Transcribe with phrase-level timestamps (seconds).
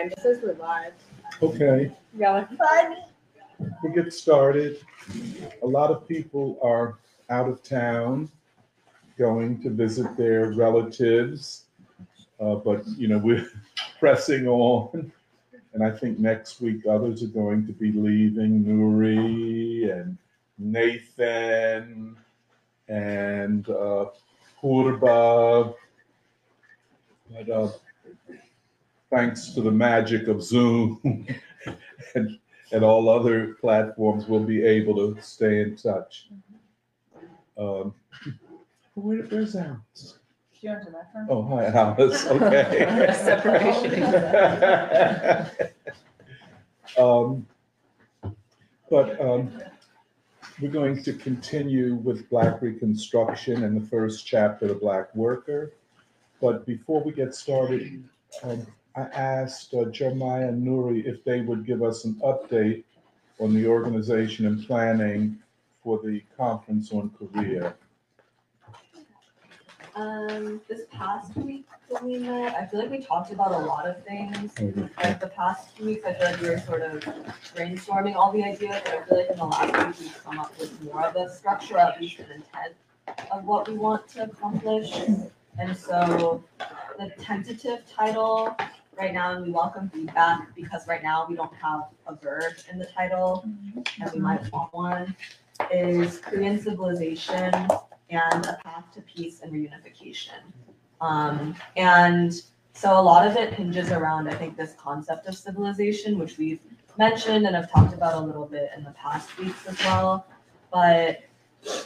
[0.00, 0.12] time.
[0.12, 0.92] It says we're live.
[1.42, 2.98] Okay, Yeah, like,
[3.82, 4.78] we'll get started.
[5.62, 6.98] A lot of people are
[7.30, 8.30] out of town,
[9.18, 11.64] going to visit their relatives.
[12.38, 13.48] Uh, but, you know, we're
[13.98, 15.12] pressing on.
[15.72, 20.18] And I think next week others are going to be leaving, Nuri and
[20.58, 22.16] Nathan
[22.88, 24.06] and uh,
[24.60, 25.74] Purba.
[27.30, 27.70] But uh,
[29.10, 31.00] thanks to the magic of Zoom
[32.14, 32.38] and,
[32.72, 36.28] and all other platforms, we'll be able to stay in touch.
[37.58, 37.94] Um,
[38.94, 40.18] where, where's Alice?
[40.60, 41.26] Do you want to bathroom?
[41.28, 42.26] Oh, hi, Alice.
[42.26, 42.86] Okay.
[46.98, 47.46] um,
[48.90, 49.52] but um,
[50.60, 55.72] we're going to continue with Black Reconstruction and the first chapter, The Black Worker.
[56.40, 58.02] But before we get started,
[58.42, 58.66] um,
[58.96, 62.84] I asked uh, Jeremiah and Nuri if they would give us an update
[63.38, 65.38] on the organization and planning
[65.82, 67.74] for the conference on Korea.
[69.96, 73.86] Um, this past week when we met, I feel like we talked about a lot
[73.86, 74.52] of things.
[75.02, 77.02] Like the past few weeks, I feel like we were sort of
[77.54, 80.58] brainstorming all the ideas, but I feel like in the last week we've come up
[80.58, 82.74] with more of a structure, at least an intent
[83.32, 84.92] of what we want to accomplish.
[85.58, 86.42] And so
[86.98, 88.56] the tentative title
[89.00, 92.78] right now, and we welcome feedback because right now we don't have a verb in
[92.78, 93.42] the title,
[93.98, 95.16] and we might want one,
[95.72, 97.54] is Korean civilization
[98.10, 100.42] and a path to peace and reunification.
[101.00, 102.42] Um, and
[102.74, 106.60] so a lot of it hinges around, I think, this concept of civilization, which we've
[106.98, 110.26] mentioned and have talked about a little bit in the past weeks as well.
[110.70, 111.22] But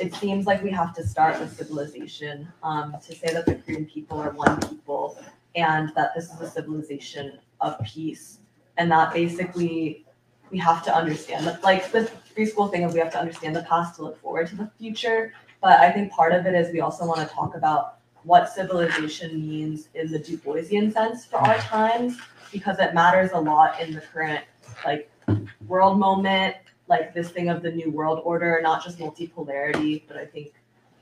[0.01, 3.87] it seems like we have to start with civilization um, to say that the Korean
[3.87, 5.17] people are one people
[5.55, 8.41] and that this is a civilization of peace.
[8.77, 10.05] And that basically
[10.51, 13.57] we have to understand that, like the free school thing of we have to understand
[13.57, 15.33] the past to look forward to the future.
[15.61, 19.47] But I think part of it is we also want to talk about what civilization
[19.47, 22.19] means in the Du Boisian sense for our times,
[22.53, 24.45] because it matters a lot in the current
[24.85, 25.11] like
[25.67, 26.57] world moment,
[26.89, 30.53] like this thing of the new world order, not just multipolarity, but I think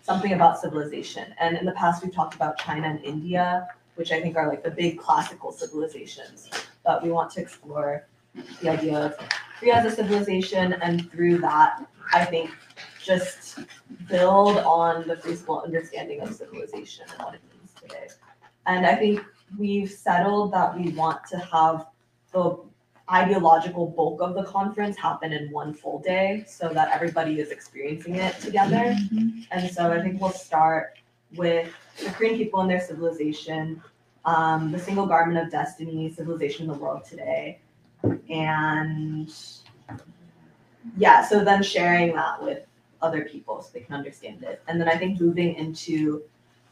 [0.02, 1.34] something about civilization.
[1.38, 4.62] And in the past, we've talked about China and India, which I think are like
[4.62, 6.48] the big classical civilizations.
[6.84, 8.06] But we want to explore
[8.60, 9.16] the idea of
[9.58, 12.50] Korea as a civilization, and through that, I think
[13.02, 13.58] just
[14.08, 18.08] build on the free school understanding of civilization and what it means today.
[18.66, 19.24] And I think
[19.58, 21.86] we've settled that we want to have
[22.32, 22.58] the
[23.12, 28.16] ideological bulk of the conference happen in one full day so that everybody is experiencing
[28.16, 28.96] it together.
[28.96, 29.40] Mm-hmm.
[29.50, 30.98] And so I think we'll start
[31.36, 31.72] with
[32.02, 33.82] the Korean people and their civilization,
[34.24, 37.60] um, the single garment of destiny, civilization in the world today.
[38.30, 39.32] And
[40.96, 42.60] yeah, so then sharing that with
[43.00, 44.62] other people so they can understand it.
[44.68, 46.22] And then I think moving into,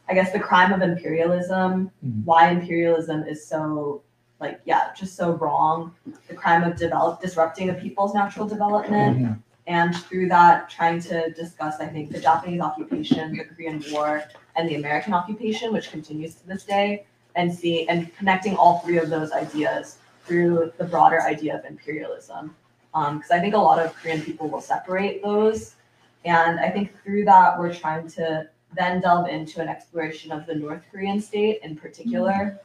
[0.09, 2.25] I guess, the crime of imperialism, Mhm.
[2.25, 4.03] why imperialism is so,
[4.41, 5.95] like, yeah, just so wrong.
[6.29, 11.81] The crime of develop disrupting a people's natural development, and through that, trying to discuss,
[11.81, 14.23] I think, the Japanese occupation, the Korean War,
[14.61, 17.05] and the American occupation, which continues to this day,
[17.35, 22.55] and see and connecting all three of those ideas through the broader idea of imperialism.
[22.93, 25.77] Um, because I think a lot of Korean people will separate those
[26.25, 30.55] and I think through that, we're trying to then delve into an exploration of the
[30.55, 32.61] North Korean state in particular.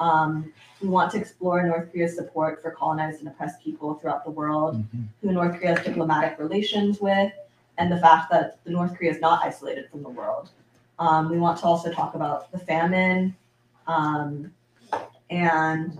[0.00, 0.02] Mm-hmm.
[0.02, 4.30] Um, we want to explore North Korea's support for colonized and oppressed people throughout the
[4.30, 5.02] world, mm-hmm.
[5.20, 7.32] who North Korea has diplomatic relations with,
[7.76, 10.50] and the fact that the North Korea is not isolated from the world.
[11.00, 13.34] Um, we want to also talk about the famine
[13.86, 14.52] um,
[15.30, 15.98] and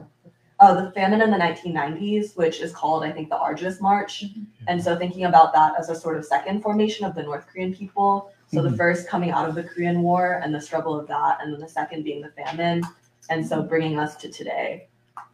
[0.61, 4.27] oh, the famine in the 1990s, which is called, I think, the Arduous March.
[4.69, 7.75] And so thinking about that as a sort of second formation of the North Korean
[7.75, 8.31] people.
[8.53, 11.53] So the first coming out of the Korean War and the struggle of that, and
[11.53, 12.83] then the second being the famine.
[13.31, 14.89] And so bringing us to today.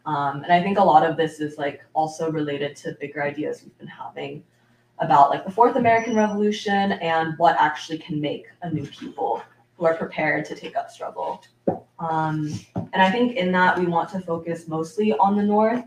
[0.05, 3.63] Um, and I think a lot of this is like also related to bigger ideas
[3.63, 4.45] we've been having
[4.99, 9.41] about like the Fourth American Revolution and what actually can make a new people
[9.77, 11.43] who are prepared to take up struggle.
[11.99, 15.83] Um, and I think in that we want to focus mostly on the North,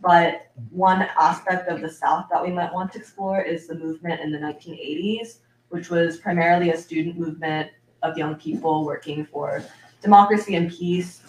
[0.00, 4.20] but one aspect of the South that we might want to explore is the movement
[4.20, 5.38] in the 1980s,
[5.68, 7.70] which was primarily a student movement
[8.02, 9.64] of young people working for
[10.02, 11.22] democracy and peace.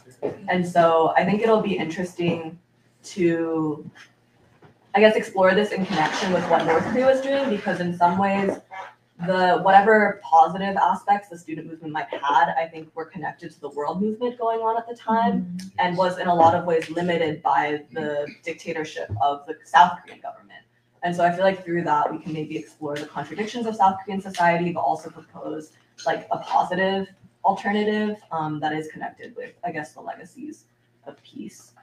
[0.48, 2.58] And so I think it'll be interesting
[3.04, 3.90] to,
[4.96, 8.18] I guess, explore this in connection with what North Korea was doing, because in some
[8.18, 8.58] ways,
[9.19, 13.69] the whatever positive aspects the student movement might had, I think were connected to the
[13.69, 17.42] world movement going on at the time and was in a lot of ways limited
[17.42, 20.62] by the dictatorship of the South Korean government.
[21.04, 23.98] And so I feel like through that we can maybe explore the contradictions of South
[24.04, 25.71] Korean society, but also propose
[26.06, 27.07] like a positive
[27.45, 30.66] alternative um, that is connected with, I guess, the legacies
[31.06, 31.74] of peace.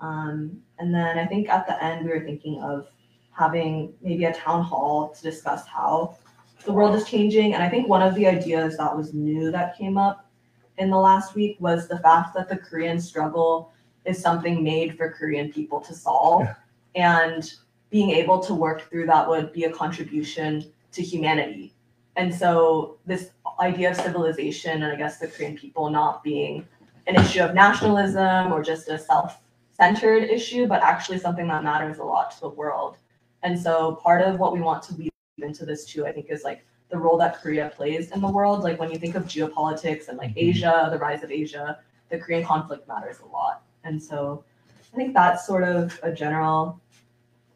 [0.00, 2.88] Um, and then I think at the end we were thinking of
[3.32, 6.16] having maybe a town hall to discuss how
[6.64, 7.54] the world is changing.
[7.54, 10.30] And I think one of the ideas that was new that came up
[10.78, 13.72] in the last week was the fact that the Korean struggle
[14.04, 16.48] is something made for Korean people to solve.
[16.94, 17.52] And
[17.90, 21.74] being able to work through that would be a contribution to humanity.
[22.16, 23.30] And so this
[23.60, 26.66] idea of civilization and I guess the Korean people not being
[27.06, 32.04] an issue of nationalism or just a self-centered issue, but actually something that matters a
[32.04, 32.96] lot to the world.
[33.42, 35.09] And so part of what we want to weave
[35.42, 38.62] into this too, I think, is like the role that Korea plays in the world.
[38.62, 40.50] Like when you think of geopolitics and like mm-hmm.
[40.50, 41.78] Asia, the rise of Asia,
[42.10, 43.62] the Korean conflict matters a lot.
[43.84, 44.44] And so
[44.92, 46.80] I think that's sort of a general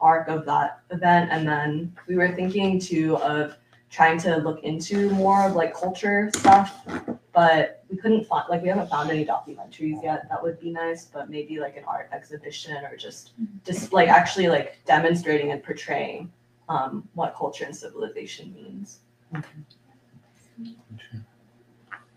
[0.01, 1.31] arc of that event.
[1.33, 3.57] And then we were thinking too of
[3.91, 6.87] trying to look into more of like culture stuff,
[7.33, 10.29] but we couldn't find like we haven't found any documentaries yet.
[10.29, 13.59] That would be nice, but maybe like an art exhibition or just mm-hmm.
[13.65, 16.33] just like actually like demonstrating and portraying
[16.69, 19.01] um, what culture and civilization means.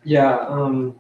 [0.04, 1.00] Yeah, um,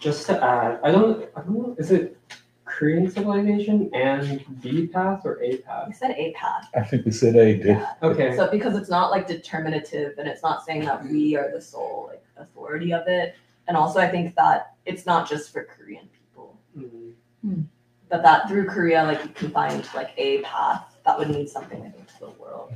[0.00, 2.18] just to add, I don't, I don't know, is it
[2.64, 5.88] Korean civilization and B path or A path?
[5.90, 6.68] I said a path.
[6.74, 7.66] I think we said A did.
[7.66, 7.94] Yeah.
[8.02, 11.60] Okay, So because it's not like determinative and it's not saying that we are the
[11.60, 13.36] sole like authority of it.
[13.68, 16.58] And also I think that it's not just for Korean people.
[16.76, 17.64] mm,
[18.08, 21.80] But that through Korea, like you can find like a path that would mean something
[21.82, 22.72] I think to the world.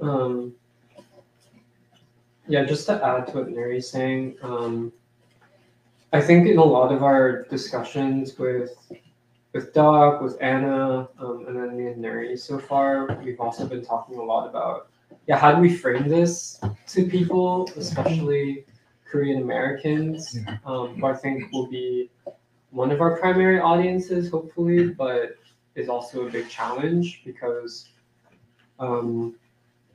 [0.00, 0.54] um,
[2.46, 4.92] yeah, just to add to what Mary's saying, um,
[6.12, 8.74] I think in a lot of our discussions with
[9.52, 13.84] with Doc, with Anna, um, and then me and Neri so far, we've also been
[13.84, 14.88] talking a lot about
[15.26, 18.64] yeah, how do we frame this to people, especially
[19.04, 22.10] Korean Americans, um, who I think will be
[22.70, 25.36] one of our primary audiences, hopefully, but
[25.78, 27.90] is also a big challenge because,
[28.78, 29.36] um,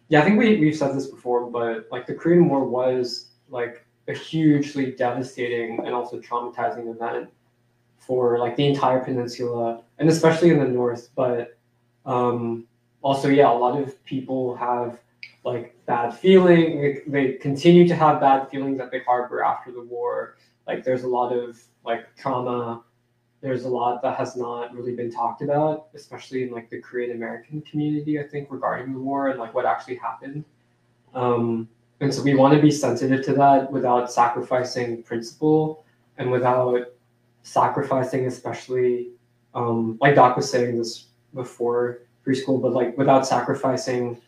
[0.09, 3.85] yeah, I think we, we've said this before, but like the Korean War was like
[4.07, 7.29] a hugely devastating and also traumatizing event
[7.97, 11.09] for like the entire peninsula and especially in the north.
[11.15, 11.57] But
[12.05, 12.67] um,
[13.01, 14.99] also, yeah, a lot of people have
[15.43, 16.81] like bad feeling.
[16.81, 20.37] They, they continue to have bad feelings that they harbor after the war.
[20.67, 22.83] Like there's a lot of like trauma.
[23.43, 27.11] There's a lot that has not really been talked about, especially in like the Korean
[27.11, 28.17] American community.
[28.17, 30.45] I think regarding the war and like what actually happened.
[31.13, 31.67] Um,
[31.99, 35.83] and so we want to be sensitive to that without sacrificing principle
[36.17, 36.93] and without
[37.43, 39.09] sacrificing, especially
[39.53, 44.21] um, like Doc was saying this before preschool, but like without sacrificing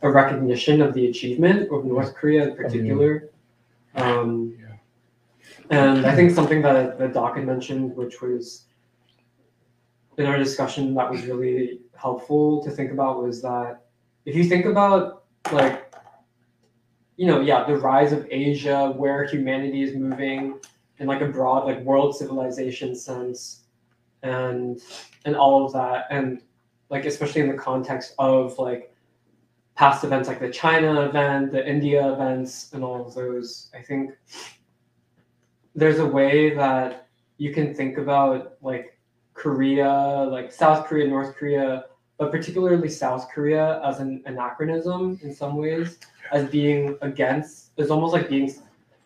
[0.00, 3.28] a recognition of the achievement of North Korea in particular.
[3.94, 4.71] Um, Yeah.
[5.70, 8.66] And I think something that, that Doc had mentioned, which was
[10.18, 13.84] in our discussion that was really helpful to think about was that
[14.24, 15.92] if you think about like
[17.16, 20.58] you know yeah the rise of asia where humanity is moving
[20.98, 23.64] in like a broad like world civilization sense
[24.22, 24.80] and
[25.24, 26.42] and all of that and
[26.90, 28.94] like especially in the context of like
[29.74, 34.10] past events like the china event the india events and all of those i think
[35.74, 38.98] there's a way that you can think about like
[39.34, 39.90] korea
[40.30, 41.84] like south korea north korea
[42.18, 45.98] but particularly south korea as an anachronism in some ways
[46.32, 48.52] as being against is almost like being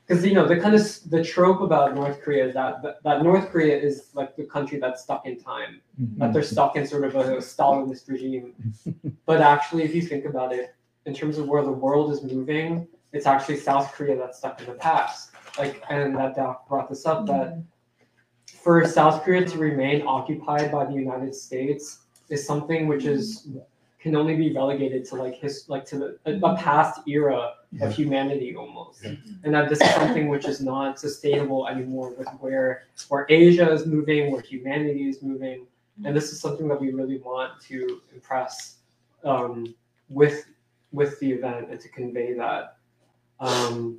[0.07, 3.23] because you know the kind of the trope about North Korea is that, that that
[3.23, 6.21] North Korea is like the country that's stuck in time, mm-hmm.
[6.21, 8.55] that they're stuck in sort of a Stalinist regime.
[9.27, 10.75] but actually, if you think about it,
[11.07, 14.67] in terms of where the world is moving, it's actually South Korea that's stuck in
[14.67, 15.33] the past.
[15.59, 17.63] Like, and that Doc brought this up that
[18.63, 23.49] for South Korea to remain occupied by the United States is something which is
[24.01, 27.87] can only be relegated to like his like to the, a, a past era Yeah.
[27.87, 29.03] of humanity almost.
[29.05, 29.15] Yeah.
[29.45, 33.87] and that this is something which is not sustainable anymore with where where asia is
[33.87, 35.67] moving where humanity is moving.
[36.05, 38.77] And this is something that we really want to impress
[39.25, 39.75] um,
[40.09, 40.45] with
[40.93, 42.77] with the event and to convey that.
[43.41, 43.99] Um,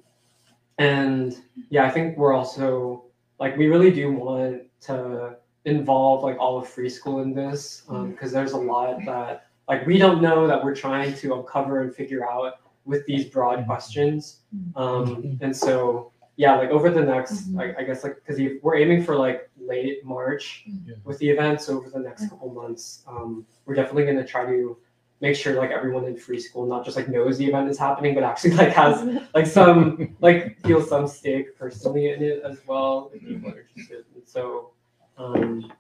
[0.78, 1.38] and
[1.70, 3.04] yeah i think we're also
[3.40, 7.96] like we really do want to involve like all of free school in this um,
[7.96, 8.12] mm-hmm.
[8.12, 11.94] because there's a lot that like we don't know that we're trying to uncover and
[11.94, 13.68] figure out with these broad mm-hmm.
[13.68, 14.40] questions.
[14.56, 14.80] Mm-hmm.
[14.80, 19.04] Um, and so yeah, like over the next, I, I guess like because we're aiming
[19.04, 20.96] for like late March Yeah.
[21.04, 24.46] with the events So over the next couple months, um, we're definitely going to try
[24.46, 24.78] to
[25.20, 28.14] make sure like everyone in free school not just like knows the event is happening,
[28.14, 33.12] but actually like has like some like feel some stake personally in it as well
[33.14, 34.06] if people are interested.
[34.14, 34.72] And so
[35.18, 35.72] um,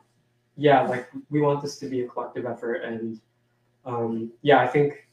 [0.55, 3.19] yeah, like we want this to be a collective effort and
[3.85, 5.07] um, yeah, I think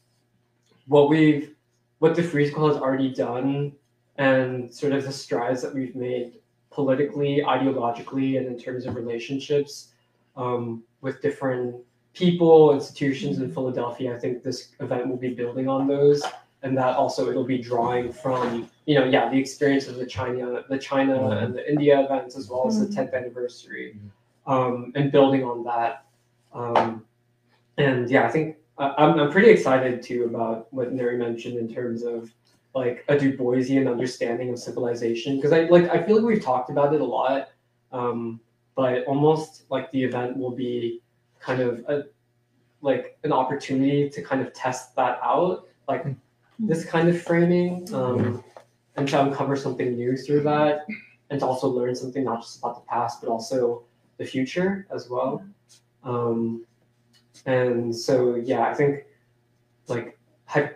[0.87, 1.55] what we've
[1.99, 3.71] what the free school has already done
[4.17, 6.39] and sort of the strides that we've made
[6.71, 9.93] politically, ideologically, and in terms of relationships
[10.35, 11.75] um, with different
[12.15, 14.15] people, institutions in Philadelphia.
[14.15, 16.23] I think this event will be building on those,
[16.63, 20.63] and that also it'll be drawing from you know yeah the experience of the China,
[20.69, 23.97] the China and the India events as well as the 10th anniversary,
[24.47, 26.05] um, and building on that.
[26.53, 27.05] Um,
[27.77, 31.73] and yeah, I think I- I'm I'm pretty excited too about what Neri mentioned in
[31.73, 32.31] terms of
[32.73, 36.69] like a Du Boisian understanding of civilization because I like I feel like we've talked
[36.69, 37.49] about it a lot,
[37.91, 38.39] um,
[38.75, 41.01] but almost like the event will be
[41.45, 42.05] kind of a
[42.81, 46.05] like an opportunity to kind of test that out, like
[46.59, 48.43] this kind of framing, um,
[48.95, 50.85] and to uncover something new through that,
[51.29, 53.83] and to also learn something not just about the past but also
[54.17, 55.43] the future as well.
[56.03, 56.65] Um,
[57.45, 59.05] and so yeah, I think
[59.87, 60.17] like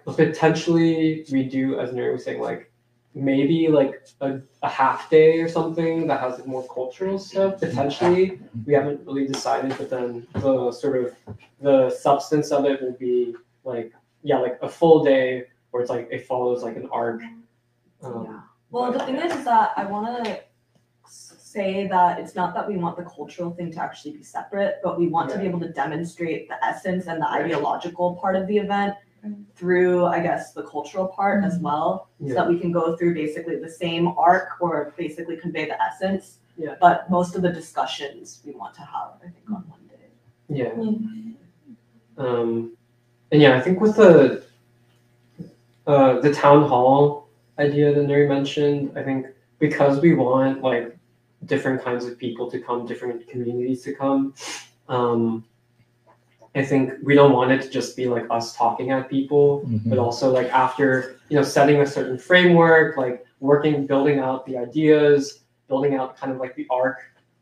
[0.05, 2.68] potentially we do as Neri was saying like
[3.15, 8.39] maybe like a, a half day or something that has like more cultural stuff potentially.
[8.65, 11.15] We haven't really decided but then the sort of
[11.61, 16.07] the substance of it will be like yeah like a full day where it's like
[16.11, 17.21] it follows like an arc.
[18.03, 18.41] Um, Yeah.
[18.71, 20.41] Well, the thing is, is that I want to
[21.05, 24.99] say that it's not that we want the cultural thing to actually be separate, but
[24.99, 28.57] we want to be able to demonstrate the essence and the ideological part of the
[28.57, 28.93] event
[29.55, 33.57] through, I guess, the cultural part as well, so that we can go through basically
[33.57, 36.37] the same arc or basically convey the essence.
[36.57, 36.75] Yeah.
[36.79, 40.07] But most of the discussions we want to have, I think, on one day.
[40.49, 40.71] Yeah.
[42.17, 42.75] Um,
[43.31, 44.43] and yeah, I think with the
[45.87, 49.27] uh, the town hall idea that Neri mentioned, I think
[49.59, 50.97] because we want like
[51.45, 54.33] different kinds of people to come, different communities to come,
[54.87, 55.45] um,
[56.55, 59.99] I think we don't want it to just be like us talking at people, but
[59.99, 65.41] also like after you know setting a certain framework, like working, building out the ideas,
[65.67, 66.99] building out kind of like the arc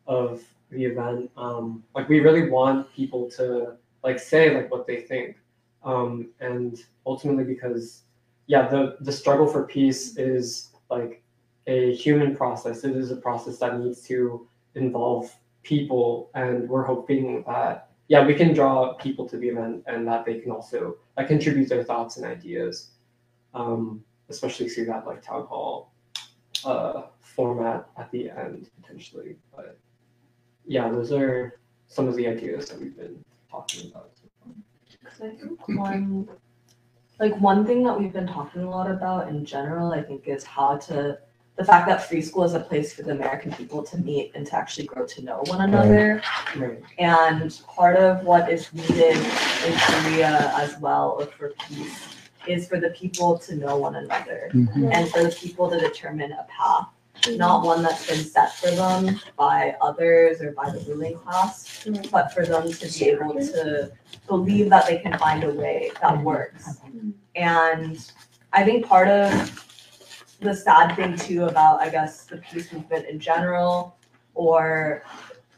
[0.07, 1.31] of the event.
[1.37, 5.37] Um, like we really want people to like say like what they think,
[5.83, 8.03] um, and ultimately because
[8.47, 11.23] yeah, the the struggle for peace is like
[11.67, 12.83] a human process.
[12.83, 15.33] It is a process that needs to involve
[15.63, 20.25] people, and we're hoping that yeah we can draw people to the event and that
[20.25, 22.91] they can also contribute their thoughts and ideas,
[23.53, 25.93] um, especially through that like town hall
[26.65, 29.35] uh, format at the end potentially.
[29.55, 29.77] But
[30.65, 34.11] yeah, those are some of the ideas that we've been talking about.
[35.05, 36.27] I think one,
[37.19, 40.43] like one thing that we've been talking a lot about in general, I think is
[40.43, 41.17] how to,
[41.57, 44.45] the fact that free school is a place for the American people to meet and
[44.45, 46.21] to actually grow to know one another.
[46.55, 46.79] Right.
[46.99, 52.15] And part of what is needed in Korea as well, or for peace,
[52.47, 54.91] is for the people to know one another mm-hmm.
[54.91, 56.87] and for the people to determine a path,
[57.31, 62.07] not one that's been set for them by others or by the ruling class, mm-hmm.
[62.11, 63.91] but for them to be able to
[64.27, 66.77] believe that they can find a way that works.
[66.85, 67.09] Mm-hmm.
[67.35, 68.11] And
[68.53, 69.66] I think part of
[70.39, 73.97] the sad thing too about, I guess, the peace movement in general
[74.35, 75.03] or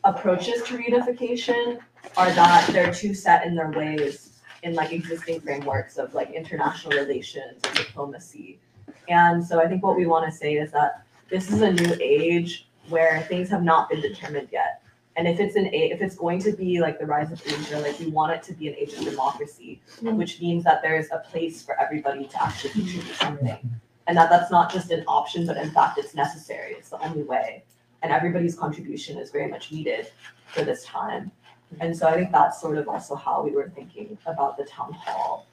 [0.03, 1.79] approaches to reunification
[2.15, 6.97] are that they're too set in their ways in like existing frameworks of like international
[6.97, 8.59] relations and diplomacy.
[9.07, 11.95] And so I think what we want to say is that this is a new
[12.01, 14.81] age where things have not been determined yet.
[15.15, 17.79] And if it's an a if it's going to be like the rise of Asia,
[17.79, 20.15] like we want it to be an age of democracy, mm.
[20.15, 23.81] which means that there's a place for everybody to actually contribute something.
[24.09, 26.73] And that that's not just an option, but in fact it's necessary.
[26.73, 27.63] It's the only way.
[28.01, 30.09] And everybody's contribution is very much needed
[30.47, 31.31] for this time.
[31.79, 34.93] And so I think that's sort of also how we were thinking about the town
[34.93, 35.45] hall.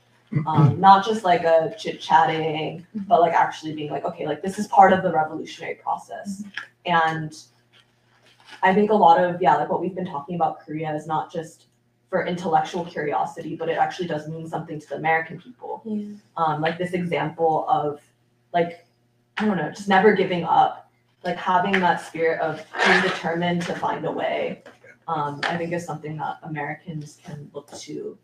[0.46, 4.58] Um, not just like a chit chatting, but like actually being like, okay, like this
[4.58, 6.42] is part of the revolutionary process.
[6.86, 7.36] And
[8.62, 11.30] I think a lot of, yeah, like what we've been talking about Korea is not
[11.30, 11.66] just
[12.08, 15.82] for intellectual curiosity, but it actually does mean something to the American people.
[16.38, 18.00] Um, like this example of
[18.56, 18.86] like,
[19.36, 20.90] I don't know, just never giving up,
[21.24, 24.62] like having that spirit of being determined to find a way.
[25.08, 28.16] Um, I think is something that Americans can look to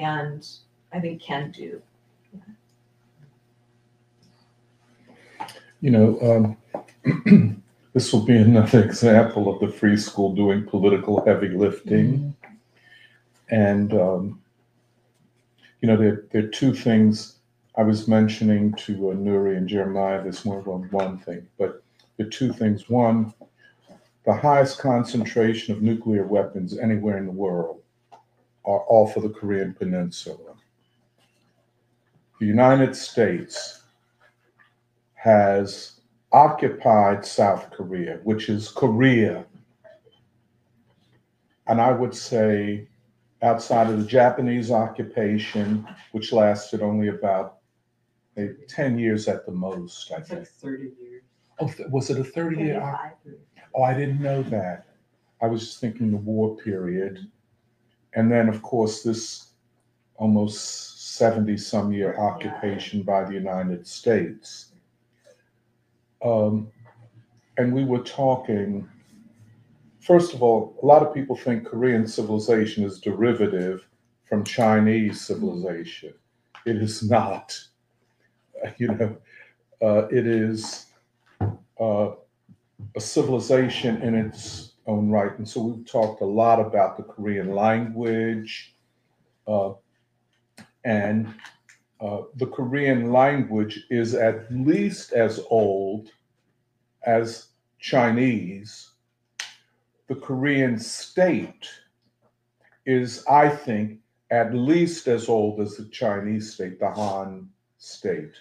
[0.00, 0.44] and
[0.92, 1.80] I think can do.
[5.80, 6.56] you know,
[7.06, 7.62] um,
[7.94, 12.34] this will be another example of the free school doing political heavy lifting.
[13.50, 14.42] And, um,
[15.80, 17.35] you know, there, there are two things
[17.78, 20.64] I was mentioning to uh, Nuri and Jeremiah this morning.
[20.66, 21.82] Well, one thing, but
[22.16, 22.88] the two things.
[22.88, 23.34] One,
[24.24, 27.82] the highest concentration of nuclear weapons anywhere in the world
[28.64, 30.54] are off of the Korean Peninsula.
[32.40, 33.82] The United States
[35.14, 36.00] has
[36.32, 39.44] occupied South Korea, which is Korea.
[41.66, 42.88] And I would say,
[43.42, 47.58] outside of the Japanese occupation, which lasted only about
[48.68, 50.48] 10 years at the most, I It's like think.
[50.48, 51.22] thirty years.
[51.58, 53.10] Oh, th- was it a 30 year?
[53.74, 54.86] Oh, I didn't know that.
[55.40, 57.30] I was just thinking the war period.
[58.14, 59.52] And then, of course, this
[60.16, 64.72] almost 70 some year occupation by the United States.
[66.24, 66.68] Um,
[67.58, 68.88] and we were talking,
[70.00, 73.86] first of all, a lot of people think Korean civilization is derivative
[74.24, 76.12] from Chinese civilization.
[76.66, 77.58] It is not.
[78.78, 79.16] You know,
[79.82, 80.86] uh, it is.
[81.78, 82.12] Uh,
[82.94, 85.36] a civilization in its own right.
[85.38, 88.74] And so we've talked a lot about the Korean language.
[89.46, 89.72] Uh,
[90.84, 91.34] and
[92.00, 96.10] uh, the Korean language is at least as old
[97.04, 97.48] as
[97.78, 98.90] Chinese.
[100.08, 101.68] The Korean state
[102.84, 107.48] is, I think, at least as old as the Chinese state, the Han
[107.78, 108.32] state.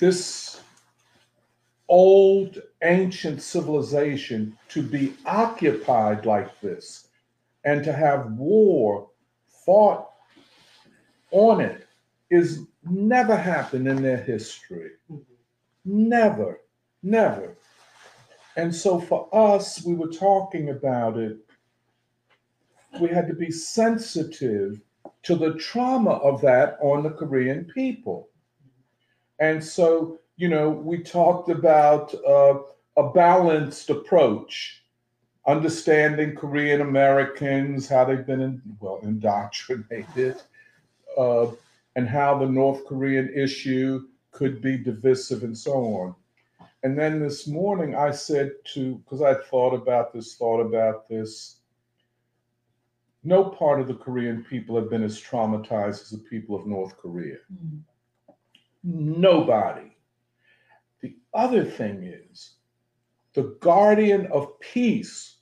[0.00, 0.62] This
[1.86, 7.08] old ancient civilization to be occupied like this
[7.64, 9.10] and to have war
[9.66, 10.08] fought
[11.32, 11.86] on it
[12.30, 14.92] is never happened in their history.
[15.12, 15.22] Mm-hmm.
[15.84, 16.60] Never,
[17.02, 17.58] never.
[18.56, 21.36] And so for us, we were talking about it.
[22.98, 24.80] We had to be sensitive
[25.24, 28.29] to the trauma of that on the Korean people.
[29.40, 32.60] And so you know, we talked about uh,
[32.96, 34.82] a balanced approach,
[35.46, 40.40] understanding Korean Americans, how they've been, in, well, indoctrinated,
[41.18, 41.48] uh,
[41.94, 46.14] and how the North Korean issue could be divisive and so on.
[46.84, 51.56] And then this morning I said to, because I thought about this, thought about this,
[53.24, 56.96] no part of the Korean people have been as traumatized as the people of North
[56.96, 57.36] Korea.
[58.82, 59.96] Nobody.
[61.02, 62.54] The other thing is
[63.34, 65.36] the guardian of peace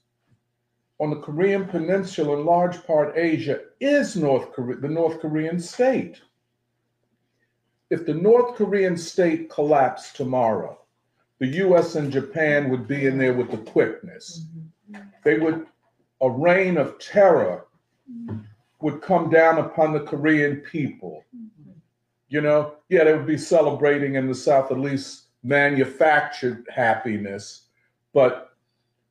[1.00, 6.20] on the Korean Peninsula, and large part Asia, is North Korea, the North Korean state.
[7.90, 10.80] If the North Korean state collapsed tomorrow,
[11.38, 14.46] the US and Japan would be in there with the quickness.
[15.22, 15.66] They would,
[16.20, 17.66] a reign of terror
[18.80, 21.24] would come down upon the Korean people.
[22.28, 27.66] You know, yeah, they would be celebrating in the South, at least manufactured happiness,
[28.12, 28.48] but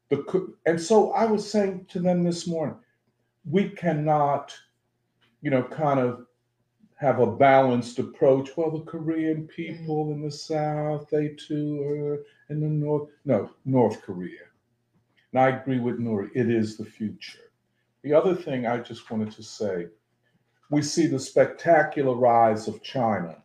[0.09, 2.77] the and so I was saying to them this morning,
[3.49, 4.55] we cannot,
[5.41, 6.25] you know, kind of
[6.95, 8.55] have a balanced approach.
[8.55, 9.45] Well, the Korean mm-hmm.
[9.47, 13.09] people in the South, they too are in the North.
[13.25, 14.45] No, North Korea.
[15.31, 17.51] And I agree with Nuri, it is the future.
[18.03, 19.87] The other thing I just wanted to say,
[20.69, 23.37] we see the spectacular rise of China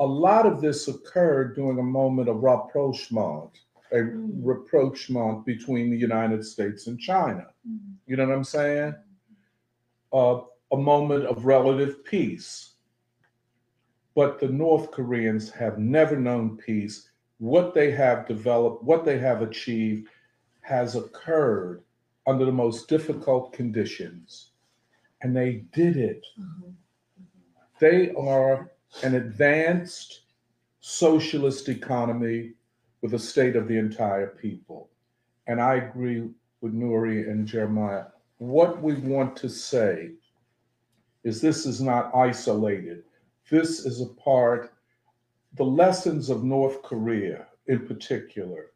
[0.00, 3.50] a lot of this occurred during a moment of rapprochement,
[3.92, 4.40] a Mm.
[4.42, 7.52] rapprochement between the United States and China.
[8.06, 8.94] You know what I'm saying?
[10.10, 10.40] Uh,
[10.72, 12.76] a moment of relative peace.
[14.14, 17.10] But the North Koreans have never known peace.
[17.38, 20.08] What they have developed, what they have achieved,
[20.62, 21.82] has occurred
[22.26, 24.49] under the most difficult conditions.
[25.22, 26.24] And they did it.
[26.38, 26.70] Mm-hmm.
[27.78, 28.70] They are
[29.02, 30.20] an advanced
[30.80, 32.52] socialist economy
[33.02, 34.88] with a state of the entire people.
[35.46, 36.28] And I agree
[36.60, 38.04] with Nuri and Jeremiah.
[38.38, 40.10] What we want to say
[41.24, 43.02] is this is not isolated.
[43.50, 44.72] This is a part,
[45.56, 48.66] the lessons of North Korea in particular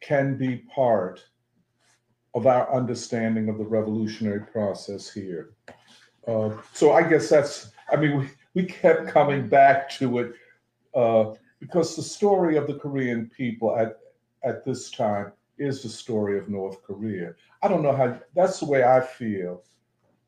[0.00, 1.24] can be part
[2.36, 5.54] of our understanding of the revolutionary process here.
[6.28, 10.32] Uh, so I guess that's, I mean, we, we kept coming back to it
[10.94, 13.96] uh, because the story of the Korean people at,
[14.44, 17.32] at this time is the story of North Korea.
[17.62, 19.62] I don't know how, that's the way I feel.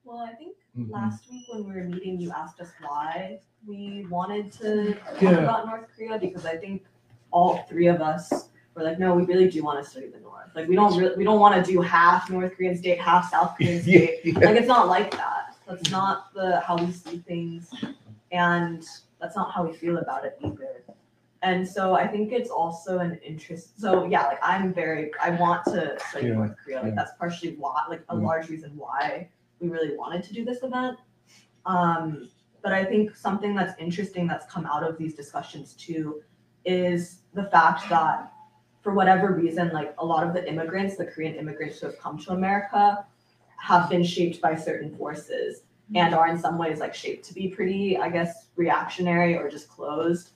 [0.04, 0.90] Well, I think Mhm.
[0.90, 5.44] last week when we were meeting, you asked us why we wanted to talk Yeah.
[5.44, 6.86] about North Korea because I think
[7.32, 10.50] all three of us were like, no, we really do want to study the North.
[10.54, 13.56] Like we don't really, we don't want to do half North Korean state, half South
[13.56, 14.20] Korean state.
[14.24, 14.38] Yeah.
[14.38, 15.56] Like it's not like that.
[15.66, 17.70] That's not the how we see things,
[18.32, 18.82] and
[19.20, 20.82] that's not how we feel about it either.
[21.42, 23.78] And so I think it's also an interest.
[23.80, 26.76] So yeah, like I'm very, I want to study Yeah, North Korea.
[26.78, 26.94] Like yeah.
[26.96, 28.24] that's partially why, like a Mm.
[28.24, 29.28] large reason why
[29.60, 30.98] we really wanted to do this event.
[31.66, 32.28] Um,
[32.62, 36.22] but I think something that's interesting that's come out of these discussions too
[36.64, 38.32] is the fact that
[38.88, 42.18] for whatever reason, like a lot of the immigrants, the Korean immigrants who have come
[42.20, 43.04] to America,
[43.58, 45.60] have been shaped by certain forces
[45.94, 49.68] and are in some ways like shaped to be pretty, I guess, reactionary or just
[49.68, 50.30] closed.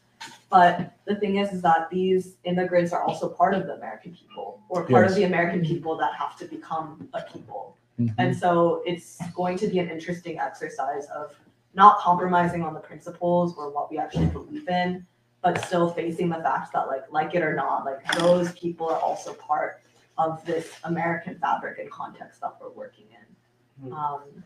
[0.50, 4.60] But the thing is, is that these immigrants are also part of the American people,
[4.68, 5.12] or part Yes.
[5.12, 7.74] of the American people that have to become a people.
[7.98, 8.14] Mhm.
[8.18, 11.34] And so it's going to be an interesting exercise of
[11.72, 15.06] not compromising on the principles or what we actually believe in,
[15.42, 18.98] but still facing the fact that like like it or not, like those people are
[18.98, 19.82] also part
[20.18, 23.88] of this American fabric and context that we're working in.
[23.88, 23.92] Hmm.
[23.92, 24.44] Um,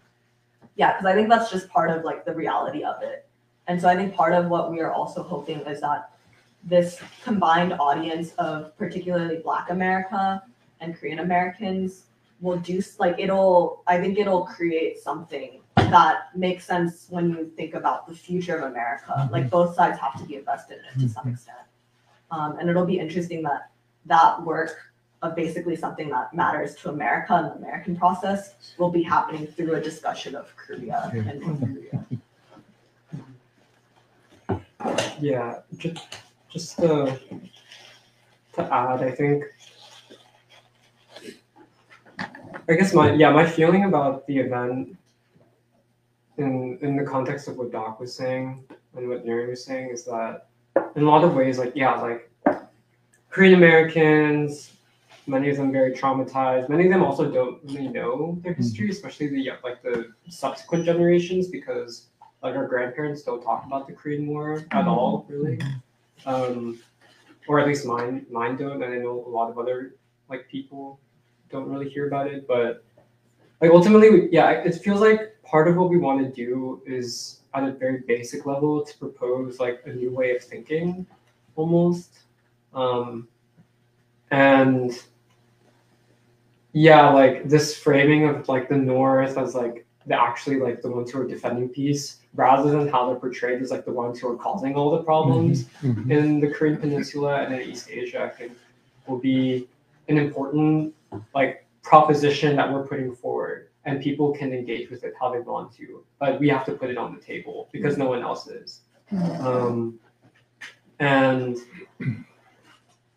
[0.76, 3.28] yeah, because I think that's just part of like the reality of it.
[3.66, 6.10] And so I think part of what we are also hoping is that
[6.62, 10.42] this combined audience of particularly Black America
[10.80, 12.04] and Korean Americans
[12.40, 17.74] will do like it'll I think it'll create something that makes sense when you think
[17.74, 19.12] about the future of America.
[19.16, 19.32] Mm-hmm.
[19.32, 21.32] Like both sides have to be invested in it to some mm-hmm.
[21.32, 21.58] extent.
[22.30, 23.70] Um, and it'll be interesting that
[24.06, 24.76] that work
[25.22, 29.74] of basically something that matters to America and the American process will be happening through
[29.74, 32.06] a discussion of Korea and North Korea.
[35.20, 36.04] Yeah, just
[36.50, 37.18] just to
[38.54, 39.44] to add, I think
[42.68, 44.96] I guess my yeah, my feeling about the event
[46.38, 48.64] in in the context of what Doc was saying
[48.96, 50.48] and what Neri was saying is that
[50.94, 52.30] in a lot of ways, like yeah, like
[53.30, 54.72] Korean Americans,
[55.26, 56.68] many of them very traumatized.
[56.68, 58.62] Many of them also don't really know their hmm.
[58.62, 62.08] history, especially the like the subsequent generations, because
[62.42, 64.88] like our grandparents don't talk about the Korean War at hmm.
[64.88, 65.56] all, really.
[65.56, 66.28] Hmm.
[66.28, 66.78] Um,
[67.48, 69.96] or at least mine mine don't, and I know a lot of other
[70.28, 70.98] like people
[71.50, 72.46] don't really hear about it.
[72.48, 72.84] But
[73.60, 77.64] like ultimately, yeah, it feels like part of what we want to do is at
[77.64, 81.06] a very basic level to propose like a new way of thinking,
[81.54, 82.20] almost.
[82.74, 83.28] Um,
[84.30, 84.92] and
[86.72, 91.10] yeah, like this framing of like the North as like the actually like the ones
[91.10, 94.36] who are defending peace, rather than how they're portrayed as like the ones who are
[94.36, 96.10] causing all the problems Mhm.
[96.10, 98.52] in the Korean Peninsula and in East Asia, I think
[99.06, 99.66] will be
[100.08, 100.94] an important
[101.34, 105.72] like proposition that we're putting forward, and people can engage with it how they want
[105.76, 106.04] to.
[106.18, 108.80] But we have to put it on the table because no one else is.
[109.40, 110.00] Um,
[110.98, 111.56] and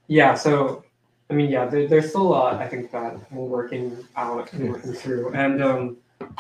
[0.08, 0.84] yeah, so
[1.32, 4.70] I mean, yeah, there, there's still a lot I think that we're working out and
[4.70, 5.34] working through.
[5.34, 5.98] And um,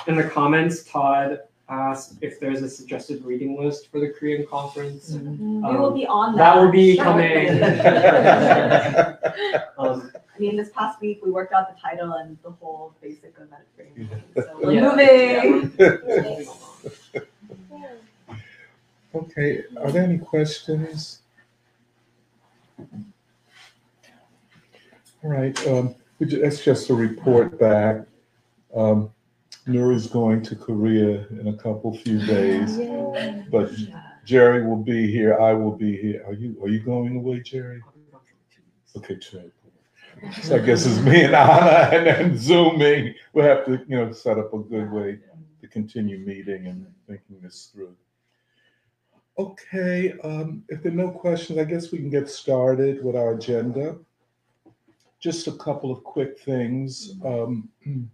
[0.07, 1.39] in the comments, Todd
[1.69, 5.11] asked if there's a suggested reading list for the Korean conference.
[5.11, 6.61] We will be on That that.
[6.61, 7.47] will be shortly.
[9.77, 10.09] coming.
[10.39, 13.65] I mean, this past week, we worked out the title and the whole basic event
[13.75, 14.09] frame.
[14.37, 15.43] So we're Yeah.
[15.43, 16.45] moving.
[19.15, 21.21] Okay, are there any questions?
[25.23, 28.05] All right, um, we ju- that's just a report back.
[28.73, 29.09] Um,
[29.65, 32.77] Nuri's going to Korea in a couple few days,
[33.49, 33.71] but
[34.25, 36.23] Jerry will be here, I will be here.
[36.27, 37.81] Are you, are you going away, Jerry?
[38.95, 39.51] Okay, Jerry.
[40.43, 43.15] So I guess it's me and Anna and then Zooming.
[43.33, 45.19] We'll have to, you know, set up a good way
[45.61, 47.95] to continue meeting and thinking this through.
[49.37, 53.35] Okay, um, if there are no questions, I guess we can get started with our
[53.35, 53.97] agenda.
[55.19, 57.13] Just a couple of quick things.
[57.23, 57.69] Um,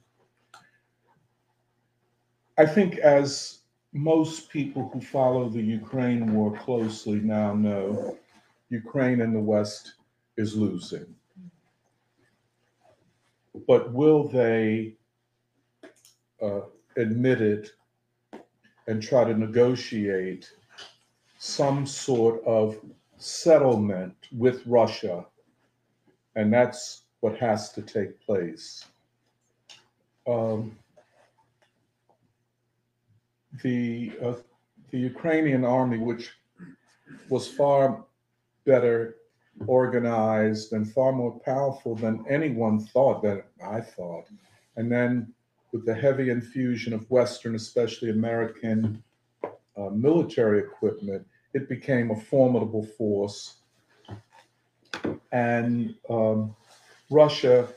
[2.57, 3.59] I think as
[3.91, 8.17] most people who follow the Ukraine war closely now know,
[8.69, 9.95] Ukraine and the West
[10.37, 11.05] is losing.
[13.67, 14.95] But will they
[16.41, 16.61] uh,
[16.97, 17.71] admit it
[18.87, 20.51] and try to negotiate
[21.37, 22.77] some sort of
[23.17, 25.25] settlement with Russia?
[26.35, 28.85] And that's what has to take place.
[30.27, 30.77] Um,
[33.63, 34.33] the uh,
[34.91, 36.31] the Ukrainian army, which
[37.29, 38.03] was far
[38.65, 39.15] better
[39.67, 44.25] organized and far more powerful than anyone thought that I thought.
[44.75, 45.33] And then
[45.71, 49.03] with the heavy infusion of Western, especially American
[49.43, 53.57] uh, military equipment, it became a formidable force.
[55.31, 56.55] And um,
[57.09, 57.67] Russia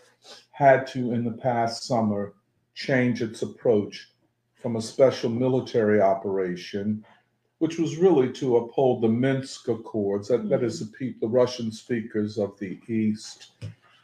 [0.53, 2.35] had to, in the past summer,
[2.75, 4.13] change its approach
[4.55, 7.05] from a special military operation,
[7.59, 10.29] which was really to uphold the Minsk Accords.
[10.29, 13.53] That, that is, the, peop- the Russian speakers of the East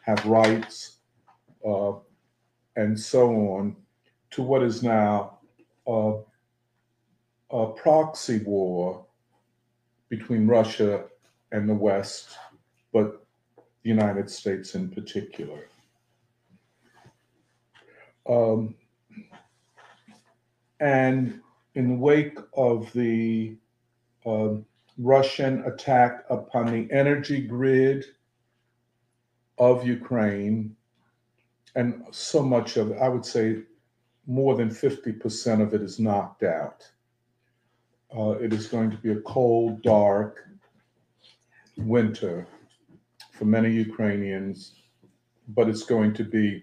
[0.03, 0.97] have rights
[1.67, 1.93] uh,
[2.77, 3.77] and so on,
[4.33, 5.39] to what is now
[5.87, 6.15] uh,
[7.51, 9.07] a proxy war
[10.09, 11.05] between Russia
[11.53, 12.37] and the West,
[12.93, 13.25] but
[13.83, 15.69] the United States in particular.
[18.29, 18.75] Um,
[20.81, 21.41] and
[21.75, 23.57] in the wake of the
[24.25, 24.65] um,
[24.99, 28.05] Russian attack upon the energy grid
[29.59, 30.77] of Ukraine,
[31.75, 33.63] and so much of, I would say,
[34.27, 36.89] more than 50% of it is knocked out.
[38.17, 40.49] Uh, it is going to be a cold, dark
[41.77, 42.47] winter
[43.33, 44.77] for many Ukrainians,
[45.49, 46.63] but it's going to be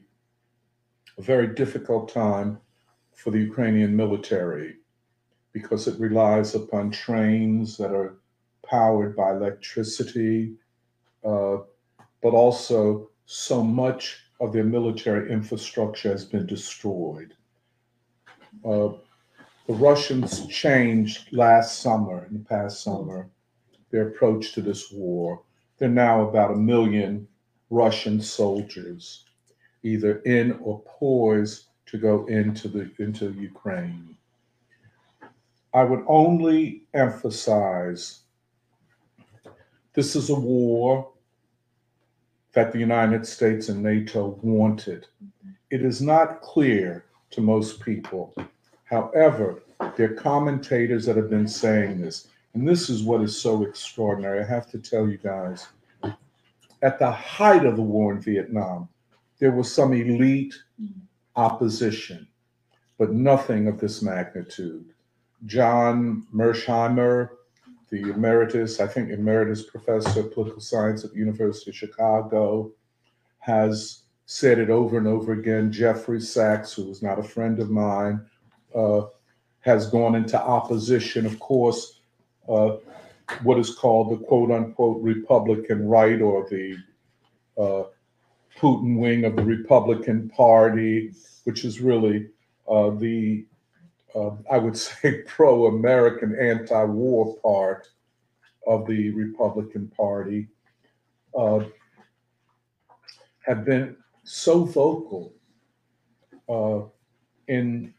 [1.18, 2.58] a very difficult time
[3.14, 4.78] for the Ukrainian military
[5.54, 8.16] because it relies upon trains that are
[8.66, 10.54] powered by electricity,
[11.26, 11.58] uh,
[12.22, 17.34] but also so much of their military infrastructure has been destroyed.
[18.66, 18.90] Uh,
[19.68, 23.30] the Russians changed last summer, in the past summer,
[23.92, 25.44] their approach to this war.
[25.78, 27.28] There are now about a million
[27.70, 29.26] Russian soldiers,
[29.84, 34.18] either in or poised to go into the into Ukraine.
[35.74, 38.22] I would only emphasize
[39.94, 41.10] this is a war
[42.54, 45.08] that the United States and NATO wanted.
[45.70, 48.34] It is not clear to most people.
[48.84, 49.62] However,
[49.96, 54.42] there are commentators that have been saying this, and this is what is so extraordinary.
[54.42, 55.68] I have to tell you guys,
[56.82, 58.90] at the height of the war in Vietnam,
[59.40, 60.54] there was some elite
[61.36, 62.28] opposition,
[62.98, 64.91] but nothing of this magnitude.
[65.46, 67.30] John Mearsheimer,
[67.90, 72.72] the emeritus, I think emeritus professor of political science at the University of Chicago,
[73.40, 75.72] has said it over and over again.
[75.72, 78.26] Jeffrey Sachs, who is not a friend of mine,
[78.74, 79.02] uh,
[79.60, 82.00] has gone into opposition, of course,
[82.48, 82.78] uh,
[83.44, 86.78] what is called the quote unquote Republican right or the
[87.58, 87.84] uh,
[88.58, 92.28] Putin wing of the Republican Party, which is really
[92.70, 93.46] uh, the,
[94.16, 97.88] uh, I would say, pro American anti war part
[98.68, 100.48] of the Republican Party,
[101.38, 101.62] uh,
[103.40, 105.34] have been so vocal
[106.48, 106.82] uh,
[107.48, 107.94] in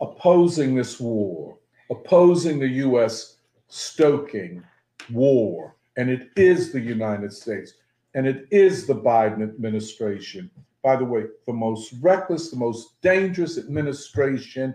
[0.00, 1.58] opposing this war,
[1.90, 3.38] opposing the U.S.
[3.68, 4.62] stoking
[5.10, 5.76] war.
[5.96, 7.74] And it is the United States
[8.14, 10.50] and it is the Biden administration.
[10.82, 14.74] By the way, the most reckless, the most dangerous administration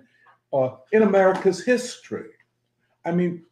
[0.53, 2.29] uh, in America's history.
[3.05, 3.43] I mean,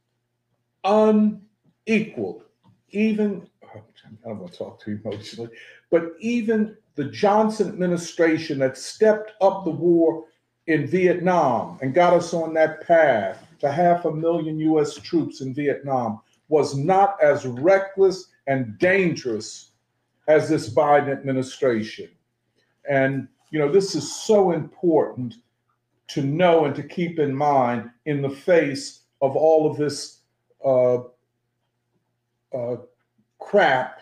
[0.84, 2.44] unequaled.
[2.92, 3.80] Even, I
[4.24, 5.52] don't want to talk too emotionally,
[5.92, 10.26] but even the Johnson administration that stepped up the war
[10.68, 15.54] in Vietnam and got us on that path to half a million US troops in
[15.54, 19.72] Vietnam was not as reckless and dangerous
[20.28, 22.10] as this Biden administration.
[22.90, 25.36] And, you know, this is so important
[26.08, 30.22] to know and to keep in mind in the face of all of this
[30.64, 31.00] uh,
[32.54, 32.78] uh,
[33.40, 34.00] crap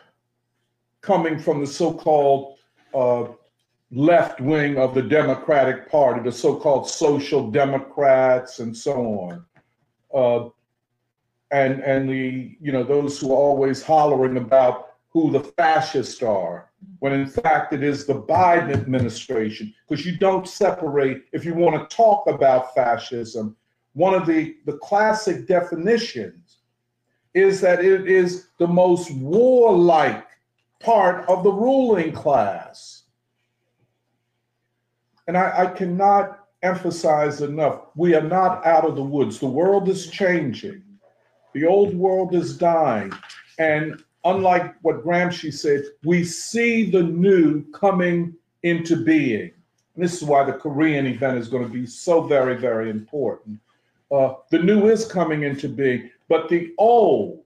[1.01, 2.57] coming from the so called
[2.93, 3.25] uh,
[3.91, 9.45] left wing of the Democratic Party, the so called social democrats, and so on.
[10.13, 10.49] Uh,
[11.51, 16.69] and, and the, you know, those who are always hollering about who the fascists are,
[16.99, 21.89] when in fact it is the Biden administration, because you don't separate, if you want
[21.89, 23.55] to talk about fascism,
[23.93, 26.57] one of the, the classic definitions
[27.33, 30.25] is that it is the most warlike
[30.79, 33.03] part of the ruling class.
[35.27, 39.39] And I, I cannot emphasize enough we are not out of the woods.
[39.39, 40.81] The world is changing,
[41.53, 43.13] the old world is dying.
[43.59, 48.33] And unlike what Gramsci said, we see the new coming
[48.63, 49.51] into being.
[49.93, 53.59] And this is why the Korean event is going to be so very, very important.
[54.11, 57.43] Uh, the new is coming into being, but the old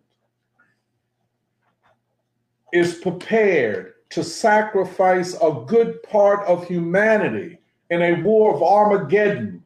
[2.71, 9.63] is prepared to sacrifice a good part of humanity in a war of Armageddon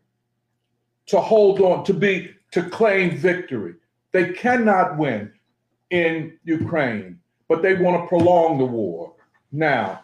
[1.06, 3.76] to hold on, to be, to claim victory.
[4.12, 5.32] They cannot win
[5.94, 9.14] in Ukraine, but they want to prolong the war.
[9.52, 10.02] Now,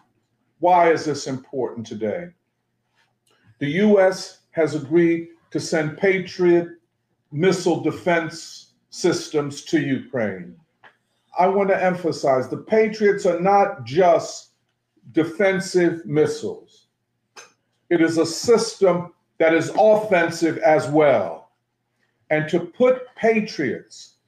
[0.60, 2.30] why is this important today?
[3.58, 6.68] The US has agreed to send Patriot
[7.32, 10.56] missile defense systems to Ukraine.
[11.38, 14.52] I want to emphasize the Patriots are not just
[15.12, 16.86] defensive missiles,
[17.90, 21.50] it is a system that is offensive as well.
[22.30, 24.19] And to put Patriots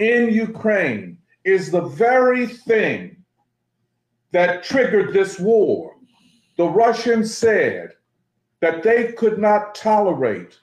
[0.00, 3.16] in Ukraine is the very thing
[4.32, 5.94] that triggered this war.
[6.56, 7.92] The Russians said
[8.60, 10.58] that they could not tolerate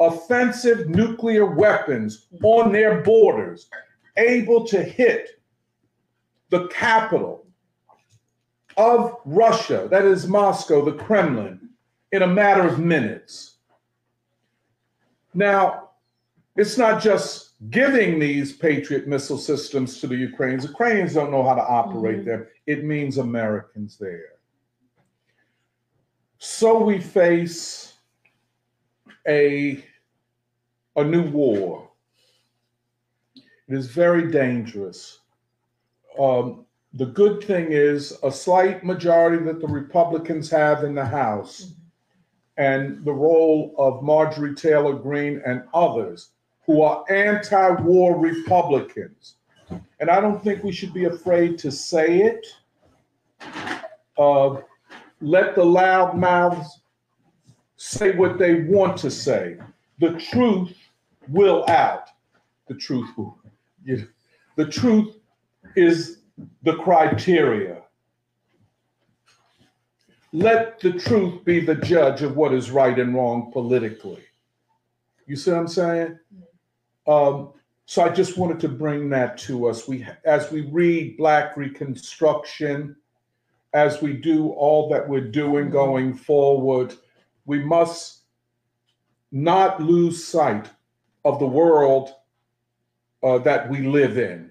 [0.00, 3.68] offensive nuclear weapons on their borders,
[4.16, 5.40] able to hit
[6.50, 7.46] the capital
[8.76, 11.70] of Russia, that is Moscow, the Kremlin,
[12.12, 13.56] in a matter of minutes.
[15.34, 15.90] Now,
[16.56, 20.64] it's not just giving these Patriot missile systems to the Ukrainians.
[20.64, 22.46] Ukrainians don't know how to operate them.
[22.66, 24.38] It means Americans there.
[26.38, 27.94] So we face
[29.26, 29.84] a,
[30.94, 31.90] a new war.
[33.36, 35.18] It is very dangerous.
[36.18, 41.74] Um, the good thing is a slight majority that the Republicans have in the House
[42.56, 46.30] and the role of Marjorie Taylor Greene and others
[46.68, 49.36] who are anti war Republicans.
[50.00, 52.46] And I don't think we should be afraid to say it.
[54.18, 54.58] Uh,
[55.22, 56.82] let the loud mouths
[57.76, 59.56] say what they want to say.
[59.98, 60.76] The truth
[61.28, 62.10] will out.
[62.68, 63.38] The truth will.
[63.82, 64.06] You,
[64.56, 65.16] the truth
[65.74, 66.18] is
[66.64, 67.82] the criteria.
[70.34, 74.22] Let the truth be the judge of what is right and wrong politically.
[75.26, 76.18] You see what I'm saying?
[77.08, 77.52] Um,
[77.86, 79.88] so I just wanted to bring that to us.
[79.88, 82.94] We, as we read Black Reconstruction,
[83.72, 86.94] as we do all that we're doing going forward,
[87.46, 88.24] we must
[89.32, 90.70] not lose sight
[91.24, 92.10] of the world
[93.22, 94.50] uh, that we live in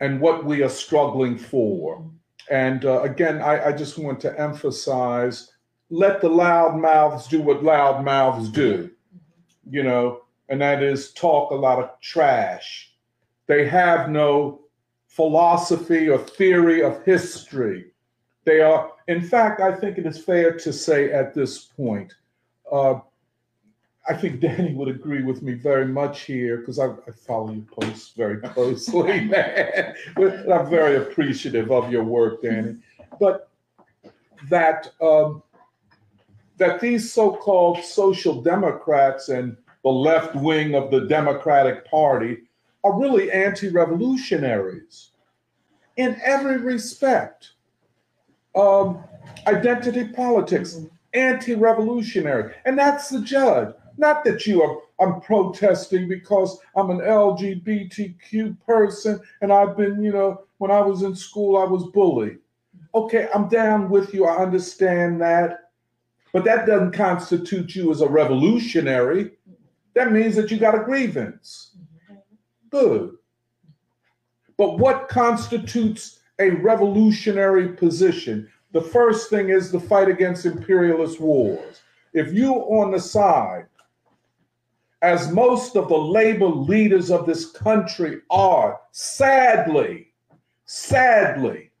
[0.00, 2.10] and what we are struggling for.
[2.50, 5.52] And uh, again, I, I just want to emphasize
[5.90, 8.90] let the loud mouths do what loud mouths do,
[9.70, 12.92] you know, and that is talk a lot of trash.
[13.46, 14.60] They have no
[15.06, 17.92] philosophy or theory of history.
[18.44, 22.14] They are, in fact, I think it is fair to say at this point,
[22.70, 23.00] uh,
[24.08, 27.64] I think Danny would agree with me very much here because I, I, follow your
[27.64, 29.94] posts very closely, man.
[30.16, 32.76] I'm very appreciative of your work, Danny.
[33.20, 33.50] But
[34.48, 35.42] that um,
[36.56, 39.56] that these so-called social democrats and
[39.88, 42.36] the left wing of the Democratic Party
[42.84, 45.12] are really anti-revolutionaries
[45.96, 47.52] in every respect.
[48.54, 49.02] Um,
[49.46, 50.78] identity politics,
[51.14, 53.74] anti-revolutionary, and that's the judge.
[53.96, 60.12] Not that you are, I'm protesting because I'm an LGBTQ person and I've been, you
[60.12, 62.40] know, when I was in school, I was bullied.
[62.94, 64.26] Okay, I'm down with you.
[64.26, 65.70] I understand that.
[66.34, 69.37] But that doesn't constitute you as a revolutionary.
[69.98, 71.76] That means that you got a grievance.
[72.70, 73.16] Good.
[74.56, 78.48] But what constitutes a revolutionary position?
[78.70, 81.80] The first thing is the fight against imperialist wars.
[82.12, 83.66] If you're on the side
[85.02, 90.12] as most of the labor leaders of this country are, sadly,
[90.64, 91.72] sadly.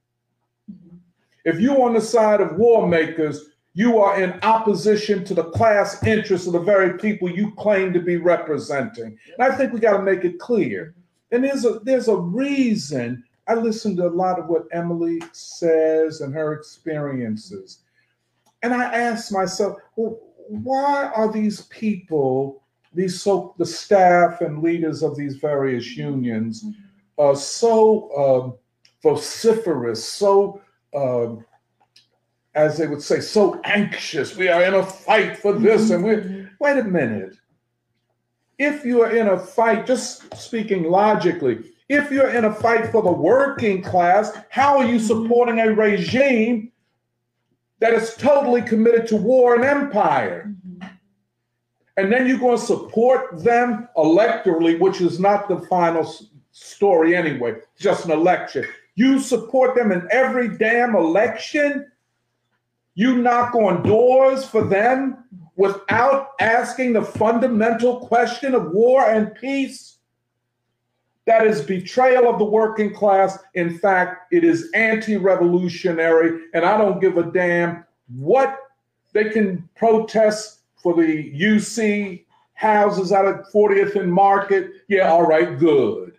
[1.44, 6.02] If you're on the side of war makers, you are in opposition to the class
[6.02, 9.16] interests of the very people you claim to be representing.
[9.38, 10.96] And I think we got to make it clear.
[11.30, 16.22] And there's a there's a reason I listen to a lot of what Emily says
[16.22, 17.84] and her experiences.
[18.64, 25.04] And I ask myself, well, why are these people these so the staff and leaders
[25.04, 26.64] of these various unions
[27.16, 28.58] are so um,
[29.04, 30.60] vociferous, so
[30.96, 31.44] um,
[32.58, 34.36] as they would say, so anxious.
[34.36, 35.64] We are in a fight for mm-hmm.
[35.64, 36.46] this, and we're, mm-hmm.
[36.60, 37.36] wait a minute.
[38.58, 43.02] If you are in a fight, just speaking logically, if you're in a fight for
[43.02, 45.06] the working class, how are you mm-hmm.
[45.06, 46.72] supporting a regime
[47.78, 50.52] that is totally committed to war and empire?
[51.98, 56.08] and then you're going to support them electorally, which is not the final
[56.52, 58.64] story anyway, just an election.
[58.94, 61.90] You support them in every damn election.
[62.98, 65.22] You knock on doors for them
[65.54, 69.98] without asking the fundamental question of war and peace?
[71.24, 73.38] That is betrayal of the working class.
[73.54, 77.84] In fact, it is anti revolutionary, and I don't give a damn
[78.16, 78.58] what
[79.12, 82.24] they can protest for the UC
[82.54, 84.72] houses out at 40th and Market.
[84.88, 86.18] Yeah, all right, good.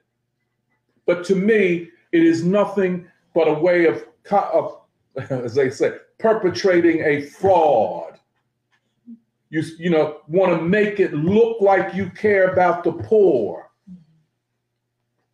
[1.06, 3.06] But to me, it is nothing
[3.36, 4.80] but a way of, of
[5.30, 8.20] as they say, perpetrating a fraud.
[9.50, 13.72] You, you know, want to make it look like you care about the poor.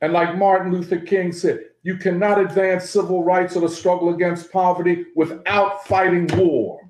[0.02, 4.52] And like Martin Luther King said, you cannot advance civil rights or the struggle against
[4.52, 6.90] poverty without fighting war.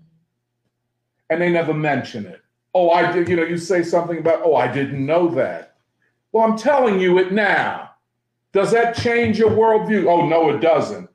[1.29, 2.41] And they never mention it.
[2.73, 5.77] Oh, I did, you know, you say something about, oh, I didn't know that.
[6.31, 7.91] Well, I'm telling you it now.
[8.51, 10.05] Does that change your worldview?
[10.07, 11.09] Oh, no, it doesn't.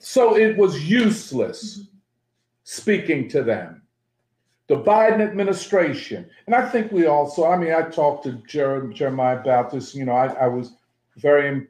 [0.00, 1.84] So it was useless mm-hmm.
[2.64, 3.82] speaking to them.
[4.66, 9.38] The Biden administration, and I think we also, I mean, I talked to Jer- Jeremiah
[9.38, 10.72] about this, you know, I, I was
[11.16, 11.66] very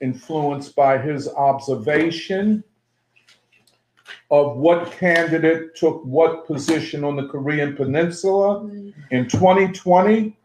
[0.00, 2.62] influenced by his observation
[4.30, 8.90] of what candidate took what position on the Korean Peninsula mm-hmm.
[9.10, 10.36] in 2020.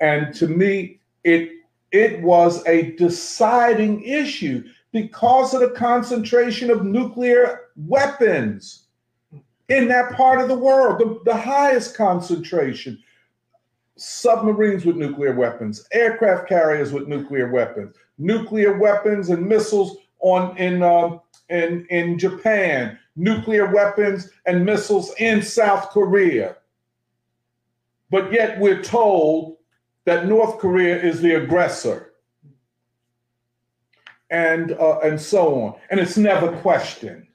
[0.00, 1.52] And to me, it
[1.92, 8.86] it was a deciding issue because of the concentration of nuclear weapons
[9.68, 12.98] in that part of the world, the, the highest concentration.
[13.96, 20.82] Submarines with nuclear weapons, aircraft carriers with nuclear weapons, nuclear weapons and missiles on in
[20.82, 21.18] uh,
[21.50, 26.56] in in Japan, nuclear weapons and missiles in South Korea.
[28.10, 29.58] But yet we're told
[30.04, 32.09] that North Korea is the aggressor,
[34.30, 37.26] and uh, and so on, and it's never questioned.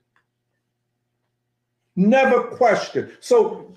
[1.96, 3.12] Never questioned.
[3.20, 3.74] So,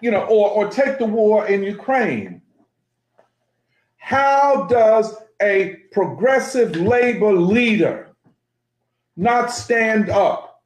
[0.00, 2.42] you know, or or take the war in Ukraine.
[3.96, 8.10] How does a progressive labor leader
[9.16, 10.62] not stand up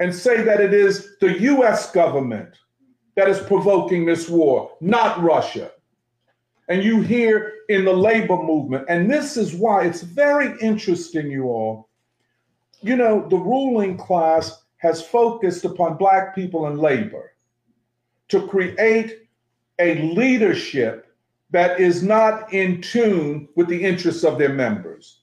[0.00, 2.56] and say that it is the US government
[3.16, 5.70] that is provoking this war, not Russia?
[6.68, 11.44] And you hear in the labor movement, and this is why it's very interesting, you
[11.44, 11.88] all.
[12.80, 17.32] You know, the ruling class has focused upon Black people and labor
[18.28, 19.28] to create
[19.78, 21.14] a leadership
[21.50, 25.20] that is not in tune with the interests of their members.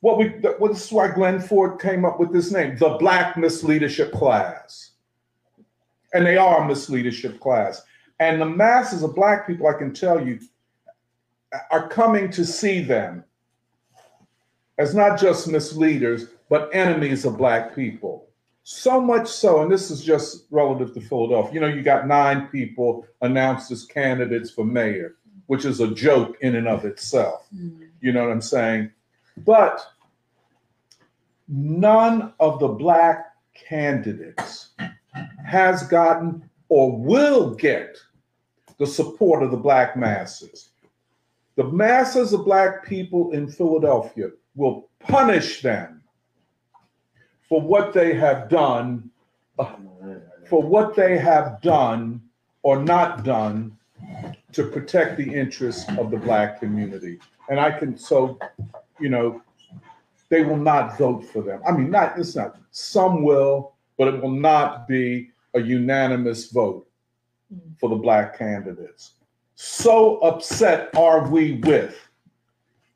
[0.00, 4.12] What we this is why Glenn Ford came up with this name, the Black Misleadership
[4.12, 4.92] Class.
[6.14, 7.82] And they are a misleadership class.
[8.18, 10.38] And the masses of black people, I can tell you,
[11.70, 13.24] are coming to see them
[14.78, 18.28] as not just misleaders, but enemies of black people.
[18.62, 21.54] So much so, and this is just relative to Philadelphia.
[21.54, 26.36] You know, you got nine people announced as candidates for mayor, which is a joke
[26.42, 27.46] in and of itself.
[27.50, 27.84] Hmm.
[28.00, 28.90] You know what I'm saying?
[29.38, 29.80] But
[31.48, 34.68] none of the black candidates
[35.44, 37.96] has gotten or will get
[38.78, 40.67] the support of the black masses.
[41.58, 46.04] The masses of black people in Philadelphia will punish them
[47.48, 49.10] for what they have done,
[49.58, 49.74] uh,
[50.48, 52.22] for what they have done
[52.62, 53.76] or not done
[54.52, 57.18] to protect the interests of the black community.
[57.50, 58.38] And I can, so,
[59.00, 59.42] you know,
[60.28, 61.60] they will not vote for them.
[61.66, 66.86] I mean, not, it's not, some will, but it will not be a unanimous vote
[67.80, 69.14] for the black candidates.
[69.60, 72.08] So upset are we with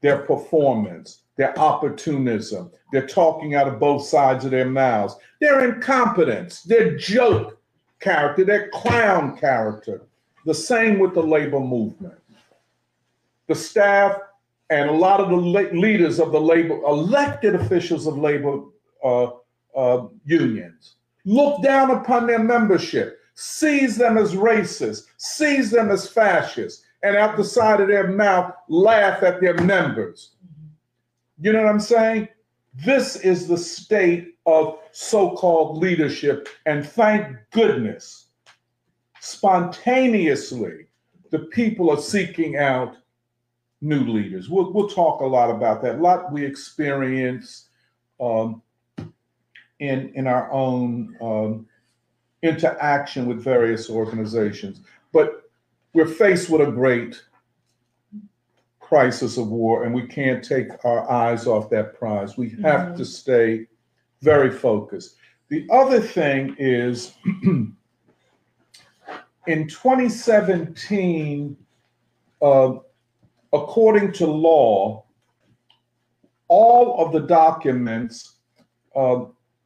[0.01, 6.63] their performance, their opportunism, their talking out of both sides of their mouths, their incompetence,
[6.63, 7.59] their joke
[7.99, 10.03] character, their clown character.
[10.47, 12.15] The same with the labor movement.
[13.49, 14.19] The staff
[14.71, 18.61] and a lot of the leaders of the labor, elected officials of labor
[19.05, 19.31] uh,
[19.77, 20.95] uh, unions,
[21.25, 27.37] look down upon their membership, sees them as racist, sees them as fascist, and out
[27.37, 30.33] the side of their mouth laugh at their members.
[31.41, 32.28] You know what I'm saying?
[32.85, 38.28] This is the state of so called leadership, and thank goodness,
[39.20, 40.87] spontaneously,
[41.30, 42.97] the people are seeking out
[43.80, 44.49] new leaders.
[44.49, 45.97] We'll, we'll talk a lot about that.
[45.97, 47.68] A lot we experience
[48.20, 48.62] um,
[49.80, 51.66] in, in our own um,
[52.43, 54.80] interaction with various organizations.
[55.12, 55.51] But
[55.95, 57.22] we're faced with a great
[58.80, 62.36] crisis of war, and we can't take our eyes off that prize.
[62.36, 63.66] We have to stay
[64.20, 65.16] very focused.
[65.49, 67.14] The other thing is
[69.47, 71.57] in 2017,
[72.40, 72.72] uh,
[73.53, 75.05] according to law,
[76.49, 78.36] all of the documents
[78.95, 79.24] uh,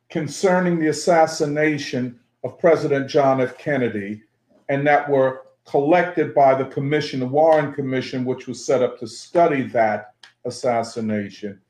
[0.09, 3.59] concerning the assassination of President John F.
[3.59, 4.23] Kennedy
[4.69, 9.09] and that were collected by the commission, the Warren Commission, which was set up to
[9.09, 11.61] study that assassination.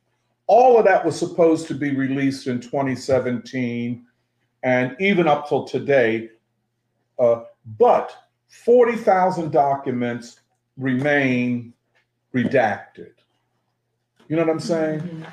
[0.46, 4.04] All of that was supposed to be released in 2017
[4.64, 6.28] and even up till today.
[7.18, 7.44] Uh,
[7.78, 8.14] but
[8.48, 10.40] 40,000 documents
[10.76, 11.72] remain
[12.34, 13.12] redacted.
[14.28, 15.26] You know what I'm saying?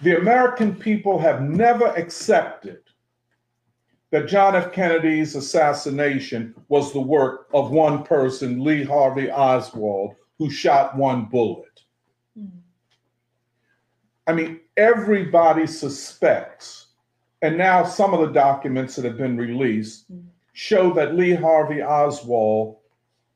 [0.00, 2.80] The American people have never accepted
[4.10, 4.72] that John F.
[4.72, 11.82] Kennedy's assassination was the work of one person, Lee Harvey Oswald, who shot one bullet.
[14.26, 16.88] I mean, everybody suspects,
[17.42, 20.06] and now some of the documents that have been released
[20.52, 22.76] show that Lee Harvey Oswald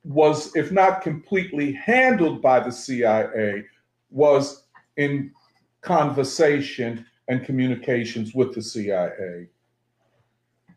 [0.03, 3.65] was, if not completely handled by the CIA,
[4.11, 4.65] was
[4.97, 5.33] in
[5.81, 9.49] conversation and communications with the CIA.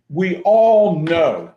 [0.10, 1.54] We all know,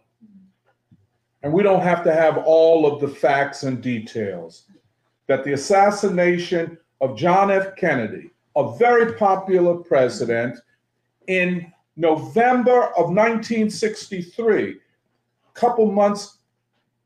[1.42, 4.64] and we don't have to have all of the facts and details,
[5.26, 7.76] that the assassination of John F.
[7.76, 10.58] Kennedy, a very popular president,
[11.28, 14.74] in November of 1963, a
[15.54, 16.38] couple months,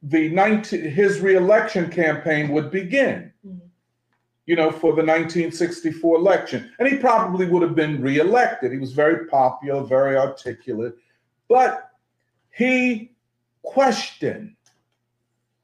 [0.02, 3.32] the 19, his reelection campaign would begin
[4.46, 6.70] you know, for the 1964 election.
[6.78, 8.72] And he probably would have been reelected.
[8.72, 10.96] He was very popular, very articulate,
[11.48, 11.90] but
[12.50, 13.12] he
[13.62, 14.54] questioned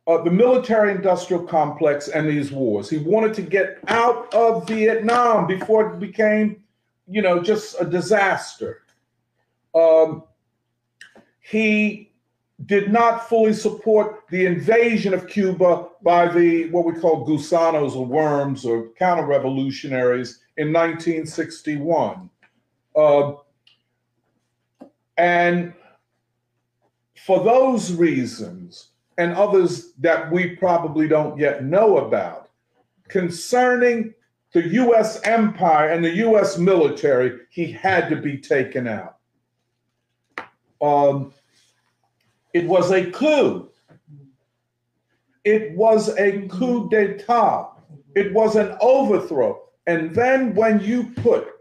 [0.06, 2.90] uh, the military industrial complex and these wars.
[2.90, 6.62] He wanted to get out of Vietnam before it became,
[7.06, 8.82] you know, just a disaster.
[9.74, 10.24] Um,
[11.40, 12.10] he
[12.66, 18.04] did not fully support the invasion of Cuba by the what we call gusanos or
[18.04, 22.28] worms or counter-revolutionaries in 1961.
[22.96, 23.32] Uh,
[25.20, 25.74] and
[27.14, 32.48] for those reasons and others that we probably don't yet know about,
[33.08, 34.14] concerning
[34.52, 39.18] the US empire and the US military, he had to be taken out.
[40.80, 41.34] Um,
[42.54, 43.68] it was a coup.
[45.44, 47.72] It was a coup d'etat.
[48.16, 49.64] It was an overthrow.
[49.86, 51.59] And then when you put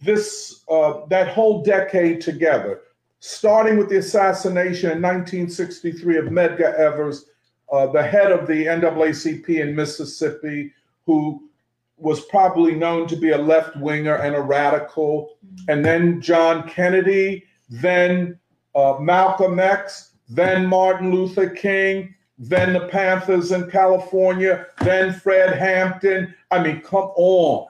[0.00, 2.82] this uh, that whole decade together,
[3.20, 7.26] starting with the assassination in 1963 of Medgar Evers,
[7.72, 10.72] uh, the head of the NAACP in Mississippi,
[11.04, 11.48] who
[11.96, 15.36] was probably known to be a left winger and a radical,
[15.68, 18.38] and then John Kennedy, then
[18.74, 26.32] uh, Malcolm X, then Martin Luther King, then the Panthers in California, then Fred Hampton.
[26.52, 27.68] I mean, come on.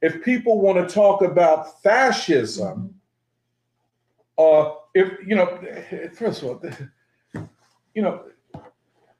[0.00, 2.94] If people want to talk about fascism,
[4.38, 5.58] uh, if you know,
[6.14, 6.62] first of all,
[7.94, 8.22] you know,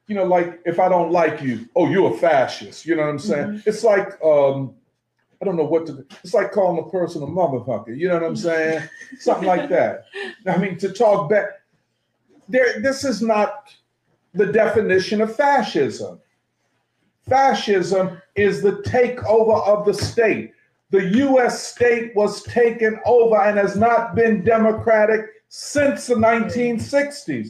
[0.07, 2.85] you know, like if I don't like you, oh, you're a fascist.
[2.85, 3.47] You know what I'm saying?
[3.47, 3.69] Mm-hmm.
[3.69, 4.73] It's like um,
[5.41, 6.05] I don't know what to.
[6.23, 7.95] It's like calling a person a motherfucker.
[7.95, 8.87] You know what I'm saying?
[9.19, 10.05] Something like that.
[10.47, 11.45] I mean, to talk back.
[12.47, 13.69] There, this is not
[14.33, 16.19] the definition of fascism.
[17.27, 20.53] Fascism is the takeover of the state.
[20.91, 21.63] The U.S.
[21.63, 27.49] state was taken over and has not been democratic since the 1960s.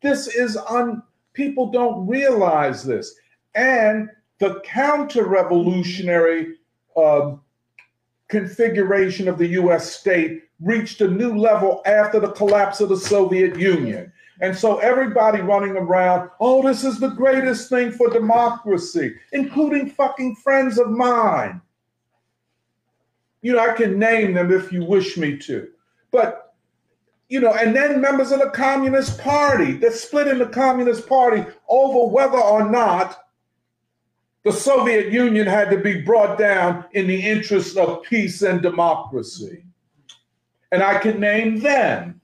[0.00, 1.02] This is un.
[1.34, 3.14] People don't realize this,
[3.54, 4.08] and
[4.38, 6.56] the counter-revolutionary
[6.96, 7.40] um,
[8.28, 13.58] configuration of the US state reached a new level after the collapse of the Soviet
[13.58, 14.12] Union.
[14.40, 20.36] And so everybody running around, oh, this is the greatest thing for democracy, including fucking
[20.36, 21.60] friends of mine.
[23.48, 25.68] You know, I can name them if you wish me to.
[26.10, 26.54] But,
[27.30, 31.46] you know, and then members of the Communist Party that split in the Communist Party
[31.66, 33.24] over whether or not
[34.44, 39.64] the Soviet Union had to be brought down in the interest of peace and democracy.
[40.70, 42.20] And I can name them.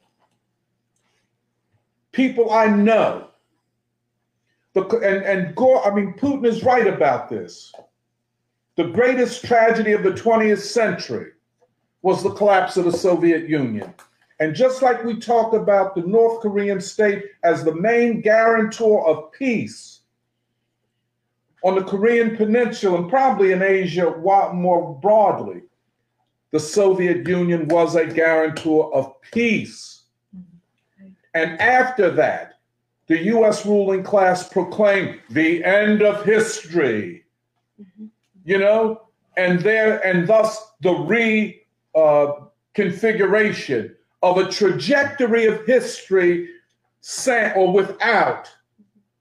[2.12, 3.28] People I know.
[4.74, 7.72] The, and, and Gore, I mean, Putin is right about this.
[8.76, 11.32] The greatest tragedy of the 20th century
[12.02, 13.94] was the collapse of the Soviet Union.
[14.40, 19.30] And just like we talked about the North Korean state as the main guarantor of
[19.32, 19.94] peace,
[21.64, 24.14] on the Korean Peninsula and probably in Asia
[24.54, 25.62] more broadly.
[26.50, 30.02] the Soviet Union was a guarantor of peace.
[31.32, 32.60] And after that,
[33.08, 37.24] the US ruling class proclaimed the end of history.
[37.80, 38.06] Mm-hmm.
[38.44, 39.02] You know,
[39.36, 40.90] and there and thus the
[41.96, 46.48] reconfiguration uh, of a trajectory of history
[47.54, 48.48] or without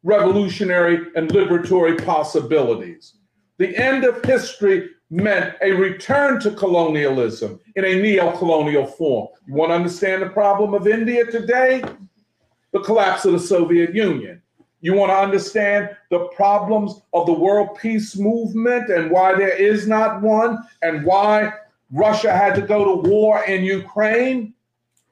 [0.03, 3.15] revolutionary and liberatory possibilities.
[3.57, 9.30] The end of history meant a return to colonialism in a neo-colonial form.
[9.47, 11.84] You want to understand the problem of India today?
[12.71, 14.41] The collapse of the Soviet Union.
[14.84, 19.88] You want to understand the problems of the world peace movement and why there is
[19.88, 21.53] not one and why
[21.89, 24.53] Russia had to go to war in Ukraine?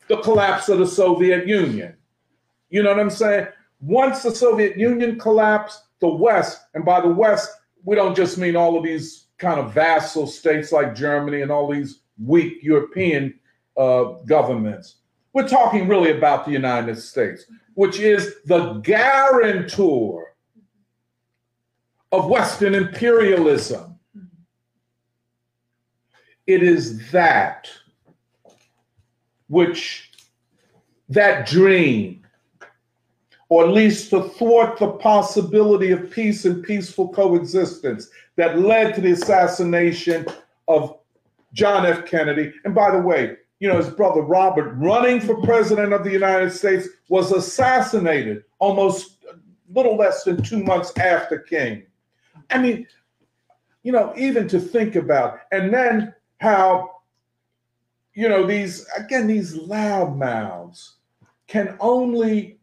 [0.09, 1.95] The collapse of the Soviet Union.
[2.69, 3.47] You know what I'm saying?
[3.79, 7.49] Once the Soviet Union collapsed, the West, and by the West,
[7.85, 11.71] we don't just mean all of these kind of vassal states like Germany and all
[11.71, 13.39] these weak European
[13.77, 14.95] uh, governments.
[15.33, 20.35] We're talking really about the United States, which is the guarantor
[22.11, 23.97] of Western imperialism.
[26.47, 27.69] It is that
[29.47, 30.11] which,
[31.09, 32.25] that dream,
[33.49, 39.01] or at least to thwart the possibility of peace and peaceful coexistence that led to
[39.01, 40.25] the assassination
[40.67, 40.97] of
[41.53, 42.05] John F.
[42.05, 42.53] Kennedy.
[42.63, 46.51] And by the way, you know, his brother Robert, running for president of the United
[46.51, 49.23] States, was assassinated almost
[49.73, 51.83] little less than two months after King.
[52.49, 52.87] I mean,
[53.83, 56.89] you know, even to think about, and then how,
[58.15, 60.95] you know, these, again, these loud mouths
[61.47, 62.59] can only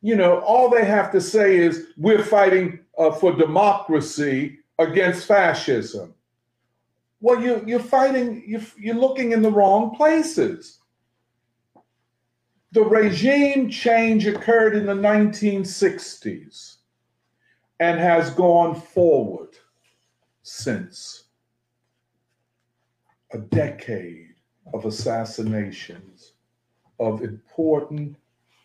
[0.00, 6.14] you know, all they have to say is we're fighting uh, for democracy against fascism.
[7.20, 10.78] Well, you, you're fighting, you're, you're looking in the wrong places.
[12.72, 16.76] The regime change occurred in the 1960s
[17.80, 19.56] and has gone forward
[20.42, 21.24] since.
[23.32, 24.34] A decade
[24.72, 26.32] of assassinations
[27.00, 28.16] of important,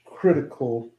[0.05, 0.89] critical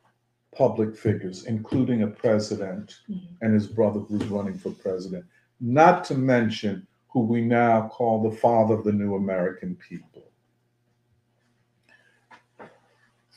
[0.55, 3.35] public figures, including a president mm-hmm.
[3.41, 5.25] and his brother who's running for president,
[5.61, 10.25] not to mention who we now call the father of the new American people.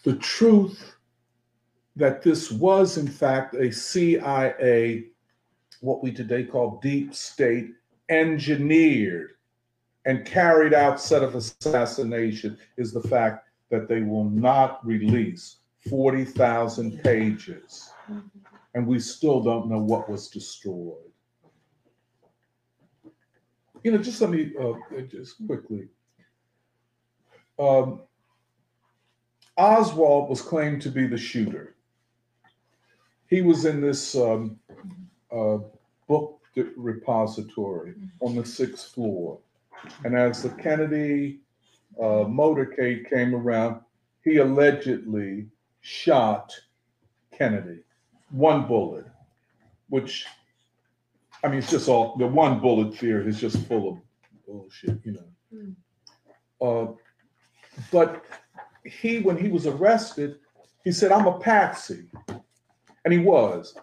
[0.03, 0.95] The truth
[1.95, 5.05] that this was, in fact, a CIA,
[5.81, 7.69] what we today call deep state,
[8.09, 9.33] engineered
[10.05, 15.57] and carried out set of assassination is the fact that they will not release
[15.87, 17.91] 40,000 pages,
[18.73, 21.11] and we still don't know what was destroyed.
[23.83, 25.87] You know, just let me, uh, just quickly.
[27.59, 28.01] Um,
[29.57, 31.75] Oswald was claimed to be the shooter.
[33.27, 34.59] He was in this um,
[35.31, 35.57] uh,
[36.07, 36.39] book
[36.75, 39.39] repository on the sixth floor.
[40.03, 41.39] And as the Kennedy
[41.99, 43.81] uh, motorcade came around,
[44.23, 45.47] he allegedly
[45.81, 46.53] shot
[47.31, 47.79] Kennedy.
[48.31, 49.05] One bullet,
[49.89, 50.25] which,
[51.43, 53.97] I mean, it's just all, the one bullet theory is just full of
[54.47, 55.75] bullshit, you know.
[56.59, 56.93] Uh,
[57.91, 58.25] but
[58.83, 60.39] he, when he was arrested,
[60.83, 62.05] he said, I'm a patsy.
[63.05, 63.75] And he was.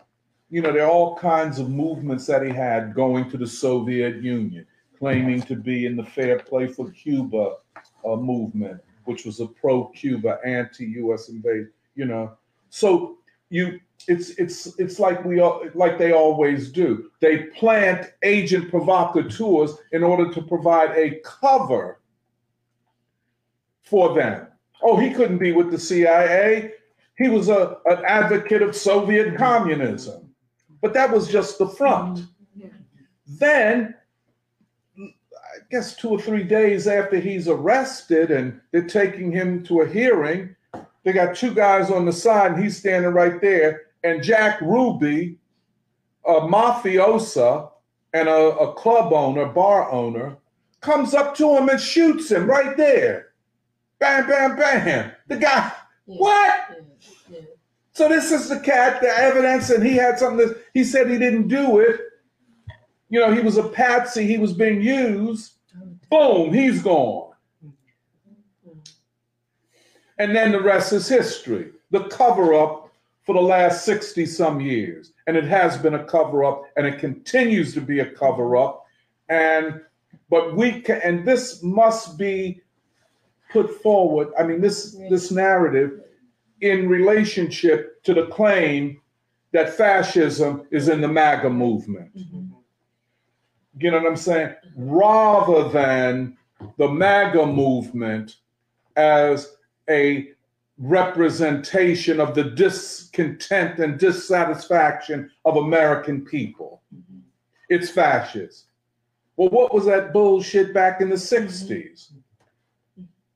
[0.51, 4.23] You know, there are all kinds of movements that he had going to the Soviet
[4.23, 4.67] Union,
[4.99, 7.57] claiming to be in the Fair Play for Cuba
[8.05, 12.37] uh, movement, which was a pro Cuba, anti US invasion you know.
[12.71, 13.19] So
[13.55, 13.79] you
[14.09, 17.11] it's it's it's like we all like they always do.
[17.21, 22.01] They plant agent provocateurs in order to provide a cover
[23.83, 24.49] for them.
[24.83, 26.73] Oh, he couldn't be with the CIA.
[27.17, 30.35] He was a, an advocate of Soviet communism.
[30.83, 32.21] But that was just the front.
[33.27, 33.95] Then
[34.99, 39.89] I guess two or three days after he's arrested and they're taking him to a
[39.89, 40.55] hearing,
[41.05, 43.83] they got two guys on the side, and he's standing right there.
[44.03, 45.39] And Jack Ruby,
[46.27, 47.71] a mafiosa
[48.15, 50.37] and a, a club owner, bar owner,
[50.81, 53.33] comes up to him and shoots him right there.
[53.99, 55.13] Bam, bam, bam.
[55.29, 55.73] The guy,
[56.07, 56.83] what?
[57.93, 61.19] So this is the cat, the evidence, and he had something that he said he
[61.19, 62.01] didn't do it.
[63.09, 65.53] You know, he was a patsy, he was being used.
[66.11, 67.34] Oh, Boom, he's gone.
[70.19, 71.71] And then the rest is history.
[71.91, 72.93] The cover up
[73.25, 75.12] for the last 60 some years.
[75.27, 78.87] And it has been a cover up and it continues to be a cover up.
[79.29, 79.81] And
[80.31, 82.61] But we can, and this must be
[83.51, 86.01] put forward, I mean, this, this narrative
[86.61, 89.01] in relationship to the claim
[89.53, 92.17] that fascism is in the MAGA movement.
[92.17, 92.47] Mm-hmm.
[93.79, 94.55] You know what I'm saying?
[94.77, 96.37] Rather than
[96.77, 98.37] the MAGA movement
[98.97, 99.57] as
[99.89, 100.28] a
[100.78, 106.82] representation of the discontent and dissatisfaction of American people.
[106.95, 107.20] Mm-hmm.
[107.68, 108.66] It's fascist.
[109.37, 111.47] Well, what was that bullshit back in the mm-hmm.
[111.47, 112.12] 60s?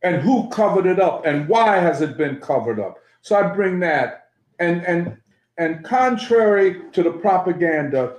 [0.02, 2.98] And who covered it up and why has it been covered up?
[3.20, 4.28] So I bring that
[4.58, 5.16] and and
[5.56, 8.18] and contrary to the propaganda,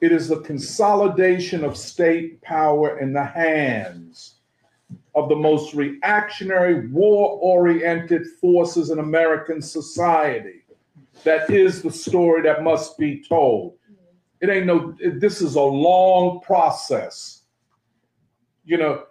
[0.00, 4.39] it is the consolidation of state power in the hands
[5.14, 10.64] of the most reactionary, war oriented forces in American society.
[11.24, 13.74] That is the story that must be told.
[14.40, 17.42] It ain't no, it- this is a long process.
[18.64, 19.04] You know,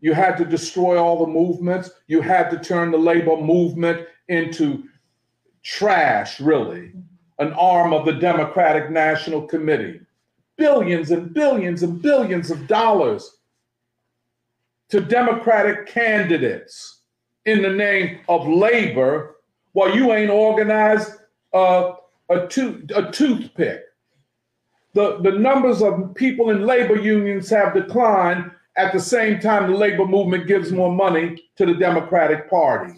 [0.00, 4.84] you had to destroy all the movements, you had to turn the labor movement into
[5.62, 6.92] trash, really,
[7.38, 10.00] an arm of the Democratic National Committee.
[10.56, 13.38] Billions and billions and billions of dollars
[14.92, 17.00] to Democratic candidates
[17.46, 19.36] in the name of labor
[19.72, 21.12] while you ain't organized
[21.54, 21.94] uh,
[22.28, 23.84] a, tooth, a toothpick.
[24.92, 29.78] The, the numbers of people in labor unions have declined at the same time the
[29.78, 32.92] labor movement gives more money to the Democratic Party.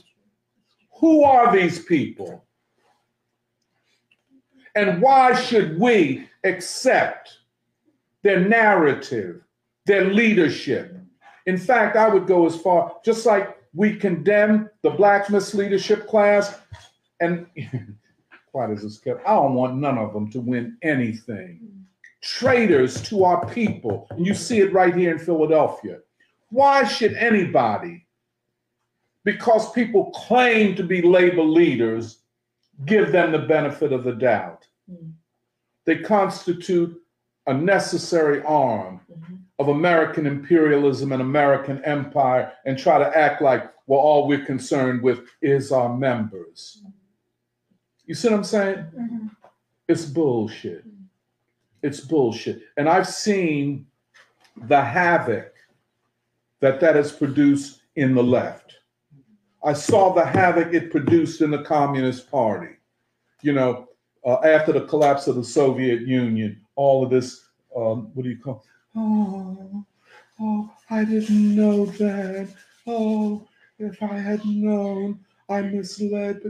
[0.99, 2.45] Who are these people?
[4.75, 7.39] And why should we accept
[8.25, 9.43] their narrative,
[9.87, 10.94] their leadership?
[11.47, 16.59] In fact, I would go as far, just like we condemn the black misleadership class,
[17.21, 17.47] and
[18.51, 21.61] quiet as it's kept, I don't want none of them to win anything.
[22.23, 24.07] Traitors to our people.
[24.11, 25.99] And you see it right here in Philadelphia.
[26.51, 28.07] Why should anybody,
[29.25, 32.21] because people claim to be labor leaders,
[32.87, 34.67] give them the benefit of the doubt?
[34.89, 35.11] Hmm.
[35.85, 36.99] They constitute
[37.47, 39.34] a necessary arm mm-hmm.
[39.59, 45.03] Of American imperialism and American empire and try to act like, well, all we're concerned
[45.03, 46.83] with is our members.
[48.07, 49.31] You see what I'm saying?
[49.89, 50.85] It's bullshit.
[51.83, 52.63] It's bullshit.
[52.77, 53.87] And I've seen
[54.67, 55.53] the havoc
[56.61, 58.75] that that has produced in the left.
[59.63, 62.75] I saw the havoc it produced in the Communist Party.
[63.43, 63.89] You know,
[64.25, 68.39] uh, after the collapse of the Soviet Union, all of this, um, what do you
[68.39, 68.65] call?
[68.97, 69.85] Oh,
[70.41, 72.49] oh, I didn't know that.
[72.87, 73.47] Oh,
[73.79, 76.43] if I had known, I misled.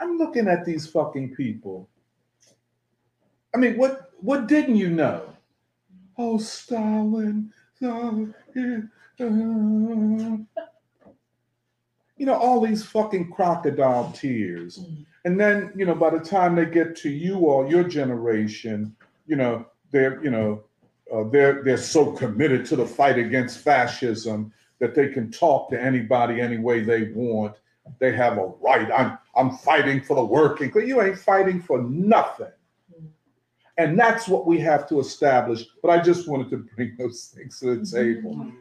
[0.00, 1.88] I'm looking at these fucking people.
[3.54, 5.34] I mean, what what didn't you know?
[6.18, 7.52] Oh, Stalin.
[7.82, 8.78] Oh, yeah,
[9.20, 10.38] uh,
[12.16, 14.80] you know, all these fucking crocodile tears.
[15.24, 18.96] And then, you know, by the time they get to you all, your generation,
[19.26, 19.66] you know,
[19.96, 20.62] they're, you know,
[21.12, 25.80] uh, they're they're so committed to the fight against fascism that they can talk to
[25.80, 27.56] anybody any way they want.
[27.98, 28.90] They have a right.
[28.92, 30.70] I'm I'm fighting for the working.
[30.70, 30.86] class.
[30.86, 32.52] You ain't fighting for nothing.
[32.92, 33.06] Mm-hmm.
[33.78, 35.64] And that's what we have to establish.
[35.82, 37.96] But I just wanted to bring those things to the mm-hmm.
[37.96, 38.52] table.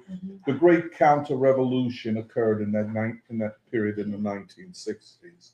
[0.45, 0.57] The mm-hmm.
[0.57, 5.51] great counter revolution occurred in that night in that period in the 1960s.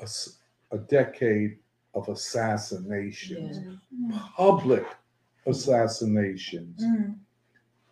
[0.00, 0.08] a,
[0.74, 1.58] a decade
[1.94, 3.78] of assassinations,
[4.36, 4.86] public
[5.46, 7.12] assassinations, mm-hmm.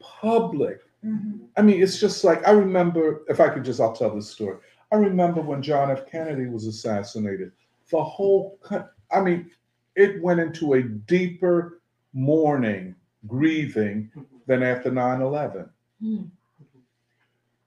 [0.01, 0.81] public.
[1.05, 1.45] Mm-hmm.
[1.57, 3.23] I mean, it's just like I remember.
[3.29, 4.59] If I could just, I'll tell this story.
[4.91, 6.11] I remember when John F.
[6.11, 7.53] Kennedy was assassinated.
[7.91, 8.59] The whole,
[9.11, 9.51] I mean,
[9.97, 11.81] it went into a deeper
[12.13, 12.95] mourning,
[13.27, 14.11] grieving
[14.47, 15.69] than after 9 11.
[16.03, 16.25] Mm-hmm.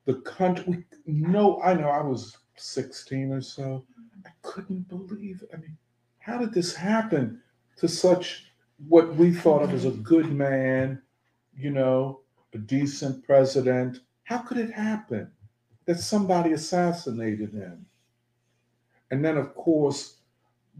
[0.06, 3.86] The country, no, I know I was 16 or so.
[4.26, 5.44] I couldn't believe.
[5.54, 5.78] I mean,
[6.22, 7.42] how did this happen
[7.78, 8.46] to such
[8.88, 11.02] what we thought of as a good man,
[11.56, 12.22] you know,
[12.54, 14.00] a decent president?
[14.24, 15.32] How could it happen
[15.86, 17.86] that somebody assassinated him?
[19.10, 20.18] And then, of course,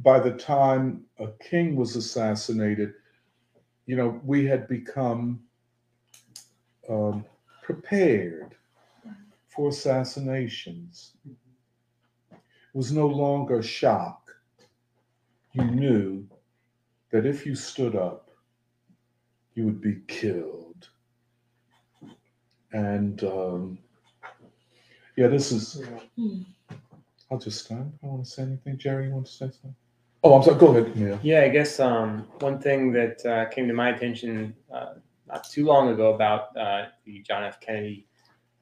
[0.04, 2.94] by the time a king was assassinated,
[3.88, 5.42] you know, we had become
[6.88, 7.26] um,
[7.64, 8.56] prepared
[9.50, 11.14] for assassinations.
[12.32, 12.38] It
[12.78, 14.21] was no longer a shock.
[15.54, 16.28] You knew
[17.12, 18.30] that if you stood up,
[19.54, 20.90] you would be killed.
[22.72, 23.80] And um,
[25.18, 25.82] yeah, this is.
[27.30, 27.94] I'll just stand.
[28.02, 28.78] I don't want to say anything.
[28.78, 29.76] Jerry, you want to say something?
[30.24, 30.58] Oh, I'm sorry.
[30.58, 31.20] Go ahead, Camille.
[31.24, 34.94] Yeah, I guess um, one thing that uh, came to my attention uh,
[35.28, 37.60] not too long ago about uh, the John F.
[37.60, 38.06] Kennedy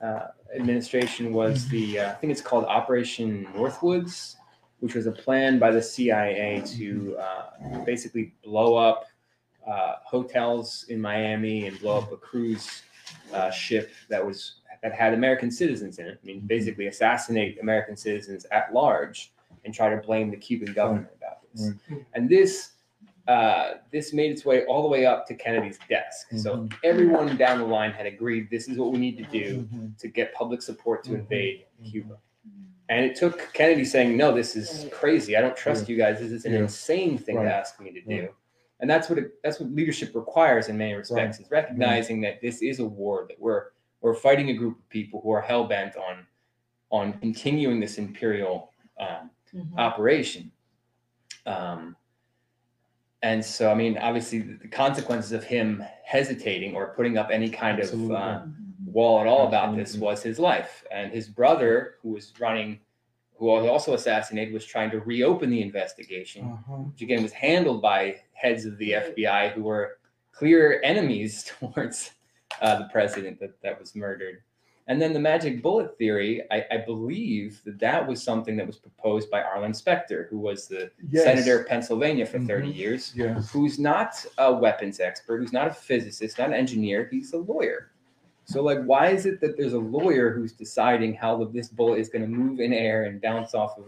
[0.02, 4.36] uh, administration was the uh, I think it's called Operation Northwoods,
[4.80, 9.06] which was a plan by the CIA to uh, basically blow up
[9.68, 12.82] uh, hotels in Miami and blow up a cruise
[13.34, 16.20] uh, ship that was that had American citizens in it.
[16.24, 19.34] I mean, basically assassinate American citizens at large
[19.66, 21.72] and try to blame the Cuban government about this.
[22.14, 22.72] And this
[23.28, 26.28] uh, this made its way all the way up to Kennedy's desk.
[26.38, 29.68] So everyone down the line had agreed this is what we need to do
[30.00, 31.20] to get public support to Mhm.
[31.20, 32.18] invade Cuba.
[32.90, 35.38] And it took Kennedy saying, "No, this is crazy.
[35.38, 36.20] I don't trust you guys.
[36.20, 36.60] This is an Yeah.
[36.60, 37.44] insane thing Right.
[37.44, 38.30] to ask me to do."
[38.80, 41.40] And that's what it, that's what leadership requires in many respects.
[41.40, 43.68] Is recognizing that this is a war that we're
[44.02, 46.26] we're fighting a group of people who are hell bent on
[46.90, 49.30] on continuing this imperial um,
[49.78, 50.52] operation.
[51.46, 51.96] Um,
[53.22, 57.50] and so, I mean, obviously, the the consequences of him hesitating or putting up any
[57.50, 58.16] kind Absolutely.
[58.16, 58.42] of uh,
[58.92, 60.84] wall at all about this was his life.
[60.92, 62.80] And his brother, who was running,
[63.38, 66.74] who was also assassinated, was trying to reopen the investigation, Uh-huh.
[66.90, 69.98] which again was handled by heads of the FBI who were
[70.32, 72.12] clear enemies towards
[72.62, 74.42] uh, the president that, that was murdered.
[74.88, 78.78] And then the magic bullet theory, I, I believe that that was something that was
[78.78, 81.26] proposed by Arlen Specter, who was the Yes.
[81.26, 82.76] senator of Pennsylvania for 30 Mhm.
[82.76, 83.52] years, Yes.
[83.52, 87.92] who's not a weapons expert, who's not a physicist, not an engineer, he's a lawyer.
[88.50, 92.00] So, like, why is it that there's a lawyer who's deciding how the, this bullet
[92.00, 93.86] is going to move in air and bounce off of?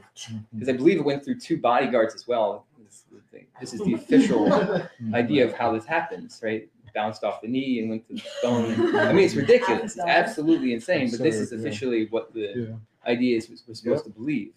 [0.53, 2.68] Because I believe it went through two bodyguards as well.
[2.78, 3.47] This, is the thing.
[3.59, 6.70] this is the official idea of how this happens, right?
[6.93, 8.95] Bounced off the knee and went to the bone.
[8.97, 9.95] I mean, it's ridiculous.
[9.95, 11.09] It's absolutely insane.
[11.09, 14.53] But this is officially what the idea is we're supposed to believe.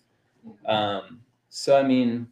[0.66, 2.26] Um, so I mean,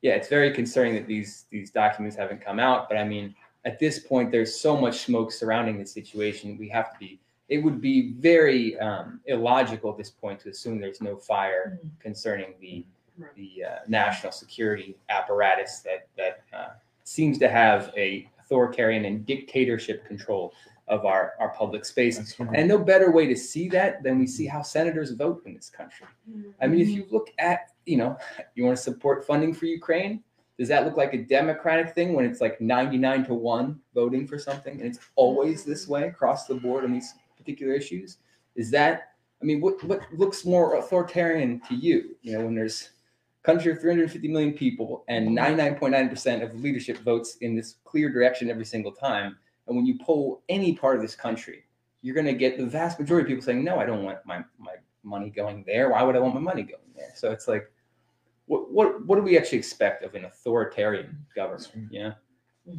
[0.00, 2.88] yeah, it's very concerning that these these documents haven't come out.
[2.88, 3.34] But I mean,
[3.64, 6.56] at this point, there's so much smoke surrounding the situation.
[6.58, 7.20] We have to be.
[7.48, 12.54] It would be very um, illogical at this point to assume there's no fire concerning
[12.60, 12.84] the
[13.18, 13.34] Right.
[13.36, 16.70] the uh, national security apparatus that that uh,
[17.04, 20.54] seems to have a authoritarian and dictatorship control
[20.88, 22.18] of our our public space.
[22.38, 22.50] Right.
[22.54, 25.68] And no better way to see that than we see how senators vote in this
[25.68, 26.06] country.
[26.60, 28.16] I mean, if you look at, you know,
[28.54, 30.22] you want to support funding for Ukraine,
[30.58, 34.38] does that look like a democratic thing when it's like 99 to 1 voting for
[34.38, 38.18] something and it's always this way across the board on these particular issues?
[38.54, 42.16] Is that, I mean, what, what looks more authoritarian to you?
[42.22, 42.90] You know, when there's
[43.42, 48.50] a country of 350 million people and 99.9% of leadership votes in this clear direction
[48.50, 49.38] every single time.
[49.66, 51.64] And when you poll any part of this country,
[52.02, 54.44] you're going to get the vast majority of people saying, no, I don't want my,
[54.58, 55.90] my money going there.
[55.90, 57.12] Why would I want my money going there?
[57.14, 57.71] So it's like,
[58.52, 61.88] what what what do we actually expect of an authoritarian government?
[61.90, 62.12] Yeah.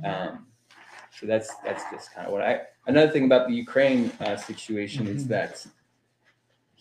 [0.05, 0.45] Um,
[1.17, 2.61] so that's that's just kind of what I.
[2.85, 5.29] Another thing about the Ukraine uh, situation is Mhm.
[5.29, 5.65] that,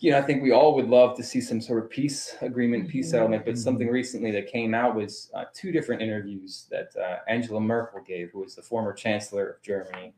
[0.03, 2.89] you know, I think we all would love to see some sort of peace agreement,
[2.89, 3.45] peace settlement.
[3.45, 8.01] But something recently that came out was uh, two different interviews that uh, Angela Merkel
[8.05, 10.13] gave, who was the former chancellor of Germany,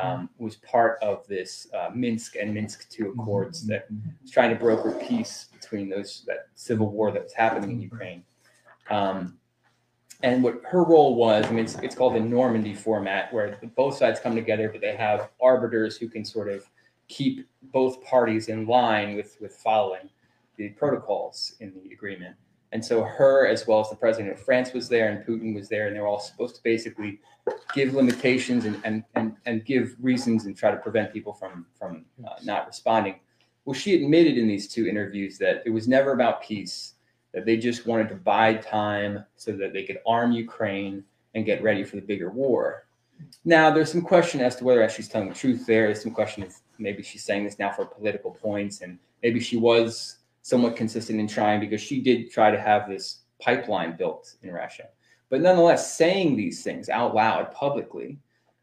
[0.00, 3.88] um, who was part of this uh, Minsk and Minsk II accords that
[4.22, 8.22] was trying to broker peace between those that civil war that was happening in Ukraine.
[8.90, 9.38] Um,
[10.22, 13.96] and what her role was, I mean, it's, it's called the Normandy format, where both
[13.96, 16.64] sides come together, but they have arbiters who can sort of
[17.08, 20.08] keep both parties in line with with following
[20.56, 22.34] the protocols in the agreement.
[22.72, 25.68] And so her, as well as the president of France, was there, and Putin was
[25.68, 27.20] there, and they were all supposed to basically
[27.74, 32.04] give limitations and and and, and give reasons and try to prevent people from from
[32.26, 33.20] uh, not responding.
[33.64, 36.94] Well, she admitted in these two interviews that it was never about peace,
[37.32, 41.02] that they just wanted to bide time so that they could arm Ukraine
[41.34, 42.86] and get ready for the bigger war.
[43.44, 45.86] Now, there's some question as to whether she's telling the truth there.
[45.86, 46.44] There's some question
[46.78, 51.26] maybe she's saying this now for political points, and maybe she was somewhat consistent in
[51.26, 54.88] trying because she did try to have this pipeline built in Russia.
[55.28, 58.18] But nonetheless, saying these things out loud publicly,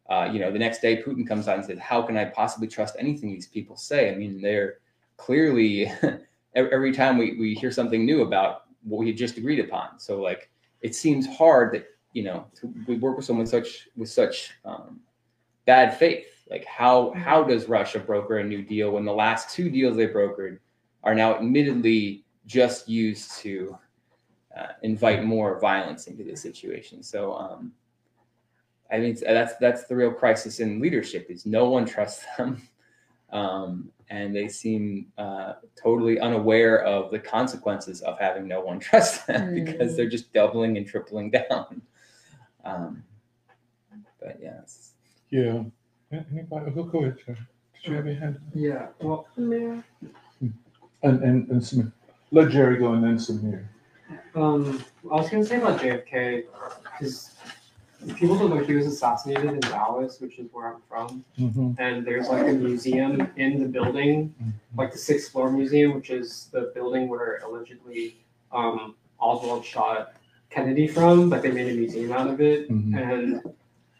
[0.09, 2.67] uh, you know, the next day Putin comes out and says, "How can I possibly
[2.67, 4.79] trust anything these people say?" I mean, they're
[5.17, 5.91] clearly
[6.55, 9.99] every time we, we hear something new about what we had just agreed upon.
[9.99, 10.49] So like
[10.81, 14.99] it seems hard that you know to, we work with someone such with such um,
[15.65, 16.27] bad faith.
[16.49, 20.07] Like how how does Russia broker a new deal when the last two deals they
[20.07, 20.59] brokered
[21.03, 23.77] are now admittedly just used to
[24.55, 27.01] uh, invite more violence into the situation?
[27.01, 27.71] So um,
[28.91, 32.61] I mean that's that's the real crisis in leadership is no one trusts them.
[33.31, 39.25] Um, and they seem uh, totally unaware of the consequences of having no one trust
[39.25, 41.81] them because they're just doubling and tripling down.
[42.63, 43.03] Um,
[44.19, 44.91] but yes,
[45.31, 45.71] yeah, it's-
[46.13, 47.47] Yeah, Anybody, go, go ahead, Sharon.
[47.81, 48.39] Did you have your hand?
[48.53, 48.87] Yeah.
[49.01, 49.83] Well, Mayor.
[51.01, 51.91] And, and, and Samir.
[52.31, 53.65] Let Jerry go and then Samir.
[54.35, 56.43] um, I was gonna say about JFK
[56.83, 57.31] because
[58.15, 61.25] people don't know he was assassinated in Dallas, which is where I'm from.
[61.39, 61.71] Mm-hmm.
[61.79, 64.33] and there's like a museum in the building,
[64.77, 68.17] like the sixth floor museum, which is the building where allegedly
[68.51, 70.13] um, Oswald shot
[70.51, 72.69] Kennedy from, but they made a museum out of it.
[72.69, 72.95] Mhm.
[72.95, 73.53] And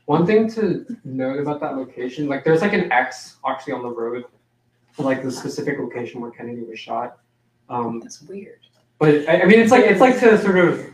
[0.06, 3.90] one thing to note about that location, like there's like an X actually on the
[3.90, 4.26] road,
[4.92, 7.20] for, like the specific location where Kennedy was shot.
[7.70, 8.60] Um, That's weird.
[9.00, 10.86] but I, I mean, it's like it's like to sort of,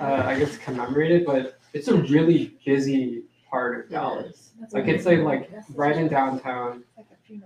[0.00, 1.26] uh, I guess, commemorate it.
[1.26, 4.50] But it's a really busy part of Dallas.
[4.72, 6.84] Like it's like like right in downtown.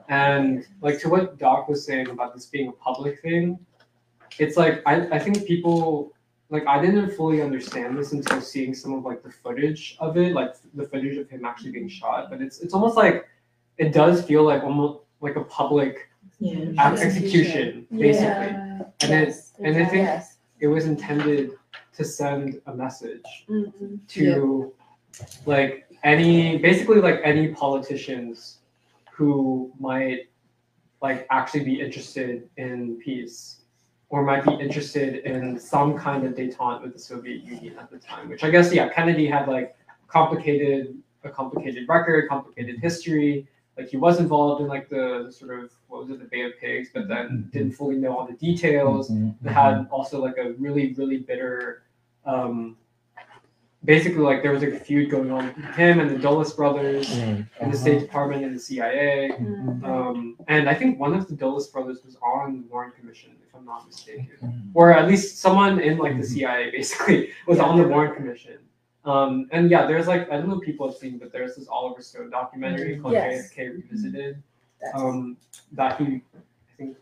[0.08, 3.58] And like to what Doc was saying about this being a public thing,
[4.38, 6.12] it's like I, I think people
[6.52, 10.34] like I didn't fully understand this until seeing some of like the footage of it,
[10.34, 12.28] like the footage of him actually being shot.
[12.30, 13.26] But it's it's almost like
[13.78, 16.72] it does feel like almost like a public Yeah.
[16.78, 18.50] ex- execution, basically.
[19.02, 19.34] And it
[19.64, 20.36] and I think Yes.
[20.60, 21.52] it was intended
[21.96, 23.98] to send a message Mhm.
[24.08, 24.72] to
[25.46, 28.58] like any basically like any politicians
[29.14, 30.28] who might
[31.00, 33.61] like actually be interested in peace
[34.12, 37.98] or might be interested in some kind of detente with the Soviet Union at the
[37.98, 39.74] time which I guess yeah Kennedy had like
[40.06, 40.94] complicated
[41.24, 43.48] a complicated record complicated history
[43.78, 46.42] like he was involved in like the, the sort of what was it the Bay
[46.42, 49.30] of Pigs but then didn't fully know all the details Mm-hmm.
[49.44, 51.82] that had also like a really really bitter
[52.26, 52.76] um
[53.84, 57.08] basically like there was like a feud going on between him and the Dulles brothers
[57.18, 57.44] Right.
[57.60, 59.32] and the State Department and the CIA.
[59.40, 59.82] Mhm.
[59.84, 63.58] Um, and I think one of the Dulles brothers was on the Warren Commission, if
[63.58, 66.26] I'm not mistaken, or at least someone in like the.
[66.26, 68.58] CIA basically was on the Warren Commission.
[69.04, 71.68] Um, and yeah, there's like I don't know if people have seen, but there's this
[71.68, 73.52] Oliver Stone documentary called Yes.
[73.52, 74.42] JFK Revisited
[74.94, 75.36] um,
[75.72, 76.96] that he I think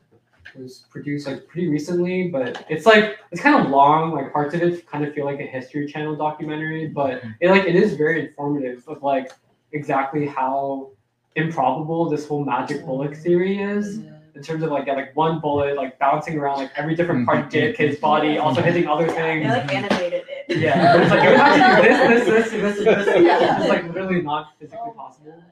[0.57, 4.12] was produced like pretty recently, but it's like it's kind of long.
[4.12, 7.64] Like parts of it kind of feel like a History Channel documentary, but it like
[7.64, 9.30] it is very informative of like
[9.72, 10.90] exactly how
[11.36, 14.01] improbable this whole magic bullet theory is
[14.41, 17.41] in terms of like yeah, like one bullet like bouncing around like every different part
[17.41, 19.45] of JFK's body, also hitting other things.
[19.45, 20.57] They like animated it.
[20.57, 23.22] Yeah, but it's like you have to do this, this, this, this, this, this.
[23.26, 23.61] Yeah.
[23.61, 25.45] It's like literally not physically possible.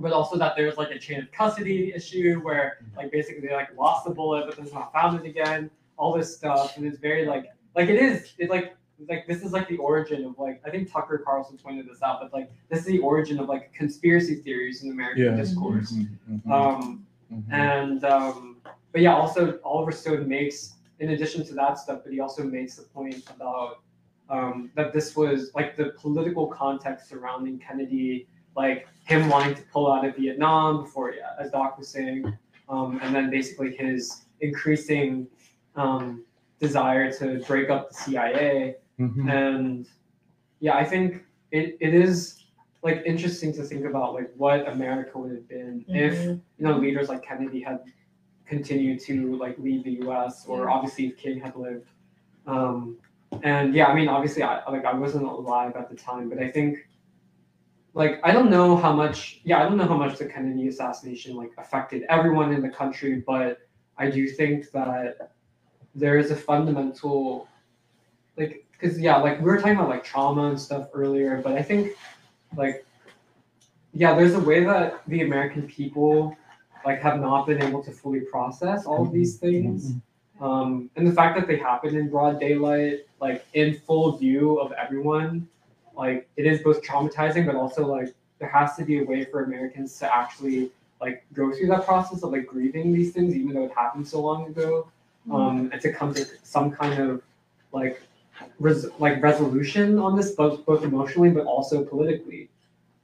[0.00, 3.68] But also that there's like a chain of custody issue where like basically they like
[3.76, 5.70] lost the bullet but then it's not found it again.
[5.96, 7.46] All this stuff and it's very like
[7.76, 8.74] like it is it like
[9.08, 12.18] like this is like the origin of like I think Tucker Carlson pointed this out,
[12.20, 15.36] but like this is the origin of like conspiracy theories in American Yeah.
[15.36, 15.92] discourse.
[15.92, 16.08] Mhm.
[16.46, 16.50] Mhm.
[16.50, 17.52] Um, Mhm.
[17.52, 18.56] and um,
[18.92, 22.76] but yeah, also Oliver Stone makes, in addition to that stuff, but he also makes
[22.76, 23.80] the point about
[24.30, 28.26] um, that this was like the political context surrounding Kennedy,
[28.56, 32.36] like him wanting to pull out of Vietnam before, yeah, as Doc was saying,
[32.68, 35.26] um, and then basically his increasing
[35.76, 36.24] um,
[36.60, 39.30] desire to break up the CIA Mhm.
[39.30, 39.86] and
[40.58, 42.42] yeah i think it, it is
[42.82, 47.08] like interesting to think about like what america would have been if you know leaders
[47.08, 47.80] like kennedy had
[48.46, 51.90] continued to like lead the us or obviously if king had lived.
[52.46, 52.96] Um
[53.42, 56.48] and yeah i mean obviously i like i wasn't alive at the time but i
[56.48, 56.88] think
[57.92, 61.36] like i don't know how much yeah i don't know how much the kennedy assassination
[61.36, 63.58] like affected everyone in the country but
[63.98, 65.32] i do think that
[65.94, 67.46] there is a fundamental
[68.38, 71.62] like because yeah like we were talking about like trauma and stuff earlier but i
[71.62, 71.92] think
[72.56, 72.84] like
[73.92, 76.36] yeah there's a way that the american people
[76.84, 79.94] like have not been able to fully process all of these things.
[80.40, 84.70] Um, and the fact that they happen in broad daylight like in full view of
[84.72, 85.48] everyone
[85.96, 89.42] like it is both traumatizing but also like there has to be a way for
[89.42, 90.70] americans to actually
[91.00, 94.20] like go through that process of like grieving these things even though it happened so
[94.20, 94.88] long ago.
[95.30, 97.22] Um, and to come to some kind of
[97.72, 98.00] like
[98.58, 102.50] res- like resolution on this both both emotionally but also politically.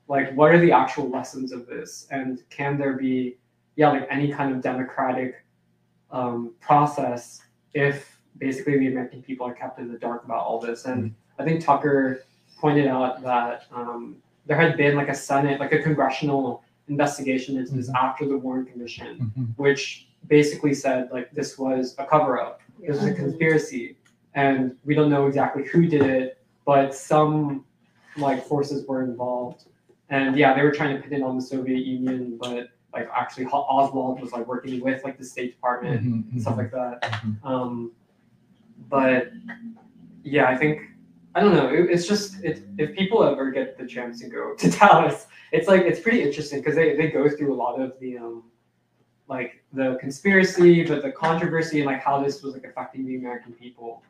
[0.09, 2.07] Like what are the actual lessons of this?
[2.11, 3.37] And can there be
[3.77, 5.45] yeah like any kind of democratic
[6.11, 7.41] um, process
[7.75, 10.85] if basically the american people are kept in the dark about all this?
[10.85, 12.23] And i think tucker
[12.61, 14.17] pointed out that um,
[14.47, 18.65] there had been like a senate like a congressional investigation into this after the warren
[18.67, 19.49] commission Mhm.
[19.57, 23.97] which basically said like this was a cover up this was a conspiracy
[24.35, 27.65] and we don't know exactly who did it but some
[28.17, 29.65] like forces were involved
[30.11, 33.45] and yeah they were trying to pin it on the soviet union but like actually
[33.47, 36.33] oswald was like working with like the state department Mhm.
[36.33, 37.45] and stuff like that Mhm.
[37.45, 37.93] um
[38.89, 39.33] but
[40.23, 40.81] yeah i think
[41.37, 41.67] I don't know.
[41.69, 45.67] It, it's just it, if people ever get the chance to go to Dallas, it's
[45.67, 48.45] like it's pretty interesting because they, they go through a lot of the um
[49.27, 53.53] like the conspiracy, but the controversy and like how this was like affecting the American
[53.53, 54.05] people.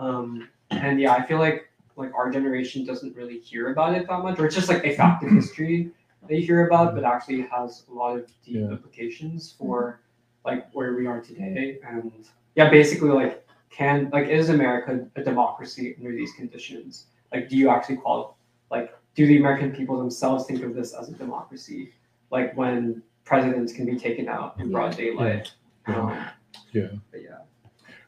[0.00, 4.20] Um, and yeah, I feel like like our generation doesn't really hear about it that
[4.22, 5.90] much, or it's just like a fact of history
[6.26, 8.70] that you hear about, but actually has a lot of deep Yeah.
[8.70, 10.00] implications for
[10.44, 11.78] like where we are today.
[11.86, 12.10] And
[12.56, 17.06] yeah, basically like can like is America a democracy under these conditions?
[17.32, 18.32] Like, do you actually qualify?
[18.70, 21.92] Like, do the American people themselves think of this as a democracy?
[22.30, 25.52] Like when presidents can be taken out in broad daylight.
[25.86, 25.96] Yeah.
[25.96, 26.24] Um,
[26.72, 26.88] Yeah.
[27.10, 27.39] But yeah.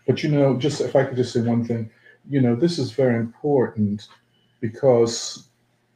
[0.06, 1.90] But you know, just if I could just say one thing,
[2.28, 4.08] you know, this is very important
[4.60, 5.48] because,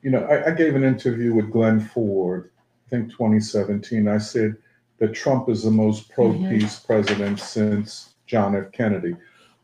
[0.02, 2.50] you know, I, I gave an interview with Glen Ford,
[2.86, 4.08] I think 2017.
[4.08, 4.56] I said
[4.98, 8.72] that Trump is the most pro peace president since John F.
[8.72, 9.16] Kennedy.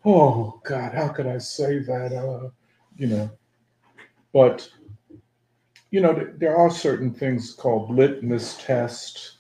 [0.05, 2.13] Oh, God, how could I say that?
[2.13, 2.51] Uh,
[2.97, 3.31] you know,
[4.33, 4.69] but,
[5.91, 9.39] you know, th- there are certain things called litmus test,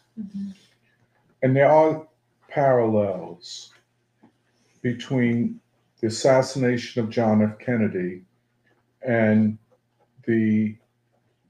[1.42, 2.06] and there are
[2.48, 3.72] parallels
[4.82, 5.60] between
[6.00, 7.58] the assassination of John F.
[7.58, 8.22] Kennedy
[9.02, 9.56] and
[10.26, 10.76] the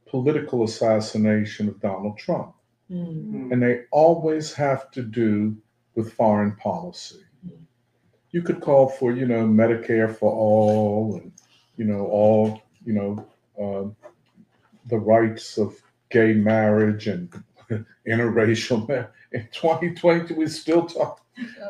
[0.07, 2.55] political assassination of Donald Trump.
[2.91, 3.51] Mm.
[3.51, 5.57] And they always have to do
[5.95, 7.21] with foreign policy.
[8.31, 11.33] You could call for, you know, Medicare for all and,
[11.77, 13.27] you know, all, you know,
[13.59, 13.97] um,
[14.87, 15.77] the rights of
[16.11, 17.31] gay marriage and
[18.09, 19.09] interracial marriage.
[19.33, 21.22] In 2020, we still talk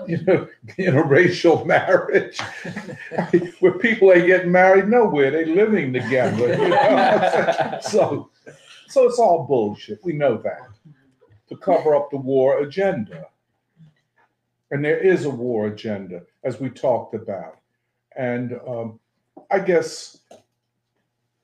[0.07, 0.49] you know,
[0.79, 2.39] interracial marriage,
[3.61, 6.55] where people ain't getting married nowhere, they're living together.
[6.55, 7.79] You know?
[7.83, 8.31] so,
[8.89, 10.01] so it's all bullshit.
[10.05, 10.69] We know that
[11.49, 13.27] to cover up the war agenda,
[14.71, 17.59] and there is a war agenda, as we talked about,
[18.17, 18.99] and um,
[19.51, 20.19] I guess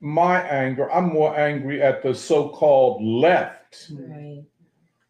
[0.01, 3.59] my anger, I'm more angry at the so-called left
[3.91, 4.45] Right.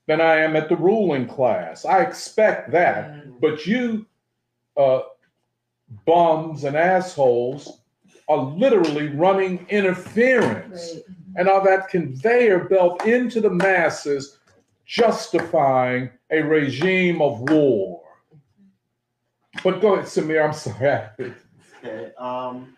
[0.09, 1.85] Than I am at the ruling class.
[1.85, 3.41] I expect that.
[3.41, 4.07] But you
[4.77, 5.01] uh,
[6.07, 7.81] bums and assholes
[8.29, 11.03] are literally running interference Right.
[11.37, 14.39] and all that conveyor belt into the masses,
[14.87, 18.03] justifying a regime of war.
[19.63, 20.45] But go ahead, Samir.
[20.45, 21.35] I'm sorry.
[21.85, 22.11] Okay.
[22.19, 22.77] Um,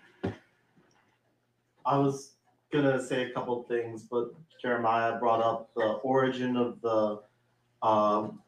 [1.87, 2.35] I was
[2.71, 4.29] gonna say a couple things, but
[4.61, 7.21] Jeremiah brought up the origin of the
[7.87, 8.41] um,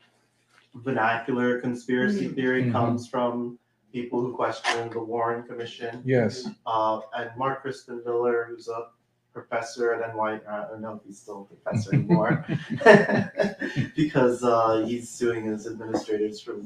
[0.74, 2.72] vernacular conspiracy theory Mhm.
[2.72, 3.58] comes from
[3.92, 6.02] people who question the Warren Commission.
[6.04, 6.48] Yes.
[6.66, 8.88] Uh, and Mark Crispin Miller, who's a
[9.32, 12.44] professor at NY, I don't know if he's still a professor anymore,
[13.96, 16.56] because uh, he's suing his administrators for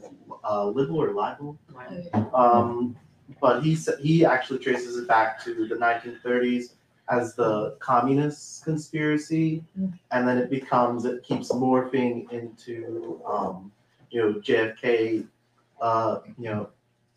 [0.44, 1.58] uh, libel or libel.
[2.34, 2.96] Um,
[3.40, 6.74] but he he actually traces it back to the 1930s
[7.08, 9.64] as the communist conspiracy,
[10.10, 13.72] and then it becomes it keeps morphing into um,
[14.10, 15.26] you know JFK,
[15.80, 16.68] uh, you know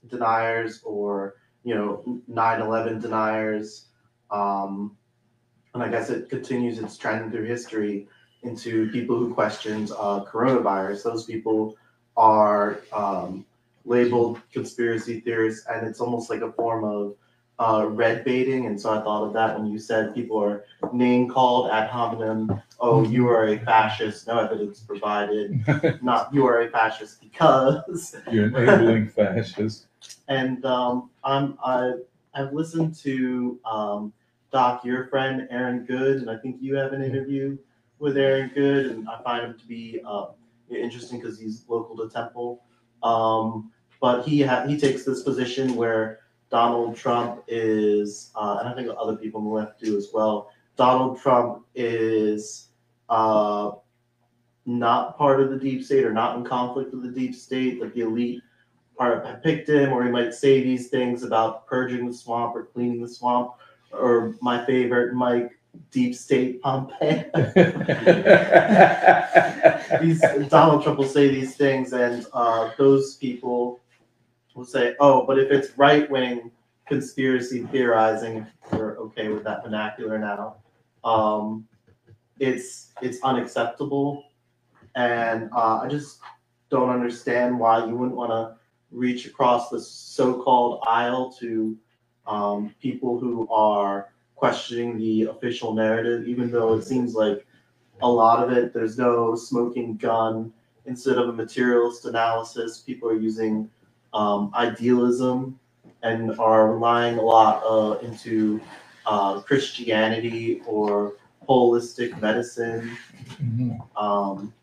[0.07, 3.87] deniers or you know 9/11 deniers,
[4.31, 4.95] um,
[5.73, 8.07] and I guess it continues its trend through history
[8.43, 11.03] into people who questions uh, coronavirus.
[11.03, 11.75] Those people
[12.15, 13.45] are um,
[13.85, 17.15] labeled conspiracy theorists, and it's almost like a form of
[17.59, 18.65] uh, red baiting.
[18.65, 22.61] And so I thought of that when you said people are name called ad hominem.
[22.79, 24.27] Oh, you are a fascist.
[24.27, 25.61] No evidence provided.
[26.01, 28.15] Not you are a fascist because.
[28.31, 29.87] You're enabling fascists.
[30.29, 31.93] And um, I'm I
[32.33, 34.13] I've listened to um,
[34.51, 37.57] Doc, your friend Aaron Good, and I think you have an interview
[37.99, 40.27] with Aaron Good, and I find him to be uh,
[40.69, 42.63] interesting because he's local to Temple.
[43.03, 46.19] Um, but he ha- he takes this position where
[46.49, 50.51] Donald Trump is, uh, and I think other people on the left do as well.
[50.75, 52.69] Donald Trump is
[53.09, 53.71] uh,
[54.65, 57.93] not part of the deep state or not in conflict with the deep state, like
[57.93, 58.41] the elite
[58.99, 63.01] have picked him, or he might say these things about purging the swamp or cleaning
[63.01, 63.53] the swamp,
[63.91, 65.57] or my favorite, Mike,
[65.91, 66.99] deep state Pompeo.
[70.01, 73.78] these Donald Trump will say these things, and uh, those people
[74.55, 76.51] will say, "Oh, but if it's right wing
[76.87, 80.57] conspiracy theorizing, we're okay with that vernacular now,
[81.03, 81.67] um,
[82.39, 84.25] it's it's unacceptable."
[84.95, 86.19] And uh, I just
[86.69, 88.55] don't understand why you wouldn't want to
[88.91, 91.77] reach across the so-called aisle to
[92.27, 97.45] um, people who are questioning the official narrative, even though it seems like
[98.01, 100.53] a lot of it there's no smoking gun.
[100.85, 103.69] Instead of a materialist analysis, people are using
[104.13, 105.59] um, idealism
[106.03, 108.61] and are relying a lot uh, into
[109.05, 111.13] uh, Christianity or
[111.47, 112.97] holistic medicine.
[113.41, 113.79] Mhm.
[113.97, 114.53] Um,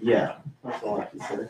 [0.00, 1.48] yeah, that's all I can say.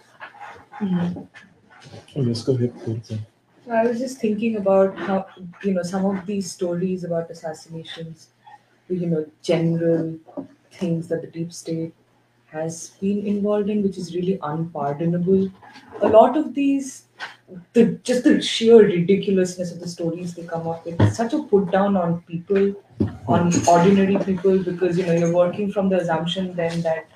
[2.16, 2.73] Oh, yes, go ahead.
[2.85, 3.27] go ahead.
[3.70, 5.27] I was just thinking about how,
[5.62, 8.28] you know, some of these stories about assassinations,
[8.89, 10.19] you know, general
[10.73, 11.94] things that the deep state
[12.55, 15.51] has been involved in, which is really unpardonable.
[16.02, 17.06] A lot of these,
[17.72, 21.70] the just the sheer ridiculousness of the stories they come up with, such a put
[21.70, 22.74] down on people,
[23.26, 27.06] on ordinary people, because you know you're working from the assumption then that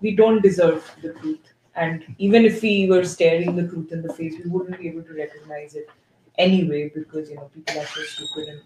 [0.00, 1.52] we don't deserve the truth.
[1.74, 5.02] And even if we were staring the truth in the face, we wouldn't be able
[5.02, 5.88] to recognize it
[6.38, 8.60] anyway because you know people are so stupid and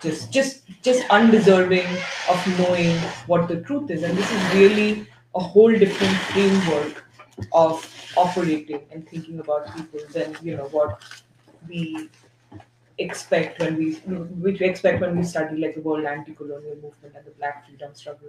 [0.00, 1.86] just just just undeserving
[2.28, 4.02] of knowing what the truth is.
[4.02, 7.04] And this is really a whole different framework
[7.52, 7.84] of
[8.16, 11.02] operating and thinking about people than you know what
[11.68, 12.08] we
[12.98, 13.94] expect when we
[14.46, 17.94] which we expect when we study like the world anti-colonial movement and the black freedom
[17.94, 18.28] struggle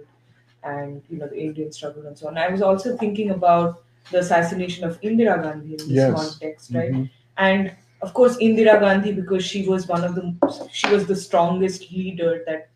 [0.62, 2.38] and you know the Indian struggle and so on.
[2.38, 6.14] I was also thinking about the assassination of Indira Gandhi in this Yes.
[6.14, 6.92] context, right?
[6.92, 7.10] Mhm.
[7.36, 10.24] And of course, Indira Gandhi, because she was one of the,
[10.72, 12.68] she was the strongest leader that,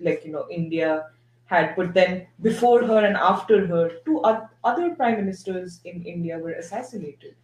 [0.00, 1.06] like you know, India
[1.50, 1.74] had.
[1.76, 4.20] But then before her and after her, two
[4.64, 7.34] other prime ministers in India were assassinated.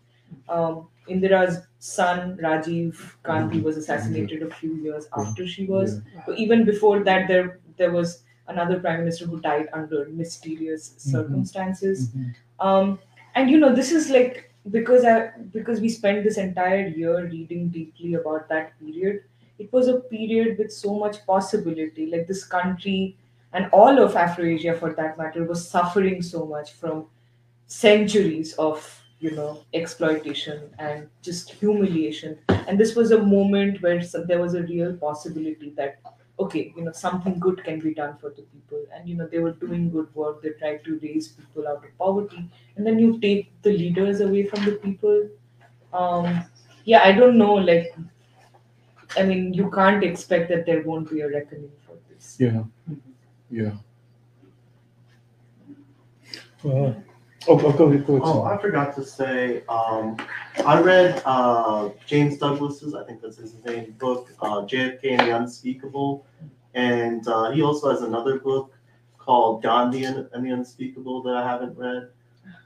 [0.49, 6.01] Um, Indira's son Rajiv Gandhi was assassinated a few years after she was.
[6.27, 12.09] But even before that, there there was another prime minister who died under mysterious circumstances.
[12.09, 12.35] Mhm.
[12.61, 12.99] Um,
[13.35, 15.17] and you know, this is like because I
[15.53, 19.23] because we spent this entire year reading deeply about that period.
[19.59, 22.07] It was a period with so much possibility.
[22.15, 23.17] Like this country
[23.57, 27.07] and all of Afroasia, for that matter, was suffering so much from
[27.67, 32.39] centuries of you know exploitation and just humiliation.
[32.49, 35.99] And this was a moment where some, there was a real possibility that
[36.39, 38.85] okay, you know, something good can be done for the people.
[38.95, 40.43] And, you know, they were doing good work.
[40.43, 42.49] They tried to raise people out of poverty.
[42.77, 45.31] And then you take the leaders away from the people.
[45.95, 46.45] Um,
[46.85, 47.55] yeah, I don't know.
[47.55, 47.97] Like,
[49.17, 52.37] I mean, you can't expect that there won't be a reckoning for this.
[52.39, 52.65] Yeah,
[53.51, 53.73] yeah.
[56.63, 56.97] Well,
[57.49, 58.23] oh, oh, go ahead, go ahead.
[58.25, 58.59] Oh, Sam.
[58.59, 60.17] I forgot to say, um,
[60.65, 65.37] I read uh, James Douglas's, I think that's his name, book, uh, JFK and the
[65.37, 66.27] Unspeakable.
[66.75, 68.75] And uh, he also has another book
[69.19, 72.11] called Gandhi and, and the Unspeakable that I haven't read.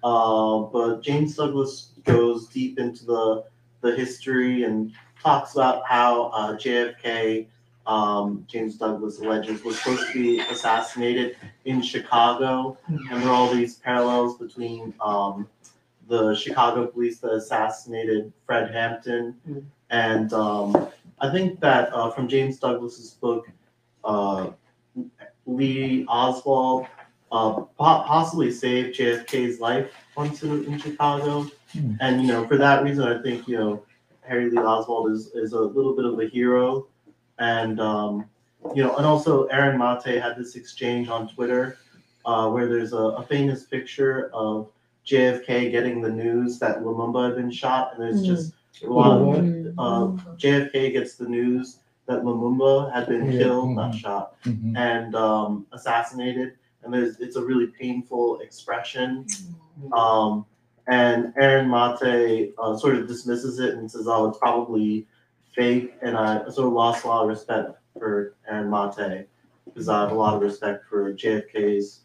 [0.02, 3.44] Uh, but James Douglas goes deep into the,
[3.82, 4.93] the history and
[5.23, 7.48] talks about how uh, JFK,
[7.90, 12.78] um, James Douglas alleges, was supposed to be assassinated in Chicago.
[12.86, 15.48] And there are all these parallels between um,
[16.08, 19.34] the Chicago police that assassinated Fred Hampton.
[19.48, 19.64] Mm.
[19.90, 20.88] And um,
[21.18, 23.50] I think that uh, from James Douglas's book,
[24.04, 24.50] uh,
[25.46, 26.86] Lee Oswald
[27.32, 31.50] uh, po- possibly saved JFK's life once in, in Chicago.
[31.72, 31.94] Hmm.
[32.00, 33.82] And, you know, for that reason, I think, you know,
[34.20, 36.86] Harry Lee Oswald is, is a little bit of a hero.
[37.40, 38.26] And, um,
[38.74, 41.78] you know, and also Aaron Mate had this exchange on Twitter
[42.26, 44.68] uh, where there's a, a famous picture of
[45.06, 47.94] JFK getting the news that Lumumba had been shot.
[47.94, 48.26] And there's Mhm.
[48.26, 48.52] just
[48.84, 49.26] a lot of
[49.78, 53.98] uh, JFK gets the news that Lumumba had been killed, not mhm.
[53.98, 54.76] shot, Mhm.
[54.76, 56.52] and um, assassinated.
[56.82, 59.26] And there's it's a really painful expression.
[59.92, 60.44] Um,
[60.86, 65.06] and Aaron Mate uh, sort of dismisses it and says, "Oh, it's probably
[65.60, 69.26] fake." And I sort of lost a lot of respect for Aaron Mate
[69.64, 72.00] because I have a lot of respect for JFK's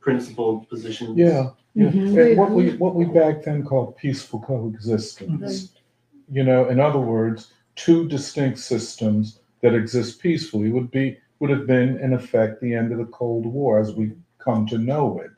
[0.00, 1.16] principled positions.
[1.16, 1.90] Yeah, yeah.
[1.90, 2.30] Mhm.
[2.30, 5.74] And what we, what we back then called peaceful coexistence.
[6.30, 11.66] You know, in other words, two distinct systems that exist peacefully would be, would have
[11.66, 15.36] been in effect the end of the Cold War as we come to know it.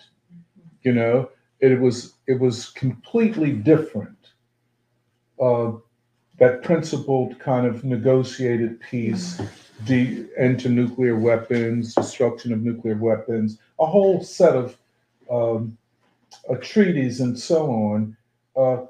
[0.82, 1.30] You know,
[1.60, 4.18] it was, it was completely different.
[5.40, 5.72] Uh,
[6.38, 9.40] that principled kind of negotiated peace,
[9.84, 14.76] de- end to nuclear weapons, destruction of nuclear weapons, a whole set of
[15.30, 15.76] um,
[16.50, 18.16] uh, treaties and so on,
[18.56, 18.84] uh,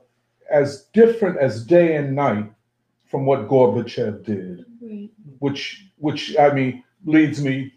[0.51, 2.51] as different as day and night
[3.07, 4.65] from what Gorbachev did,
[5.39, 7.75] which, which I mean, leads me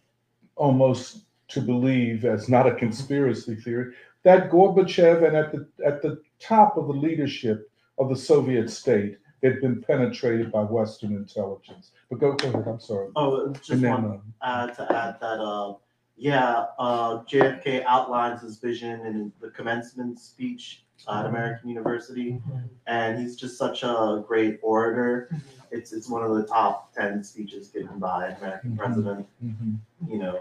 [0.55, 6.21] almost to believe, as not a conspiracy theory, that Gorbachev and at the at the
[6.39, 11.91] top of the leadership of the Soviet state had been penetrated by Western intelligence.
[12.09, 12.63] But go, go ahead.
[12.67, 13.09] I'm sorry.
[13.15, 15.73] Oh, just And then, one uh, add to add that uh
[16.17, 22.41] yeah uh JFK outlines his vision in the commencement speech at American University,
[22.87, 25.29] and he's just such a great orator.
[25.71, 28.77] It's it's one of the top ten speeches given by an American Mhm.
[28.77, 29.27] president.
[29.45, 29.77] Mhm.
[30.07, 30.39] You know,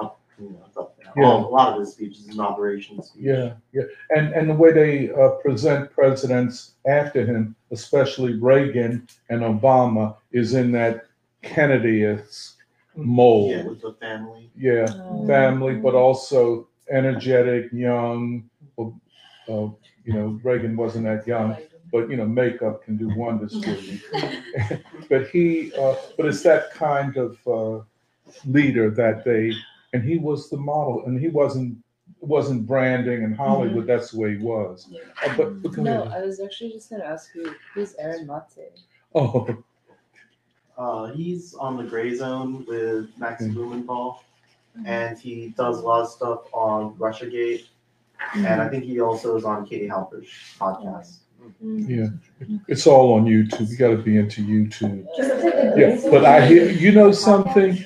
[0.00, 0.98] up you know, up.
[1.16, 1.24] Yeah.
[1.24, 3.22] All, a lot of his speeches, inauguration speech.
[3.24, 3.82] Yeah, yeah,
[4.16, 10.54] and, and the way they uh, present presidents after him, especially Reagan and Obama, is
[10.54, 11.06] in that
[11.42, 12.58] Kennedy-esque
[12.96, 13.50] mold.
[13.50, 13.68] Yeah, mold.
[13.70, 14.50] with the family.
[14.56, 15.26] Yeah, Oh.
[15.26, 18.48] family, but also energetic, young.
[18.78, 19.68] Uh,
[20.04, 21.56] you know, Reagan wasn't that young,
[21.90, 23.98] but you know, makeup can do wonders for you.
[25.08, 27.82] but he, uh, but it's that kind of uh,
[28.46, 29.52] leader that they,
[29.92, 31.76] and he was the model, and he wasn't
[32.22, 33.86] wasn't branding and Hollywood.
[33.86, 34.86] That's the way he was.
[34.90, 35.00] Yeah.
[35.26, 36.22] Uh, but, but go No, ahead.
[36.22, 38.80] I was actually just gonna ask you, who's Aaron Mate?
[39.14, 39.48] Oh,
[40.78, 43.54] Uh, he's on the gray zone with Max Mm.
[43.54, 44.22] Blumenthal,
[44.86, 47.66] and he does a lot of stuff on RussiaGate,
[48.34, 50.28] and I think he also is on Katie Halper's
[50.58, 51.18] podcast.
[51.60, 52.06] yeah,
[52.68, 53.68] it's all on YouTube.
[53.68, 55.06] You got to be into YouTube.
[55.16, 57.84] Just like the Yeah, but I hear you know something.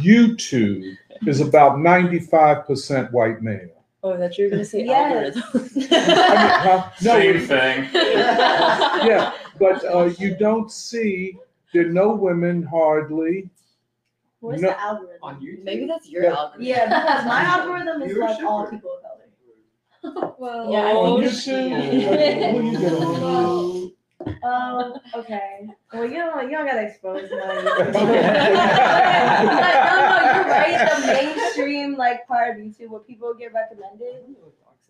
[0.00, 0.96] YouTube
[1.26, 3.70] is about ninety-five percent white male.
[4.02, 5.36] Oh, that you're gonna say Yes.
[5.54, 6.90] I mean, huh?
[7.02, 7.88] No, Same thing.
[7.94, 11.36] yeah, but uh, you don't see
[11.72, 13.48] there are no women hardly.
[14.40, 14.68] What's No.
[14.68, 15.16] the algorithm?
[15.22, 15.64] On YouTube.
[15.64, 16.34] Maybe that's your Yeah.
[16.36, 16.62] algorithm.
[16.62, 20.34] Yeah, because my algorithm is like Viewership all or- people of color.
[20.38, 21.70] Well, Yeah, I On YouTube,
[22.54, 23.90] What do you get Well,
[24.44, 25.66] Um, okay.
[25.92, 27.36] Well, you don't, you don't gotta expose my.
[27.38, 27.92] Okay.
[29.36, 30.90] No, no, you're right.
[31.00, 34.34] The mainstream like part of YouTube, where people get recommended,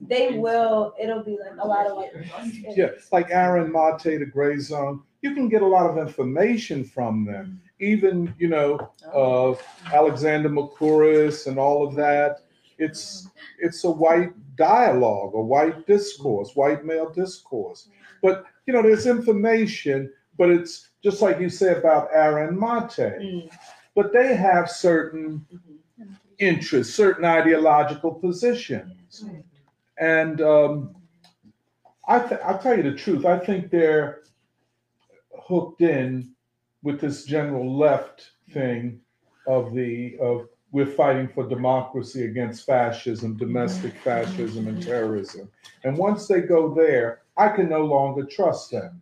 [0.00, 0.94] they will.
[1.00, 2.12] It'll be like a lot of like.
[2.76, 5.02] Yeah, like Aaron Mate, the Gray Zone.
[5.22, 7.60] You can get a lot of information from them.
[7.80, 9.52] Even you know, Oh.
[9.54, 9.56] uh,
[9.94, 12.40] Alexander Mercouris and all of that.
[12.78, 13.28] It's
[13.58, 17.88] it's a white dialogue, a white discourse, white male discourse.
[18.22, 23.18] But you know, there's information, but it's just like you say about Aaron Mate.
[23.20, 23.50] Mm.
[23.94, 25.46] But they have certain
[26.38, 29.24] interests, certain ideological positions,
[29.98, 30.94] and um,
[32.06, 33.24] I th- I'll tell you the truth.
[33.24, 34.22] I think they're
[35.46, 36.34] hooked in
[36.82, 39.00] with this general left thing
[39.46, 45.48] of the of we're fighting for democracy against fascism, domestic fascism, and terrorism.
[45.84, 49.00] And once they go there, I can no longer trust them.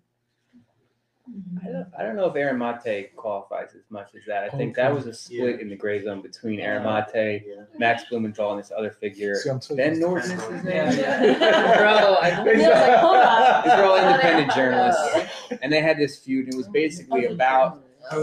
[1.62, 4.44] I don't, I don't know if Aaron Mate qualifies as much as that.
[4.44, 7.64] I think that was a split in the gray zone between Aaron Mate, Yeah.
[7.78, 9.34] Max Blumenthal, and this other figure.
[9.36, 10.98] See, so- Ben Norton is his name.
[10.98, 11.78] Yeah.
[11.78, 13.64] Bro, I They- Yeah, like, hold on.
[13.64, 16.44] These are all independent journalists, and they had this feud.
[16.46, 17.82] And it was basically about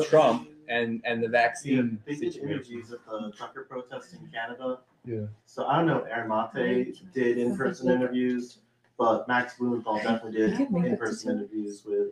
[0.09, 2.49] Trump and and the Yeah, vaccine they did situation.
[2.51, 4.79] interviews at the trucker protest in Canada.
[5.05, 5.21] Yeah.
[5.47, 8.59] So I don't know if Aaron Mate did in-person interviews,
[8.99, 12.09] but Max Blumenthal definitely did You could make it in-person interviews with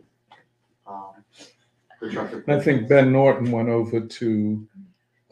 [0.90, 1.24] um,
[2.00, 2.44] the trucker.
[2.48, 4.66] I think Ben Norton went over to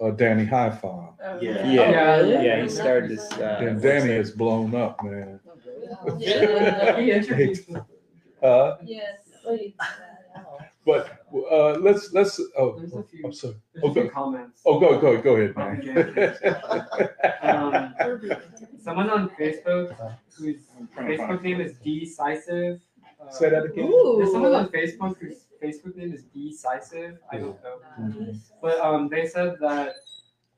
[0.00, 1.14] uh, Danny Haiphong.
[1.20, 1.38] Yeah.
[1.40, 2.46] Yeah, Yeah, really?
[2.46, 3.30] yeah, he started this.
[3.32, 5.40] Uh, And Danny is blown up, man.
[6.20, 7.70] He introduced
[8.42, 9.18] Uh, Yes.
[10.84, 11.18] but
[11.50, 12.40] uh, let's let's.
[12.56, 13.56] Oh, There's a few, I'm sorry.
[13.74, 14.00] there's a Okay.
[14.02, 14.62] few comments.
[14.64, 15.54] Oh, go go go ahead,
[17.42, 17.94] Um,
[18.80, 19.96] someone on Facebook
[20.36, 20.60] whose
[20.96, 22.80] Facebook name is Decisive.
[23.20, 23.90] Uh, Say that again.
[24.18, 27.18] There's someone on Facebook whose Facebook name is Decisive.
[27.30, 27.78] I don't know.
[28.62, 29.94] But um, they said that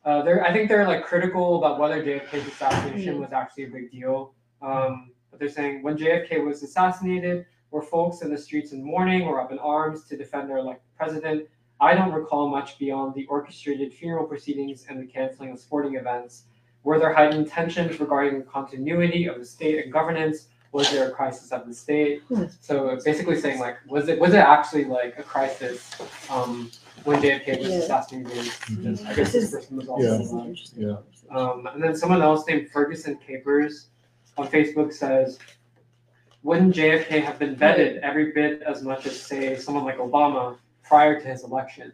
[0.05, 0.45] uh, they're.
[0.45, 4.35] I think they're like critical about whether JFK's assassination was actually a big deal.
[4.63, 9.23] Um, but they're saying when JFK was assassinated, were folks in the streets in mourning
[9.23, 11.49] or up in arms to defend their elected president?
[11.81, 16.45] I don't recall much beyond the orchestrated funeral proceedings and the canceling of sporting events.
[16.83, 20.49] Were there heightened tensions regarding the continuity of the state and governance?
[20.73, 22.23] Was there a crisis of the state?
[22.61, 25.91] So basically saying like, was it was it actually like a crisis
[26.31, 26.71] um,
[27.05, 27.75] when JFK was Yeah.
[27.79, 28.53] assassinated?
[28.69, 30.31] Because I guess this person was also Yeah.
[30.31, 30.57] alive.
[30.77, 30.97] Yeah.
[31.37, 33.89] Um, and then someone else named Ferguson Capers
[34.39, 35.39] on Facebook says,
[36.43, 41.21] wouldn't JFK have been vetted every bit as much as, say, someone like Obama prior
[41.21, 41.93] to his election?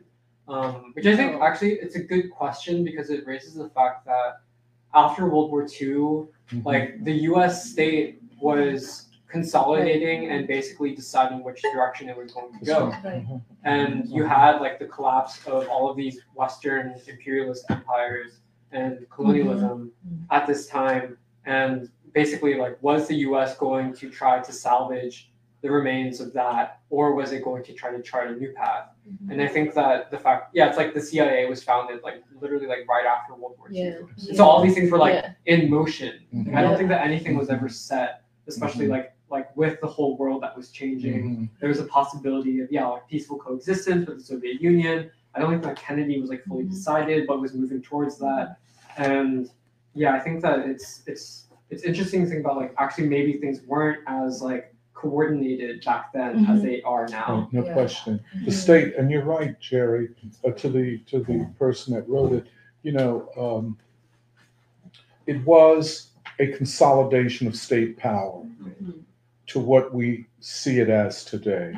[0.48, 4.40] Um, which I think actually it's a good question because it raises the fact that
[4.94, 6.26] after World War II,
[6.64, 7.68] like the U.S.
[7.70, 13.36] state was consolidating and basically deciding which direction it was going to go mm-hmm.
[13.64, 18.38] and you had like the collapse of all of these Western imperialist empires
[18.72, 20.34] and colonialism mm-hmm.
[20.34, 21.16] at this time.
[21.44, 23.56] And basically, like, was the U.S.
[23.56, 25.32] going to try to salvage
[25.62, 28.88] the remains of that, or was it going to try to chart a new path?
[29.08, 29.32] Mm-hmm.
[29.32, 32.66] And I think that the fact, yeah, it's like the CIA was founded like literally
[32.66, 33.78] like right after World War II.
[33.78, 33.92] Yeah.
[34.28, 35.32] And so all these things were like Yeah.
[35.46, 36.20] in motion.
[36.34, 36.54] Mhm.
[36.54, 36.76] I don't Yeah.
[36.76, 40.70] think that anything was ever set especially like like with the whole world that was
[40.70, 41.36] changing.
[41.36, 41.48] Mhm.
[41.60, 45.10] There was a possibility of yeah, like peaceful coexistence with the Soviet Union.
[45.34, 46.70] I don't think that Kennedy was like fully Mhm.
[46.70, 48.58] decided, but was moving towards that.
[48.96, 49.50] And
[49.94, 53.62] yeah, I think that it's it's it's interesting to think about like actually maybe things
[53.66, 56.62] weren't as like coordinated back then as Mhm.
[56.62, 57.48] they are now.
[57.52, 57.72] No no Yeah.
[57.74, 58.20] question.
[58.44, 60.08] The state, and you're right, Jerry,
[60.44, 62.46] uh, to the, to the person that wrote it,
[62.82, 63.76] you know, um,
[65.26, 68.90] it was a consolidation of state power mm-hmm.
[69.46, 71.74] to what we see it as today,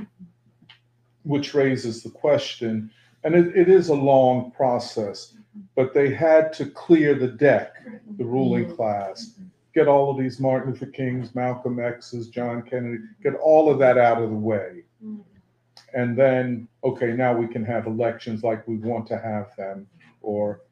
[1.23, 2.91] which raises the question,
[3.25, 5.61] and it, it is a long process, mm-hmm.
[5.75, 7.75] but they had to clear the deck,
[8.17, 8.77] the ruling mm-hmm.
[8.77, 9.35] class,
[9.75, 13.99] get all of these Martin Luther Kings, Malcolm X's, John Kennedy, get all of that
[13.99, 14.83] out of the way.
[15.95, 19.87] And then, okay, now we can have elections like we want to have them,
[20.21, 20.63] or,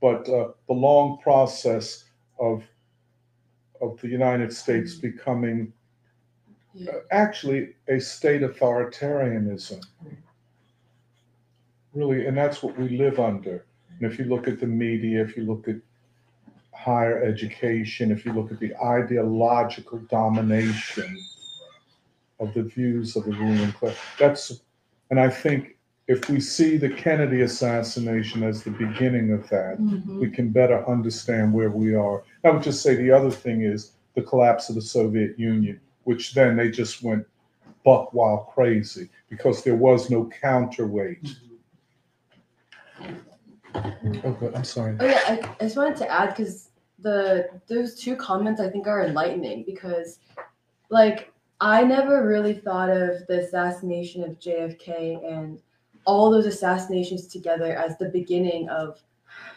[0.00, 2.04] but uh, the long process
[2.38, 2.62] of
[3.80, 5.72] of the United States becoming
[6.74, 6.92] Yeah.
[6.92, 9.82] uh, actually a state authoritarianism.
[11.94, 13.64] Really, and that's what we live under.
[13.98, 15.76] And if you look at the media, if you look at
[16.72, 21.18] higher education, if you look at the ideological domination
[22.38, 24.60] of the views of the ruling class, that's,
[25.10, 25.77] and I think
[26.08, 30.18] if we see the Kennedy assassination as the beginning of that, Mhm.
[30.18, 32.22] we can better understand where we are.
[32.44, 36.32] I would just say the other thing is the collapse of the Soviet Union, which
[36.32, 37.26] then they just went
[37.84, 41.36] buck wild crazy because there was no counterweight.
[44.24, 44.54] Oh, good.
[44.54, 44.96] I'm sorry.
[44.98, 48.86] Oh yeah, I, I just wanted to add because the those two comments I think
[48.86, 50.20] are enlightening because,
[50.88, 55.60] like, I never really thought of the assassination of JFK and
[56.08, 59.00] all those assassinations together as the beginning of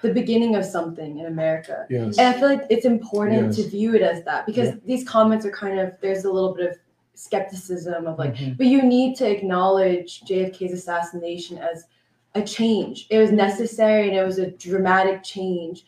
[0.01, 1.85] the beginning of something in America.
[1.89, 2.17] Yes.
[2.17, 5.51] And I feel like it's important to view it as that because these comments are
[5.51, 6.77] kind of there's a little bit of
[7.13, 8.57] skepticism of like, Mhm.
[8.57, 11.85] but you need to acknowledge JFK's assassination as
[12.35, 13.07] a change.
[13.09, 15.85] It was necessary and it was a dramatic change.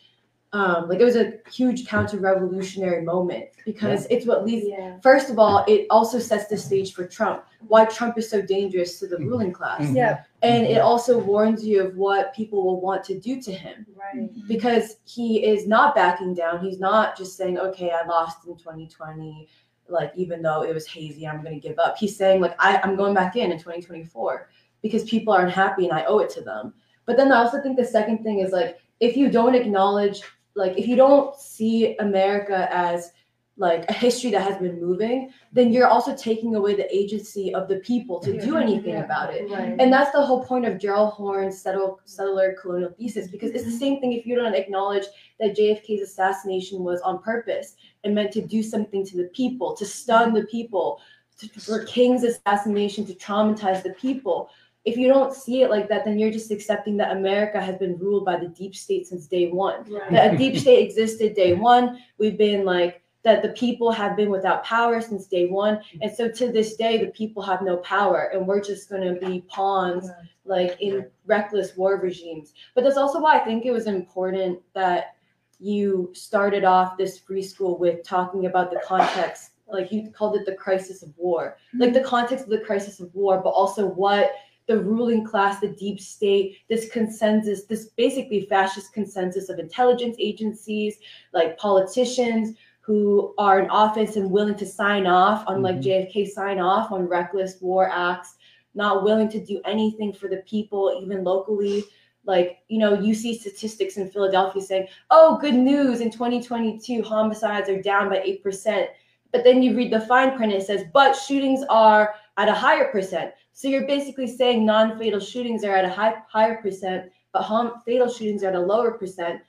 [0.54, 4.66] Um, like it was a huge counter-revolutionary moment because it's what leads.
[4.68, 5.00] Yeah.
[5.02, 7.44] First of all, it also sets the stage for Trump.
[7.66, 9.26] Why Trump is so dangerous to the Mhm.
[9.26, 9.96] ruling class, Mhm.
[9.96, 10.22] Yeah.
[10.42, 14.30] and it also warns you of what people will want to do to him Right.
[14.46, 16.60] because he is not backing down.
[16.60, 19.48] He's not just saying, okay, I lost in 2020,
[19.88, 21.96] like even though it was hazy, I'm going to give up.
[21.98, 24.48] He's saying, like, I, I'm going back in in 2024
[24.82, 26.74] because people aren't happy and I owe it to them.
[27.06, 30.22] But then I also think the second thing is like, if you don't acknowledge,
[30.54, 33.10] like, if you don't see America as
[33.56, 37.68] like a history that has been moving, then you're also taking away the agency of
[37.68, 39.04] the people to do anything Yeah.
[39.04, 39.48] about it.
[39.48, 39.76] Right.
[39.78, 43.70] And that's the whole point of Gerald Horne's settle, settler colonial thesis, because it's the
[43.70, 45.04] same thing if you don't acknowledge
[45.38, 49.86] that JFK's assassination was on purpose and meant to do something to the people, to
[49.86, 51.00] stun the people,
[51.38, 54.50] to, for King's assassination to traumatize the people.
[54.84, 57.98] If you don't see it like that, then you're just accepting that America has been
[57.98, 59.90] ruled by the deep state since day one.
[59.90, 60.10] Right.
[60.10, 61.98] That a deep state existed day one.
[62.18, 65.80] We've been like, that the people have been without power since day one.
[66.02, 69.26] And so to this day, the people have no power and we're just going to
[69.26, 70.10] be pawns
[70.44, 72.52] like in reckless war regimes.
[72.74, 75.16] But that's also why I think it was important that
[75.58, 80.44] you started off this free school with talking about the context, like you called it
[80.44, 84.32] the crisis of war, like the context of the crisis of war, but also what
[84.66, 90.98] the ruling class, the deep state, this consensus, this basically fascist consensus of intelligence agencies,
[91.32, 96.18] like politicians who are in office and willing to sign off on like mm-hmm.
[96.18, 98.36] JFK sign off on reckless war acts
[98.74, 101.84] not willing to do anything for the people, even locally.
[102.26, 107.68] Like, you know, you see statistics in Philadelphia saying, oh, good news, in 2022, homicides
[107.68, 108.86] are down by 8%.
[109.30, 112.90] But then you read the fine print, it says, but shootings are at a higher
[112.90, 113.32] percent.
[113.52, 117.80] So you're basically saying non fatal shootings are at a high, higher percent, but hom-
[117.84, 119.40] fatal shootings are at a lower percent.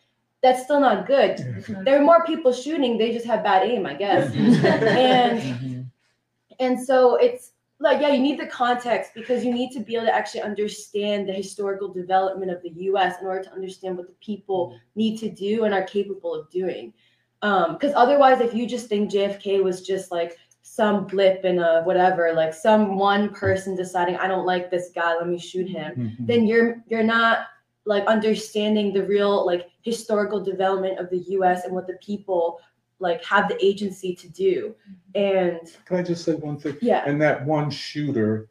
[0.44, 1.38] That's still not good.
[1.84, 4.32] There are more people shooting, they just have bad aim, I guess.
[4.36, 5.90] and
[6.60, 10.06] and so it's like, yeah, you need the context because you need to be able
[10.06, 14.14] to actually understand the historical development of the US in order to understand what the
[14.22, 14.78] people mm-hmm.
[14.96, 16.94] need to do and are capable of doing.
[17.42, 20.38] Um, because otherwise, if you just think JFK was just like
[20.68, 25.14] some blip in a whatever, like some one person deciding, I don't like this guy,
[25.16, 26.26] let me shoot him, Mhm.
[26.28, 27.46] then you're you're not
[27.86, 32.60] like understanding the real like historical development of the US and what the people
[32.98, 34.74] like have the agency to do.
[35.14, 36.78] And Can I just say one thing?
[36.82, 37.04] yeah.
[37.06, 38.50] And that one shooter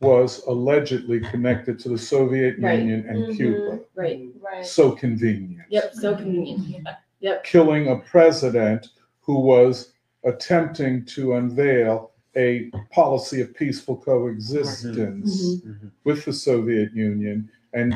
[0.00, 2.78] was allegedly connected to the Soviet Right.
[2.80, 3.36] Union and Mhm.
[3.36, 3.80] Cuba.
[3.94, 4.20] Right.
[4.38, 4.66] Right.
[4.66, 5.64] So convenient.
[5.70, 5.94] Yep.
[5.94, 6.86] So convenient.
[7.20, 7.42] Yep.
[7.42, 8.88] Killing a president
[9.22, 9.93] who was
[10.24, 15.90] attempting to unveil a policy of peaceful coexistence Mhm.
[16.04, 17.94] with the Soviet Union and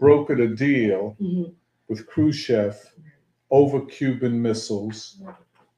[0.00, 1.52] brokered a deal Mhm.
[1.88, 2.76] with Khrushchev
[3.50, 5.20] over Cuban missiles,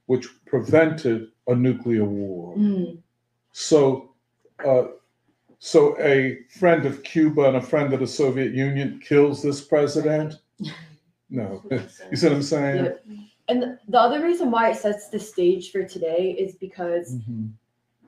[0.06, 2.56] which prevented a nuclear war.
[2.56, 2.98] Mhm.
[3.52, 4.14] So,
[4.64, 4.88] uh,
[5.58, 10.34] so a friend of Cuba and a friend of the Soviet Union kills this president?
[11.30, 11.62] No,
[12.10, 12.84] you see what I'm saying?
[12.84, 13.06] Yep.
[13.48, 17.50] And the other reason why it sets the stage for today is because Mhm.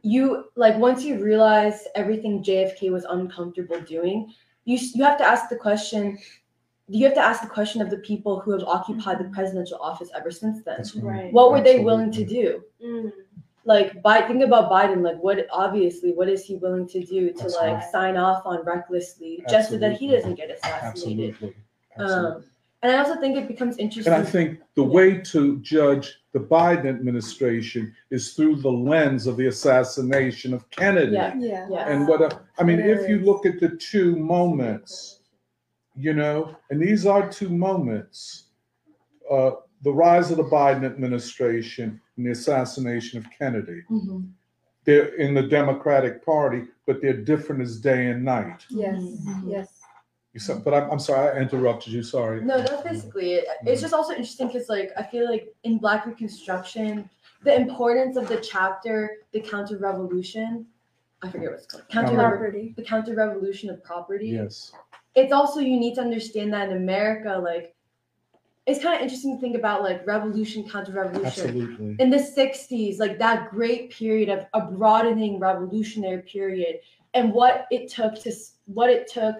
[0.02, 4.32] you like once you realize everything JFK was uncomfortable doing,
[4.64, 6.18] you you have to ask the question.
[6.88, 10.10] You have to ask the question of the people who have occupied the presidential office
[10.14, 10.76] ever since then.
[10.78, 11.32] That's Right.
[11.32, 12.62] What were they willing to do?
[12.82, 13.12] Mm.
[13.64, 15.02] Like, by think about Biden.
[15.02, 17.90] Like, what obviously, what is he willing to do to like Absolutely.
[17.90, 21.30] sign off on recklessly just so that he doesn't get assassinated?
[21.34, 21.56] Absolutely.
[21.98, 22.36] Absolutely.
[22.36, 22.44] Um,
[22.82, 24.12] and I also think it becomes interesting.
[24.12, 29.36] And I think the way to judge the Biden administration is through the lens of
[29.36, 31.12] the assassination of Kennedy.
[31.12, 31.34] Yeah.
[31.38, 31.66] Yeah.
[31.70, 31.88] Yeah.
[31.88, 35.20] And what, a- I mean, if you look at the two moments,
[35.96, 38.48] you know, and these are two moments,
[39.30, 43.82] uh, the rise of the Biden administration and the assassination of Kennedy.
[43.90, 44.28] Mhm.
[44.84, 48.64] They're in the Democratic Party, but they're different as day and night.
[48.70, 49.00] Yes.
[49.02, 49.50] Mhm.
[49.50, 49.80] Yes.
[50.36, 52.02] You said, but I'm, I'm sorry, I interrupted you.
[52.02, 52.42] Sorry.
[52.42, 53.46] No, that's basically it.
[53.62, 53.80] It's mm-hmm.
[53.80, 57.08] just also interesting because, like, I feel like in Black Reconstruction,
[57.42, 60.66] the importance of the chapter, the counter revolution,
[61.22, 62.74] I forget what it's called, counter Property.
[62.76, 64.28] the counter revolution of property.
[64.28, 64.72] Yes.
[65.14, 67.74] It's also you need to understand that in America, like,
[68.66, 71.24] it's kind of interesting to think about like revolution, counter revolution.
[71.24, 71.96] Absolutely.
[71.98, 76.80] in the 60s like that great period of a broadening revolutionary period
[77.14, 78.32] and what it took to
[78.66, 79.36] what it took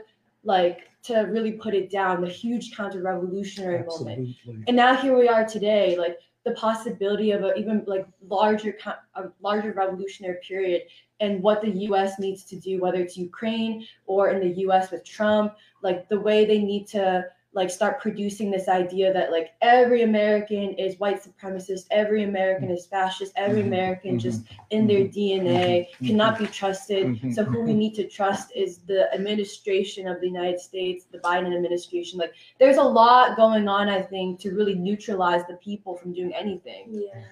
[0.46, 4.34] like to really put it down the huge counter revolutionary moment
[4.66, 8.76] and now here we are today like the possibility of a even like larger
[9.16, 10.82] a larger revolutionary period
[11.20, 15.04] and what the US needs to do whether it's Ukraine or in the US with
[15.04, 17.26] Trump like the way they need to
[17.56, 22.86] like start producing this idea that like every American is white supremacist, every American is
[22.86, 27.06] fascist, every Mhm, American mhm, just in their DNA mhm, cannot be trusted.
[27.06, 31.18] mhm, So who we need to trust is the administration of the United States, the
[31.18, 32.18] Biden administration.
[32.18, 36.32] Like there's a lot going on, I think, to really neutralize the people from doing
[36.34, 36.84] anything.
[36.90, 37.22] Yeah.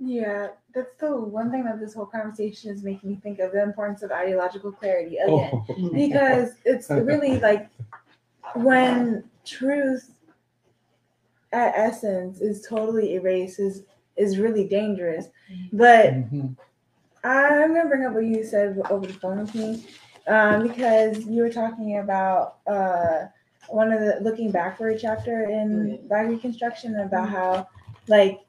[0.00, 3.62] Yeah, that's the one thing that this whole conversation is making me think of the
[3.62, 5.50] importance of ideological clarity again.
[5.52, 5.64] Oh.
[5.94, 7.70] Because it's really like
[8.56, 10.10] when truth
[11.52, 13.82] at essence is totally erased is
[14.16, 15.26] is really dangerous.
[15.72, 16.56] But Mhm.
[17.24, 19.84] I'm gonna bring up what you said over the phone with me,
[20.26, 23.26] um, because you were talking about uh,
[23.68, 27.68] one of the looking backward chapter in Black Reconstruction about how,
[28.08, 28.40] like,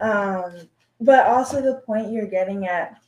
[0.00, 0.52] um,
[1.00, 2.98] but also the point you're getting at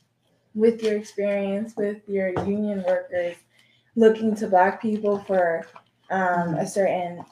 [0.55, 3.35] with your experience with your union workers
[3.95, 5.67] looking to Black people for
[6.09, 7.23] um, a certain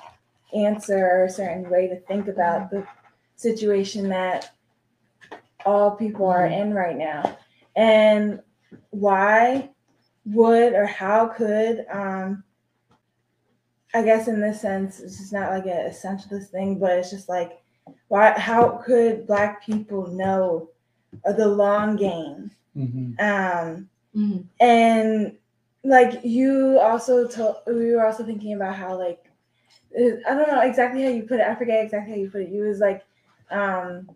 [0.53, 2.85] answer or a certain way to think about the
[3.35, 4.51] situation that
[5.65, 7.37] all people are in right now
[7.75, 8.39] and
[8.91, 9.69] why
[10.25, 12.43] would or how could um
[13.93, 17.27] i guess in this sense it's just not like an essentialist thing but it's just
[17.27, 17.61] like
[18.07, 20.69] why how could black people know
[21.37, 23.19] the long game Mhm.
[23.19, 24.45] um Mhm.
[24.59, 25.37] and
[25.85, 29.25] like you also told we were also thinking about how like
[29.97, 32.49] i don't know exactly how you put it i forget exactly how you put it.
[32.49, 33.03] You was like
[33.51, 34.09] um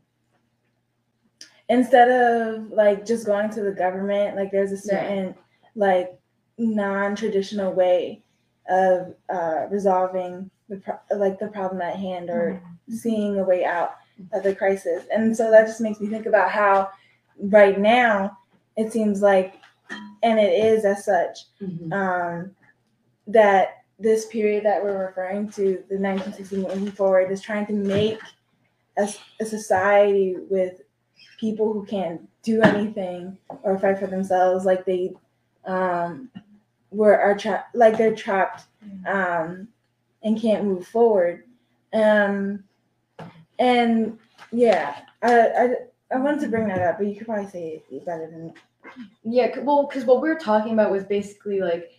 [1.69, 5.35] instead of like just going to the government like there's a certain
[5.75, 6.19] like
[6.57, 8.21] non-traditional way
[8.69, 13.95] of uh resolving the pro- like the problem at hand or seeing a way out
[14.33, 15.05] of the crisis.
[15.11, 16.89] And so that just makes me think about how
[17.39, 18.37] right now
[18.77, 19.55] it seems like
[20.23, 21.93] and it is as such Mhm.
[21.93, 22.55] um,
[23.27, 28.19] that this period that we're referring to, the 1960s moving forward, is trying to make
[28.97, 29.09] a,
[29.39, 30.81] a society with
[31.39, 35.13] people who can't do anything or fight for themselves, like they
[35.65, 36.29] um,
[36.91, 38.63] were are trapped, like they're trapped
[39.05, 39.67] um,
[40.23, 41.43] and can't move forward.
[41.93, 42.63] Um,
[43.57, 44.17] and
[44.51, 45.75] yeah, I, I
[46.11, 48.53] I wanted to bring that up, but you could probably say it better than
[49.23, 51.91] Yeah, well, because what we were talking about was basically like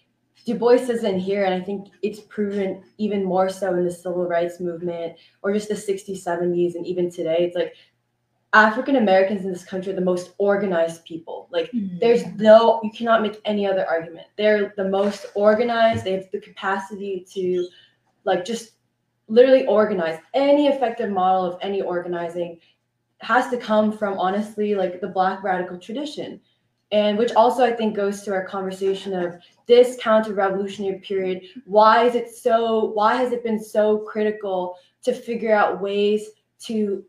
[0.46, 4.26] Du Bois isn't here, and I think it's proven even more so in the civil
[4.26, 7.38] rights movement or just the 60s, 70s, and even today.
[7.40, 7.74] It's like
[8.52, 11.48] African Americans in this country are the most organized people.
[11.52, 11.98] Like, hmm.
[12.00, 14.28] there's no, you cannot make any other argument.
[14.36, 17.68] They're the most organized, they have the capacity to,
[18.24, 18.72] like, just
[19.28, 22.58] literally organize any effective model of any organizing
[23.20, 26.40] has to come from honestly like the black radical tradition
[26.92, 29.36] and which also i think goes to our conversation of
[29.66, 35.54] this counter-revolutionary period why is it so why has it been so critical to figure
[35.54, 37.04] out ways to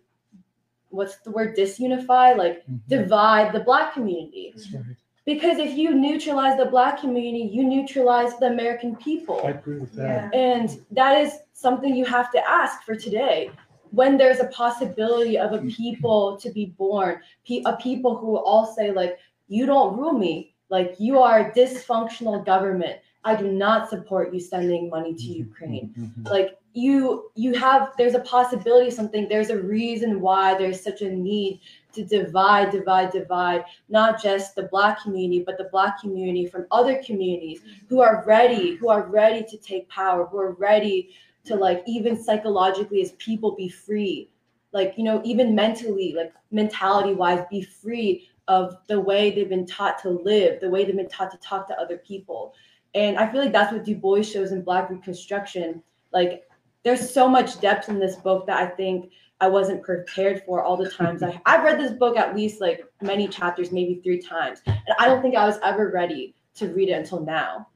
[0.90, 2.76] what's the word disunify like mm-hmm.
[2.88, 4.84] divide the black community That's right.
[5.26, 9.94] because if you neutralize the black community you neutralize the american people I agree with
[9.94, 10.34] that.
[10.34, 13.52] and that is something you have to ask for today.
[13.92, 15.70] When there's a possibility of a mm-hmm.
[15.70, 19.20] people to be born, pe- a people who will all say, like,
[19.52, 22.96] you don't rule me, like, you are a dysfunctional government.
[23.26, 25.94] I do not support you sending money to Ukraine.
[26.00, 26.30] Mhm.
[26.30, 31.02] Like, you, you have, there's a possibility of something, there's a reason why there's such
[31.02, 31.60] a need
[31.92, 37.04] to divide, divide, divide, not just the black community, but the black community from other
[37.04, 37.60] communities
[37.90, 41.10] who are ready, who are ready to take power, who are ready
[41.44, 44.30] to like even psychologically as people be free.
[44.72, 49.66] Like, you know, even mentally, like mentality wise, be free of the way they've been
[49.66, 52.54] taught to live, the way they've been taught to talk to other people.
[52.94, 55.82] And I feel like that's what Du Bois shows in Black Reconstruction.
[56.12, 56.44] Like,
[56.84, 60.76] there's so much depth in this book that I think I wasn't prepared for all
[60.76, 61.24] the times.
[61.24, 64.60] I, I've read this book at least like many chapters, maybe three times.
[64.66, 67.70] And I don't think I was ever ready to read it until now.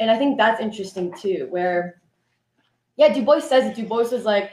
[0.00, 2.00] And I think that's interesting too, where,
[2.96, 3.76] yeah, Du Bois says it.
[3.76, 4.50] Du Bois was like,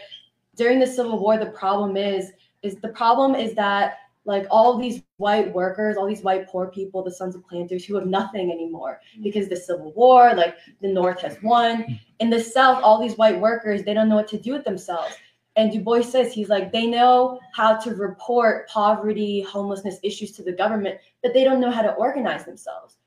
[0.58, 2.34] during the Civil War, the problem is,
[2.64, 3.94] is the problem is that
[4.30, 7.96] like all these white workers, all these white poor people, the sons of planters who
[7.96, 9.24] have nothing anymore mm.
[9.24, 12.00] because the Civil War, like the North has won.
[12.20, 15.16] In the South, all these white workers, they don't know what to do with themselves.
[15.56, 20.44] And Du Bois says he's like, they know how to report poverty, homelessness issues to
[20.44, 22.98] the government, but they don't know how to organize themselves.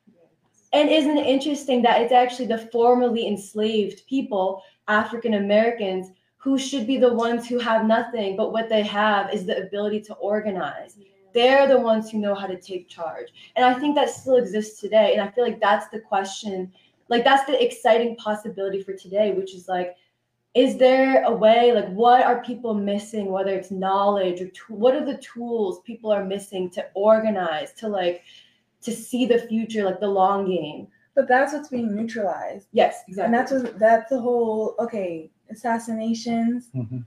[0.72, 6.88] And isn't it interesting that it's actually the formerly enslaved people, African Americans, who should
[6.88, 10.96] be the ones who have nothing, but what they have is the ability to organize.
[10.96, 11.11] Mm.
[11.32, 13.28] They're the ones who know how to take charge.
[13.56, 15.12] And I think that still exists today.
[15.12, 16.72] And I feel like that's the question,
[17.08, 19.96] like that's the exciting possibility for today, which is like,
[20.54, 24.94] is there a way, like, what are people missing, whether it's knowledge or t- what
[24.94, 28.22] are the tools people are missing to organize, to like,
[28.82, 30.88] to see the future, like the long game?
[31.14, 32.68] But that's what's being neutralized.
[32.72, 33.24] Yes, exactly.
[33.24, 36.70] And that's what that's the whole okay, assassinations.
[36.74, 37.04] Mhm.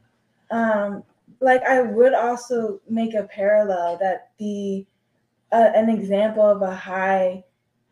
[0.52, 1.04] Um,
[1.42, 4.86] like I would also make a parallel that the
[5.52, 7.44] uh, an example of a high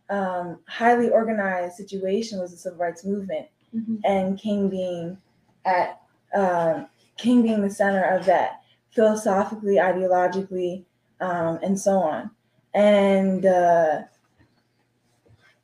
[0.09, 4.01] um, highly organized situation was the civil rights movement Mhm.
[4.05, 5.17] and King being
[5.65, 6.01] at
[6.35, 6.87] um,
[7.17, 8.61] King being the center of that
[8.91, 10.83] philosophically, ideologically,
[11.21, 12.29] um, and so on.
[12.73, 14.03] And uh,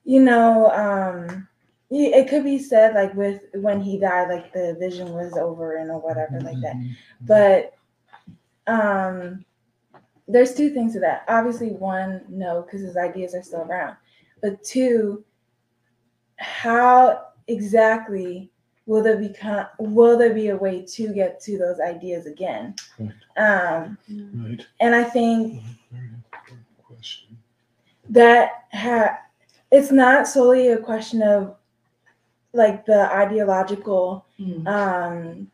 [0.03, 1.47] you know, um,
[1.91, 5.89] it could be said like with when he died, like the vision was over and
[5.89, 6.75] or whatever like that.
[7.21, 7.73] But
[8.67, 9.43] um,
[10.27, 11.23] there's two things to that.
[11.27, 13.95] Obviously, one, no, because his ideas are still around.
[14.41, 15.23] But two,
[16.37, 18.51] how exactly
[18.85, 22.75] will there become will there be a way to get to those ideas again?
[22.99, 23.11] Right.
[23.37, 23.97] Um,
[24.35, 24.65] Right.
[24.79, 25.63] and I think
[28.09, 29.17] that ha-
[29.71, 31.55] it's not solely a question of
[32.53, 34.67] like the ideological Mm.
[34.67, 35.51] um,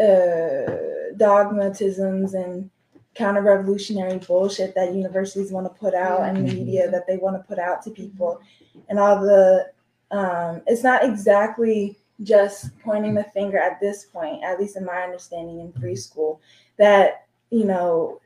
[0.00, 2.68] uh, dogmatisms and
[3.14, 7.60] counter-revolutionary bullshit that universities want to put out and media that they want to put
[7.60, 8.40] out to people.
[8.88, 9.70] And all the
[10.10, 15.02] um, it's not exactly just pointing the finger at this point at least in my
[15.02, 16.38] understanding in preschool
[16.76, 18.20] that you know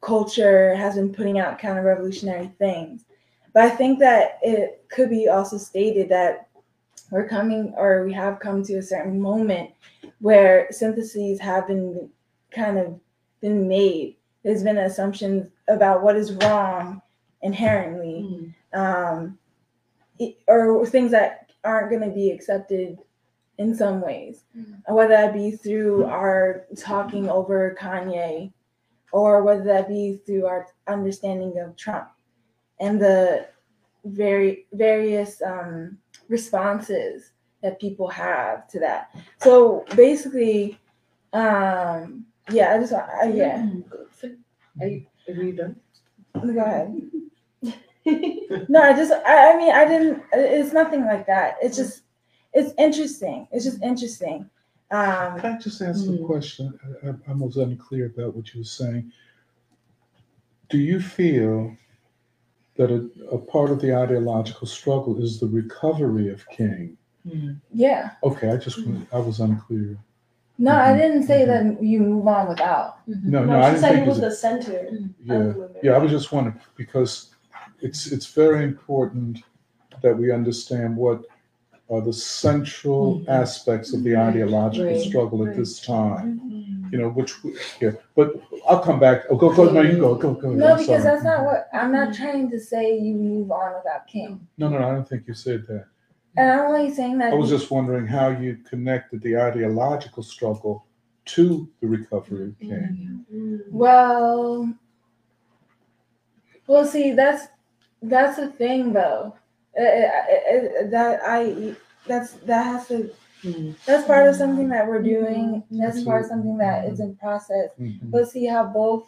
[0.00, 3.04] culture has been putting out counter-revolutionary things.
[3.52, 6.45] But i think that it could be also stated that
[7.10, 9.70] we're coming or we have come to a certain moment
[10.20, 12.08] where syntheses have been
[12.50, 12.98] kind of
[13.40, 14.16] been made.
[14.42, 17.02] There's been assumptions about what is wrong
[17.42, 18.78] inherently, Mm.
[18.78, 19.38] um,
[20.18, 22.98] it- or things that aren't going to be accepted
[23.58, 28.52] in some ways, And whether that be through our talking over Kanye,
[29.12, 32.08] or whether that be through our understanding of Trump
[32.80, 33.46] and the
[34.04, 37.32] very various um, responses
[37.62, 39.10] that people have to that.
[39.40, 40.78] So basically,
[41.32, 43.66] um, yeah, I just want, uh, yeah,
[44.80, 45.76] Are you, are you done?
[46.34, 47.02] go ahead.
[48.68, 51.56] No, I just, I, I mean, I didn't, it's nothing like that.
[51.60, 52.02] It's just,
[52.52, 53.48] it's interesting.
[53.50, 54.48] It's just interesting.
[54.92, 56.24] Um, Can I just ask a Mm.
[56.24, 56.78] question?
[57.02, 59.10] I, I- I was unclear about what you were saying.
[60.68, 61.76] Do you feel
[62.76, 66.96] that a, a part of the ideological struggle is the recovery of King?
[67.26, 67.60] Mm.
[67.72, 68.10] yeah.
[68.22, 68.78] Okay, I just,
[69.12, 69.98] I was unclear.
[70.58, 70.98] No, I mm-hmm.
[70.98, 71.74] didn't say mm-hmm.
[71.74, 73.06] that you move on without.
[73.08, 73.30] Mm-hmm.
[73.30, 74.88] No, no, I didn't said think he was was, the center
[75.24, 77.34] yeah, of yeah, I was just wondering, because
[77.80, 79.42] it's, it's very important
[80.02, 81.24] that we understand what
[81.88, 83.30] are the central mm-hmm.
[83.30, 84.28] aspects of the mm-hmm.
[84.28, 86.40] ideological Right, struggle at this time.
[86.40, 86.92] Mm-hmm.
[86.92, 88.34] You know, which, we- yeah, but
[88.68, 90.52] I'll come back, oh, go, go, no, you go, go, go.
[90.52, 91.02] No, I'm because sorry.
[91.02, 92.98] that's not what I'm not trying to say.
[92.98, 95.86] You move on without King, No, no, no, I don't think you said that.
[96.36, 97.32] and I'm only saying that.
[97.32, 100.86] I was just wondering how you connected the ideological struggle
[101.26, 103.24] to the recovery of King.
[103.32, 103.60] Mm.
[103.70, 104.72] Well,
[106.66, 107.48] well, see, that's
[108.02, 109.36] that's the thing, though.
[109.78, 111.74] Uh, uh, uh, that I
[112.06, 113.10] that's that has to.
[113.42, 113.76] Mm.
[113.84, 115.62] That's part of something that we're doing.
[115.70, 117.70] That's part of something that is in process.
[118.02, 119.06] But see how both.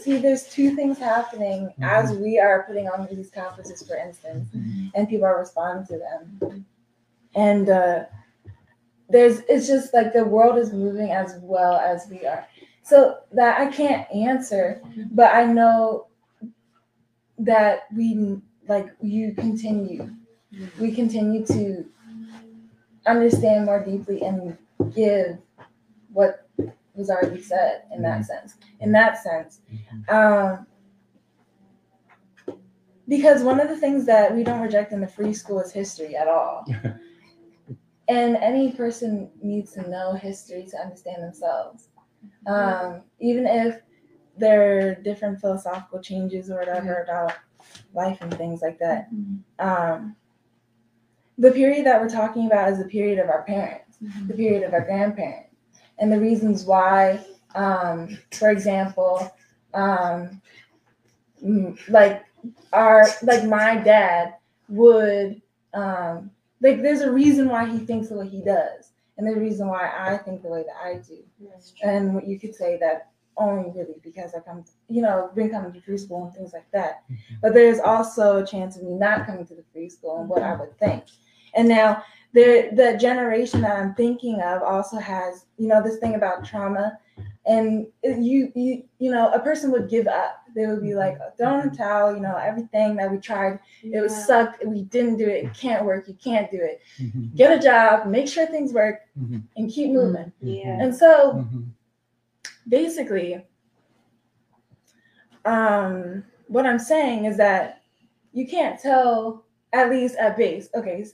[0.00, 4.48] See, there's two things happening as we are putting on these conferences, for instance,
[4.94, 6.66] and people are responding to them.
[7.34, 8.04] And uh,
[9.08, 12.46] there's, it's just like the world is moving as well as we are.
[12.82, 14.80] So that I can't answer,
[15.10, 16.06] but I know
[17.38, 20.10] that we like you continue.
[20.78, 21.84] We continue to
[23.06, 24.56] understand more deeply and
[24.94, 25.38] give
[26.12, 26.48] what
[26.94, 28.54] was already said in that sense.
[28.80, 29.60] In that sense.
[30.08, 30.66] Um,
[33.08, 36.16] because one of the things that we don't reject in the free school is history
[36.16, 36.64] at all.
[38.08, 41.88] and any person needs to know history to understand themselves.
[42.46, 43.80] Um, even if
[44.38, 47.34] there are different philosophical changes or whatever about
[47.94, 49.08] life and things like that.
[49.58, 50.16] Um,
[51.38, 54.72] the period that we're talking about is the period of our parents, the period of
[54.72, 55.54] our grandparents,
[55.98, 57.24] and the reasons why,
[57.54, 59.34] um, for example,
[59.74, 60.40] um,
[61.88, 62.24] like
[62.72, 64.34] our like my dad
[64.68, 65.42] would
[65.72, 66.30] um,
[66.60, 69.68] like there's a reason why he thinks the way he does, and there's a reason
[69.68, 71.18] why I think the way that I do.
[71.82, 75.80] And you could say that only really because I come, you know, been coming to
[75.80, 77.02] free school and things like that.
[77.42, 80.42] But there's also a chance of me not coming to the free school and what
[80.42, 81.04] I would think.
[81.54, 82.02] And now
[82.32, 86.98] the the generation that I'm thinking of also has, you know, this thing about trauma.
[87.46, 90.40] And you you you know, a person would give up.
[90.54, 94.00] They would be like, throw in the towel, you know, everything that we tried, it
[94.00, 96.80] was sucked, we didn't do it, it can't work, you can't do it.
[97.00, 97.34] Mhm.
[97.34, 99.42] Get a job, make sure things work, Mhm.
[99.56, 100.32] and keep moving.
[100.40, 100.78] Yeah.
[100.80, 101.66] And so Mhm.
[102.68, 103.44] Basically
[105.44, 107.82] um what i'm saying is that
[108.32, 111.04] you can't tell at least at base okay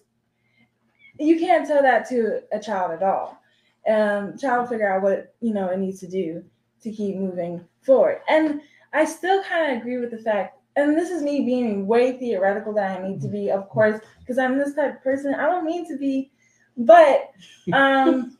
[1.19, 3.39] you can't tell that to a child at all.
[3.87, 6.43] Um child figure out what you know it needs to do
[6.83, 8.21] to keep moving forward.
[8.29, 8.61] And
[8.93, 12.73] i still kind of agree with the fact and this is me being way theoretical
[12.73, 15.65] that i need to be of course because i'm this type of person i don't
[15.65, 16.31] mean to be
[16.77, 17.31] but
[17.73, 18.37] um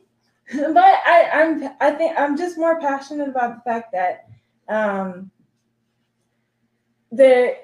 [0.73, 4.27] but I, I'm I think I'm just more passionate about the fact that
[4.67, 5.31] um
[7.11, 7.57] there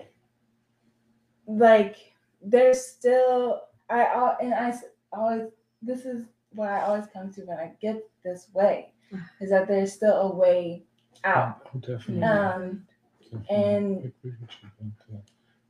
[1.47, 1.95] like
[2.41, 4.83] there's still I al- and I s-
[5.13, 5.43] always
[5.81, 8.93] this is what I always come to when I get this way
[9.41, 10.83] is that there's still a way
[11.23, 11.67] out.
[11.73, 12.23] Oh, Definitely.
[12.23, 12.83] Um
[13.31, 13.55] definitely.
[13.55, 15.21] and- I agree with you.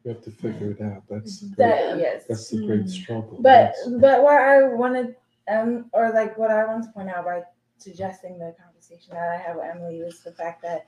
[0.03, 1.03] We have to figure it out.
[1.09, 2.23] That's the great, yes.
[2.29, 3.37] that's the great struggle.
[3.41, 5.15] But That's- but what I wanted
[5.47, 7.43] um or like what I want to point out by
[7.77, 10.87] suggesting the conversation that I had with Emily was the fact that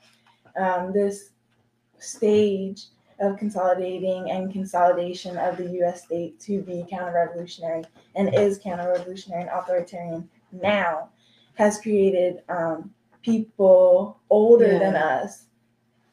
[0.56, 1.30] um this
[1.98, 2.86] stage
[3.20, 7.84] of consolidating and consolidation of the US state to be counter-revolutionary
[8.16, 11.10] and is counter-revolutionary and authoritarian now
[11.54, 12.90] has created um
[13.22, 15.44] people older than us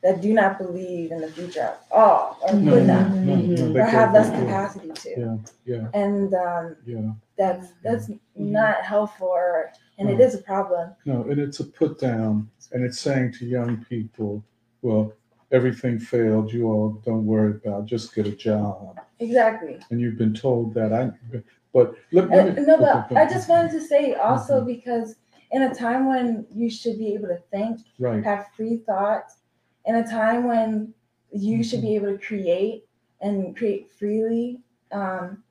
[0.03, 3.35] that do not believe in the future at all or No, would no, not no,
[3.35, 5.09] no, or have can't less capacity to.
[5.65, 7.11] Yeah, yeah, and um, yeah.
[7.37, 8.53] That's that's Mm-hmm.
[8.53, 12.83] not helpful or, and it is a problem No, and it's a put down, and
[12.83, 14.43] it's saying to young people,
[14.81, 15.13] well,
[15.51, 16.51] everything failed.
[16.53, 17.83] You all don't worry about.
[17.83, 18.99] it, Just get a job.
[19.19, 20.91] exactly And you've been told that.
[20.93, 21.11] I,
[21.73, 22.65] but let, Uh, let me.
[22.65, 24.67] no but i just wanted to say also Mhm.
[24.75, 25.15] because
[25.51, 28.23] in a time when you should be able to think Right.
[28.23, 29.31] have free thoughts
[29.85, 30.93] in a time when
[31.31, 31.87] you should Mm-hmm.
[31.87, 32.79] be able to create
[33.21, 34.59] and create freely
[34.91, 35.43] um,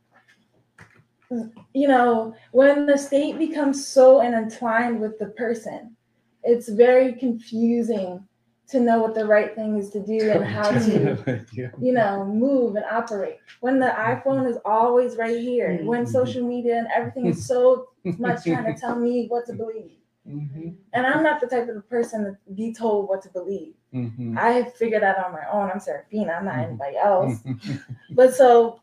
[1.74, 5.97] you know when the state becomes so intertwined with the person
[6.44, 8.23] it's very confusing
[8.69, 11.16] to know what the right thing is to do and how to
[11.53, 11.69] yeah.
[11.81, 13.36] you know, move and operate.
[13.61, 16.09] When the iPhone is always right here, when Mhm.
[16.09, 17.89] social media and everything is so
[18.19, 19.98] much trying to tell me what to believe.
[20.28, 23.74] Mhm, And I'm not the type of person to be told what to believe.
[23.94, 25.70] mhm, I have figured that on my own.
[25.70, 26.65] I'm Serafina, I'm not Mhm.
[26.69, 27.43] anybody else.
[27.44, 27.78] mhm.
[28.11, 28.81] But so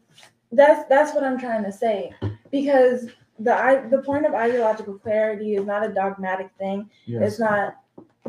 [0.52, 2.14] that's that's what I'm trying to say.
[2.54, 3.08] Because
[3.40, 6.90] the I, the point of ideological clarity is not a dogmatic thing.
[7.06, 7.22] Yes.
[7.24, 7.78] It's not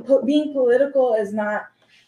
[0.07, 1.67] po- being political is not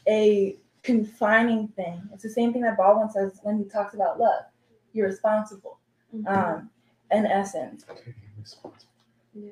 [0.09, 2.01] a confining thing.
[2.13, 4.45] It's the same thing that Baldwin says when he talks about love.
[4.93, 5.79] You're responsible.
[6.27, 6.71] Um,
[7.11, 7.85] in essence,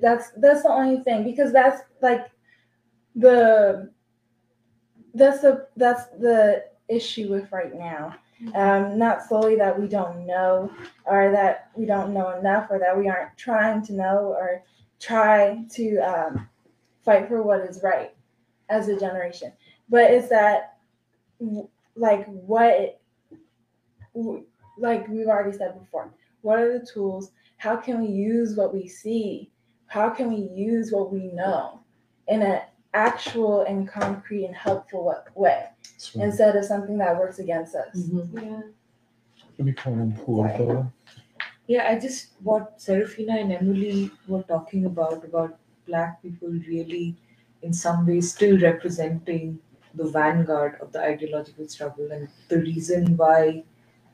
[0.01, 2.31] that's that's the only thing because that's like
[3.15, 3.91] the
[5.13, 8.15] that's the that's the issue with right now.
[8.55, 10.71] Um, not solely that we don't know
[11.07, 14.63] or that we don't know enough or that we aren't trying to know or
[15.01, 16.49] try to um,
[17.05, 18.15] fight for what is right
[18.69, 19.53] as a generation,
[19.89, 20.79] but it's that
[21.97, 23.01] like what
[24.79, 26.13] like we've already said before.
[26.43, 27.31] What are the tools?
[27.57, 29.51] How can we use what we see
[29.95, 31.79] how can we use what we know
[32.27, 32.63] in an
[32.95, 38.39] actual and concrete and helpful way That's instead of something that works against us mm-hmm.
[38.39, 38.61] Yeah.
[39.59, 40.93] Let me call him political.
[41.67, 47.17] Yeah, I just what Serafina and Emily were talking about about black people really,
[47.63, 49.59] in some ways, still representing
[49.95, 53.63] the vanguard of the ideological struggle, and the reason why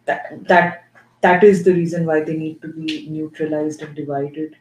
[0.05, 0.85] that that
[1.23, 4.57] that is the reason why they need to be neutralized and divided.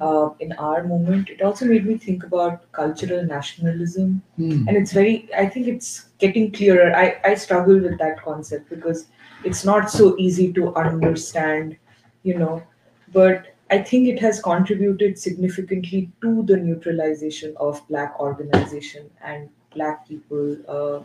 [0.00, 4.22] Uh, in our movement, it also made me think about cultural nationalism.
[4.36, 4.66] Hmm.
[4.68, 6.88] and it's very i think it's getting clearer.
[7.02, 9.06] I i struggle with that concept because
[9.44, 11.76] it's not so easy to understand
[12.24, 12.62] you know.
[13.12, 20.06] But i think it has contributed significantly to the neutralization of black organization and black
[20.08, 21.02] people uh,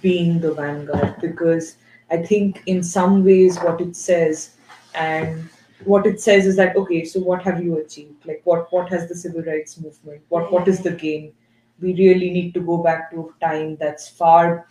[0.00, 1.16] being the vanguard.
[1.20, 1.76] Because
[2.10, 4.50] i think in some ways what it says
[4.94, 5.48] and
[5.84, 8.26] what it says is that okay so what have you achieved?
[8.26, 10.22] Like what what has the civil rights movement?
[10.28, 11.32] What what is the gain?
[11.80, 14.66] We really need to go back to a time that's far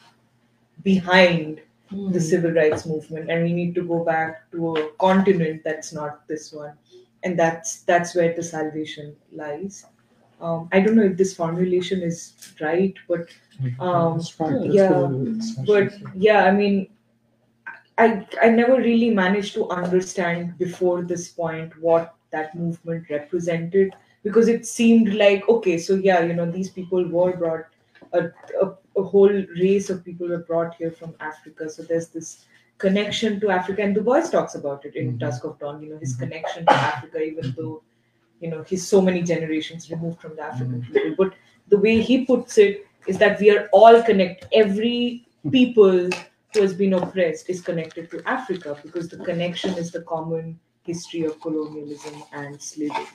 [0.84, 1.62] behind
[1.92, 6.28] the civil rights movement and we need to go back to a continent that's not
[6.28, 6.74] this one.
[7.24, 9.86] And that's that's where the salvation lies.
[10.42, 13.28] Um, i don't know if this formulation is right but
[13.80, 14.52] Um, That's right.
[14.54, 16.88] That's yeah, but yeah i mean
[18.04, 23.94] i i never really managed to understand before this point what that movement represented
[24.24, 27.66] because it seemed like okay so yeah you know these people were brought
[28.14, 28.22] a,
[28.64, 28.68] a,
[28.98, 32.46] a whole race of people were brought here from africa so there's this
[32.78, 35.20] connection to africa and du bois talks about it in Mhm.
[35.26, 36.20] dusk of dawn you know his Mhm.
[36.26, 37.76] connection to africa even though
[38.42, 41.34] you know he's so many generations removed from the african people but
[41.74, 44.48] the way he puts it is that we are all connected.
[44.62, 46.10] Every people
[46.54, 51.24] who has been oppressed is connected to Africa because the connection is the common history
[51.24, 53.06] of colonialism and slavery.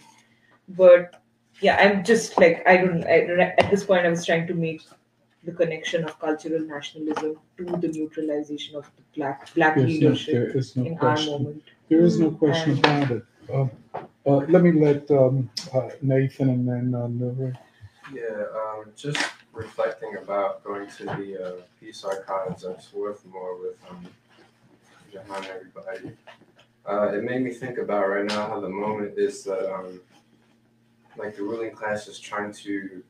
[0.68, 1.22] But
[1.60, 3.04] yeah, I'm just like I don't.
[3.04, 4.82] I, at this point, I was trying to make
[5.44, 10.34] the connection of cultural nationalism to the neutralization of the black black There's no, leadership
[10.34, 11.32] there is no in our question.
[11.32, 11.62] moment.
[11.88, 13.22] There is no question And- about it.
[13.52, 13.66] Uh,
[14.26, 17.54] uh, let me let um, uh, Nathan and then uh, Nuri.
[18.12, 19.18] Yeah, um, just
[19.54, 24.06] reflecting about going to the uh, Peace Archives at Swarthmore with um,
[25.12, 26.16] Jahan and everybody.
[26.86, 30.00] Uh, it made me think about right now how the moment is that um,
[31.16, 33.02] like the ruling class is trying to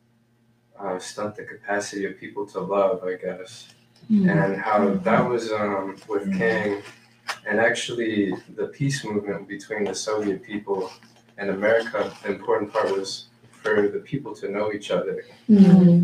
[0.79, 3.69] uh, stunt the capacity of people to love, I guess,
[4.11, 6.83] and how that was um, with King,
[7.47, 10.93] and actually the peace movement between the Soviet people
[11.39, 12.13] and America.
[12.23, 13.29] The important part was
[13.65, 15.25] for the people to know each other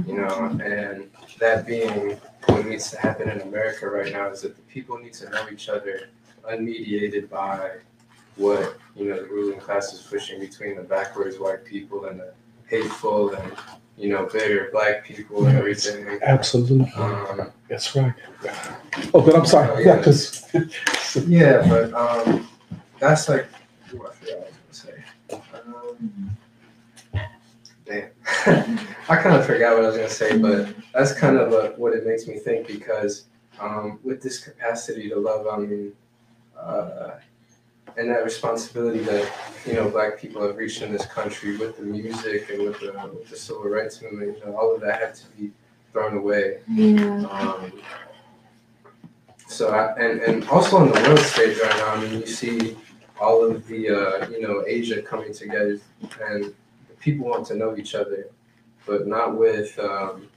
[0.06, 4.56] you know, and that being what needs to happen in America right now is that
[4.56, 6.08] the people need to know each other
[6.50, 7.72] unmediated by
[8.36, 12.32] what, you know, the ruling class is pushing between the backwards white people and the
[12.66, 13.52] hateful and,
[13.98, 16.18] you know, bitter black people and everything.
[16.22, 16.90] Absolutely.
[16.96, 18.14] Um, That's right.
[19.12, 19.84] Oh, but I'm sorry.
[19.84, 20.48] Yeah, because
[21.28, 22.48] yeah, but um,
[22.98, 23.46] that's like,
[23.92, 25.40] ooh, I forgot what I was gonna say.
[25.66, 26.36] Um,
[27.90, 31.70] damn, I kind of forgot what I was gonna say, but that's kind of uh,
[31.76, 33.24] what it makes me think because
[33.58, 35.92] um, with this capacity to love, I mean,
[36.58, 37.12] uh,
[37.96, 39.30] and that responsibility that
[39.66, 42.92] you know Black people have reached in this country with the music and with the,
[43.12, 45.50] with the civil rights movement, you know, all of that had to be
[45.92, 46.60] thrown away.
[46.68, 47.26] Yeah.
[47.26, 47.72] Um,
[49.48, 52.76] so I, and and also on the world stage right now, I mean, you see
[53.20, 55.80] all of the uh, you know Asia coming together,
[56.22, 56.54] and
[57.00, 58.30] people want to know each other,
[58.86, 60.28] but not with um,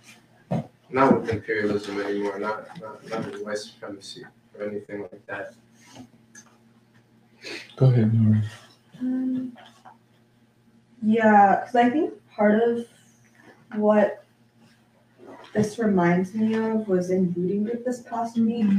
[0.89, 4.23] not with imperialism anymore, not not not with white supremacy
[4.57, 5.53] or anything like that.
[7.75, 8.43] go ahead, Nuri.
[8.99, 9.55] Um,
[11.01, 12.87] yeah, because I think part of
[13.75, 14.25] what
[15.53, 18.71] this reminds me of was in Booting Group this past week.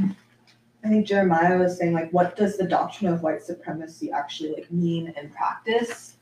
[0.83, 4.71] I think Jeremiah was saying like, what does the doctrine of white supremacy actually like
[4.71, 6.14] mean in practice?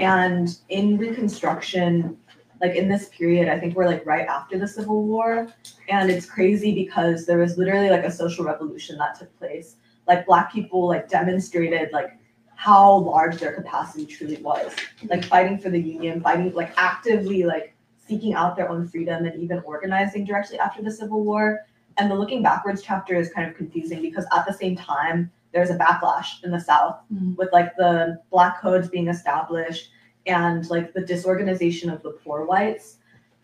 [0.00, 2.16] And in Reconstruction,
[2.60, 5.48] like in this period, I think we're like right after the Civil War,
[5.88, 9.76] and it's crazy because there was literally like a social revolution that took place.
[10.06, 12.10] Like Black people like demonstrated like
[12.56, 14.74] how large their capacity truly was,
[15.08, 17.74] like fighting for the Union, fighting like actively like
[18.04, 21.60] seeking out their own freedom and even organizing directly after the Civil War.
[21.98, 25.70] And the looking backwards chapter is kind of confusing because at the same time, there's
[25.70, 27.36] a backlash in the South Mhm.
[27.36, 29.90] with like the black codes being established
[30.26, 32.96] and like the disorganization of the poor whites.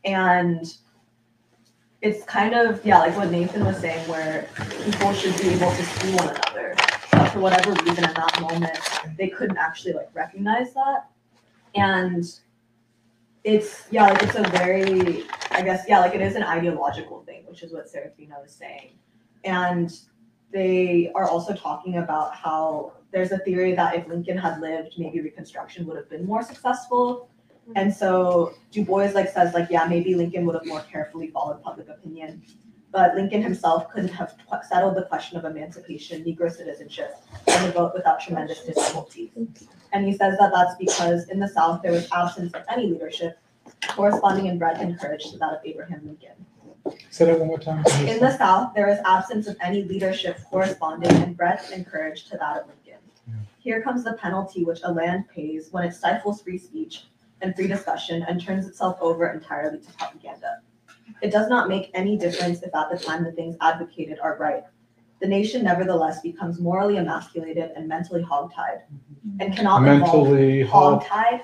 [0.04, 0.66] And
[2.02, 4.46] it's kind of, yeah, like what Nathan was saying, where
[4.84, 6.74] people should be able to see one another.
[7.12, 8.78] But for whatever reason in that moment,
[9.16, 11.06] they couldn't actually like recognize that.
[11.74, 12.24] And
[13.44, 17.44] it's yeah, like it's a very I guess yeah, like it is an ideological thing,
[17.46, 18.98] which is what Serafina was saying.
[19.44, 19.90] And
[20.54, 25.20] they are also talking about how there's a theory that if Lincoln had lived, maybe
[25.20, 27.28] Reconstruction would have been more successful.
[27.68, 27.72] Mm-hmm.
[27.74, 31.60] And so Du Bois like says like yeah, maybe Lincoln would have more carefully followed
[31.62, 32.42] public opinion.
[32.92, 37.16] But Lincoln himself couldn't have qu- settled the question of emancipation, Negro citizenship,
[37.48, 39.32] and the vote without tremendous difficulty.
[39.92, 43.38] And he says that that's because in the South there was absence of any leadership
[43.88, 46.46] corresponding in breadth and courage to that of Abraham Lincoln.
[47.10, 47.84] Say that one more time.
[48.06, 52.36] In the South, there is absence of any leadership corresponding in breadth and courage to
[52.36, 53.00] that of Lincoln.
[53.58, 57.04] Here comes the penalty which a land pays when it stifles free speech
[57.40, 60.60] and free discussion and turns itself over entirely to propaganda.
[61.22, 64.64] It does not make any difference if at the time the things advocated are right.
[65.20, 69.40] The nation nevertheless becomes morally emasculated and mentally hogtied mm-hmm.
[69.40, 71.40] and cannot evolve Mentally, hog, hog-tied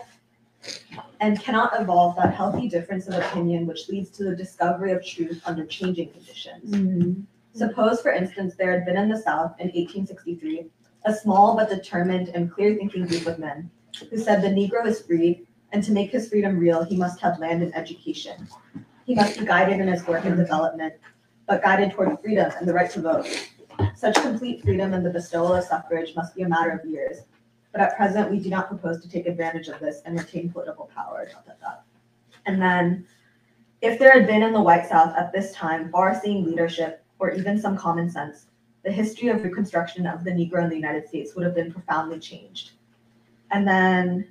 [1.20, 5.40] and cannot evolve that healthy difference of opinion which leads to the discovery of truth
[5.44, 6.70] under changing conditions.
[6.70, 7.20] Mm-hmm.
[7.54, 10.66] Suppose, for instance, there had been in the South in 1863
[11.06, 13.70] a small but determined and clear thinking group of men
[14.10, 17.38] who said the Negro is free, and to make his freedom real, he must have
[17.38, 18.48] land and education.
[19.06, 20.94] He must be guided in his work and development,
[21.46, 23.48] but guided toward freedom and the right to vote.
[23.94, 27.18] Such complete freedom and the bestowal of suffrage must be a matter of years,
[27.72, 30.90] but at present we do not propose to take advantage of this and retain political
[30.94, 31.28] power.
[31.30, 31.84] Dot, dot, dot.
[32.46, 33.06] And then,
[33.80, 37.60] if there had been in the White South at this time far-seeing leadership or even
[37.60, 38.46] some common sense,
[38.84, 42.18] the history of Reconstruction of the Negro in the United States would have been profoundly
[42.18, 42.72] changed.
[43.50, 44.28] And then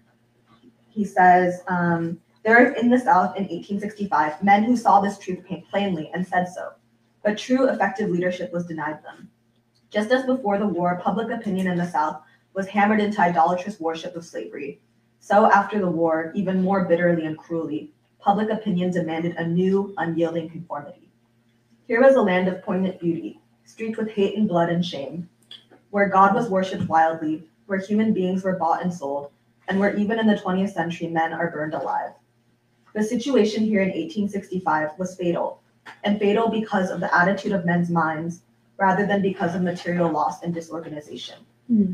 [0.90, 5.44] he says, um, there are in the South in 1865 men who saw this truth
[5.70, 6.74] plainly and said so,
[7.24, 9.30] but true effective leadership was denied them.
[9.90, 12.22] Just as before the war, public opinion in the South
[12.60, 14.81] was hammered into idolatrous worship of slavery,
[15.22, 20.49] so after the war, even more bitterly and cruelly, public opinion demanded a new, unyielding
[20.49, 21.10] conformity.
[21.88, 25.30] Here was a land of poignant beauty, streaked with hate and blood and shame,
[25.91, 29.31] where God was worshipped wildly, where human beings were bought and sold,
[29.69, 32.11] and where even in the 20th century men are burned alive.
[32.94, 35.61] The situation here in 1865 was fatal,
[36.03, 38.41] and fatal because of the attitude of men's minds
[38.76, 41.38] rather than because of material loss and disorganization.
[41.68, 41.94] Hmm.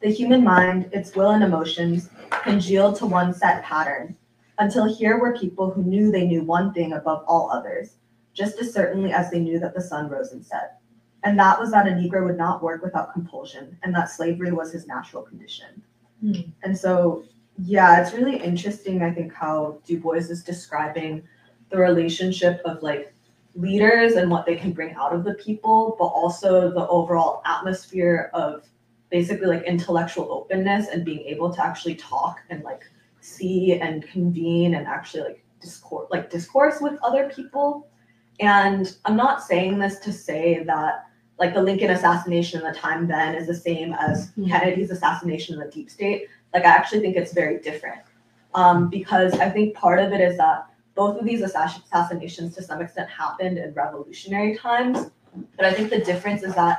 [0.00, 2.10] The human mind, its will and emotions,
[2.42, 4.16] congealed to one set pattern,
[4.58, 7.96] until here were people who knew they knew one thing above all others,
[8.32, 10.78] just as certainly as they knew that the sun rose and set.
[11.22, 14.72] And that was that a Negro would not work without compulsion, and that slavery was
[14.72, 15.82] his natural condition.
[16.20, 16.40] Hmm.
[16.62, 17.24] And so,
[17.58, 21.22] yeah, it's really interesting, I think, how Du Bois is describing
[21.70, 23.14] the relationship of like
[23.54, 28.30] leaders and what they can bring out of the people, but also the overall atmosphere
[28.34, 28.64] of
[29.14, 32.82] basically like intellectual openness and being able to actually talk and like
[33.20, 37.86] see and convene and actually like discourse like discourse with other people.
[38.40, 41.06] And I'm not saying this to say that
[41.38, 44.48] like the Lincoln assassination in the time then is the same as Mhm.
[44.48, 46.26] Kennedy's assassination in the deep state.
[46.52, 48.02] Like I actually think it's very different.
[48.52, 50.66] Um, because I think part of it is that
[50.96, 55.12] both of these assass- assassinations to some extent happened in revolutionary times.
[55.56, 56.76] But I think the difference is that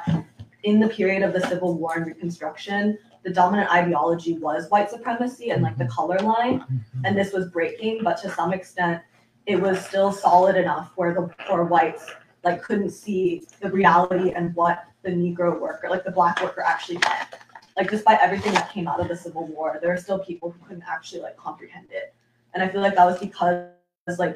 [0.65, 5.51] in the period of the Civil War and Reconstruction, the dominant ideology was white supremacy
[5.51, 6.65] and like the color line.
[7.05, 9.01] And this was breaking, but to some extent,
[9.45, 12.09] it was still solid enough where the poor whites
[12.43, 16.97] like couldn't see the reality and what the Negro worker, like the black worker actually
[16.97, 17.29] meant.
[17.77, 20.65] Like despite everything that came out of the Civil War, there are still people who
[20.65, 22.15] couldn't actually like comprehend it.
[22.53, 23.69] And I feel like that was because
[24.17, 24.35] like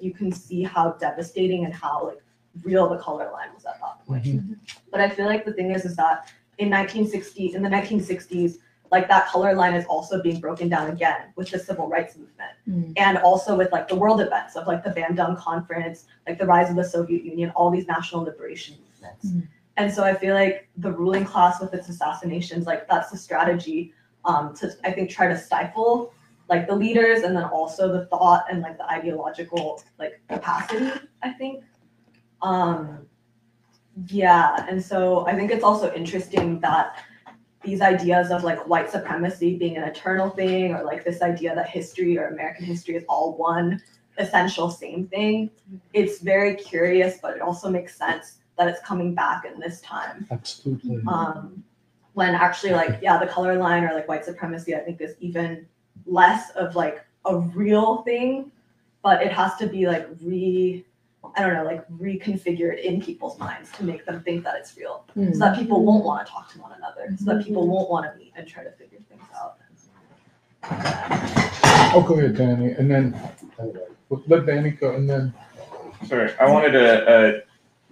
[0.00, 2.22] you can see how devastating and how like
[2.62, 4.24] real the color line was at that point.
[4.90, 8.58] But I feel like the thing is is that in 1960s, in the 1960s,
[8.92, 12.36] like that color line is also being broken down again with the civil rights movement
[12.68, 12.92] Mm.
[12.96, 16.68] and also with like the world events of like the Bandung conference, like the rise
[16.68, 19.26] of the Soviet Union, all these national liberation movements.
[19.26, 19.46] Mm.
[19.76, 23.92] And so I feel like the ruling class with its assassinations, like that's the strategy
[24.24, 26.12] um, to I think try to stifle
[26.48, 30.90] like the leaders and then also the thought and like the ideological like capacity.
[31.22, 31.62] I think.
[32.42, 33.06] Um,
[34.08, 37.02] yeah, and so I think it's also interesting that
[37.64, 41.68] these ideas of like white supremacy being an eternal thing, or like this idea that
[41.68, 43.82] history or American history is all one
[44.18, 45.50] essential same thing.
[45.92, 50.26] It's very curious, but it also makes sense that it's coming back in this time.
[50.30, 51.02] Absolutely.
[51.06, 51.62] Um,
[52.14, 55.66] when actually, like, yeah, the color line or like white supremacy, I think is even
[56.06, 58.50] less of like a real thing,
[59.02, 60.84] but it has to be like re,
[61.36, 65.04] I don't know, like reconfigured in people's minds to make them think that it's real,
[65.14, 68.10] so that people won't want to talk to one another, so that people won't want
[68.10, 69.58] to meet and try to figure things out.
[71.94, 73.18] Oh, go ahead, Danny, and then,
[74.26, 75.32] let Danny go, and then,
[76.06, 77.40] Sorry, I wanted to uh,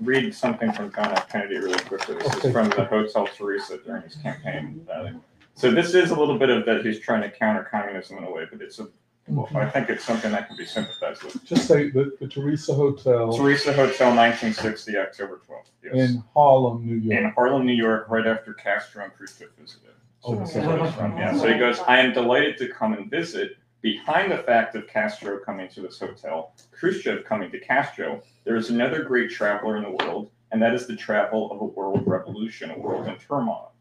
[0.00, 1.28] read something from John F.
[1.30, 2.16] Kennedy really quickly.
[2.16, 2.48] This Okay.
[2.48, 4.86] is from the Hotel Theresa during his campaign.
[4.92, 5.10] Uh,
[5.54, 8.30] so this is a little bit of that he's trying to counter communism in a
[8.30, 8.88] way, but it's a,
[9.28, 11.44] well, I think it's something that can be sympathized with.
[11.44, 15.70] just say the, the Theresa Hotel Theresa Hotel, 1960, October 12th.
[15.82, 16.10] Yes.
[16.10, 17.16] in Harlem, New York.
[17.16, 17.34] in York.
[17.34, 19.90] Harlem, New York, right after Castro and Khrushchev visited.
[20.24, 21.16] Oh, So where he's from.
[21.16, 23.56] Yeah, so he goes, I am delighted to come and visit.
[23.82, 28.70] Behind the fact of Castro coming to this hotel, Khrushchev coming to Castro, there is
[28.70, 32.70] another great traveler in the world, and that is the travel of a world revolution,
[32.70, 33.72] a world in turmoil.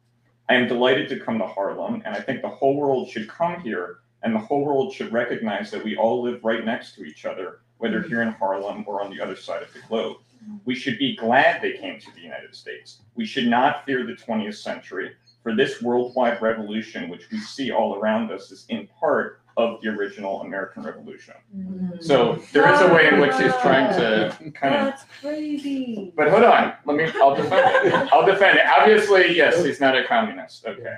[0.49, 3.61] I am delighted to come to Harlem, and I think the whole world should come
[3.61, 7.25] here, and the whole world should recognize that we all live right next to each
[7.25, 10.17] other, whether here in Harlem or on the other side of the globe.
[10.65, 12.99] We should be glad they came to the United States.
[13.15, 17.95] We should not fear the 20th century, for this worldwide revolution, which we see all
[17.95, 21.35] around us, is in part of the original American Revolution.
[21.55, 22.03] Mm.
[22.03, 24.85] So there is a way in which he's trying to kind of.
[24.85, 26.11] That's crazy.
[26.15, 27.05] But hold on, let me.
[27.21, 28.13] I'll defend it.
[28.13, 28.65] I'll defend it.
[28.65, 30.65] Obviously, yes, he's not a communist.
[30.65, 30.97] Okay,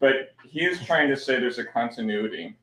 [0.00, 2.56] but he is trying to say there's a continuity,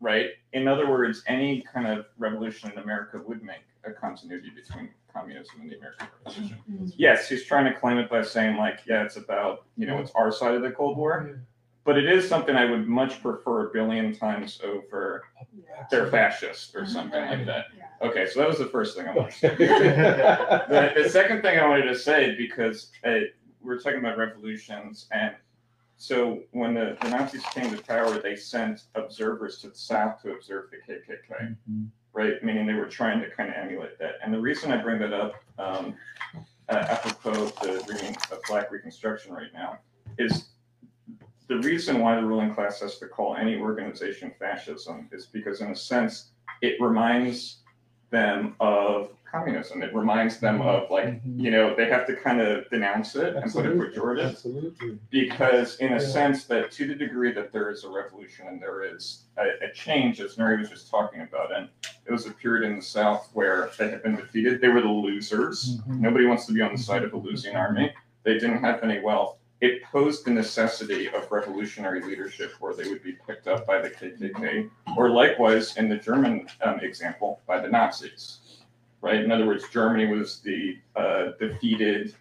[0.00, 0.30] right?
[0.52, 5.60] In other words, any kind of revolution in America would make a continuity between communism
[5.60, 6.92] and the American Revolution.
[6.96, 10.10] Yes, he's trying to claim it by saying like, yeah, it's about you know, it's
[10.14, 11.40] our side of the Cold War.
[11.84, 15.24] But it is something I would much prefer a billion times over
[15.90, 17.66] they're fascist or something like that.
[18.00, 19.56] Okay, so that was the first thing I wanted to say.
[19.56, 23.18] The, the second thing I wanted to say, because uh,
[23.60, 25.34] we're talking about revolutions, and
[26.02, 30.32] so when the, the Nazis came to power, they sent observers to the South to
[30.32, 31.54] observe the KKK,
[32.12, 32.42] right?
[32.42, 34.14] Meaning they were trying to kind of emulate that.
[34.20, 35.94] And the reason I bring that up, um,
[36.68, 39.78] uh, apropos the re- of Black Reconstruction right now,
[40.18, 40.46] is
[41.46, 45.70] the reason why the ruling class has to call any organization fascism is because, in
[45.70, 46.30] a sense,
[46.62, 47.58] it reminds
[48.10, 49.82] them of communism.
[49.82, 53.50] It reminds them of like you know they have to kind of denounce it and
[53.52, 54.98] put it Absolutely, pejorative absolutely.
[55.10, 55.98] because in a Yeah.
[55.98, 59.72] sense that to the degree that there is a revolution and there is a, a
[59.72, 61.68] change as Mary was just talking about and
[62.06, 64.60] it was a period in the South where they had been defeated.
[64.60, 65.78] They were the losers.
[65.88, 66.00] Mhm.
[66.00, 67.92] Nobody wants to be on the side of a losing army.
[68.24, 69.38] They didn't have any wealth.
[69.60, 73.90] It posed the necessity of revolutionary leadership where they would be picked up by the
[73.90, 78.38] KKK or likewise in the German um, example by the Nazis.
[79.02, 79.22] Right?
[79.22, 82.14] In other words, Germany was the uh, defeated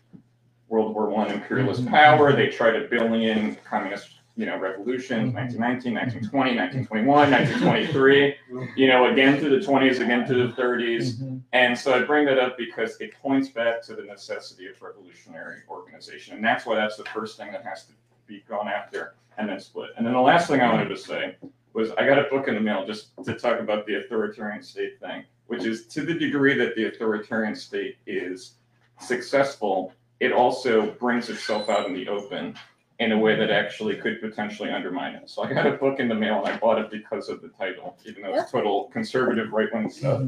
[0.67, 2.33] World War One imperialist power.
[2.33, 8.35] They tried a billion communist, you know, revolutions, 1919, 1920, 1921, 1923,
[8.75, 11.21] you know, again through the 20s, again through the 30s.
[11.21, 11.41] Mhm.
[11.53, 15.57] And so I bring that up because it points back to the necessity of revolutionary
[15.69, 16.35] organization.
[16.35, 17.93] And that's why that's the first thing that has to
[18.25, 19.91] be gone after and then split.
[19.97, 21.35] And then the last thing I wanted to say
[21.73, 24.99] was I got a book in the mail just to talk about the authoritarian state
[24.99, 28.53] thing, which is to the degree that the authoritarian state is
[29.01, 29.91] successful,
[30.21, 32.55] it also brings itself out in the open
[32.99, 35.29] in a way that actually could potentially undermine it.
[35.29, 37.49] So I got a book in the mail and I bought it because of the
[37.49, 40.21] title, even though it's total conservative right wing stuff.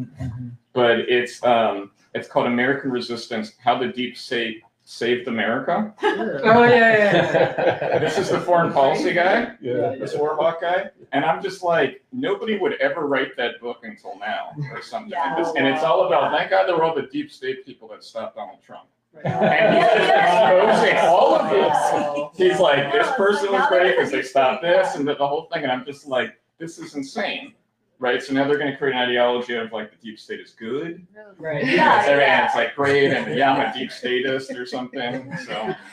[0.74, 5.94] But it's um it's called American Resistance: How the Deep State Saved America.
[6.04, 9.96] Oh, yeah, yeah, This is the foreign policy guy, Yeah.
[9.98, 14.52] this Warhawk guy, and I'm just like, nobody would ever write that book until now
[14.72, 15.54] or something like this.
[15.56, 18.36] And it's all about thank God there were all the deep state people that stopped
[18.36, 18.88] Donald Trump.
[19.24, 22.38] And he's just exposing all of this.
[22.38, 25.64] He's like, this person was great because they stopped this and the, the whole thing.
[25.64, 27.54] And I'm just like, this is insane.
[27.99, 28.22] Right?
[28.22, 31.06] So now they're going to create an ideology of like the deep state is good.
[31.38, 31.65] Right.
[31.65, 32.45] Yeah, And yeah.
[32.45, 33.14] it's like great.
[33.14, 35.32] And yeah, I'm a deep statist or something.
[35.45, 35.74] So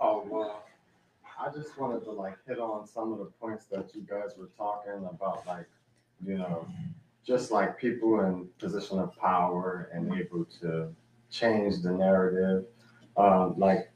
[0.00, 0.64] Oh, well,
[1.38, 4.50] I just wanted to like hit on some of the points that you guys were
[4.56, 5.68] talking about, like,
[6.24, 6.66] you know,
[7.26, 10.94] just like people in position of power and able to
[11.30, 12.64] change the narrative.
[13.16, 13.89] Um, like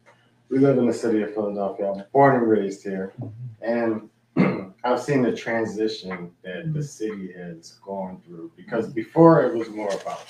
[0.55, 1.91] we live in the city of Philadelphia.
[1.91, 3.13] I'm born and raised here,
[3.61, 4.09] and
[4.85, 8.53] I've seen the transition that the city has gone through.
[8.55, 10.25] Because before it was more about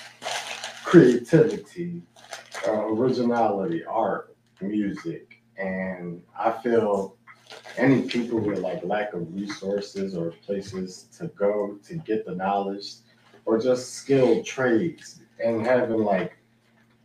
[0.82, 2.00] creativity,
[2.66, 7.16] uh, originality, art, music, and I feel
[7.76, 12.94] any people with like lack of resources or places to go to get the knowledge
[13.44, 16.38] or just skilled trades and having like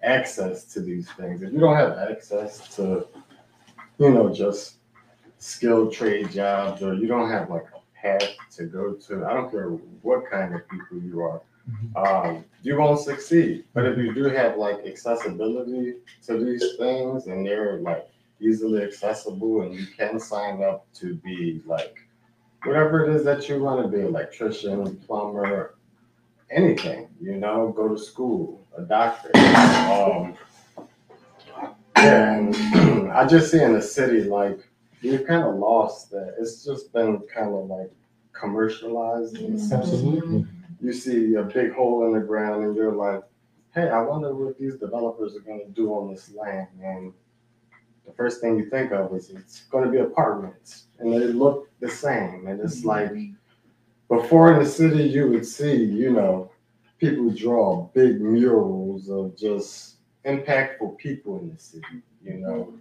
[0.03, 1.41] access to these things.
[1.41, 3.07] If you don't have access to,
[3.97, 4.75] you know, just
[5.37, 9.51] skilled trade jobs or you don't have like a path to go to, I don't
[9.51, 9.67] care
[10.01, 11.41] what kind of people you are,
[11.95, 13.65] um, you won't succeed.
[13.73, 15.95] But if you do have like accessibility
[16.25, 18.09] to these things and they're like
[18.39, 21.97] easily accessible and you can sign up to be like
[22.63, 25.75] whatever it is that you want to be electrician plumber
[26.49, 30.35] anything you know go to school a doctor um yeah
[31.99, 32.55] and
[33.11, 34.59] i just see in the city like
[35.01, 37.91] you've kind of lost that it's just been kind of like
[38.33, 39.85] commercialized in a sense.
[39.85, 40.45] Absolutely.
[40.81, 43.21] you see a big hole in the ground and you're like
[43.73, 47.13] hey i wonder what these developers are going to do on this land and
[48.05, 51.69] the first thing you think of is it's going to be apartments and they look
[51.79, 53.11] the same and it's like
[54.09, 56.49] before in the city you would see you know
[56.99, 59.95] people draw big murals of just
[60.25, 62.73] impactful people in the city you know?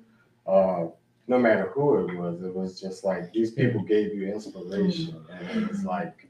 [0.47, 0.87] Uh,
[1.29, 5.25] no matter who it was it was just like these people gave you inspiration.
[5.31, 6.29] And it was like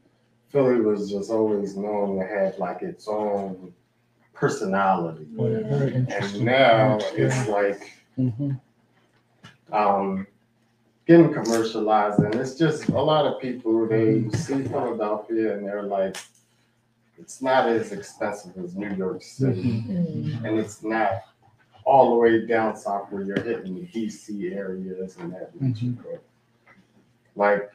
[0.48, 3.72] philly was just always known to have like its own
[4.34, 5.26] personality.
[5.32, 8.60] Yeah, very and now it's like Mhm.
[9.72, 10.26] um,
[11.06, 16.16] getting commercialized, and it's just a lot of people they see Philadelphia and they're like,
[17.20, 19.84] it's not as expensive as New York City,
[20.44, 21.22] and it's not
[21.84, 25.98] all the way down south where you're hitting the DC areas and that region.
[26.02, 26.22] But
[27.34, 27.70] like,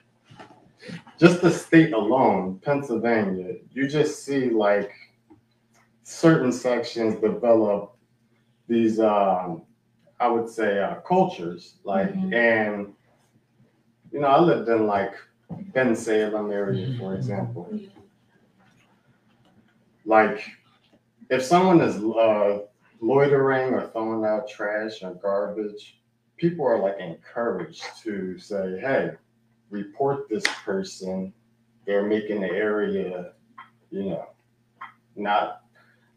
[1.20, 4.92] just the state alone, Pennsylvania, you just see like
[6.04, 7.96] certain sections develop
[8.68, 9.64] these um
[10.20, 12.94] I would say uh, cultures like and
[14.12, 15.14] you know I lived in like
[15.72, 17.68] Bensalem area for example
[20.06, 20.44] like
[21.30, 22.60] if someone is uh,
[23.02, 26.00] loitering or throwing out trash or garbage
[26.38, 29.12] people are like encouraged to say hey
[29.74, 31.34] report this person.
[31.86, 33.34] They're making the area
[33.92, 34.28] you know
[35.16, 35.64] not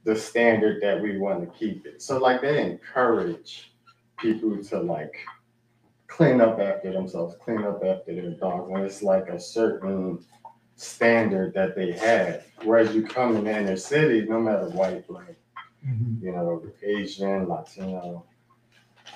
[0.05, 2.01] the standard that we want to keep it.
[2.01, 3.73] So like they encourage
[4.19, 5.15] people to like
[6.07, 10.25] clean up after themselves, clean up after their dogs, When it's like a certain
[10.77, 12.45] standard that they have.
[12.63, 15.35] Whereas you come in the inner city, no matter white, black,
[15.87, 16.21] Mhm.
[16.23, 18.25] you know, Asian, Latino,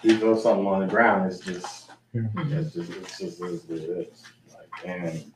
[0.02, 2.22] you throw something on the ground, it's just, Yeah.
[2.36, 4.22] it's just, it's just what it is.
[4.52, 5.32] Like, and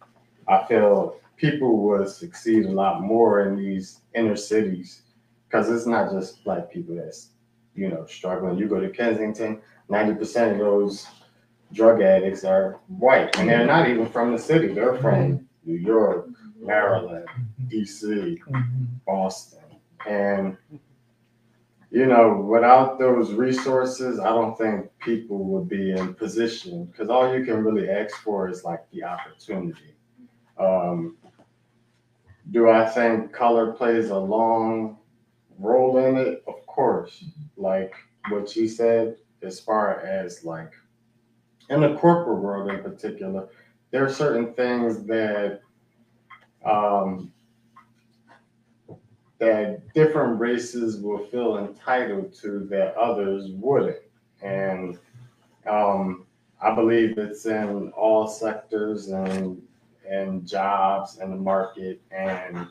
[0.48, 5.02] I feel people would succeed a lot more in these inner cities
[5.48, 7.30] because it's not just black people that's
[7.74, 8.56] you know struggling.
[8.56, 11.06] You go to Kensington, ninety percent of those
[11.72, 14.68] drug addicts are white, and they're not even from the city.
[14.68, 16.28] They're from New York,
[16.60, 17.26] Maryland,
[17.68, 18.40] D.C.,
[19.06, 19.60] Boston,
[20.06, 20.56] and
[21.94, 27.32] you know, without those resources, I don't think people would be in position because all
[27.32, 29.94] you can really ask for is like the opportunity.
[30.58, 31.16] Um,
[32.50, 34.98] do I think color plays a long
[35.56, 36.42] role in it?
[36.48, 37.24] Of course.
[37.56, 37.94] Like
[38.28, 40.72] what she said, as far as like
[41.70, 43.48] in the corporate world in particular,
[43.94, 45.60] there are certain things that
[46.66, 47.32] um,
[49.38, 53.98] that different races will feel entitled to that others wouldn't.
[54.42, 54.98] And
[55.70, 56.26] um,
[56.60, 59.62] I believe it's in all sectors and
[60.10, 62.66] and jobs and the market and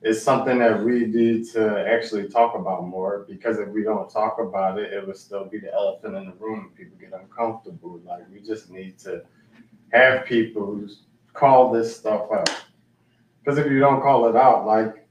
[0.00, 4.38] it's something that we need to actually talk about more because if we don't talk
[4.38, 6.60] about it, it will still be the elephant in the room.
[6.60, 8.00] and People get uncomfortable.
[8.04, 9.22] Like we just need to
[9.92, 10.86] have people
[11.32, 12.50] call this stuff out.
[13.40, 15.04] Because if you don't call it out, like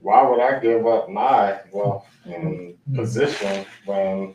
[0.00, 2.96] why would I give up my wealth and mm-hmm.
[2.96, 4.34] position when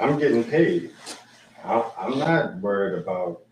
[0.00, 0.92] I'm getting paid?
[1.64, 3.42] I, I'm not worried about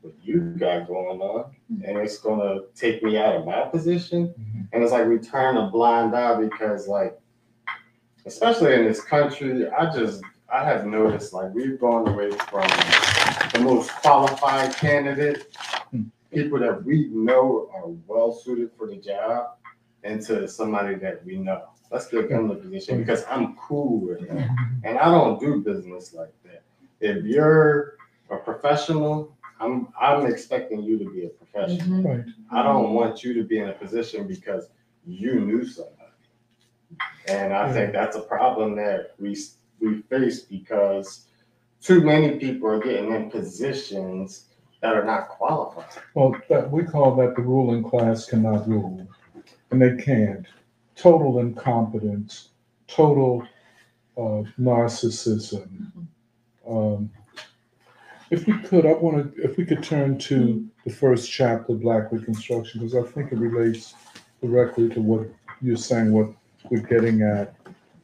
[0.00, 1.84] what you got going on, mm-hmm.
[1.84, 4.28] and it's gonna take me out of my position.
[4.28, 4.60] Mm-hmm.
[4.72, 7.18] And it's like we turn a blind eye because, like,
[8.26, 10.22] especially in this country, I just
[10.52, 12.68] I have noticed like we've gone away from
[13.52, 15.56] the most qualified candidate
[15.90, 16.04] hmm.
[16.32, 19.56] people that we know are well suited for the job
[20.04, 21.68] into somebody that we know.
[21.90, 23.00] Let's give them the position hmm.
[23.02, 24.48] because I'm cool with that.
[24.84, 26.62] And I don't do business like that.
[27.00, 27.96] If you're
[28.30, 31.98] a professional, I'm I'm expecting you to be a professional.
[31.98, 32.06] Mm-hmm.
[32.06, 32.24] Right.
[32.50, 34.68] I don't want you to be in a position because
[35.06, 35.96] you knew somebody.
[37.28, 39.36] And I think that's a problem that we
[39.80, 41.26] we face because
[41.82, 44.46] too many people are getting in positions
[44.80, 45.86] that are not qualified.
[46.14, 49.06] Well, that, we call that the ruling class cannot rule,
[49.70, 50.46] and they can't.
[50.94, 52.50] Total incompetence,
[52.86, 53.46] total
[54.16, 55.90] uh, narcissism.
[56.68, 57.10] Um,
[58.30, 62.12] if we could, I want to, if we could turn to the first chapter, Black
[62.12, 63.94] Reconstruction, because I think it relates
[64.40, 65.28] directly to what
[65.60, 66.30] you're saying, what
[66.70, 67.54] we're getting at.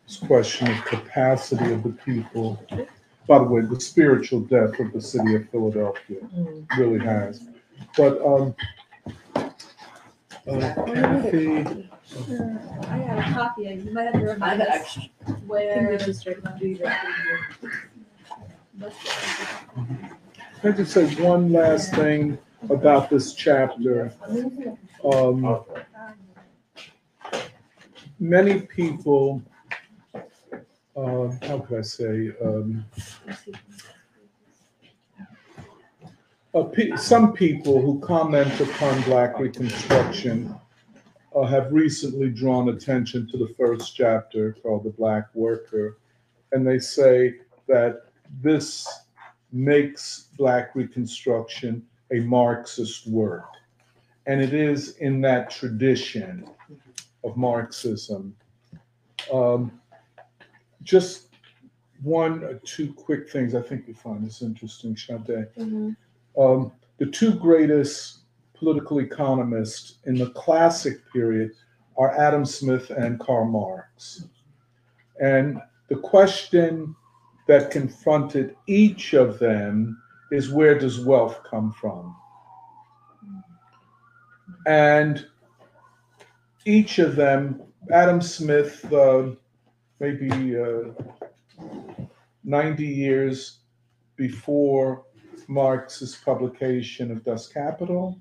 [0.07, 2.65] This question of capacity of the people.
[3.29, 6.17] By the way, the spiritual death of the city of Philadelphia.
[6.79, 7.43] Really has.
[7.95, 8.55] But um,
[9.37, 11.91] uh, Kathy,
[12.89, 14.99] I have a copy, you might have to remind us
[15.47, 15.99] where.
[15.99, 16.09] Can
[20.65, 22.39] I just say one last thing
[22.71, 24.11] about this chapter?
[25.05, 25.65] Um,
[28.19, 29.43] many people,
[30.99, 32.85] uh, how could I say, um,
[36.55, 40.55] uh, pe- some people who comment upon Black Reconstruction
[41.37, 45.99] uh, have recently drawn attention to the first chapter called The Black Worker.
[46.51, 47.37] And they say
[47.69, 48.07] that
[48.43, 48.89] this
[49.53, 53.51] makes Black Reconstruction a Marxist work.
[54.27, 56.49] And it is in that tradition
[57.23, 58.35] of Marxism.
[59.33, 59.79] Um,
[60.89, 61.27] just
[62.03, 65.49] one or two quick things I think you find this interesting, Sade.
[66.39, 68.21] Um, the two greatest
[68.55, 71.51] political economists in the classic period
[71.97, 74.25] are Adam Smith and Karl Marx.
[75.21, 76.95] And the question
[77.49, 80.01] that confronted each of them
[80.33, 82.17] is where does wealth come from?
[84.67, 85.27] And
[86.65, 87.63] each of them,
[87.93, 89.31] Adam Smith, uh,
[90.01, 90.93] maybe uh,
[92.45, 93.59] 90 years
[94.17, 95.05] before
[95.49, 98.21] Marx's publication of Das Kapital,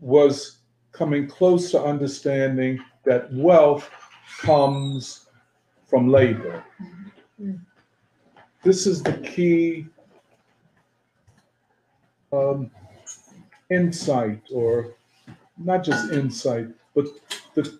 [0.00, 0.58] was
[0.92, 3.90] coming close to understanding that wealth
[4.40, 5.26] comes
[5.86, 6.64] from labor.
[8.62, 9.86] This is the key
[12.32, 12.70] um,
[13.70, 14.94] insight, or
[15.56, 17.06] not just insight, but
[17.54, 17.78] the,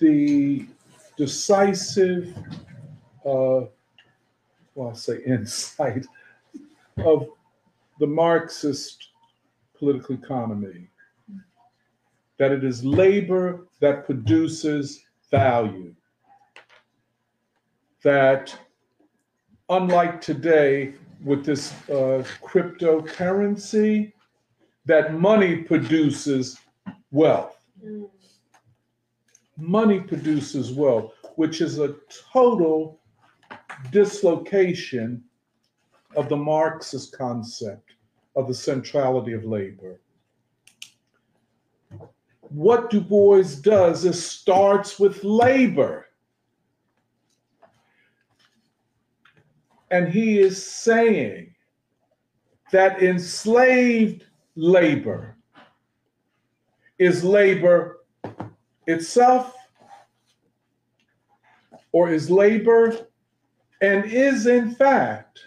[0.00, 0.66] the
[1.16, 2.36] decisive,
[3.24, 3.66] uh,
[4.74, 6.06] well, I'll say insight
[6.98, 7.28] of
[8.00, 9.08] the Marxist
[9.78, 10.88] political economy.
[12.38, 15.94] That it is labor that produces value.
[18.02, 18.56] That
[19.68, 24.12] unlike today with this uh, cryptocurrency,
[24.86, 26.58] that money produces
[27.10, 27.56] wealth.
[29.56, 31.94] Money produces wealth, which is a
[32.32, 33.00] total
[33.90, 35.22] dislocation
[36.16, 37.92] of the Marxist concept
[38.36, 40.00] of the centrality of labor.
[42.40, 46.06] What Du Bois does is starts with labor.
[49.90, 51.54] And he is saying
[52.72, 54.24] that enslaved
[54.56, 55.36] labor
[56.98, 58.03] is labor
[58.86, 59.54] itself,
[61.92, 62.96] or is labor
[63.80, 65.40] and is in fact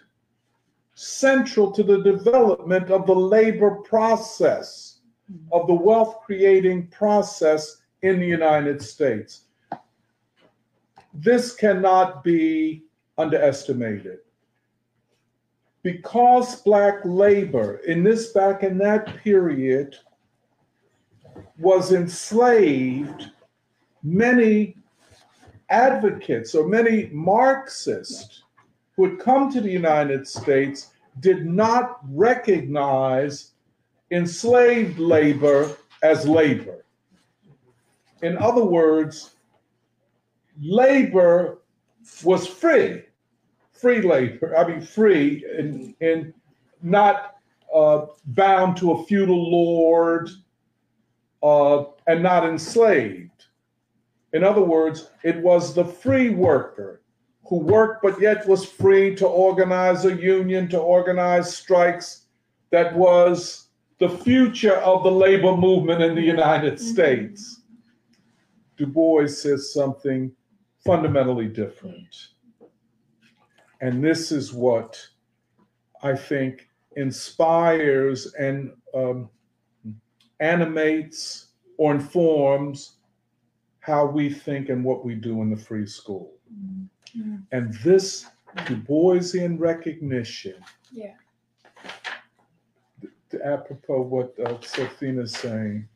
[0.94, 5.00] central to the development of the labor process,
[5.52, 9.46] of the wealth creating process in the United States.
[11.14, 12.86] This cannot be
[13.18, 14.20] underestimated.
[15.84, 19.96] Because Black labor in this back in that period
[21.60, 23.32] was enslaved,
[24.04, 24.76] many
[25.70, 28.44] advocates or many Marxists
[28.96, 33.52] who had come to the United States did not recognize
[34.12, 36.86] enslaved labor as labor.
[38.22, 39.32] In other words,
[40.60, 41.60] labor
[42.24, 43.04] was free,
[43.74, 44.58] free labor.
[44.58, 46.34] I mean, free and, and
[46.82, 47.36] not
[47.74, 50.30] uh, bound to a feudal lord
[51.44, 53.46] uh, and not enslaved.
[54.34, 57.02] In other words, it was the free worker
[57.46, 62.26] who worked but yet was free to organize a union, to organize strikes,
[62.72, 63.68] that was
[64.00, 67.62] the future of the labor movement in the United States.
[68.76, 70.32] Du Bois says something
[70.86, 72.28] fundamentally different.
[73.82, 75.00] And this is what
[76.04, 79.30] I think inspires and um,
[80.40, 81.48] animates
[81.78, 82.94] or informs
[83.80, 86.34] how we think and what we do in the free school.
[87.52, 88.28] And this
[88.66, 90.56] Du Boisian recognition.
[90.92, 91.14] Yeah.
[93.30, 95.88] th- Apropos what uh, Sophina's saying,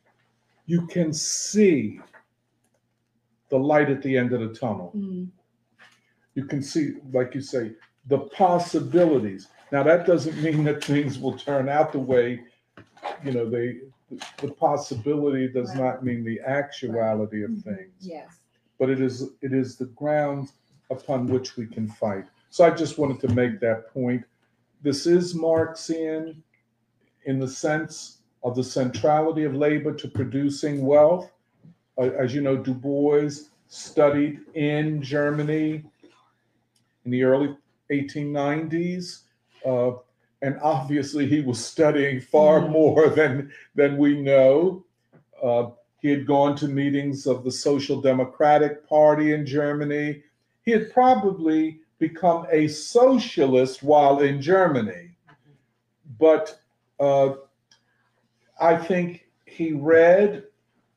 [0.66, 2.00] you can see
[3.48, 4.92] the light at the end of the tunnel.
[6.34, 7.72] You can see, like you say,
[8.06, 9.48] the possibilities.
[9.70, 12.40] Now, that doesn't mean that things will turn out the way,
[13.24, 13.78] you know, they,
[14.38, 18.38] the possibility does not mean the actuality of things Yes.
[18.78, 20.52] but it is it is the ground
[20.90, 22.26] upon which we can fight.
[22.50, 24.24] So I just wanted to make that point.
[24.82, 26.42] This is Marxian
[27.24, 31.30] in the sense of the centrality of labor to producing wealth.
[31.96, 33.30] Uh, as you know, Du Bois
[33.68, 35.82] studied in Germany
[37.04, 37.56] in the early
[37.90, 39.22] 1890s.
[39.64, 39.92] Uh,
[40.42, 44.84] and obviously, he was studying far more than, than we know.
[45.40, 45.70] Uh,
[46.00, 50.20] he had gone to meetings of the Social Democratic Party in Germany.
[50.64, 55.10] He had probably become a socialist while in Germany.
[56.18, 56.60] But
[56.98, 57.34] uh,
[58.60, 60.44] I think he read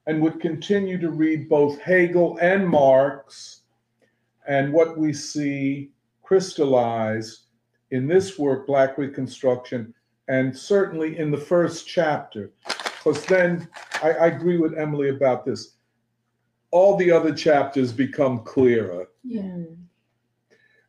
[0.07, 3.61] and would continue to read both Hegel and Marx.
[4.47, 5.91] And what we see
[6.23, 7.44] crystallized
[7.95, 9.93] in this work, Black Reconstruction,
[10.27, 13.67] and certainly in the first chapter, because then
[14.03, 15.75] I, I agree with Emily about this.
[16.71, 19.07] All the other chapters become clearer.
[19.23, 19.63] Yeah.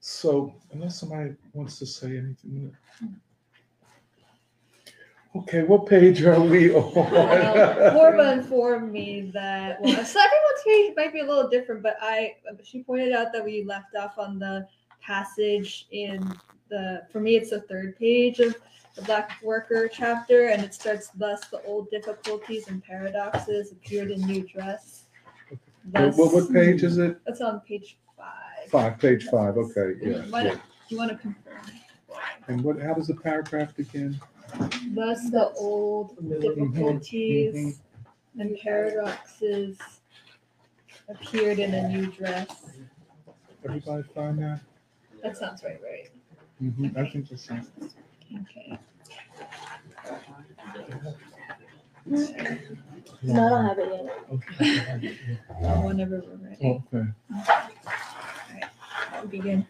[0.00, 2.74] So, unless somebody wants to say anything.
[5.36, 7.92] Okay, what page are we Well, uh, on?
[7.92, 12.36] Corba informed me that well, so everyone's page might be a little different, but I
[12.64, 14.66] she pointed out that we left off on the
[15.02, 16.34] passage in
[16.68, 18.54] the for me it's the third page of
[18.94, 24.20] the Black Worker chapter, and it starts thus the old difficulties and paradoxes appeared in
[24.22, 25.04] new dress.
[25.90, 27.18] What, what- what page is it?
[27.26, 28.70] That's on page five.
[28.70, 30.22] Five, page five, okay, yeah.
[30.30, 30.56] Why yeah.
[30.88, 31.62] you want to confirm?
[32.48, 34.18] And what, how does the paragraph begin?
[34.94, 37.80] Thus the old difficulties
[38.38, 39.78] and paradoxes
[41.08, 42.70] appeared in a new dress.
[43.64, 44.60] Everybody find that?
[45.22, 46.10] That sounds right, right?
[46.62, 47.92] Mhm, I that's it.
[48.34, 48.78] Okay.
[53.22, 55.16] No, I don't have it
[55.60, 55.84] yet.
[55.84, 56.82] Whenever we're ready.
[56.94, 57.08] Okay.
[59.12, 59.66] I'll begin.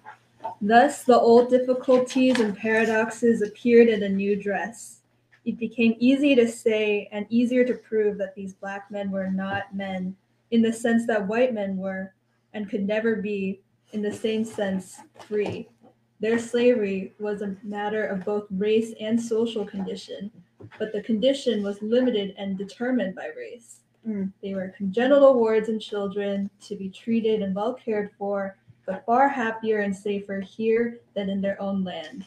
[0.60, 5.00] Thus, the old difficulties and paradoxes appeared in a new dress.
[5.44, 9.74] It became easy to say and easier to prove that these black men were not
[9.74, 10.16] men
[10.50, 12.12] in the sense that white men were
[12.54, 13.60] and could never be,
[13.92, 15.68] in the same sense, free.
[16.20, 20.30] Their slavery was a matter of both race and social condition,
[20.78, 23.80] but the condition was limited and determined by race.
[24.05, 24.26] Hmm.
[24.43, 28.56] They were congenital wards and children to be treated and well cared for,
[28.86, 32.24] but far happier and safer here than in their own land.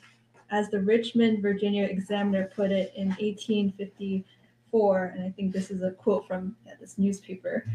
[0.52, 3.16] As the Richmond, Virginia Examiner put it in
[4.72, 7.66] 1854, and I think this is a quote from yeah, this newspaper.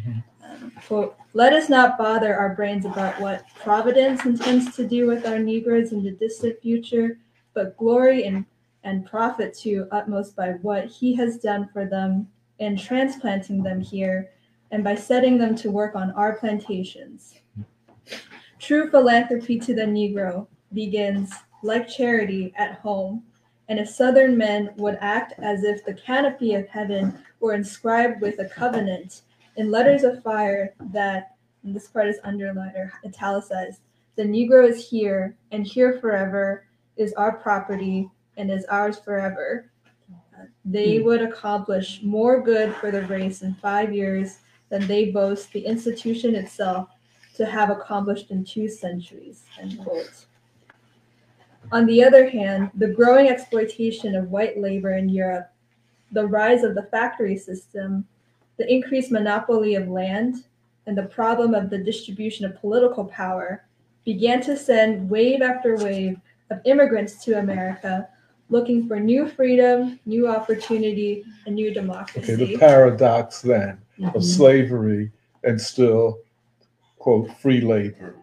[0.43, 5.27] Um, quote, let us not bother our brains about what Providence intends to do with
[5.27, 7.19] our Negroes in the distant future,
[7.55, 8.45] but glory and,
[8.83, 14.31] and profit to utmost by what he has done for them in transplanting them here
[14.71, 17.35] and by setting them to work on our plantations.
[18.59, 23.23] True philanthropy to the Negro begins, like charity, at home,
[23.69, 28.39] and if Southern men would act as if the canopy of heaven were inscribed with
[28.39, 29.23] a covenant
[29.57, 33.81] in letters of fire that, and this part is underlined or italicized,
[34.16, 36.66] the Negro is here, and here forever
[36.97, 39.70] is our property and is ours forever.
[40.65, 41.05] They hmm.
[41.05, 44.39] would accomplish more good for the race in five years
[44.69, 46.89] than they boast the institution itself
[47.36, 49.45] to have accomplished in two centuries.
[49.61, 50.27] End quote.
[51.73, 55.51] On the other hand, the growing exploitation of white labor in Europe,
[56.12, 58.07] the rise of the factory system,
[58.57, 60.45] the increased monopoly of land,
[60.86, 63.65] and the problem of the distribution of political power
[64.05, 66.20] began to send wave after wave
[66.51, 68.07] of immigrants to America
[68.51, 72.35] looking for new freedom, new opportunity, and new democracy.
[72.35, 74.23] Okay, the paradox then of Mhm.
[74.23, 75.11] slavery
[75.43, 76.19] and still,
[76.99, 78.15] quote, free labor.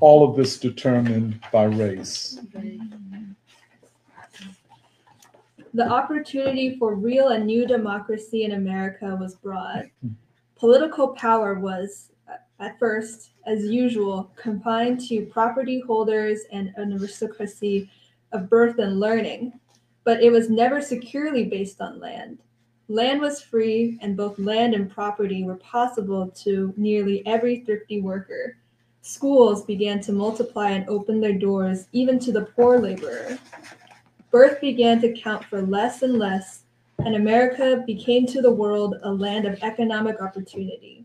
[0.00, 2.40] All of this determined by race.
[5.72, 9.90] The opportunity for real and new democracy in America was broad.
[10.56, 12.10] Political power was,
[12.58, 17.90] at first, as usual, confined to property holders and an aristocracy
[18.32, 19.52] of birth and learning,
[20.04, 22.38] but it was never securely based on land.
[22.88, 28.56] Land was free, and both land and property were possible to nearly every thrifty worker.
[29.02, 33.38] Schools began to multiply and open their doors even to the poor laborer.
[34.30, 36.64] Birth began to count for less and less,
[36.98, 41.04] and America became to the world a land of economic opportunity.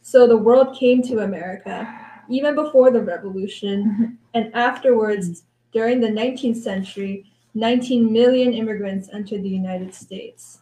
[0.00, 1.86] So the world came to America,
[2.30, 9.48] even before the revolution, and afterwards, during the 19th century, 19 million immigrants entered the
[9.48, 10.60] United States.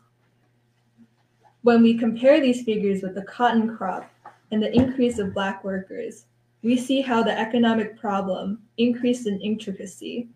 [1.62, 4.10] When we compare these figures with the cotton crop
[4.50, 6.26] and the increase of Black workers,
[6.62, 10.28] we see how the economic problem increased in intricacy.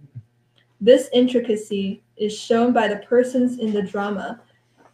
[0.81, 4.41] This intricacy is shown by the persons in the drama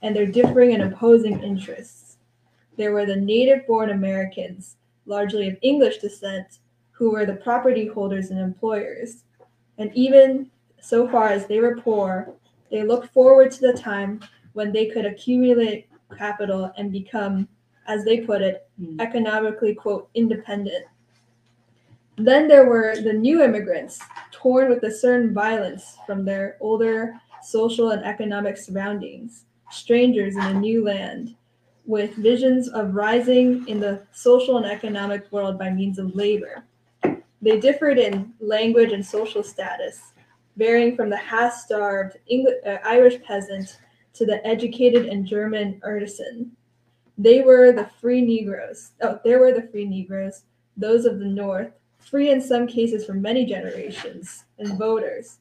[0.03, 2.19] and their differing and opposing interests.
[2.77, 4.77] There were the native born Americans,
[5.07, 6.59] largely of English descent,
[6.91, 9.25] who were the property holders and employers.
[9.79, 12.33] And even so far as they were poor,
[12.71, 14.21] they looked forward to the time
[14.53, 17.49] when they could accumulate capital and become,
[17.87, 18.69] as they put it,
[19.01, 20.85] economically, quote, independent.
[22.17, 24.01] Then there were the new immigrants,
[24.31, 30.55] torn with a certain violence from their older social and economic surroundings, strangers in a
[30.55, 31.35] new land,
[31.85, 36.65] with visions of rising in the social and economic world by means of labor.
[37.43, 40.13] They differed in language and social status,
[40.57, 43.79] varying from the half starved uh, Irish peasant
[44.15, 46.51] to the educated and German artisan.
[47.19, 48.93] They were the free Negroes.
[49.01, 50.43] Oh, there were the free Negroes,
[50.77, 55.39] those of the North, free in some cases for many generations, and voters,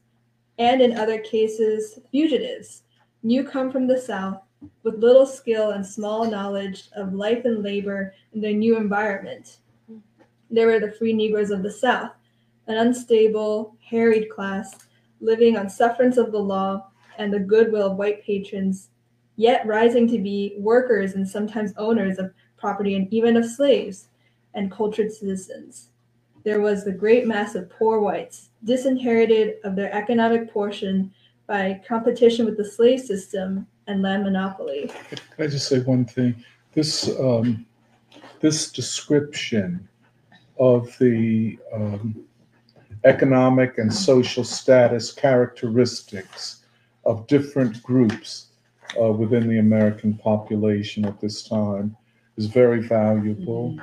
[0.58, 2.82] and in other cases, fugitives,
[3.22, 4.40] new come from the South
[4.82, 9.58] with little skill and small knowledge of life and labor in their new environment.
[10.50, 12.12] There were the free Negroes of the South,
[12.66, 14.86] an unstable, harried class
[15.20, 16.88] living on sufferance of the law
[17.18, 18.90] and the goodwill of white patrons,
[19.36, 24.08] yet rising to be workers and sometimes owners of property and even of slaves
[24.54, 25.88] and cultured citizens.
[26.44, 31.12] There was the great mass of poor whites, disinherited of their economic portion
[31.46, 34.90] by competition with the slave system and land monopoly.
[35.08, 36.44] Can I just say one thing?
[36.72, 37.66] This um,
[38.40, 39.88] this description
[40.58, 42.24] of the um,
[43.04, 46.64] economic and social status characteristics
[47.04, 48.45] of different groups
[49.00, 51.96] uh, within the American population at this time
[52.36, 53.78] is very valuable.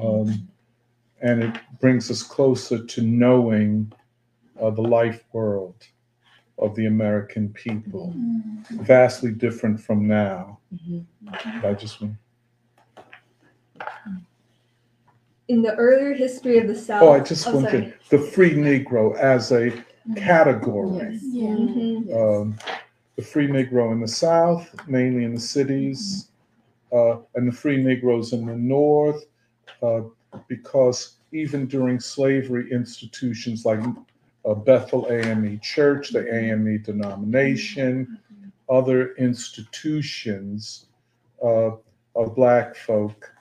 [0.00, 0.48] Um,
[1.22, 3.90] and it brings us closer to knowing
[4.60, 5.74] uh, the life world
[6.58, 8.14] of the American people,
[8.70, 10.58] vastly different from now.
[11.62, 12.14] I just want.
[15.48, 17.94] In the earlier history of the South, Oh, I just oh, wanted sorry.
[18.10, 19.70] the free Negro as a
[20.16, 21.18] category.
[21.22, 22.12] Mhm.
[22.12, 22.58] Um,
[23.16, 26.30] the free Negro in the South, mainly in the cities,
[26.92, 29.24] uh, and the free Negroes in the North,
[29.82, 30.02] uh,
[30.48, 33.80] because even during slavery, institutions like
[34.44, 38.18] uh, Bethel AME Church, the AME denomination,
[38.68, 40.86] other institutions
[41.42, 41.70] uh,
[42.14, 43.32] of Black folk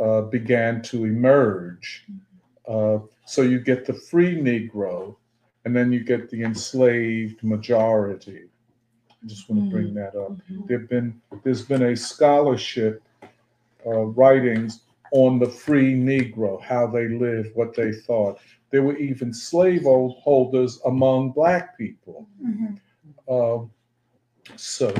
[0.00, 2.06] uh, began to emerge.
[2.66, 5.16] Uh, so you get the free Negro,
[5.64, 8.44] and then you get the enslaved majority.
[9.24, 10.32] I just want to bring that up.
[10.66, 13.02] There've been there's been a scholarship
[13.86, 14.80] uh, writings
[15.12, 18.38] on the free Negro, how they lived, what they thought.
[18.70, 22.26] There were even slave hold- holders among black people.
[23.28, 23.70] Um,
[24.56, 24.92] so,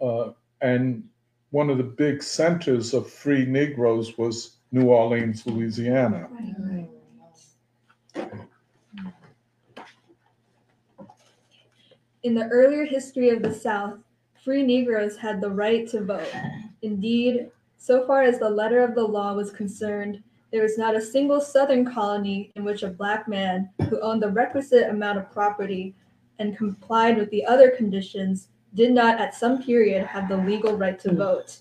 [0.00, 0.32] uh,
[0.62, 1.02] and
[1.50, 6.28] one of the big centers of free Negroes was New Orleans, Louisiana.
[12.22, 13.94] In the earlier history of the South,
[14.44, 16.30] free Negroes had the right to vote.
[16.82, 20.22] Indeed, so far as the letter of the law was concerned,
[20.52, 24.28] there was not a single Southern colony in which a black man who owned the
[24.28, 25.94] requisite amount of property
[26.38, 30.98] and complied with the other conditions did not at some period have the legal right
[30.98, 31.60] to vote.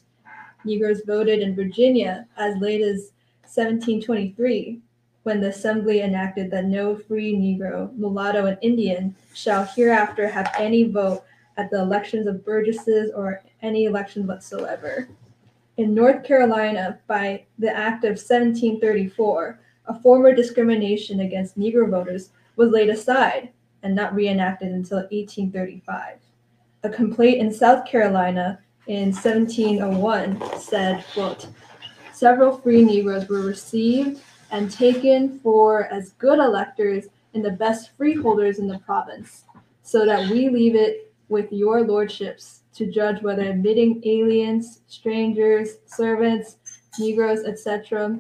[0.65, 3.11] Negroes voted in Virginia as late as
[3.43, 4.81] 1723,
[5.23, 10.83] when the Assembly enacted that no free Negro, mulatto, and Indian shall hereafter have any
[10.85, 11.23] vote
[11.57, 15.09] at the elections of burgesses or any election whatsoever.
[15.77, 22.71] In North Carolina, by the Act of 1734, a former discrimination against Negro voters was
[22.71, 23.49] laid aside,
[23.83, 26.17] and not reenacted until 1835.
[26.83, 31.47] A complaint in South Carolina in 1701 said, quote,
[32.13, 38.59] several free Negroes were received and taken for as good electors and the best freeholders
[38.59, 39.43] in the province,
[39.83, 46.57] so that we leave it with your lordships to judge whether admitting aliens, strangers, servants,
[46.97, 48.19] Negroes, etc.,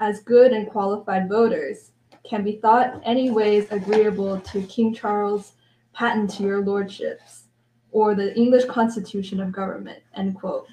[0.00, 1.92] as good and qualified voters
[2.28, 5.52] can be thought any ways agreeable to King Charles'
[5.92, 7.44] patent to your lordships,
[7.90, 10.02] or the English Constitution of Government.
[10.14, 10.66] End quote.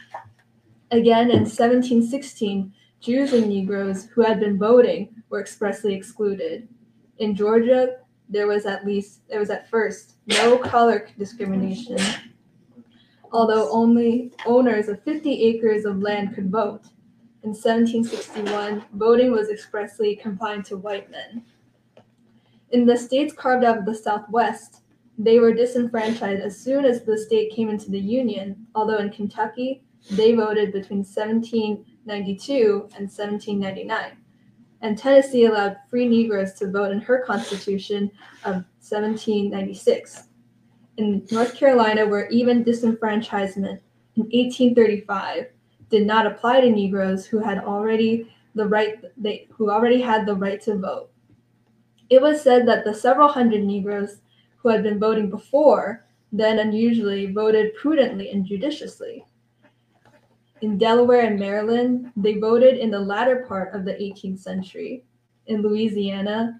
[0.91, 2.73] Again, in 1716,
[3.05, 6.67] Jews and Negroes who had been voting were expressly excluded.
[7.19, 7.97] In Georgia,
[8.29, 11.99] there was at least there was at first no color discrimination,
[13.31, 16.85] although only owners of 50 acres of land could vote.
[17.43, 21.43] In 1761, voting was expressly confined to white men.
[22.71, 24.81] In the states carved out of the Southwest,
[25.19, 29.83] they were disenfranchised as soon as the state came into the Union, although in Kentucky,
[30.09, 31.05] they voted between
[32.05, 34.17] 1792 and 1799.
[34.81, 38.11] And Tennessee allowed free Negroes to vote in her Constitution
[38.43, 40.27] of 1796.
[40.97, 43.79] In North Carolina, where even disenfranchisement
[44.15, 45.47] in 1835
[45.89, 50.35] did not apply to Negroes who had already the right they, who already had the
[50.35, 51.09] right to vote.
[52.09, 54.19] It was said that the several hundred Negroes
[54.57, 59.25] who had been voting before then unusually voted prudently and judiciously.
[60.65, 65.03] In Delaware and Maryland, they voted in the latter part of the 18th century.
[65.45, 66.59] In Louisiana,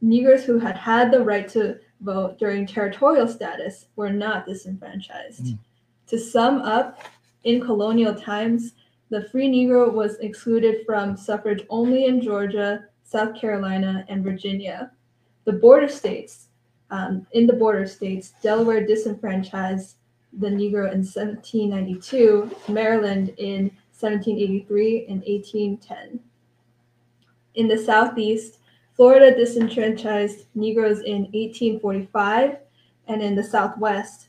[0.00, 5.46] Negroes who had had the right to vote during territorial status were not disenfranchised.
[5.46, 5.58] Mm.
[6.06, 7.00] To sum up,
[7.42, 8.74] in colonial times,
[9.10, 14.92] the free Negro was excluded from suffrage only in Georgia, South Carolina, and Virginia.
[15.44, 16.50] The border states,
[16.92, 19.96] um, in the border states, Delaware disenfranchised
[20.38, 26.20] the Negro in 1792, Maryland in 1783 and 1810.
[27.54, 28.58] In the Southeast,
[28.96, 32.58] Florida disenfranchised Negroes in 1845,
[33.08, 34.28] and in the Southwest,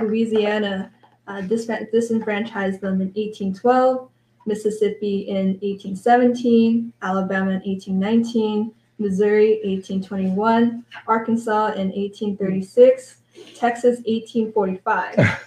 [0.00, 0.92] Louisiana
[1.26, 4.08] uh, disenfranchised them in 1812,
[4.46, 13.18] Mississippi in 1817, Alabama in 1819, Missouri 1821, Arkansas in 1836,
[13.54, 15.40] Texas 1845.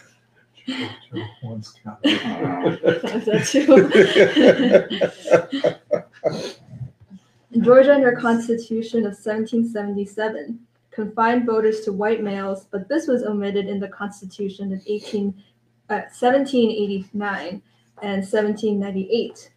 [1.43, 1.75] Once
[7.61, 10.59] Georgia, under Constitution of 1777,
[10.91, 15.33] confined voters to white males, but this was omitted in the Constitution of 18,
[15.89, 17.61] uh, 1789
[18.01, 19.51] and 1798.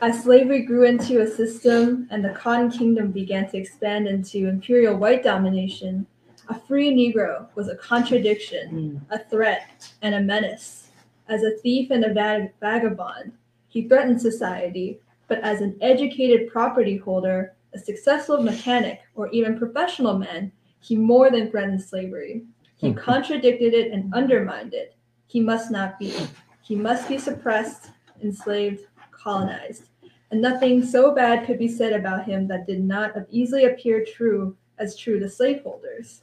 [0.00, 4.96] As slavery grew into a system and the Cotton Kingdom began to expand into imperial
[4.96, 6.06] white domination,
[6.48, 9.14] a free Negro was a contradiction, hmm.
[9.14, 10.88] a threat, and a menace.
[11.28, 13.32] As a thief and a vag- vagabond,
[13.68, 20.18] he threatened society, but as an educated property holder, a successful mechanic, or even professional
[20.18, 22.44] man, he more than threatened slavery.
[22.76, 22.98] He hmm.
[22.98, 24.94] contradicted it and undermined it.
[25.26, 26.14] He must not be.
[26.62, 27.90] He must be suppressed,
[28.22, 29.84] enslaved, colonized.
[30.30, 34.56] And nothing so bad could be said about him that did not easily appear true
[34.78, 36.20] as true to slaveholders.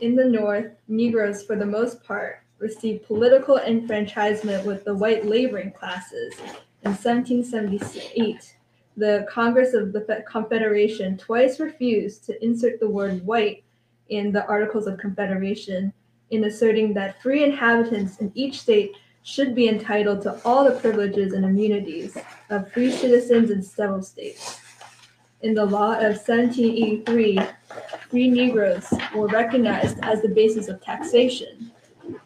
[0.00, 5.72] In the North, Negroes, for the most part, received political enfranchisement with the white laboring
[5.72, 6.34] classes.
[6.82, 8.56] In 1778,
[8.96, 13.62] the Congress of the Confederation twice refused to insert the word white
[14.08, 15.92] in the Articles of Confederation,
[16.30, 18.92] in asserting that free inhabitants in each state
[19.22, 22.16] should be entitled to all the privileges and immunities
[22.50, 24.60] of free citizens in several states.
[25.40, 27.38] In the law of 1783,
[28.10, 31.70] free Negroes were recognized as the basis of taxation.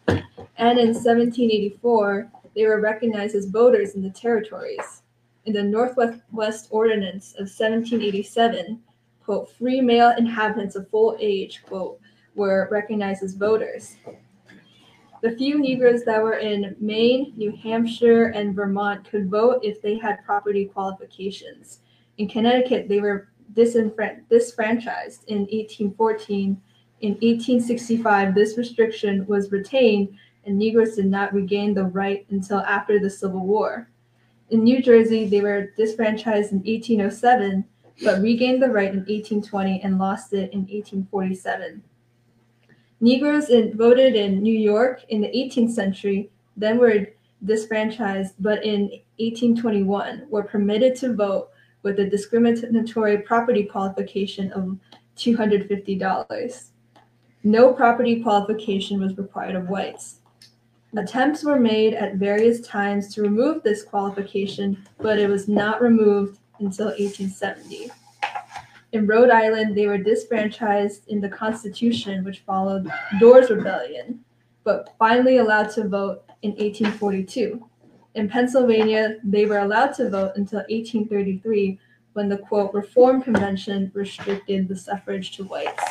[0.07, 5.03] And in 1784, they were recognized as voters in the territories.
[5.45, 8.81] In the Northwest Ordinance of 1787,
[9.23, 11.99] quote, free male inhabitants of full age, quote,
[12.33, 13.95] were recognized as voters.
[15.21, 19.99] The few Negroes that were in Maine, New Hampshire, and Vermont could vote if they
[19.99, 21.79] had property qualifications.
[22.17, 26.61] In Connecticut, they were disfranchised in 1814.
[27.01, 30.09] In 1865, this restriction was retained,
[30.45, 33.89] and Negroes did not regain the right until after the Civil War.
[34.49, 37.65] In New Jersey, they were disfranchised in 1807,
[38.03, 41.83] but regained the right in 1820 and lost it in 1847.
[43.01, 47.07] Negroes in, voted in New York in the 18th century, then were
[47.43, 48.83] disfranchised, but in
[49.17, 51.49] 1821 were permitted to vote
[51.83, 54.77] with a discriminatory property qualification of
[55.17, 56.65] $250.
[57.43, 60.19] No property qualification was required of whites.
[60.95, 66.39] Attempts were made at various times to remove this qualification, but it was not removed
[66.59, 67.91] until 1870.
[68.93, 72.87] In Rhode Island, they were disfranchised in the Constitution, which followed
[73.19, 74.23] Dorr's Rebellion,
[74.63, 77.67] but finally allowed to vote in 1842.
[78.15, 81.79] In Pennsylvania, they were allowed to vote until 1833
[82.13, 85.83] when the quote Reform Convention restricted the suffrage to whites.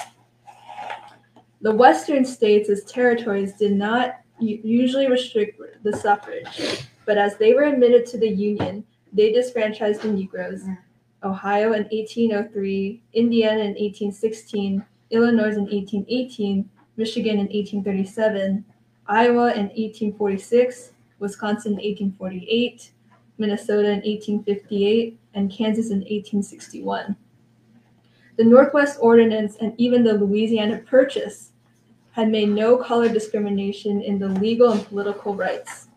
[1.60, 7.64] The Western states as territories did not usually restrict the suffrage, but as they were
[7.64, 10.62] admitted to the Union, they disfranchised the Negroes.
[11.24, 18.64] Ohio in 1803, Indiana in 1816, Illinois in 1818, Michigan in 1837,
[19.06, 20.91] Iowa in 1846,
[21.22, 22.92] Wisconsin in 1848,
[23.38, 27.16] Minnesota in 1858, and Kansas in 1861.
[28.36, 31.52] The Northwest Ordinance and even the Louisiana Purchase
[32.10, 35.88] had made no color discrimination in the legal and political rights.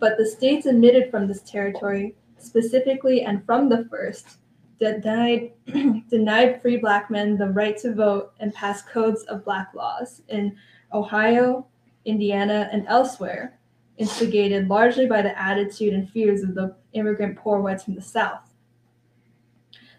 [0.00, 4.38] But the states admitted from this territory, specifically and from the first,
[4.78, 5.52] denied,
[6.10, 10.56] denied free black men the right to vote and pass codes of black laws in
[10.92, 11.66] Ohio,
[12.04, 13.58] Indiana, and elsewhere,
[13.98, 18.52] instigated largely by the attitude and fears of the immigrant poor whites from the South.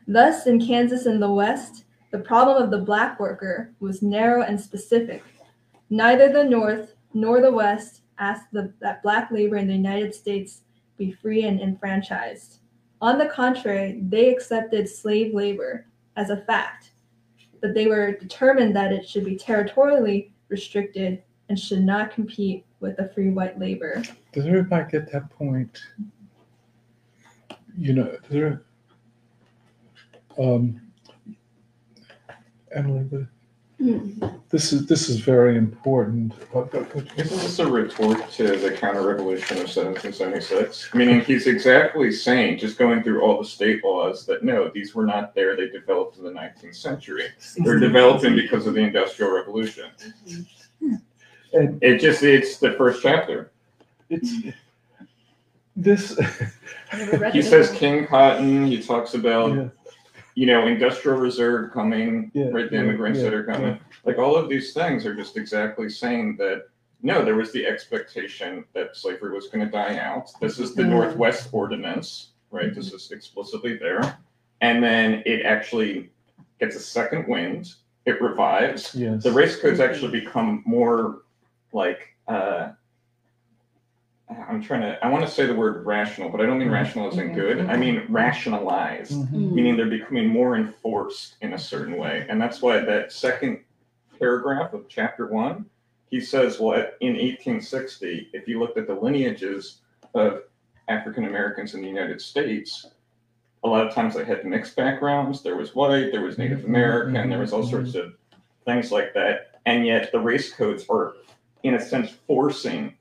[0.07, 4.59] Thus, in Kansas and the West, the problem of the black worker was narrow and
[4.59, 5.23] specific.
[5.89, 10.61] Neither the North nor the West asked the, that black labor in the United States
[10.97, 12.59] be free and enfranchised.
[13.01, 15.85] On the contrary, they accepted slave labor
[16.15, 16.91] as a fact,
[17.61, 22.97] but they were determined that it should be territorially restricted and should not compete with
[22.97, 24.03] the free white labor.
[24.33, 25.81] Does everybody get that point?
[27.77, 28.63] You know, there,
[30.37, 30.81] um,
[32.71, 33.27] Emily, the-
[34.49, 36.33] this is, this is very important.
[37.15, 40.95] Isn't this a retort to the counter-revolution of 1776?
[40.95, 45.05] Meaning he's exactly saying, just going through all the state laws, that no, these were
[45.05, 47.27] not there, they developed in the 19th century.
[47.57, 49.91] They're developing because of the Industrial Revolution.
[51.57, 53.51] And It just, it's the first chapter.
[54.09, 54.33] it's,
[55.75, 56.19] this,
[57.33, 59.67] He says King Cotton, he talks about, Yeah.
[60.35, 63.79] you know, industrial reserve coming, Yeah, right, the yeah, immigrants that are coming.
[64.05, 66.65] Like all of these things are just exactly saying that,
[67.03, 70.29] no, there was the expectation that slavery was gonna die out.
[70.41, 70.91] This is the Mm-hmm.
[70.91, 72.73] Northwest Ordinance, right?
[72.73, 74.17] This is explicitly there.
[74.61, 76.09] And then it actually
[76.59, 77.73] gets a second wind,
[78.05, 78.95] it revives.
[78.95, 79.21] yes.
[79.21, 81.23] The race codes actually become more
[81.73, 82.69] like, uh,
[84.29, 86.75] I'm trying to, I want to say the word rational, but I don't mean mm-hmm.
[86.75, 87.35] rational isn't mm-hmm.
[87.35, 87.59] good.
[87.59, 87.79] I mm-hmm.
[87.79, 89.51] mean rationalized, Mhm.
[89.53, 92.25] meaning they're becoming more enforced in a certain way.
[92.29, 93.59] And that's why that second
[94.19, 95.65] paragraph of chapter one,
[96.09, 99.81] he says, well, in 1860, if you looked at the lineages
[100.13, 100.43] of
[100.87, 102.87] African Americans in the United States,
[103.63, 105.41] a lot of times they had mixed backgrounds.
[105.41, 108.13] There was white, there was Native American, there was all sorts of
[108.65, 109.59] things like that.
[109.65, 111.15] And yet the race codes are,
[111.63, 112.93] in a sense, forcing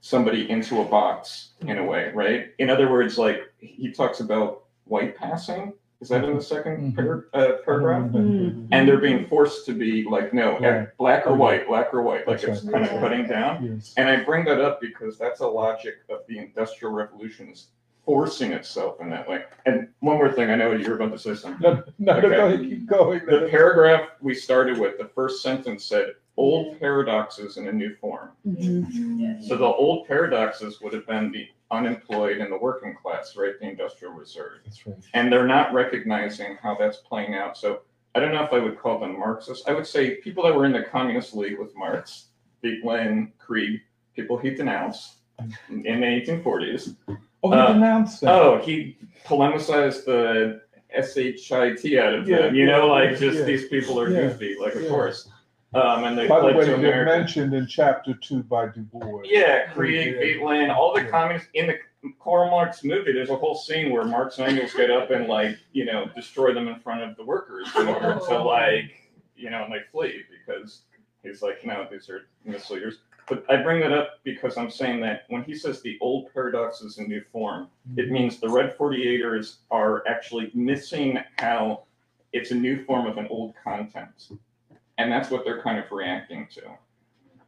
[0.00, 2.50] somebody into a box in a way, right?
[2.58, 5.72] In other words, like he talks about white passing.
[6.00, 6.96] Is that in the 2nd Mhm.
[6.96, 8.10] par- uh, paragraph?
[8.10, 8.66] Mhm.
[8.72, 10.88] And they're being forced to be like, no, Right.
[10.98, 12.26] black or white, black or white.
[12.26, 12.72] Like That's it's right.
[12.82, 13.64] kind of cutting down.
[13.64, 13.94] Yes.
[13.96, 17.68] And I bring that up because that's a logic of the Industrial Revolution is
[18.04, 19.44] forcing itself in that way.
[19.64, 21.62] And one more thing, I know you're about to say something.
[21.62, 22.36] No, no, no, Okay.
[22.36, 23.20] go ahead, keep going.
[23.24, 28.30] The paragraph we started with, the first sentence said, old paradoxes in a new form.
[29.42, 33.52] So the old paradoxes would have been the unemployed and the working class, right?
[33.60, 34.60] The industrial reserve.
[34.64, 34.96] That's right.
[35.14, 37.56] And they're not recognizing how that's playing out.
[37.56, 37.80] So
[38.14, 39.64] I don't know if I would call them Marxists.
[39.66, 42.26] I would say people that were in the Communist League with Marx,
[42.62, 43.80] Veblen, Krieg,
[44.14, 45.16] people he denounced
[45.70, 46.96] in the 1840s.
[47.42, 48.30] Oh, he Uh, denounced that.
[48.34, 48.96] Oh, he
[49.26, 50.60] polemicized the
[50.94, 52.54] SHIT out of Yeah, them.
[52.54, 53.44] You know, yeah, like yeah, just yeah.
[53.44, 54.88] these people are Yeah, goofy, like of yeah.
[54.90, 55.28] course.
[55.74, 57.18] Um, and they By the fled way, to they're America.
[57.18, 59.22] mentioned in chapter two by Du Bois.
[59.24, 60.20] Yeah, Krieg, Yeah.
[60.20, 61.08] Veblen, all the Yeah.
[61.08, 61.78] communists in the
[62.20, 63.12] Karl Marx movie.
[63.12, 66.52] There's a whole scene where Marx and Engels get up and like you know destroy
[66.52, 68.92] them in front of the workers in order to like
[69.36, 70.82] you know and they flee because
[71.22, 72.98] he's like no these are misleaders.
[73.28, 76.82] But I bring that up because I'm saying that when he says the old paradox
[76.82, 81.84] is in new form, it means the Red 48ers are actually missing how
[82.32, 84.08] it's a new form of an old content.
[85.02, 86.62] And that's what they're kind of reacting to.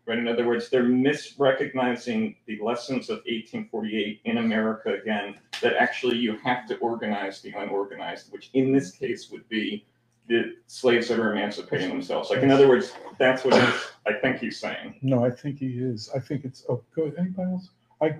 [0.07, 0.18] Right?
[0.18, 6.36] In other words, they're misrecognizing the lessons of 1848 in America again, that actually you
[6.39, 9.86] have to organize the unorganized, which in this case would be
[10.26, 12.31] the slaves that are emancipating themselves.
[12.31, 14.97] Like in other words, that's what I think he's saying.
[15.00, 16.10] No, I think he is.
[16.15, 17.70] I think it's, oh, go, anybody else?
[18.02, 18.16] I,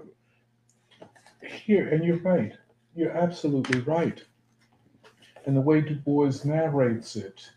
[1.47, 2.53] here, and you're right.
[2.95, 4.23] You're absolutely right.
[5.47, 7.51] And the way Du Bois narrates it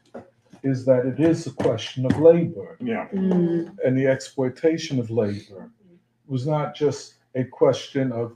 [0.68, 3.08] is that it is a question of labor Yeah.
[3.14, 3.76] Mm.
[3.84, 5.72] and the exploitation of labor.
[6.26, 8.36] It was not just a question of,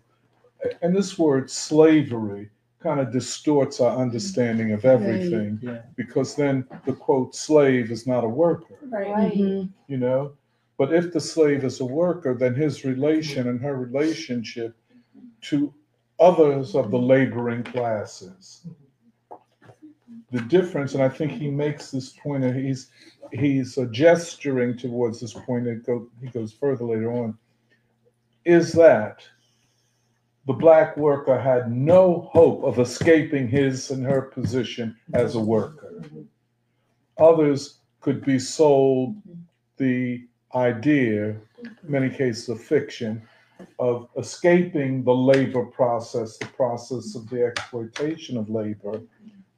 [0.82, 5.82] and this word slavery kind of distorts our understanding of everything Yeah.
[5.96, 9.34] because then the quote slave is not a worker Right.
[9.34, 9.68] Mm-hmm.
[9.88, 10.32] you know
[10.78, 14.76] but if the slave is a worker then his relation and her relationship
[15.42, 15.72] to
[16.20, 18.66] others of the laboring classes
[20.32, 22.90] the difference and i think he makes this point and he's
[23.32, 27.38] he's uh, gesturing towards this point go, he goes further later on
[28.46, 29.22] is that
[30.48, 36.04] the black worker had no hope of escaping his and her position as a worker.
[37.20, 39.16] Others could be sold
[39.78, 41.36] the idea,
[41.84, 43.22] many cases of fiction,
[43.78, 49.00] of escaping the labor process, the process of the exploitation of labor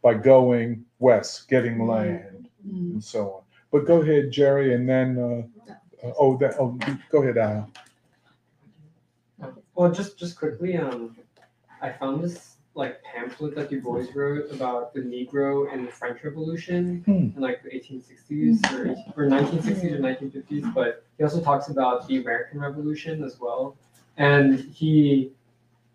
[0.04, 3.42] by going west, getting land, and so on.
[3.72, 5.72] But go ahead, Jerry, and then, uh,
[6.08, 6.78] uh, oh, that, oh,
[7.10, 7.70] go ahead, Al.
[9.76, 11.16] Well, just just quickly, um,
[11.82, 16.24] I found this like pamphlet that Du Bois wrote about the Negro and the French
[16.24, 17.36] Revolution Hmm.
[17.36, 20.74] in like the 1860s or, 18 or 1960s or 1950s.
[20.74, 23.76] But he also talks about the American Revolution as well,
[24.18, 25.32] and he.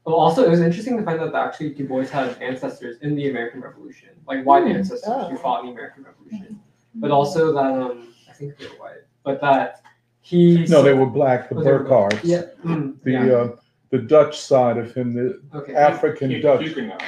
[0.09, 3.15] Well, also, it was interesting to find out that actually Du Bois had ancestors in
[3.15, 4.71] the American Revolution, like white Hmm.
[4.79, 5.29] ancestors Oh.
[5.29, 6.59] who fought in the American Revolution.
[6.95, 9.83] But also that um, I think they were white, but that
[10.23, 10.65] he.
[10.71, 12.13] No, they were black, the Oh, they were black.
[12.13, 12.21] Burghardts.
[12.25, 12.43] Yeah.
[12.65, 13.33] mm, The, yeah.
[13.35, 13.57] uh,
[13.91, 15.75] the Dutch side of him, the Okay.
[15.75, 16.63] African Hu- Dutch.
[16.63, 17.03] Huguenot.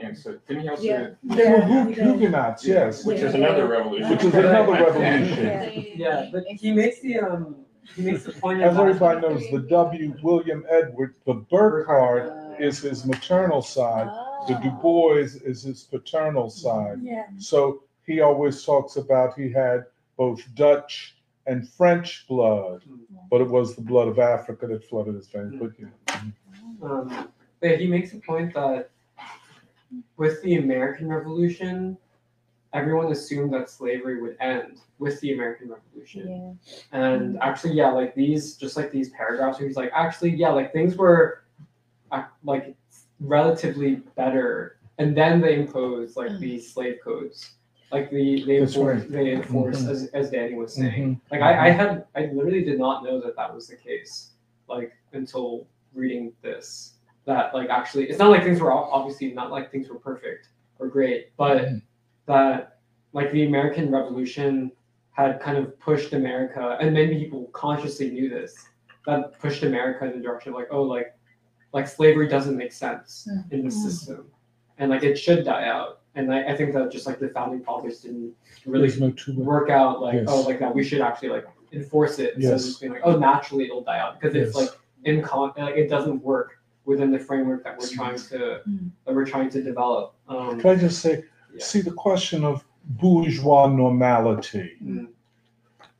[0.00, 0.82] And so, didn't he also?
[0.84, 1.08] Yeah.
[1.24, 3.04] They were Hu- Huguenots, yes.
[3.04, 4.10] Which is another revolution.
[4.10, 5.44] Which is another revolution.
[5.44, 5.70] Yeah.
[6.04, 7.56] Yeah, but he makes the um
[7.96, 10.14] he makes the point As about- everybody knows, the W.
[10.22, 14.08] William Edward, the Burghardt is his maternal side.
[14.46, 14.80] The Du oh.
[14.82, 16.58] Bois is his paternal mm-hmm.
[16.58, 16.98] side.
[17.02, 17.26] Yeah.
[17.38, 19.84] So he always talks about he had
[20.16, 23.16] both Dutch and French blood, mm-hmm.
[23.30, 25.54] but it was the blood of Africa that flooded his veins.
[25.58, 25.86] But yeah.
[26.06, 26.84] Mm-hmm.
[26.84, 27.28] Um,
[27.60, 28.90] but he makes a point that
[30.16, 31.96] with the American Revolution,
[32.72, 36.58] everyone assumed that slavery would end with the American Revolution.
[36.92, 40.72] And actually, yeah, like these, just like these paragraphs, where he's like, actually, yeah, like
[40.72, 41.44] things were
[42.10, 42.74] uh, like
[43.20, 47.54] relatively better, and then they imposed like these slave codes,
[47.92, 49.10] like the they That's enforce, right.
[49.10, 49.90] they enforce Mhm.
[49.90, 51.16] as as Danny was saying.
[51.16, 51.20] Mhm.
[51.30, 54.32] Like I, I had, I literally did not know that that was the case,
[54.68, 56.94] like until reading this.
[57.24, 60.48] That like actually, it's not like things were obviously not like things were perfect
[60.78, 61.82] or great, but Mhm.
[62.28, 62.78] That
[63.12, 64.70] like the American Revolution
[65.12, 68.54] had kind of pushed America, and many people consciously knew this,
[69.06, 71.14] that pushed America in the direction of like, oh, like,
[71.72, 74.30] like slavery doesn't make sense in the system,
[74.78, 76.00] and like it should die out.
[76.14, 78.32] And I, I think that just like the founding fathers didn't
[78.66, 80.24] really no work out like, Yes.
[80.28, 82.66] oh, like that we should actually like enforce it instead of Yes.
[82.66, 84.70] just being like, oh, naturally it'll die out because it's like
[85.04, 88.60] in con, like it doesn't work within the framework that we're trying to
[89.04, 90.14] that we're trying to develop.
[90.28, 91.24] Um, Can I just say,
[91.54, 91.64] Yeah.
[91.64, 94.72] see the question of bourgeois normality.
[94.82, 95.08] Mm.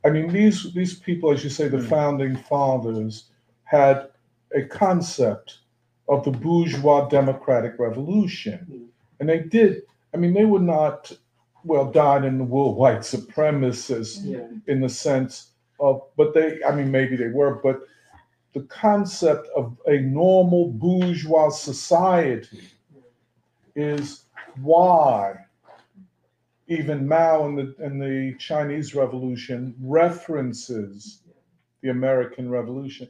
[0.05, 1.89] I mean, these these people, as you say, the Mm.
[1.89, 3.25] founding fathers
[3.63, 4.09] had
[4.55, 5.59] a concept
[6.07, 8.87] of the bourgeois democratic revolution, Mm.
[9.19, 9.83] and they did.
[10.13, 11.11] I mean, they were not
[11.63, 14.47] well dyed in the wool white supremacists yeah.
[14.67, 17.81] in the sense of, but they, I mean, maybe they were, but
[18.53, 22.61] the concept of a normal bourgeois society
[23.75, 24.23] is
[24.61, 25.33] why
[26.67, 31.23] even Mao in the, in the Chinese Revolution references
[31.81, 33.07] the American Revolution.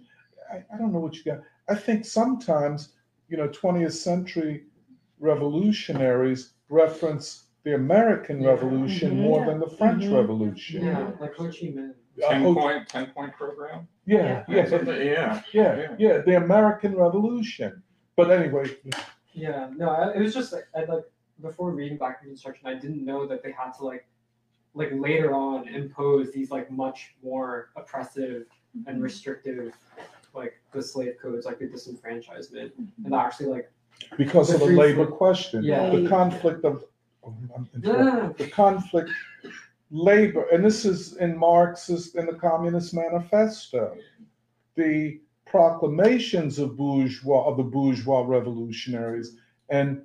[0.51, 1.39] I, I don't know what you got.
[1.67, 2.93] I think sometimes,
[3.27, 4.63] you know, 20th century
[5.19, 8.51] revolutionaries reference the American Yeah.
[8.51, 9.21] Revolution Mhm.
[9.21, 10.13] more than the French Mhm.
[10.15, 10.85] Revolution.
[10.85, 11.93] Yeah, like Ho Chi Minh.
[12.19, 13.87] Ten Uh, Ten oh, point, ten point program?
[14.05, 15.41] yeah, yeah, Something- Yeah.
[15.53, 15.95] yeah, Yeah.
[15.99, 17.83] yeah, the American Revolution.
[18.15, 18.65] But anyway,
[19.33, 21.03] Yeah, no, I, it was just like I like
[21.41, 24.05] before reading Black Reconstruction, I didn't know that they had to like
[24.75, 29.01] like later on impose these like much more oppressive and mm-hmm.
[29.01, 29.73] restrictive
[30.33, 33.05] like the slave codes, like the disenfranchisement, mm-hmm.
[33.05, 33.71] and actually like
[34.17, 35.89] because The of the labor flow- question, Yeah.
[35.89, 36.85] the conflict of
[37.23, 37.33] oh,
[38.37, 39.09] the conflict
[39.91, 43.97] labor and this is in marxist in the communist manifesto.
[44.75, 49.37] The proclamations of bourgeois of the bourgeois revolutionaries
[49.69, 50.03] and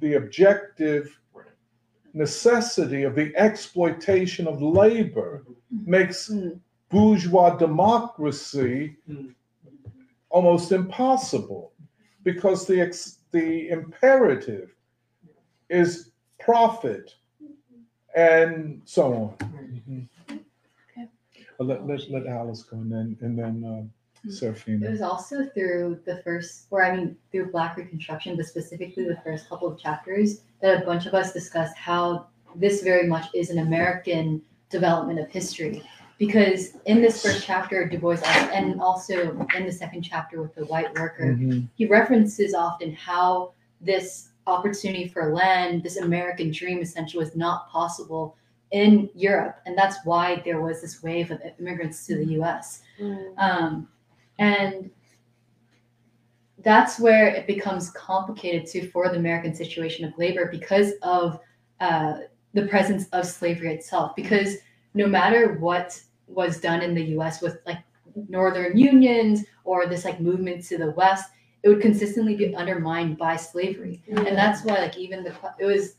[0.00, 1.18] the objective
[2.14, 6.60] necessity of the exploitation of labor makes Mm.
[6.90, 9.34] bourgeois democracy Mm.
[10.30, 11.72] almost impossible
[12.22, 14.74] because the ex, the imperative
[15.70, 17.14] is profit
[18.14, 19.36] and so on.
[19.38, 20.08] Mhm.
[20.90, 21.08] Okay.
[21.58, 23.84] Uh, Let, let, let Alice go and then and then uh,
[24.24, 24.90] It Serafina.
[24.90, 29.48] was also through the first, or I mean, through Black Reconstruction, but specifically the first
[29.48, 33.58] couple of chapters, that a bunch of us discussed how this very much is an
[33.58, 35.82] American development of history.
[36.18, 38.18] Because in this first chapter, Du Bois,
[38.52, 41.68] and also in the second chapter with the white worker, Mhm.
[41.74, 48.36] he references often how this opportunity for land, this American dream essentially was not possible
[48.70, 49.56] in Europe.
[49.66, 52.82] And that's why there was this wave of immigrants to the US.
[53.36, 53.88] Um,
[54.42, 54.90] and
[56.64, 61.38] that's where it becomes complicated too for the American situation of labor because of
[61.80, 62.14] uh,
[62.54, 64.16] the presence of slavery itself.
[64.16, 64.56] Because
[64.94, 67.78] no matter what was done in the US with like
[68.28, 71.30] northern unions or this like movement to the west,
[71.62, 74.02] it would consistently be undermined by slavery.
[74.08, 75.94] And that's why like even the it was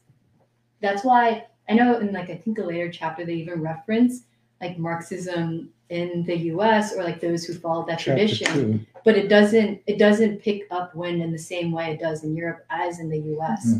[0.81, 4.23] that's why I know in like I think a later chapter they even reference
[4.59, 8.79] like Marxism in the US or like those who follow that Chapter tradition two.
[9.05, 12.35] but it doesn't it doesn't pick up wind in the same way it does in
[12.35, 13.79] Europe as in the US.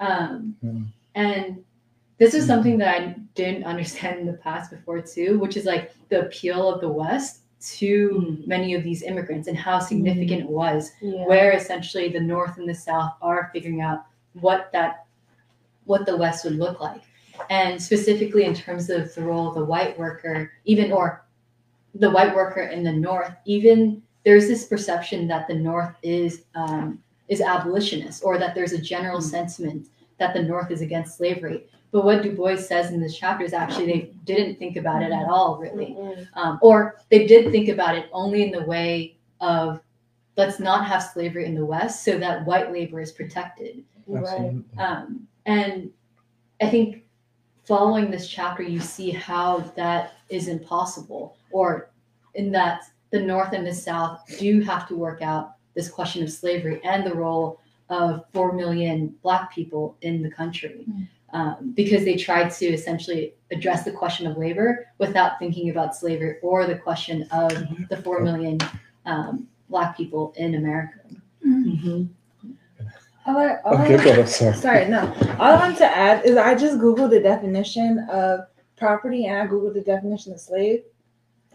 [0.00, 0.86] Um, Mm.
[1.14, 1.64] and
[2.18, 5.92] this is something that I didn't understand in the past before too, which is like
[6.08, 7.40] the appeal of the West
[7.78, 11.26] to many of these immigrants and how significant it was, Yeah.
[11.26, 15.04] where essentially the North and the South are figuring out what that
[15.84, 17.02] what the West would look like.
[17.50, 21.24] And specifically in terms of the role of the white worker, even or
[21.94, 26.98] the white worker in the North, even there's this perception that the North is um,
[27.28, 31.66] is abolitionist, or that there's a general sentiment that the North is against slavery.
[31.90, 35.12] But what Du Bois says in this chapter is actually they didn't think about it
[35.12, 35.96] at all, really,
[36.34, 39.80] um, or they did think about it only in the way of
[40.36, 43.82] let's not have slavery in the West so that white labor is protected.
[44.06, 44.54] Right.
[44.78, 45.90] Um, and
[46.60, 47.04] I think
[47.68, 51.90] following this chapter, you see how that is impossible, or
[52.34, 52.80] in that
[53.10, 57.04] the North and the South do have to work out this question of slavery and
[57.04, 60.86] the role of 4 million Black people in the country.
[61.34, 66.36] Um, because they tried to essentially address the question of labor without thinking about slavery
[66.40, 67.52] or the question of
[67.90, 68.58] the 4 million
[69.04, 71.00] um, Black people in America.
[73.28, 74.56] All I, all I- Okay, go ahead, sorry.
[74.56, 75.00] Sorry, no.
[75.38, 79.46] All I want to add is I just googled the definition of property and I
[79.46, 80.84] googled the definition of slave.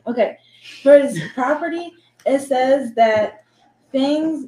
[0.05, 0.37] Okay,
[0.83, 1.01] for
[1.33, 1.91] property,
[2.27, 3.43] it says that
[3.91, 4.47] things,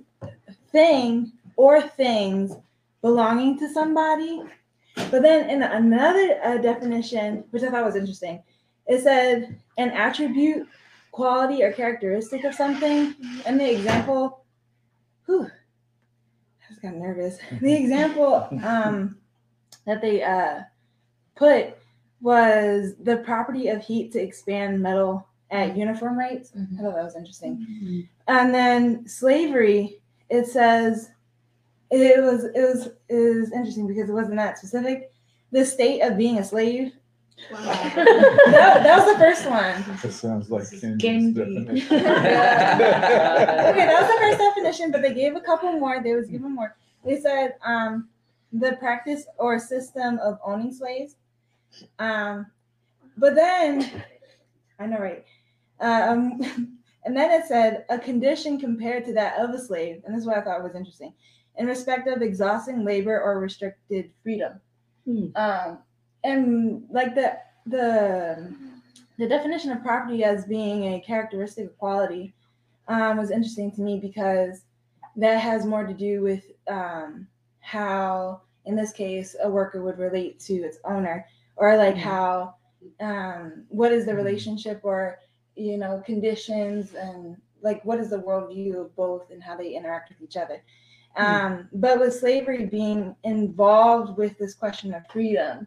[0.71, 2.53] thing or things
[3.01, 4.43] belonging to somebody.
[5.09, 8.43] But then in another uh, definition, which I thought was interesting,
[8.85, 10.67] it said an attribute,
[11.11, 13.15] quality, or characteristic of something.
[13.47, 14.45] And the example,
[15.25, 15.49] whew,
[16.65, 17.37] I just got nervous.
[17.61, 19.17] The example um,
[19.85, 20.61] that they uh,
[21.35, 21.75] put
[22.21, 26.51] was the property of heat to expand metal at uniform rates.
[26.55, 28.07] I thought that was interesting.
[28.27, 31.11] And then slavery, it says
[31.91, 35.11] it was it was it was interesting because it wasn't that specific.
[35.51, 36.93] The state of being a slave.
[37.51, 39.99] that, that was the first one.
[40.01, 41.35] That sounds like Ken's Kendi.
[41.35, 41.87] definition.
[41.97, 42.03] okay,
[43.85, 46.01] that was the first definition, but they gave a couple more.
[46.01, 46.75] They was given more.
[47.03, 48.07] They said um,
[48.51, 51.17] the practice or system of owning slaves.
[51.99, 52.47] Um,
[53.17, 54.03] but then,
[54.79, 55.25] I know, right?
[55.81, 56.41] Um,
[57.03, 60.27] and then it said a condition compared to that of a slave, and this is
[60.27, 61.13] what I thought was interesting,
[61.57, 64.59] in respect of exhausting labor or restricted freedom.
[65.35, 65.79] Um,
[66.25, 67.37] and like the
[67.67, 68.53] the
[69.17, 72.33] the definition of property as being a characteristic of quality
[72.87, 74.63] um, was interesting to me because
[75.15, 77.27] that has more to do with um,
[77.61, 82.55] how, in this case, a worker would relate to its owner, or like how,
[82.99, 85.19] um, what is the relationship, or
[85.55, 90.09] you know, conditions, and like what is the worldview of both and how they interact
[90.09, 90.61] with each other.
[91.15, 95.65] Um, but with slavery being involved with this question of freedom,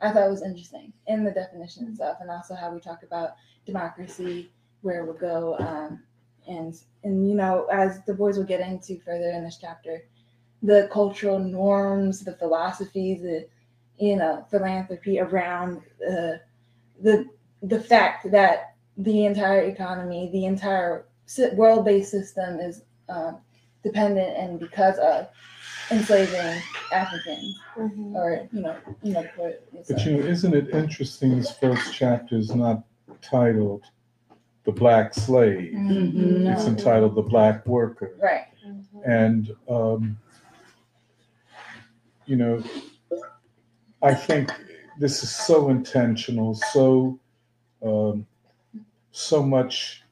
[0.00, 3.30] I thought was interesting in the definition itself, and also how we talk about
[3.64, 4.50] democracy,
[4.82, 6.02] where would go, um,
[6.46, 10.04] and and you know, as Du Bois will get into further in this chapter,
[10.62, 13.46] the cultural norms, the philosophies, the
[13.98, 16.36] you know, philanthropy around uh,
[17.02, 17.26] the
[17.62, 21.06] the fact that the entire economy, the entire
[21.54, 23.38] world-based system is um,
[23.82, 25.28] dependent and because of
[25.90, 31.36] enslaving Africans or you know you know put But you know, isn't it interesting?
[31.36, 32.84] This first chapter is not
[33.22, 33.84] titled
[34.64, 36.52] "The Black Slave." Mhm.
[36.52, 38.46] It's entitled "The Black Worker." right.
[39.04, 40.18] And, um,
[42.24, 42.62] you know,
[44.02, 44.50] I think
[44.98, 47.18] this is so intentional, so,
[47.84, 48.26] um,
[49.12, 50.02] so much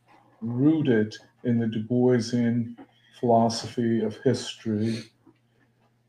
[0.40, 2.76] rooted in the Du Boisian
[3.18, 5.02] philosophy of history,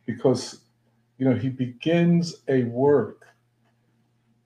[0.05, 0.61] because,
[1.17, 3.25] you know, he begins a work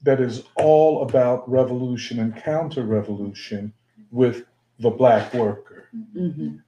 [0.01, 3.73] that is all about revolution and counter-revolution
[4.11, 4.45] with
[4.79, 5.89] the black worker.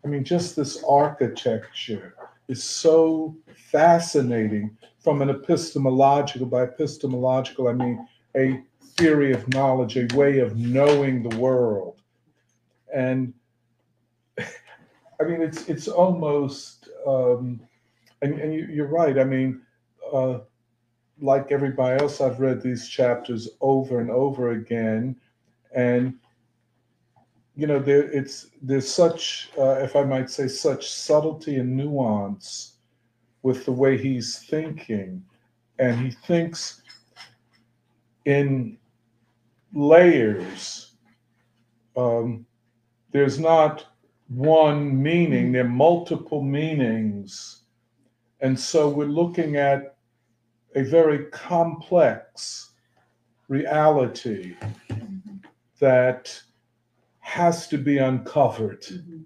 [0.04, 2.16] I mean, just this architecture
[2.48, 8.62] is so fascinating from an epistemological, by epistemological, I mean a
[8.98, 12.02] theory of knowledge, a way of knowing the world.
[12.94, 13.34] And
[14.40, 17.62] I mean, it's it's almost, um,
[18.22, 19.18] and, and you, you're right.
[19.18, 19.62] I mean,
[20.12, 20.40] uh,
[21.20, 25.16] like everybody else, I've read these chapters over and over again,
[25.74, 26.16] and
[27.56, 32.78] you know there it's there's such uh, if i might say such subtlety and nuance
[33.44, 35.24] with the way he's thinking.
[35.80, 36.82] And he thinks
[38.26, 38.78] in
[39.74, 40.92] layers.
[41.98, 42.46] Um,
[43.12, 43.86] there's not
[44.28, 45.52] one meaning.
[45.52, 47.61] There are multiple meanings
[48.42, 49.96] and so we're looking at
[50.76, 52.72] a very complex
[53.48, 54.56] reality
[55.80, 56.42] that
[57.20, 58.82] has to be uncovered.
[58.82, 59.22] Mm-hmm.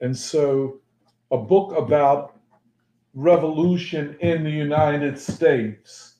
[0.00, 0.80] And so,
[1.30, 2.38] a book about
[3.14, 6.16] revolution in the United States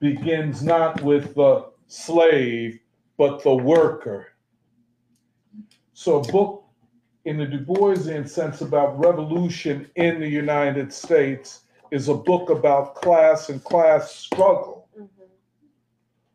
[0.00, 2.80] begins not with the slave,
[3.18, 4.28] but the worker.
[5.92, 6.59] So, a book
[7.30, 11.60] in the Du Boisian sense about revolution in the United States
[11.92, 15.26] is a book about class and class struggle, mm-hmm.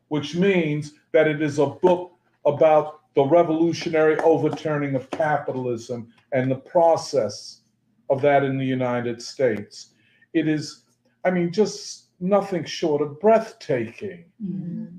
[0.07, 2.13] which means that it is a book
[2.45, 7.63] about the revolutionary overturning of capitalism and the process
[8.09, 9.89] of that in the United States.
[10.33, 10.85] It is,
[11.25, 14.23] I mean, just nothing short of breathtaking.
[14.41, 14.95] Mm-hmm.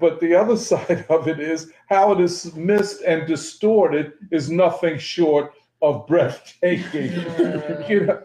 [0.00, 4.98] But the other side of it is how it is missed and distorted is nothing
[4.98, 7.12] short of breathtaking.
[7.88, 8.22] you know,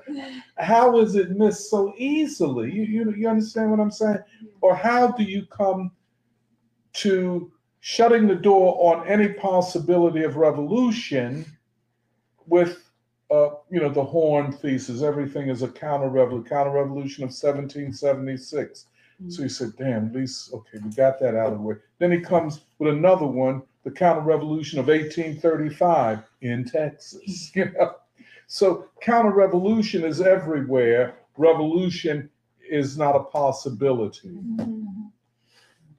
[0.57, 2.71] how is it missed so easily?
[2.71, 4.19] You, you, you understand what I'm saying?
[4.61, 5.91] Or how do you come
[6.93, 11.45] to shutting the door on any possibility of revolution
[12.47, 12.89] with
[13.31, 18.85] uh, you know the Horne thesis everything is a counter revolution counter revolution of 1776
[19.23, 19.31] Mm.
[19.31, 21.75] so he said damn at least okay we got that out of the way.
[21.99, 27.55] Then he comes with another one the counter revolution of 1835 in texas mm.
[27.55, 27.95] you know?
[28.47, 31.17] So counter revolution is everywhere.
[31.37, 32.29] Revolution
[32.69, 34.29] is not a possibility.
[34.29, 35.07] Mm-hmm.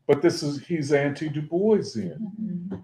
[0.06, 2.18] But this is he's anti-Du Boisian.
[2.40, 2.76] Mm-hmm.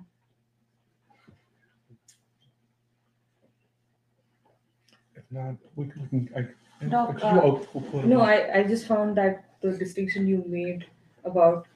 [5.14, 6.08] If not, we can.
[6.10, 10.26] We can I, Doc, I- uh, oh, No, I, I just found that the distinction
[10.26, 10.86] you made
[11.24, 11.66] about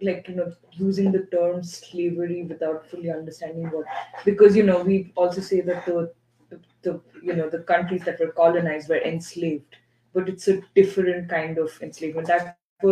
[0.00, 3.86] like you know using the term slavery without fully understanding what
[4.24, 6.10] because you know we also say that the,
[6.50, 9.76] the the you know the countries that were colonized were enslaved
[10.14, 12.90] but it's a different kind of enslavement that was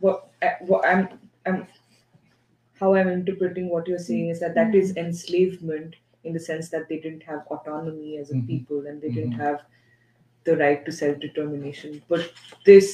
[0.00, 0.84] what, uh, what I'm
[1.20, 1.40] I'm
[2.56, 6.88] how I'm interpreting what you're saying is that that is enslavement in the sense that
[6.88, 8.46] they didn't have autonomy as a Mhm.
[8.46, 9.38] people and they didn't Mhm.
[9.44, 9.62] have
[10.44, 12.02] the right to self determination.
[12.08, 12.32] But
[12.64, 12.90] this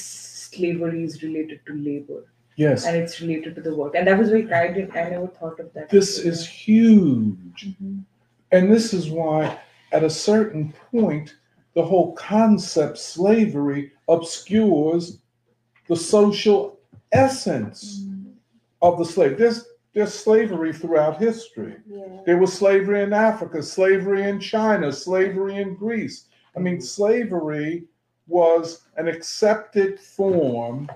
[0.55, 2.25] slavery is related to labor
[2.57, 3.95] Yes, and it's related to the work.
[3.95, 5.89] And that was very I didn't I never thought of that.
[5.89, 6.33] this before.
[6.33, 8.05] is huge, Mhm.
[8.53, 9.59] and this is why,
[9.93, 11.37] at a certain point,
[11.75, 15.19] the whole concept slavery obscures
[15.89, 16.79] the social
[17.12, 18.05] essence
[18.83, 19.39] of the slave.
[19.39, 21.75] There's there's slavery throughout history.
[21.89, 22.20] Yeah.
[22.25, 26.27] There was slavery in Africa, slavery in China, slavery in Greece.
[26.57, 27.87] I mean, slavery
[28.31, 30.89] was an accepted form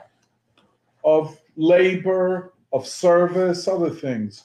[1.04, 4.44] of labor, of service, other things.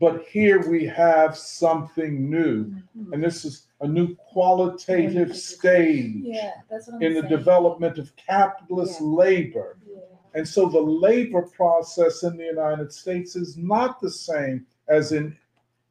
[0.00, 3.12] But here we have something new, mm-hmm.
[3.12, 7.30] and this is a new qualitative stage Yeah, that's what I'm in the saying.
[7.30, 9.78] development of capitalist labor.
[9.88, 9.98] Yeah.
[10.34, 15.36] And so the labor process in the United States is not the same as in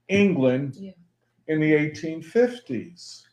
[0.07, 0.91] England Yeah.
[1.47, 3.23] in the 1850s.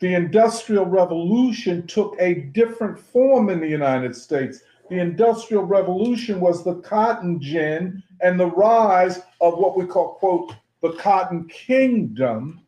[0.00, 4.60] The Industrial Revolution took a different form in the United States.
[4.90, 10.54] The Industrial Revolution was the cotton gin and the rise of what we call, quote,
[10.82, 12.60] the cotton kingdom.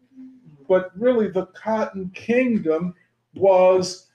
[0.69, 2.95] But really, the cotton kingdom
[3.35, 4.09] was,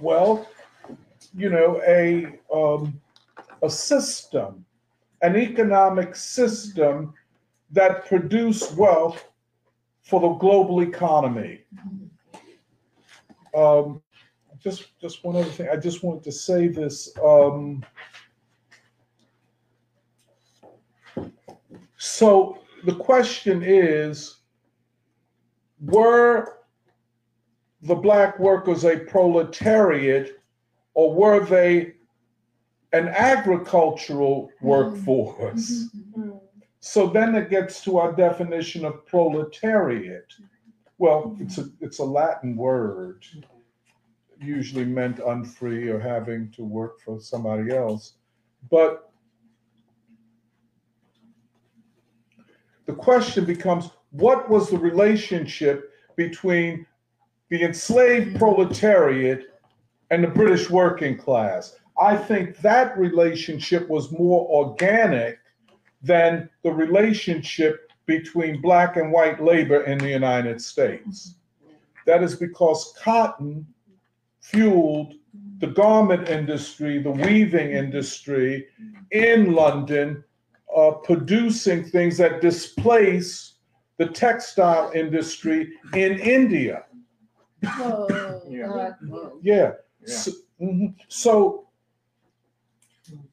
[0.00, 0.48] well,
[1.36, 3.00] you know, a um,
[3.62, 4.64] a system,
[5.22, 7.12] an economic system
[7.70, 9.24] that produced wealth
[10.08, 11.60] for the global economy.
[13.54, 14.00] Um,
[14.58, 15.68] just just one other thing.
[15.70, 17.14] I just wanted to say this.
[17.22, 17.84] Um,
[21.98, 24.38] so the question is,
[25.78, 26.54] were
[27.82, 30.40] the black workers a proletariat
[30.94, 31.92] or were they
[32.94, 35.84] an agricultural workforce?
[36.80, 40.32] So then it gets to our definition of proletariat.
[40.98, 43.24] Well, it's a it's a Latin word,
[44.40, 48.14] usually meant unfree or having to work for somebody else.
[48.70, 49.10] But
[52.86, 56.86] the question becomes what was the relationship between
[57.50, 59.44] the enslaved proletariat
[60.10, 61.76] and the British working class?
[62.00, 65.38] I think that relationship was more organic
[66.02, 71.34] than the relationship between black and white labor in the United States.
[72.06, 73.66] That is because cotton
[74.40, 75.14] fueled
[75.60, 78.66] the garment industry, the weaving industry
[79.10, 80.24] in London,
[80.74, 83.54] uh, producing things that displace
[83.98, 86.84] the textile industry in India.
[87.66, 88.66] Oh, Yeah.
[88.68, 89.32] God.
[89.42, 89.72] Yeah.
[90.06, 90.14] Yeah.
[90.14, 90.94] So, mhm.
[91.08, 91.67] so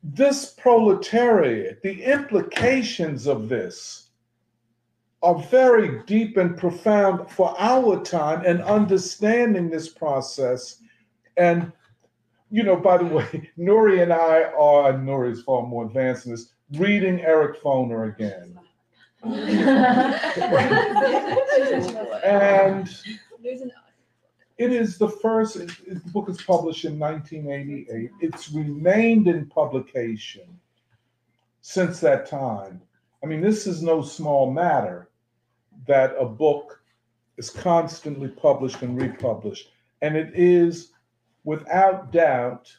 [0.04, 4.10] this proletariat, the implications of this
[5.22, 10.82] are very deep and profound for our time and understanding this process.
[11.38, 11.72] And,
[12.52, 16.26] you know, by the way, Nuri and I are, and Nuri is far more advanced
[16.26, 18.60] in this, reading Eric Foner again.
[22.26, 22.88] And
[23.44, 23.72] There's an
[24.58, 28.12] It is the first, it- it- the book is published in 1988.
[28.22, 30.60] It's remained in publication
[31.62, 32.82] since that time.
[33.24, 35.10] I mean, this is no small matter
[35.88, 36.82] that a book
[37.38, 39.70] is constantly published and republished.
[40.02, 40.92] And it is,
[41.44, 42.72] without doubt,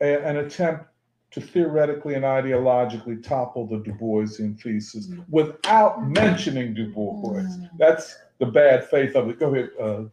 [0.00, 0.86] a- an attempt
[1.32, 7.42] to theoretically and ideologically topple the Du Boisian thesis without mentioning Du Bois.
[7.78, 9.38] That's the bad faith of it.
[9.38, 10.04] Go ahead, uh,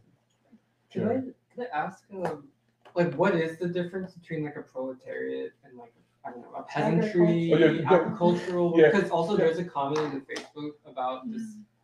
[1.00, 1.14] Can I,
[1.54, 2.48] can I ask, um,
[2.94, 5.92] like, what is the difference between like a proletariat and like,
[6.24, 7.92] I don't know, a peasantry, Oh, yeah, yeah.
[7.92, 8.74] agricultural?
[8.76, 8.90] Yeah.
[8.90, 11.42] Because also there's a comment in Facebook about this,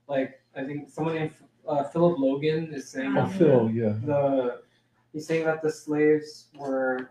[0.08, 1.32] like, I think someone named
[1.68, 3.94] uh, Philip Logan is saying oh, Phil, yeah.
[4.04, 4.62] the,
[5.12, 7.10] he's saying that the slaves were,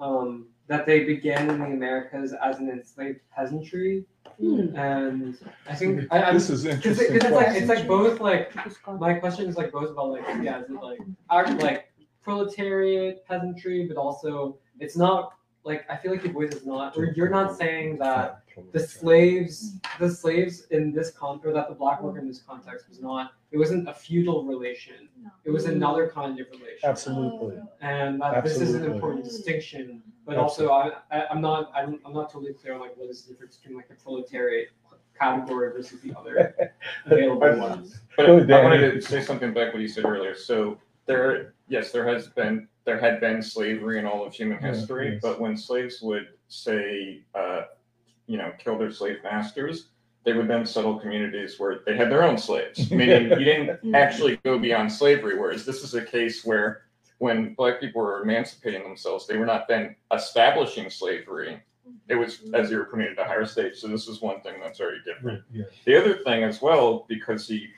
[0.00, 4.04] um, that they began in the Americas as an enslaved peasantry.
[4.38, 7.16] And I think, I, I'm, This is Cause, interesting.
[7.16, 8.52] it- 'cause it's like it's like both like
[8.98, 10.98] my question is like both about like yeah is it like
[11.30, 16.66] art like proletariat peasantry but also it's not like I feel like your voice is
[16.66, 18.40] not or you're not saying that
[18.72, 22.88] the slaves the slaves in this con or that the black worker in this context
[22.88, 25.08] was not it wasn't a feudal relation.
[25.44, 26.88] It was another kind of relation.
[26.92, 27.58] Absolutely.
[27.82, 32.12] and that this is an important distinction but also I, I I'm not I'm, I'm
[32.12, 34.68] not totally clear on like what is the difference between like the proletariat
[35.18, 36.54] category versus the other
[37.06, 38.00] available ones.
[38.16, 40.34] But Go I wanted to say something back what you said earlier.
[40.34, 44.74] So there, yes, there has been there had been slavery in all of human Yeah,
[44.74, 45.20] history, yes.
[45.22, 47.62] but when slaves would say, uh,
[48.26, 49.88] you know, kill their slave masters,
[50.24, 54.36] they would then settle communities where they had their own slaves, meaning you didn't actually
[54.44, 55.38] go beyond slavery.
[55.38, 56.82] Whereas this is a case where
[57.24, 61.58] when black people were emancipating themselves, they were not then establishing slavery.
[62.06, 63.76] It was as you were promoted to higher stage.
[63.76, 65.42] So this is one thing that's already different.
[65.50, 65.64] Yeah.
[65.86, 67.68] The other thing as well, because he,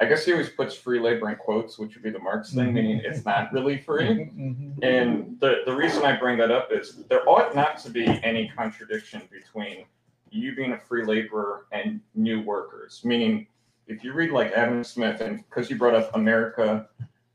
[0.00, 2.74] I guess he always puts free labor in quotes, which would be the Marx thing,
[2.74, 4.08] meaning it's not really free.
[4.08, 4.82] Mhm.
[4.82, 8.48] And the, the reason I bring that up is there ought not to be any
[8.56, 9.84] contradiction between
[10.30, 13.02] you being a free laborer and new workers.
[13.04, 13.46] Meaning,
[13.86, 16.88] if you read like Adam Smith, and because you brought up America,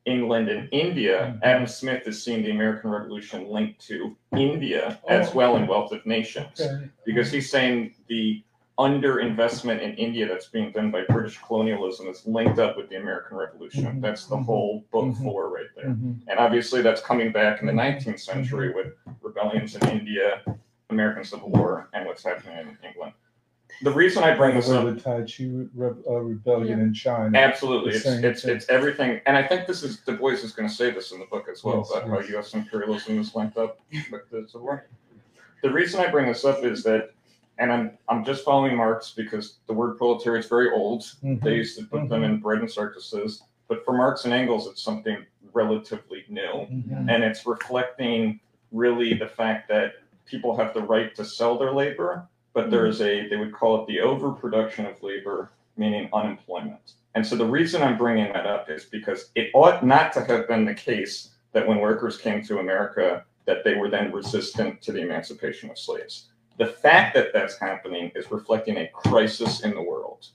[0.06, 5.34] England, and India, Adam Smith is seeing the American Revolution linked to India as Oh.
[5.36, 6.90] well in Wealth of Nations Okay.
[7.06, 8.42] because he's saying the
[8.80, 13.38] underinvestment in India that's being done by British colonialism is linked up with the American
[13.38, 13.86] Revolution.
[13.86, 14.02] Mhm.
[14.02, 14.46] That's the Mhm.
[14.46, 15.24] whole book Mhm.
[15.24, 15.86] four right there.
[15.90, 16.22] Mhm.
[16.28, 20.42] And obviously that's coming back in the 19th century with rebellions in India,
[20.90, 23.14] American Civil War, and what's happening in England.
[23.84, 27.36] The reason I bring this up the Taiping re- uh, rebellion in China.
[27.38, 28.56] Absolutely, it's it's thing.
[28.56, 31.20] it's everything, and I think this is Du Bois is going to say this in
[31.20, 32.28] the book as well Yes, about how.
[32.30, 32.54] U.S.
[32.54, 33.80] imperialism is linked up
[34.12, 34.86] with the Civil War.
[35.64, 37.12] The reason I bring this up is that,
[37.58, 41.02] and I'm I'm just following Marx because the word proletariat is very old.
[41.24, 41.42] Mhm.
[41.42, 44.82] They used to put them in bread and circuses, but for Marx and Engels, it's
[44.84, 46.68] something relatively new.
[46.72, 47.10] Mhm.
[47.14, 48.40] And it's reflecting
[48.72, 49.94] really the fact that
[50.26, 53.82] people have the right to sell their labor, but there is a, they would call
[53.82, 56.94] it the overproduction of labor, meaning unemployment.
[57.16, 60.48] And so the reason I'm bringing that up is because it ought not to have
[60.48, 64.92] been the case that when workers came to America, that they were then resistant to
[64.92, 66.28] the emancipation of slaves.
[66.58, 70.28] The fact that that's happening is reflecting a crisis in the world.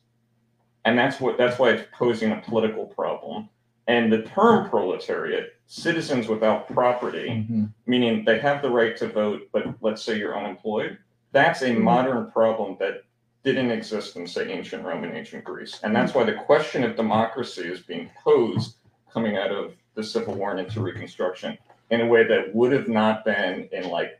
[0.84, 3.48] And that's what that's why it's posing a political problem.
[3.88, 7.72] And the term proletariat, citizens without property, Mhm.
[7.86, 10.98] meaning they have the right to vote, but let's say you're unemployed,
[11.36, 13.02] that's a modern problem that
[13.44, 15.78] didn't exist in, say, ancient Rome and ancient Greece.
[15.82, 18.76] And that's why the question of democracy is being posed
[19.12, 21.58] coming out of the Civil War and into Reconstruction
[21.90, 24.18] in a way that would have not been in like,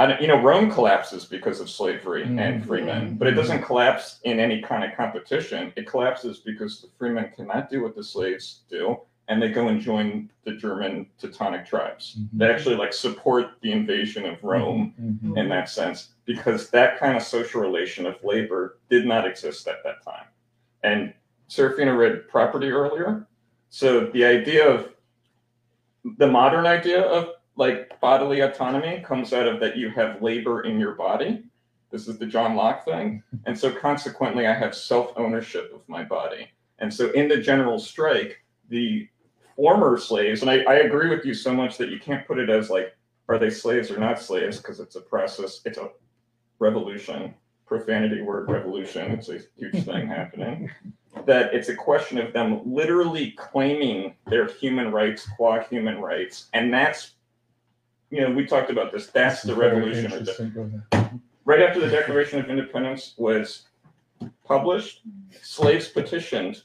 [0.00, 2.66] I don't, you know, Rome collapses because of slavery and Mhm.
[2.66, 5.72] free men, but it doesn't collapse in any kind of competition.
[5.76, 9.80] It collapses because the freemen cannot do what the slaves do, and they go and
[9.80, 12.18] join the German Teutonic tribes.
[12.32, 15.36] They actually like support the invasion of Rome Mhm.
[15.36, 19.82] in that sense because that kind of social relation of labor did not exist at
[19.84, 20.26] that time.
[20.82, 21.12] And
[21.48, 23.26] Serafina read property earlier.
[23.68, 24.92] So the idea of
[26.18, 30.78] the modern idea of like bodily autonomy comes out of that you have labor in
[30.78, 31.42] your body.
[31.90, 33.22] This is the John Locke thing.
[33.46, 36.48] And so consequently, I have self ownership of my body.
[36.78, 39.08] And so in the general strike, the
[39.56, 42.50] former slaves, and I, I agree with you so much that you can't put it
[42.50, 42.94] as like,
[43.28, 44.58] are they slaves or not slaves?
[44.58, 45.90] Because it's a process, it's a
[46.58, 47.34] revolution,
[47.66, 49.10] profanity word revolution.
[49.12, 50.70] It's a huge thing happening.
[51.24, 56.48] That it's a question of them literally claiming their human rights qua human rights.
[56.52, 57.12] And that's,
[58.10, 59.08] you know, we talked about this.
[59.08, 60.10] That's the revolution.
[60.10, 60.52] the- interesting.
[60.52, 61.20] Go ahead.
[61.44, 63.66] right after the Declaration of Independence was
[64.44, 65.02] published,
[65.42, 66.62] slaves petitioned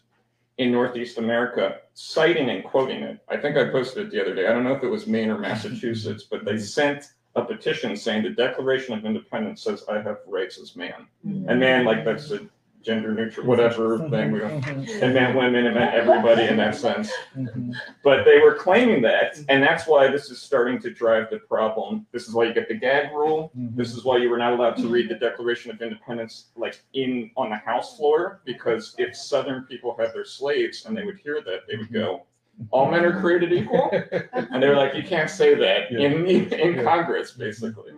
[0.62, 3.20] in Northeast America, citing and quoting it.
[3.28, 4.46] I think I posted it the other day.
[4.46, 8.22] I don't know if it was Maine or Massachusetts, but they sent a petition saying
[8.22, 11.08] the Declaration of Independence says I have rights as man.
[11.26, 11.50] Mm-hmm.
[11.50, 12.42] And man, like that's a
[12.82, 13.50] gender neutral, mm-hmm.
[13.50, 14.32] whatever thing.
[14.32, 15.14] We don't, it mm-hmm.
[15.14, 17.12] meant women, it meant everybody in that sense.
[17.36, 17.74] Mhm.
[18.04, 22.06] But they were claiming that, and that's why this is starting to drive the problem.
[22.12, 23.52] This is why you get the gag rule.
[23.58, 23.78] Mm-hmm.
[23.78, 27.32] This is why you were not allowed to read the Declaration of Independence like in
[27.38, 31.42] on the House floor, because if Southern people had their slaves and they would hear
[31.42, 32.24] that, they would go,
[32.72, 33.92] "All men are created equal,"
[34.34, 36.84] and they're like, "You can't say that in in Yeah.
[36.84, 37.94] Congress, basically."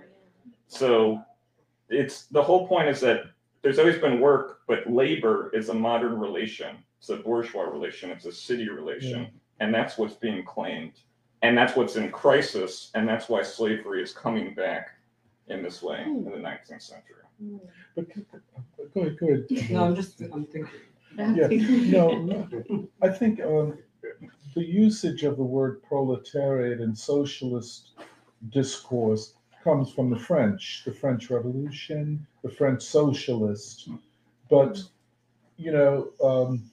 [0.68, 1.24] So
[1.90, 3.26] it's the whole point is that
[3.64, 6.78] there's always been work, but labor is a modern relation.
[7.00, 8.12] It's a bourgeois relation.
[8.12, 9.28] It's a city relation,
[9.60, 10.94] and that's what's being claimed,
[11.42, 14.90] and that's what's in crisis, and that's why slavery is coming back
[15.48, 17.16] in this way in the 19th century.
[17.96, 18.08] But
[18.94, 19.70] go ahead, go ahead.
[19.70, 20.80] No, I'm just, I'm thinking.
[21.18, 21.48] Yeah,
[21.92, 23.78] no, no, I think um,
[24.56, 27.92] the usage of the word proletariat in socialist
[28.50, 33.88] discourse comes from the French, the French Revolution, the French socialists.
[34.50, 34.82] But,
[35.58, 36.70] you know, um,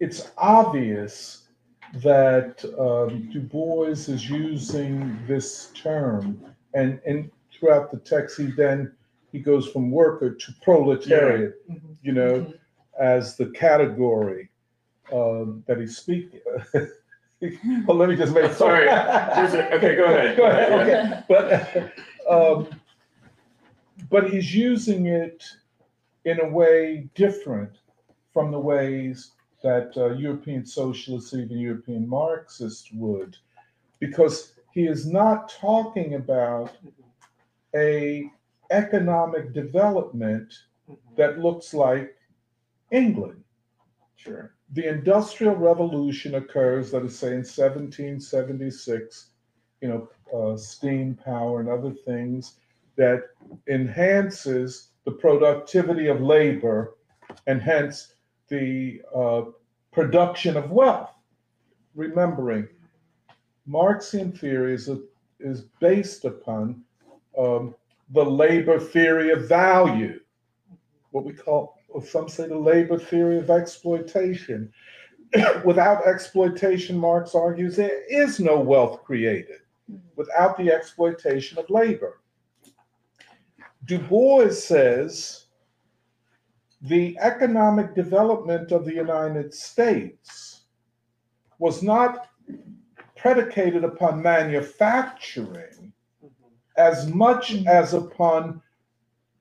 [0.00, 1.48] it's obvious
[1.94, 6.40] that um, Du Bois is using this term,
[6.74, 8.92] and, and throughout the text, he then
[9.32, 11.54] he goes from worker to proletariat,
[12.02, 12.52] you know,
[13.00, 14.50] as the category
[15.12, 16.40] um, that he's speaking.
[17.86, 18.86] well, let me just make Sorry.
[18.88, 20.36] A- okay, go ahead.
[20.36, 21.22] Go ahead.
[21.28, 21.92] Okay,
[22.26, 22.68] but um,
[24.10, 25.44] but he's using it
[26.24, 27.78] in a way different
[28.32, 29.32] from the ways
[29.62, 33.36] that uh, European socialists, even European Marxists, would,
[34.00, 36.72] because he is not talking about
[37.74, 38.30] a
[38.70, 40.52] economic development
[41.16, 42.16] that looks like
[42.90, 43.42] England.
[44.16, 44.55] Sure.
[44.72, 49.30] The Industrial Revolution occurs, let us say, in 1776.
[49.80, 52.56] You know, uh, steam power and other things
[52.96, 53.24] that
[53.68, 56.96] enhances the productivity of labor
[57.46, 58.14] and hence
[58.48, 59.42] the uh,
[59.92, 61.10] production of wealth.
[61.94, 62.68] Remembering,
[63.66, 65.00] Marxian theory is, a,
[65.40, 66.82] is based upon
[67.38, 67.74] um,
[68.10, 70.20] the labor theory of value,
[71.10, 74.70] what we call, or some say the labor theory of exploitation.
[75.64, 79.60] Without exploitation, Marx argues, there is no wealth created
[80.14, 82.20] without the exploitation of labor.
[83.86, 85.46] Du Bois says
[86.82, 90.64] the economic development of the United States
[91.58, 92.28] was not
[93.16, 95.92] predicated upon manufacturing
[96.76, 98.60] as much as upon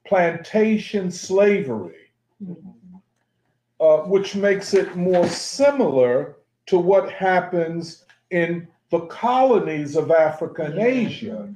[0.08, 2.05] plantation slavery,
[3.80, 10.80] uh, which makes it more similar to what happens in the colonies of Africa and
[10.80, 11.53] Asia.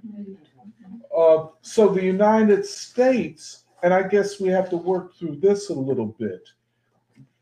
[1.15, 5.73] Uh, so the United States, and I guess we have to work through this a
[5.73, 6.47] little bit,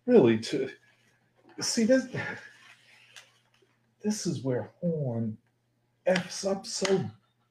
[0.05, 0.69] really to
[1.59, 2.07] see this.
[4.03, 5.37] This is where Horne
[6.05, 7.03] f's up so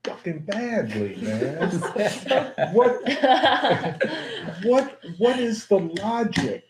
[0.07, 1.71] fucking badly, man.
[2.73, 3.03] what
[4.65, 6.65] what what is the logic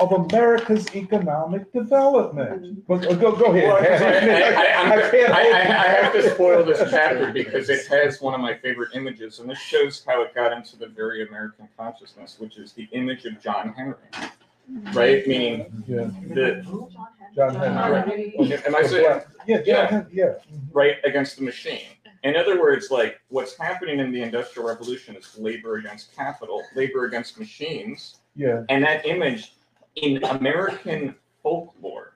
[0.00, 2.62] of America's economic development?
[2.62, 2.80] Mm-hmm.
[2.88, 3.68] But, uh, go go ahead.
[3.68, 7.32] Well, 'cause I, I, I, I can't I, I, I have to spoil this chapter
[7.32, 10.76] because it has one of my favorite images, and this shows how it got into
[10.76, 14.92] the very American consciousness, which is the image of John Henry, mm-hmm.
[14.92, 15.26] right?
[15.26, 16.10] Meaning Yeah.
[16.34, 16.88] the
[17.36, 18.34] John Henry.
[18.66, 19.20] Am I saying?
[19.46, 19.86] Yeah, John Yeah.
[19.86, 20.24] Henry, yeah.
[20.24, 20.72] Mm-hmm.
[20.72, 21.86] right against the machine.
[22.22, 27.04] In other words, like what's happening in the Industrial Revolution is labor against capital, labor
[27.06, 28.62] against machines, Yeah.
[28.68, 29.54] and that image
[29.96, 32.14] in American folklore,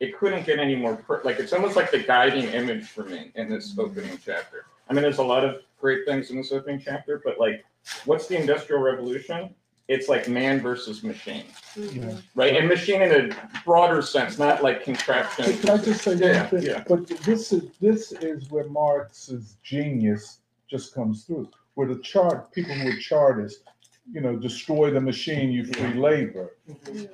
[0.00, 3.30] it couldn't get any more per- like it's almost like the guiding image for me
[3.34, 4.64] in this opening chapter.
[4.88, 7.64] I mean, there's a lot of great things in this opening chapter, but like,
[8.06, 9.54] what's the Industrial Revolution?
[9.88, 11.44] It's like man versus machine,
[11.76, 12.16] Yeah.
[12.34, 12.56] right?
[12.56, 15.56] And machine in a broader sense, not like contraption.
[15.58, 16.62] Can I just say Yeah, one thing?
[16.62, 16.84] yeah.
[16.88, 20.38] But this is this is where Marx's genius
[20.70, 21.48] just comes through.
[21.74, 23.64] Where the chart people who are chartists,
[24.10, 26.56] you know, destroy the machine, you free labor.
[26.70, 27.06] Mm-hmm.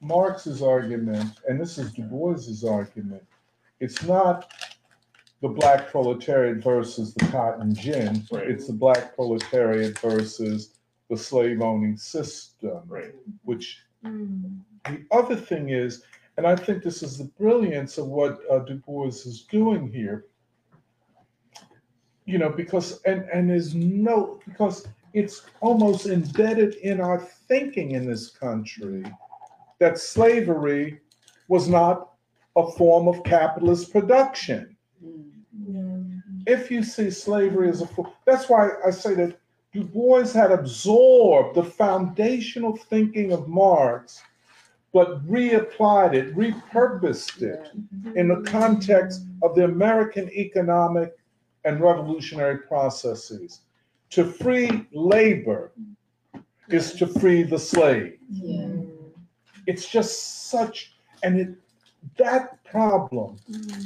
[0.00, 3.22] Marx's argument, and this is Du Bois's argument,
[3.80, 4.52] it's not
[5.40, 8.24] the black proletariat versus the cotton gin.
[8.30, 8.48] Right.
[8.50, 10.74] It's the black proletariat versus
[11.08, 12.82] the slave owning system.
[12.86, 13.14] Right.
[13.44, 16.02] Which the other thing is,
[16.36, 20.26] and I think this is the brilliance of what uh, Du Bois is doing here.
[22.26, 28.06] You know, because and and there's no because it's almost embedded in our thinking in
[28.06, 29.04] this country
[29.78, 31.00] that slavery
[31.48, 32.10] was not
[32.56, 34.76] a form of capitalist production.
[36.46, 39.38] If you see slavery as a form, that's why I say that
[39.72, 44.22] Du Bois had absorbed the foundational thinking of Marx,
[44.92, 47.70] but reapplied it, repurposed it
[48.16, 51.14] in the context of the American economic
[51.64, 53.60] and revolutionary processes.
[54.10, 55.72] To free labor
[56.68, 58.18] is to free the slave.
[59.66, 61.48] It's just such, and it,
[62.16, 63.36] that problem,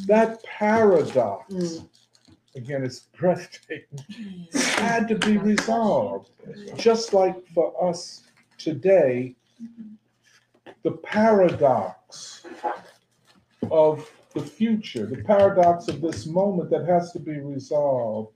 [0.06, 1.88] that paradox, mm.
[2.54, 6.30] Again, it's breathtaking, had to be resolved.
[6.76, 8.24] Just like for us
[8.58, 9.34] today,
[10.82, 12.46] the paradox
[13.70, 18.32] of the future, the paradox of this moment that has to be resolved,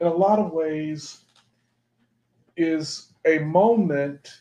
[0.00, 1.24] in a lot of ways,
[2.56, 4.40] is a moment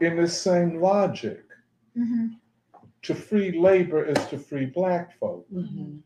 [0.00, 1.42] in this same logic.
[3.02, 5.46] To free labor is to free black folk.
[5.52, 5.98] Mm-hmm.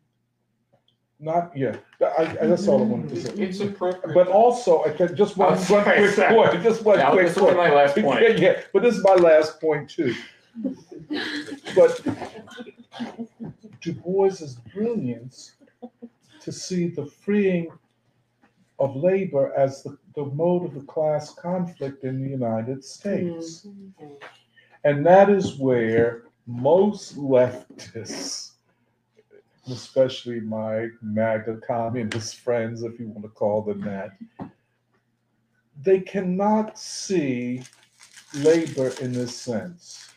[1.20, 3.32] Not, yeah, I, I, that's all I wanted to say.
[3.42, 4.14] It's appropriate.
[4.14, 6.28] But also, I can, just one, I one was gonna quick say.
[6.28, 7.56] point, just one Now, quick this will point.
[7.56, 8.22] my last point.
[8.22, 10.14] Yeah, yeah, but this is my last point too.
[11.74, 12.00] But
[13.80, 15.54] Du Bois's brilliance
[16.40, 17.68] to see the freeing
[18.78, 23.66] of labor as the, the mode of the class conflict in the United States.
[23.66, 24.06] Mm-hmm.
[24.84, 28.47] And that is where most leftists,
[29.70, 34.10] especially my MAGA communist friends, if you want to call them that,
[35.82, 37.62] they cannot see
[38.34, 40.10] labor in this sense.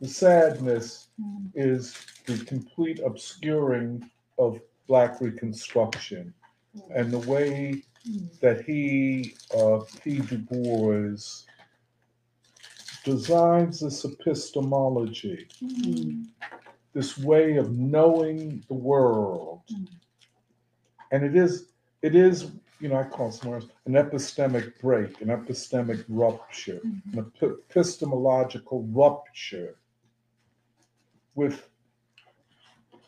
[0.00, 1.46] The sadness mm-hmm.
[1.54, 6.32] is the complete obscuring of Black Reconstruction
[6.94, 8.26] and the way mm-hmm.
[8.40, 10.18] that he, uh, P.
[10.18, 11.16] Du Bois,
[13.04, 16.22] designs this epistemology, mm-hmm.
[16.98, 19.62] This way of knowing the world.
[21.12, 21.68] And it is,
[22.02, 26.80] it is, you know, I call it somewhere else, an epistemic break, an epistemic rupture,
[27.12, 29.76] an epistemological rupture
[31.36, 31.70] with,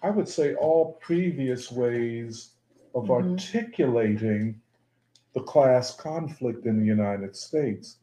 [0.05, 2.53] I would say, all previous ways
[2.95, 3.33] of Mhm.
[3.33, 4.61] articulating
[5.35, 7.99] the class conflict in the United States.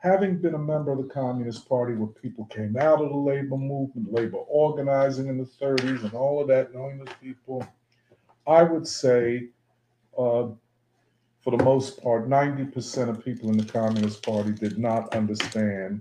[0.00, 3.56] Having been a member of the Communist Party where people came out of the labor
[3.56, 7.66] movement, labor organizing in the 30s, and all of that, knowing those people,
[8.46, 9.48] I would say,
[10.16, 10.46] uh,
[11.40, 16.00] for the most part, 90% of people in the Communist Party did not understand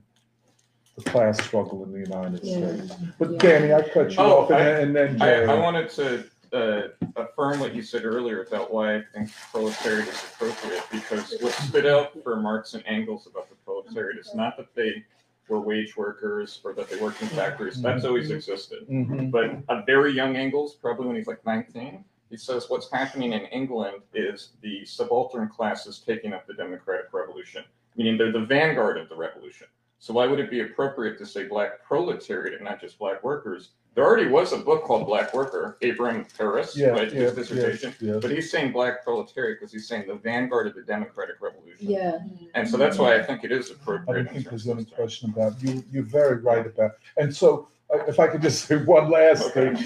[0.96, 2.76] the class struggle in the United Yeah.
[2.76, 2.96] States.
[3.18, 3.38] But Yeah.
[3.40, 6.24] Danny, I cut you Oh, off, and I- then, and then I, I wanted to
[6.54, 6.82] uh,
[7.16, 11.86] affirm what you said earlier about why I think proletariat is appropriate, because what stood
[11.86, 15.04] out for Marx and Engels about the proletariat is not that they
[15.50, 17.82] were wage workers or that they worked in factories.
[17.82, 18.88] That's always existed.
[18.90, 19.32] Mhm.
[19.32, 23.46] But a very young Engels, probably when he's like 19, he says what's happening in
[23.46, 27.64] England is the subaltern class is taking up the democratic revolution,
[27.96, 29.68] meaning they're the vanguard of the revolution.
[30.00, 33.70] So why would it be appropriate to say black proletariat and not just black workers?
[33.96, 37.90] There already was a book called Black Worker, Abraham Harris, Yeah, right, yeah, his dissertation.
[38.00, 38.18] yes, yes.
[38.22, 41.90] But he's saying black proletariat because he's saying the vanguard of the democratic revolution.
[41.90, 42.20] Yeah.
[42.54, 44.26] And so that's why I think it is I appropriate.
[44.26, 48.20] don't think there's any question about, you, you're very right about, and so, uh, if
[48.20, 49.80] I could just say one last thing.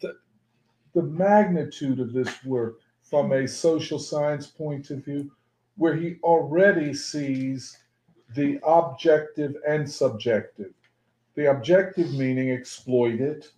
[0.00, 0.16] The,
[0.94, 5.30] the magnitude of this work from a social science point of view,
[5.76, 7.78] where he already sees
[8.34, 10.72] the objective and subjective.
[11.34, 13.52] The objective meaning exploit it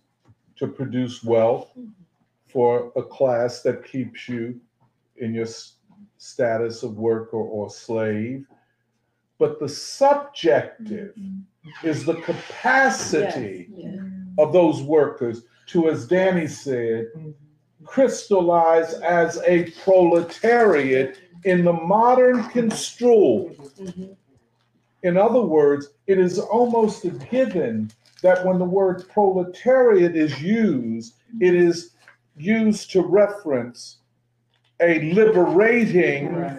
[0.57, 1.71] to produce wealth
[2.47, 4.59] for a class that keeps you
[5.17, 5.47] in your
[6.17, 8.45] status of worker or slave.
[9.39, 11.15] But the subjective
[11.83, 13.69] is the capacity
[14.37, 17.07] of those workers to, as Danny said,
[17.85, 23.49] crystallize as a proletariat in the modern construal.
[23.79, 24.13] Mm-hmm.
[25.03, 31.15] In other words, it is almost a given that when the word proletariat is used,
[31.39, 31.95] it is
[32.37, 33.97] used to reference
[34.79, 36.57] a liberating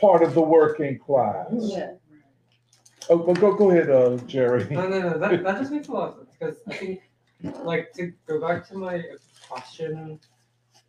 [0.00, 1.46] part of the working class.
[1.52, 1.92] Yeah.
[3.08, 4.66] Oh, but go, go ahead, uh, Jerry.
[4.70, 5.18] No, no, no.
[5.18, 7.02] That, that just makes a lot of sense because I think,
[7.64, 9.02] like, to go back to my
[9.48, 10.20] question,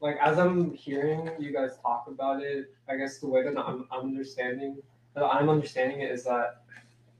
[0.01, 3.88] like, as I'm hearing you guys talk about it, I guess the way that I'm,
[3.91, 4.83] I'm understanding, that
[5.15, 6.64] I'm understanding it is that,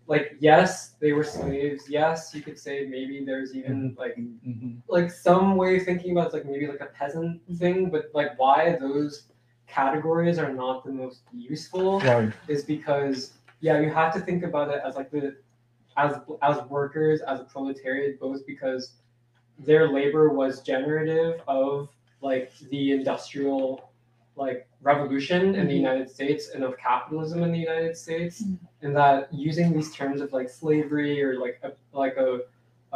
[0.08, 1.90] like, yes, they were slaves.
[1.90, 4.00] Yes, you could say maybe there's even mm-hmm.
[4.00, 4.74] like, mm-hmm.
[4.88, 8.38] like some way of thinking about it's like maybe like a peasant thing, but like
[8.40, 9.24] why those
[9.68, 12.34] categories are not the most useful Right.
[12.48, 15.36] is because yeah, you have to think about it as like the
[15.98, 18.94] as as workers as a proletariat, both because
[19.60, 21.90] their labor was generative of
[22.22, 23.91] like the industrial
[24.42, 25.84] like revolution in the Mhm.
[25.86, 28.44] United States and of capitalism in the United States,
[28.82, 31.72] and that using these terms of like slavery or like a
[32.04, 32.32] like a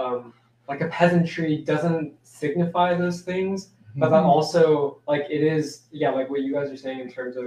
[0.04, 0.34] um,
[0.68, 4.34] like a peasantry doesn't signify those things, but that Mhm.
[4.36, 7.46] also like it is yeah like what you guys are saying in terms of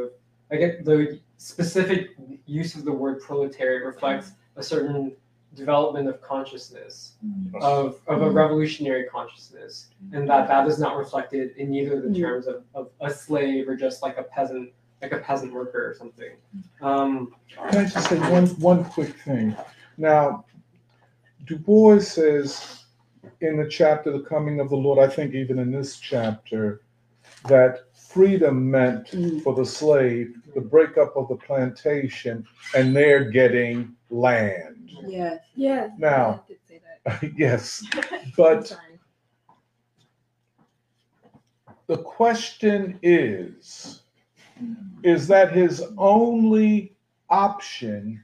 [0.50, 2.02] like it, the specific
[2.46, 5.14] use of the word proletariat reflects a certain
[5.54, 7.56] development of consciousness mm-hmm.
[7.56, 8.36] of, of a mm-hmm.
[8.36, 10.16] revolutionary consciousness mm-hmm.
[10.16, 13.74] and that that is not reflected in either the terms of, of a slave or
[13.74, 14.70] just like a peasant
[15.00, 16.32] like a peasant worker or something.
[16.82, 17.34] Um
[17.70, 19.56] Can I just say one, one quick thing?
[19.96, 20.44] Now,
[21.44, 22.84] Du Bois says
[23.40, 26.82] in the chapter, The Coming of the Lord, I think even in this chapter,
[27.46, 29.08] that freedom meant
[29.42, 34.77] for the slave the breakup of the plantation and they're getting land.
[35.06, 35.40] Yes.
[35.54, 35.90] Yes.
[35.98, 36.44] Now,
[37.36, 37.84] yes,
[38.36, 38.76] but
[41.86, 44.02] the question is,
[45.02, 46.96] is that his only
[47.30, 48.22] option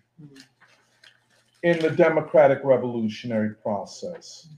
[1.63, 4.49] in the democratic revolutionary process?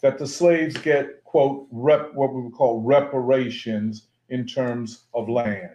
[0.00, 5.70] That the slaves get, quote, rep, what we would call reparations in terms of land?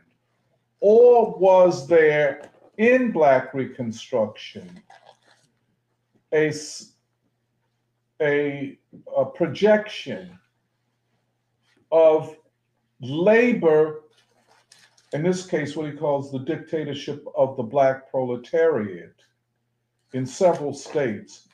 [0.79, 4.81] Or was there in Black Reconstruction
[6.33, 6.53] a,
[8.21, 8.77] a,
[9.17, 10.37] a projection
[11.91, 12.35] of
[13.01, 14.01] labor,
[15.13, 19.15] in this case, what he calls the dictatorship of the black proletariat
[20.13, 21.47] in several states,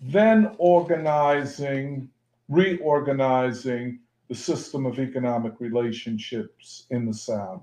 [0.00, 2.08] then organizing,
[2.48, 7.62] reorganizing the system of economic relationships in the South.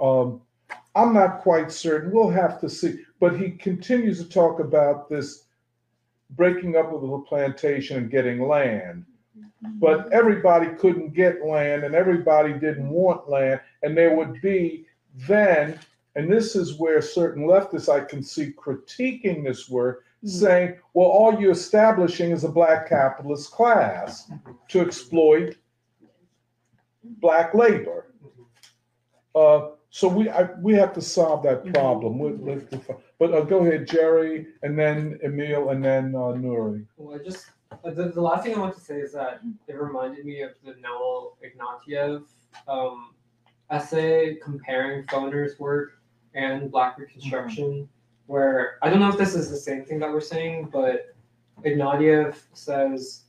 [0.00, 0.42] Um,
[0.94, 2.12] I'm not quite certain.
[2.12, 3.00] We'll have to see.
[3.18, 5.43] But he continues to talk about this
[6.30, 9.04] breaking up of the plantation and getting land.
[9.80, 13.60] But everybody couldn't get land and everybody didn't want land.
[13.82, 14.86] And there would be
[15.26, 15.78] then,
[16.16, 21.40] and this is where certain leftists I can see critiquing this work, saying, well, all
[21.40, 24.30] you're establishing is a black capitalist class
[24.68, 25.56] to exploit
[27.02, 28.12] black labor.
[29.34, 32.18] Uh, so we I, we have to solve that problem.
[32.18, 32.80] With, with the,
[33.20, 36.84] but uh, go ahead, Jerry, and then Emil, and then uh, Nuri.
[36.96, 39.80] Well, I just uh, the, the last thing I want to say is that it
[39.80, 42.24] reminded me of the Noel Ignatiev
[42.66, 43.14] um,
[43.70, 46.00] essay comparing Foner's work
[46.34, 47.88] and Black Reconstruction,
[48.26, 51.14] where I don't know if this is the same thing that we're saying, but
[51.64, 53.23] Ignatiev says,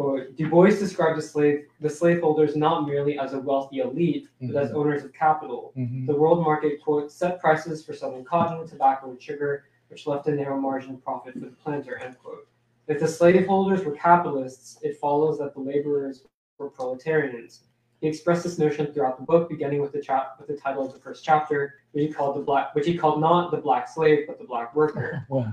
[0.00, 4.56] "quote Du Bois described the slave the slaveholders not merely as a wealthy elite, but
[4.56, 4.74] as Mhm.
[4.76, 5.72] owners of capital.
[5.76, 6.06] Mhm.
[6.06, 10.30] The world market quote set prices for southern cotton, tobacco, and sugar." which left a
[10.30, 12.46] narrow margin of profit for the planter, end quote.
[12.86, 16.24] If the slaveholders were capitalists, it follows that the laborers
[16.58, 17.64] were proletarians.
[18.00, 20.92] He expressed this notion throughout the book, beginning with the chap with the title of
[20.92, 24.28] the first chapter, which he called the black, which he called not the black slave,
[24.28, 25.26] but the black worker.
[25.28, 25.52] Wow.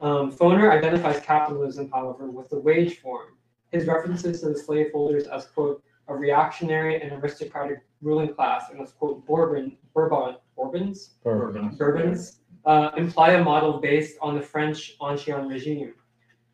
[0.00, 3.35] Um, Foner identifies capitalism, however, with the wage form.
[3.76, 8.92] His references to the slaveholders as quote a reactionary and aristocratic ruling class and as
[8.92, 11.76] quote Bourbon, Bourbon, Bourbons, Bourbon.
[11.76, 15.92] Bourbons uh, imply a model based on the French Ancien regime.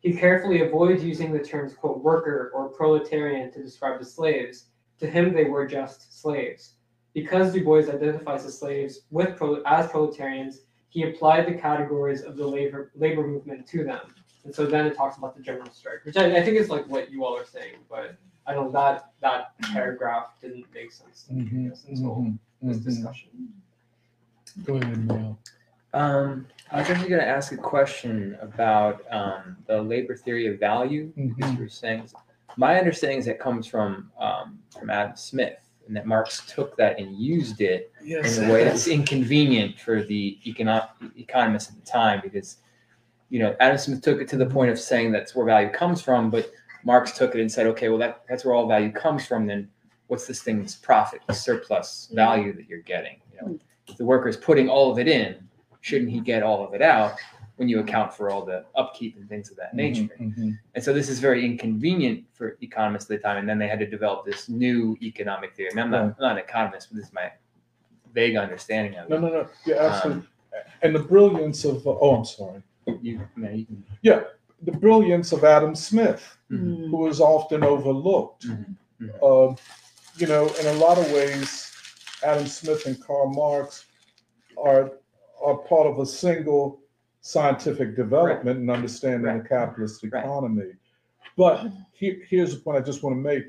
[0.01, 4.65] He carefully avoids using the terms quote worker or proletarian to describe the slaves.
[4.99, 6.73] To him, they were just slaves.
[7.13, 12.35] Because Du Bois identifies the slaves with pro- as proletarians, he applied the categories of
[12.35, 14.13] the labor labor movement to them.
[14.45, 16.87] And so then it talks about the general strike, which I, I think is like
[16.87, 18.15] what you all are saying, but
[18.45, 22.77] I don't know that that paragraph didn't make sense to me I guess, until this
[22.77, 23.29] discussion.
[24.65, 25.39] Go ahead, Mel.
[25.93, 30.59] Um, I was actually going to ask a question about um, the labor theory of
[30.59, 31.13] value.
[31.15, 32.09] Because you were saying,
[32.57, 36.99] my understanding is that comes from um, from Adam Smith, and that Marx took that
[36.99, 38.37] and used it Yes.
[38.37, 42.19] in a way that's inconvenient for the econo- economists at the time.
[42.23, 42.57] Because
[43.29, 46.01] you know, Adam Smith took it to the point of saying that's where value comes
[46.01, 46.51] from, but
[46.83, 49.45] Marx took it and said, okay, well that that's where all value comes from.
[49.45, 49.69] Then
[50.07, 52.15] what's this thing thing's profit, surplus mm-hmm.
[52.15, 53.19] value that you're getting?
[53.31, 55.35] You know, if the worker is putting all of it in,
[55.81, 57.15] shouldn't he get all of it out
[57.57, 60.09] when you account for all the upkeep and things of that mm-hmm, nature?
[60.19, 60.51] Mm-hmm.
[60.75, 63.37] And so this is very inconvenient for economists at the time.
[63.37, 65.69] And then they had to develop this new economic theory.
[65.71, 67.31] I mean, I'm not, I'm not an economist, but this is my
[68.13, 69.09] vague understanding of it.
[69.09, 69.47] No, no, no.
[69.65, 70.23] Yeah, Um, absolutely.
[70.83, 72.61] and the brilliance of oh, I'm sorry.
[73.01, 74.23] You, man, you can- Yeah,
[74.61, 76.89] the brilliance of Adam Smith, Mhm.
[76.89, 78.45] who is often overlooked.
[78.47, 78.75] Mhm.
[79.23, 79.57] Um,
[80.17, 81.71] you know, in a lot of ways,
[82.23, 83.85] Adam Smith and Karl Marx
[84.63, 84.91] are
[85.43, 86.79] are part of a single
[87.19, 90.71] scientific development and understanding the capitalist economy.
[91.35, 93.43] But here, here's the point I just want to make.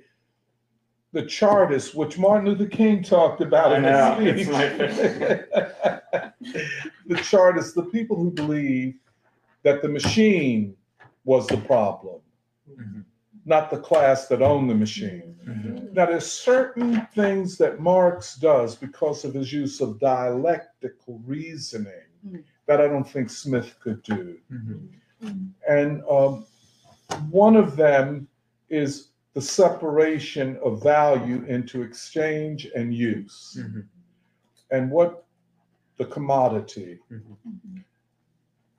[1.12, 4.56] The Chartists, which Martin Luther King talked about I in know, his speech.
[7.06, 8.98] the Chartists, the people who believe
[9.64, 10.76] that the machine
[11.24, 12.20] was the problem,
[12.70, 13.00] mm-hmm.
[13.44, 15.34] not the class that owned the machine.
[15.46, 15.92] Mm-hmm.
[15.94, 21.92] Now, there's certain things that Marx does because of his use of dialectical reasoning
[22.26, 22.42] mm.
[22.66, 24.38] that I don't think Smith could do.
[24.52, 25.26] Mm-hmm.
[25.26, 25.50] Mm.
[25.68, 26.46] And um,
[27.30, 28.28] one of them
[28.68, 33.58] is the separation of value into exchange and use.
[34.70, 35.24] And what
[35.98, 36.98] the commodity.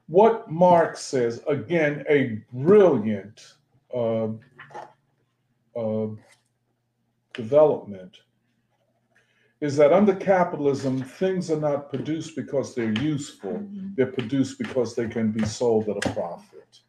[0.07, 3.53] What Marx says, again, a brilliant
[3.93, 4.27] uh,
[5.75, 6.07] uh,
[7.33, 8.17] development,
[9.61, 15.07] is that under capitalism, things are not produced because they're useful, they're produced because they
[15.07, 16.79] can be sold at a profit.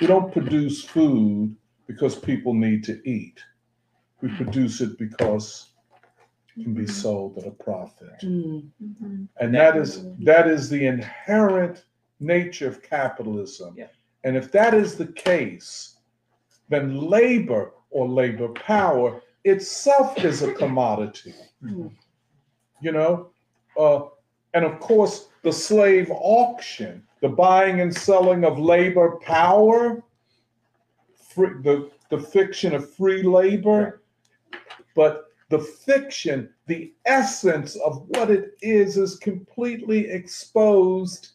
[0.00, 3.38] We don't produce food because people need to eat.
[4.20, 5.70] We produce it because
[6.62, 6.90] can be mm-hmm.
[6.90, 8.22] sold at a profit.
[9.40, 11.84] And that is that is the inherent
[12.18, 13.76] nature of capitalism.
[14.24, 15.98] And if that is the case,
[16.68, 21.34] then labor or labor power itself is a commodity.
[21.62, 21.88] Mm-hmm.
[22.80, 23.30] You know,
[23.78, 24.00] uh,
[24.54, 30.02] and of course, the slave auction, the buying and selling of labor power,
[31.34, 34.02] free, the the fiction of free labor,
[34.94, 41.30] but the fiction, the essence of what it is, is completely exposed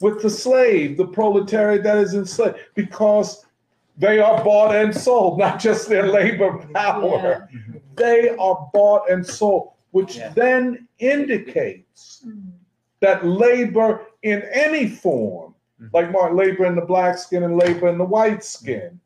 [0.00, 3.46] with the slave, the proletariat that is enslaved, because
[3.96, 7.48] they are bought and sold, not just their labor power.
[7.96, 12.40] They are bought and sold, which then indicates hmm.
[12.98, 15.86] that labor in any form, hmm.
[15.92, 18.98] like more labor in the black skin and labor in the white skin,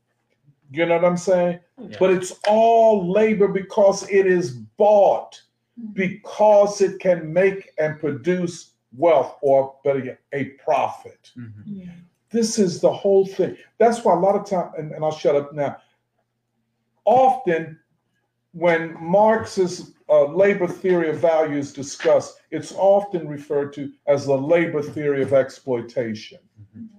[0.71, 1.59] you know what I'm saying?
[1.99, 5.41] But it's all labor because it is bought,
[5.79, 5.93] mm-hmm.
[5.93, 11.31] because it can make and produce wealth or better yet, a profit.
[11.37, 11.89] Mm-hmm.
[12.31, 13.57] This is the whole thing.
[13.79, 15.77] That's why a lot of time, and, and I'll shut up now.
[17.05, 17.79] Often,
[18.51, 24.37] when Marx's uh, labor theory of value is discussed, it's often referred to as the
[24.37, 26.39] labor theory of exploitation.
[26.61, 26.98] Mm-hmm.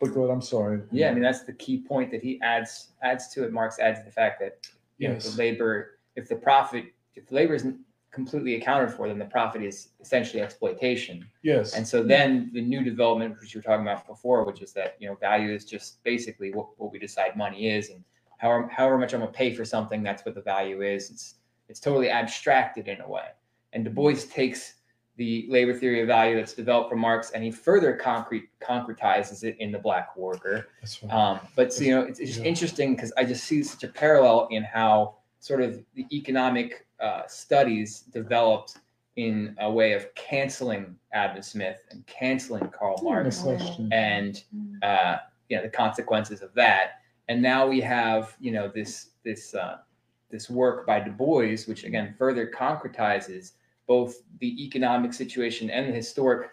[0.00, 0.80] But go ahead, I'm sorry.
[0.90, 3.52] Yeah, I mean that's the key point that he adds adds to it.
[3.52, 4.66] Marx adds the fact that
[4.98, 5.34] you know, Yes.
[5.34, 7.78] the labor, if the profit, if the labor isn't
[8.10, 11.24] completely accounted for, then the profit is essentially exploitation.
[11.42, 11.74] Yes.
[11.74, 14.96] And so then the new development, which you were talking about before, which is that
[15.00, 18.02] you know value is just basically what, what we decide money is, and
[18.38, 21.10] however however much I'm gonna pay for something, that's what the value is.
[21.10, 21.34] It's
[21.68, 23.28] it's totally abstracted in a way.
[23.74, 24.76] And Du Bois takes
[25.20, 29.54] the labor theory of value that's developed from Marx, and he further concrete concretizes it
[29.58, 30.68] in the Black Worker.
[30.80, 31.12] That's right.
[31.12, 32.48] Um, but so, you know, it's, it's just Yeah.
[32.48, 37.24] interesting because I just see such a parallel in how sort of the economic uh,
[37.26, 38.78] studies developed
[39.16, 43.44] in a way of canceling Adam Smith and canceling Karl Marx
[43.92, 44.42] and
[44.82, 45.18] uh,
[45.50, 47.02] you know the consequences of that.
[47.28, 49.80] And now we have you know this this uh,
[50.30, 53.52] this work by Du Bois, which again further concretizes
[53.90, 56.50] both the economic situation and the historic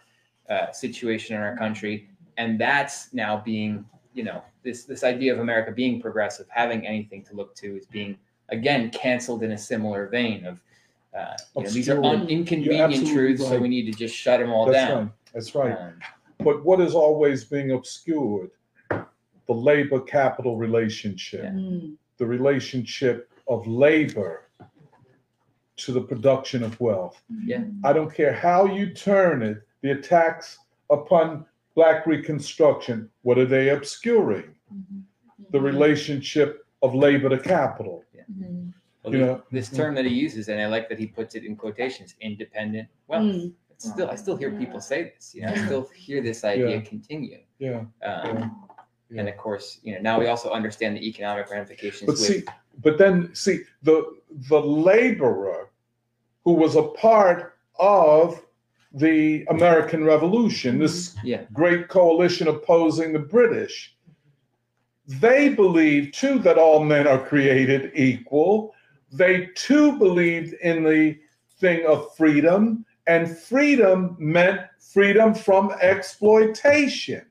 [0.49, 3.85] uh, situation in our country, and that's now being
[4.16, 7.85] you know this this idea of America being progressive, having anything to look to, is
[7.85, 8.17] being
[8.49, 10.64] again canceled in a similar vein of.
[11.16, 14.40] Uh, you know, these are un- inconvenient absolutely truths, so we need to just shut
[14.40, 15.03] them all That's down.
[15.03, 15.11] right.
[15.33, 15.77] That's right.
[15.77, 15.93] Um,
[16.40, 18.49] But what is always being obscured?
[18.90, 21.53] The labor capital relationship,
[22.17, 24.47] the relationship of labor
[25.77, 27.22] to the production of wealth.
[27.45, 27.64] Yeah.
[27.83, 30.57] I don't care how you turn it, the attacks
[30.89, 34.56] upon Black Reconstruction, what are they obscuring?
[35.51, 38.03] The relationship of labor to capital.
[39.03, 41.35] Well, You the- know, this term that he uses, and I like that he puts
[41.35, 43.23] it in quotations: independent wealth.
[43.23, 43.53] Mm.
[43.77, 45.33] Still, I still hear people say this.
[45.35, 46.81] You know, I still hear this idea Yeah.
[46.81, 47.39] continue.
[47.59, 47.85] Yeah.
[48.03, 48.65] Um,
[49.09, 49.22] Yeah.
[49.22, 52.01] And of course, you know, now we also understand the economic ramifications.
[52.07, 52.43] But with, see,
[52.81, 54.17] but then see the
[54.49, 55.69] the laborer
[56.43, 58.41] who was a part of
[58.93, 61.27] the American Revolution, this mm-hmm.
[61.27, 61.43] Yeah.
[61.53, 63.95] great coalition opposing the British,
[65.07, 68.73] they believed too that all men are created equal.
[69.11, 71.17] They too believed in the
[71.59, 77.25] thing of freedom, and freedom meant freedom from exploitation.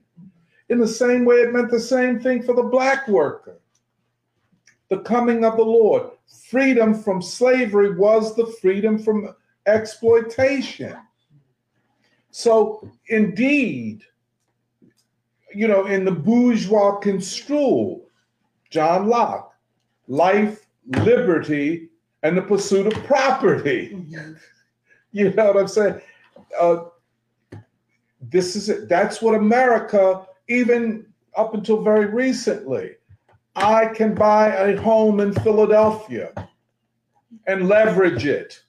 [0.69, 3.61] In the same way, it meant the same thing for the black worker
[4.89, 6.11] the coming of the Lord.
[6.49, 9.35] Freedom from slavery was the freedom from
[9.67, 10.97] exploitation.
[12.31, 14.03] So, indeed,
[15.55, 18.07] you know, in the bourgeois construal,
[18.71, 19.55] John Locke,
[20.07, 21.89] life, liberty,
[22.23, 24.05] and the pursuit of property.
[25.13, 25.99] You know what I'm saying?
[26.61, 26.77] Uh,
[28.21, 28.87] this is it.
[28.87, 32.96] That's what America, even up until very recently,
[33.57, 36.31] I can buy a home in Philadelphia
[37.47, 38.63] and leverage it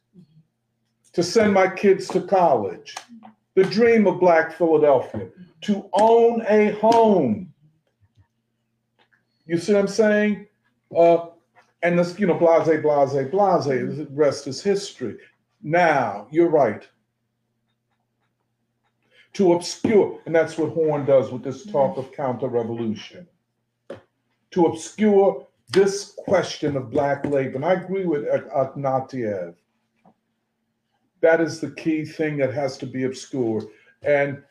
[1.11, 2.95] to send my kids to college.
[3.56, 5.27] The dream of Black Philadelphia
[5.61, 7.53] to own a home.
[9.45, 10.48] You see what I'm saying?
[10.95, 11.27] Uh,
[11.83, 15.17] and this, you know, blase, blase, blase, the rest is history.
[15.61, 16.88] Now, you're right.
[19.33, 23.27] To obscure, and that's what Horne does with this talk of counter revolution
[24.57, 27.55] to obscure this question of black labor.
[27.57, 29.53] And I agree with Ignatiev.
[31.21, 33.65] That is the key thing that has to be obscured.
[34.01, 34.41] And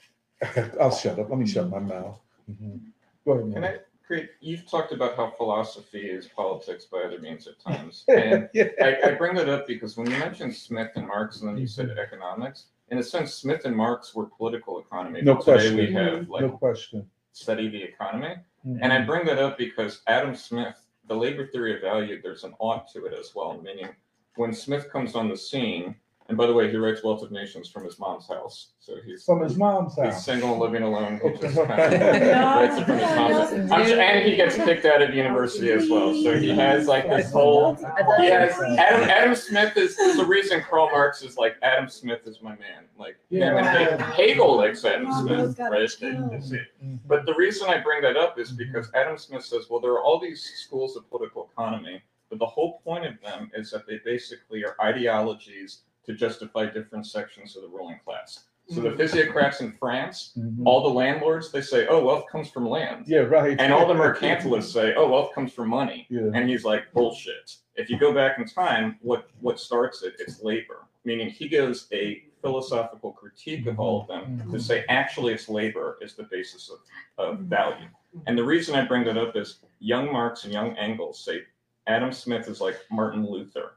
[0.80, 1.28] I'll shut up.
[1.28, 2.20] Let me shut my mouth.
[2.50, 2.80] Mhm.
[3.24, 3.52] Go ahead.
[3.54, 4.30] Can I create?
[4.40, 8.68] You've talked about how philosophy is politics by other means at times, and Yeah.
[8.80, 11.64] I, I bring that up because when you mentioned Smith and Marx, and then you
[11.66, 11.88] Mm-hmm.
[11.88, 15.22] said economics, in a sense, Smith and Marx were political economy.
[15.22, 15.76] No but today question.
[15.76, 17.10] we have like no question.
[17.32, 18.34] study the economy,
[18.66, 18.78] Mhm.
[18.82, 22.54] and I bring that up because Adam Smith, the labor theory of value, there's an
[22.58, 23.94] ought to it as well, meaning
[24.34, 25.94] when Smith comes on the scene.
[26.28, 29.24] And by the way, he writes Wealth of Nations from his mom's house, so he's
[29.24, 30.24] From his mom's He's house.
[30.24, 31.20] single, living alone.
[31.22, 32.32] He just Okay.
[32.32, 33.36] writes it from his mom's
[33.70, 33.70] house.
[33.70, 36.12] I'm sure- and he gets kicked out of university as well.
[36.14, 37.74] So he has like this whole.
[38.18, 39.08] He has Adam.
[39.08, 42.84] Adam Smith is, is the reason Karl Marx is like Adam Smith is my man.
[42.98, 45.88] Like him and Hegel, Hegel likes Adam Smith, right?
[46.00, 47.06] They- they see it.
[47.06, 48.58] But the reason I bring that up is mm-hmm.
[48.72, 52.46] because Adam Smith says, well, there are all these schools of political economy, but the
[52.46, 57.62] whole point of them is that they basically are ideologies to justify different sections of
[57.62, 58.44] the ruling class.
[58.68, 58.98] So the mm-hmm.
[58.98, 60.62] physiocrats in France, Mhm.
[60.64, 63.06] all the landlords, they say, oh, wealth comes from land.
[63.06, 63.56] Yeah, right.
[63.60, 66.06] And all the mercantilists say, oh, wealth comes from money.
[66.10, 66.30] Yeah.
[66.34, 67.56] And he's like, bullshit.
[67.76, 70.14] If you go back in time, what, what starts it?
[70.18, 70.86] It's labor.
[71.04, 74.58] Meaning he gives a philosophical critique of all of them to mm-hmm.
[74.58, 76.78] say, actually, it's labor is the basis of,
[77.24, 77.48] of mm-hmm.
[77.48, 77.88] value.
[78.26, 81.42] And the reason I bring that up is young Marx and young Engels say
[81.86, 83.74] Adam Smith is like Martin Luther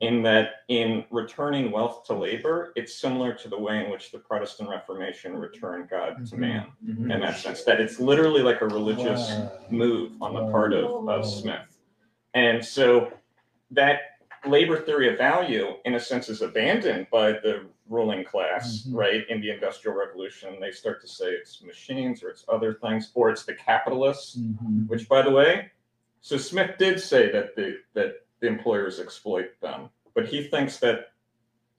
[0.00, 4.18] in that in returning wealth to labor, it's similar to the way in which the
[4.18, 9.28] Protestant Reformation returned God to man in that sense, that it's literally like a religious
[9.28, 9.52] Wow.
[9.70, 11.78] move on the part of, of Smith.
[12.34, 13.12] And so
[13.72, 14.00] that
[14.46, 18.94] labor theory of value, in a sense, is abandoned by the ruling class, Mhm.
[18.96, 19.28] right?
[19.28, 23.28] In the Industrial Revolution, they start to say it's machines or it's other things, or
[23.28, 24.88] it's the capitalists, Mhm.
[24.88, 25.70] which, by the way,
[26.22, 31.08] so Smith did say that the that employers exploit them, but he thinks that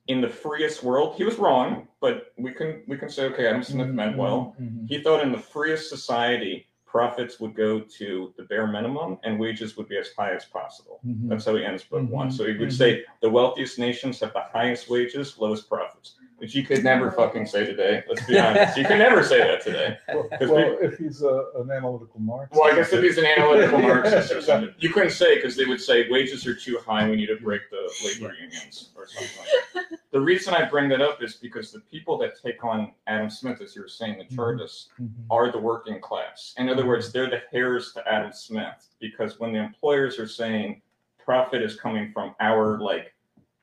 [0.07, 3.63] in the freest world, he was wrong, but we can we can say, okay, Adam
[3.63, 4.55] Smith meant well.
[4.59, 4.87] Mhm.
[4.89, 9.77] He thought in the freest society, profits would go to the bare minimum and wages
[9.77, 10.99] would be as high as possible.
[11.05, 11.29] Mhm.
[11.29, 12.27] That's how he ends book one.
[12.27, 12.33] Mhm.
[12.33, 12.73] So he would Mhm.
[12.77, 16.17] say the wealthiest nations have the highest wages, lowest profits.
[16.41, 18.03] Which you could never fucking say today.
[18.09, 18.75] Let's be honest.
[18.75, 19.99] You could never say that today.
[20.07, 22.59] Well, 'Cause well, if he's a, an analytical Marxist.
[22.59, 25.65] Well, I guess if he's an analytical Marxist or something, you couldn't say because they
[25.65, 27.07] would say wages are too high.
[27.07, 29.99] We need to break the labor unions or something like that.
[30.09, 33.61] The reason I bring that up is because the people that take on Adam Smith,
[33.61, 34.35] as you were saying, the mm-hmm.
[34.35, 35.11] chartists, Mhm.
[35.29, 36.55] are the working class.
[36.57, 37.19] In other words, mm-hmm.
[37.19, 40.81] they're the heirs to Adam Smith because when the employers are saying
[41.23, 43.13] profit is coming from our like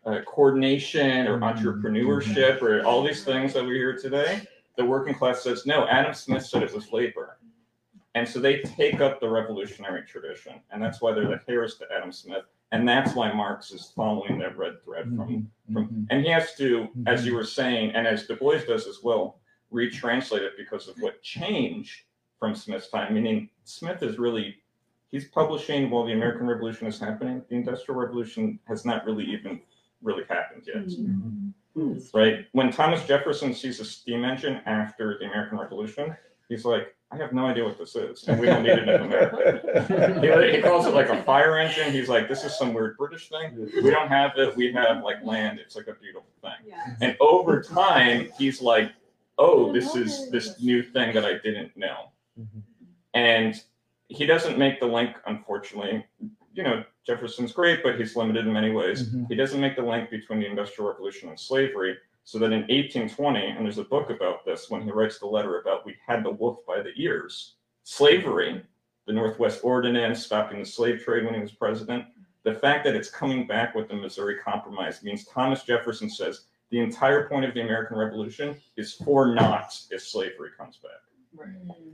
[0.08, 1.44] uh, coordination or mm-hmm.
[1.44, 4.42] entrepreneurship or all these things that we hear today,
[4.76, 5.86] the working class says no.
[5.88, 7.38] Adam Smith said it was labor.
[8.14, 11.86] And so they take up the revolutionary tradition, and that's why they're the heirs to
[11.94, 15.72] Adam Smith, and that's why Marx is following that red thread from mm-hmm.
[15.72, 16.02] from, mm-hmm.
[16.10, 19.38] and he has to, as you were saying, and as Du Bois does as well,
[19.72, 22.02] retranslate it because of what changed
[22.38, 23.14] from Smith's time.
[23.14, 24.56] Meaning, Smith is really
[25.08, 27.42] he's publishing while the American Revolution is happening.
[27.48, 29.60] The Industrial Revolution has not really even
[30.02, 30.84] really happened yet
[31.78, 31.98] hmm.
[32.14, 32.46] right?
[32.52, 36.16] When Thomas Jefferson sees a steam engine after the American Revolution,
[36.48, 39.00] he's like, I have no idea what this is, and we don't need it in
[39.00, 40.20] America.
[40.20, 41.90] he, he calls it like a fire engine.
[41.90, 43.70] He's like, this is some weird British thing.
[43.82, 44.54] We don't have it.
[44.56, 45.58] We have like land.
[45.58, 46.74] It's like a beautiful thing.
[47.00, 48.92] And over time, he's like,
[49.38, 52.10] oh, this is this new thing that I didn't know.
[52.38, 52.58] Mm-hmm.
[53.14, 53.54] And
[54.08, 56.04] he doesn't make the link, unfortunately.
[56.58, 59.14] You know, Jefferson's great, but he's limited in many ways.
[59.14, 59.28] Mhm.
[59.28, 61.96] He doesn't make the link between the Industrial Revolution and slavery.
[62.24, 65.60] So that in 1820, and there's a book about this, when he writes the letter
[65.60, 67.54] about we had the wolf by the ears,
[67.84, 68.60] slavery,
[69.06, 72.06] the Northwest Ordinance, stopping the slave trade when he was president,
[72.42, 76.80] the fact that it's coming back with the Missouri Compromise means Thomas Jefferson says the
[76.80, 81.07] entire point of the American Revolution is for not if slavery comes back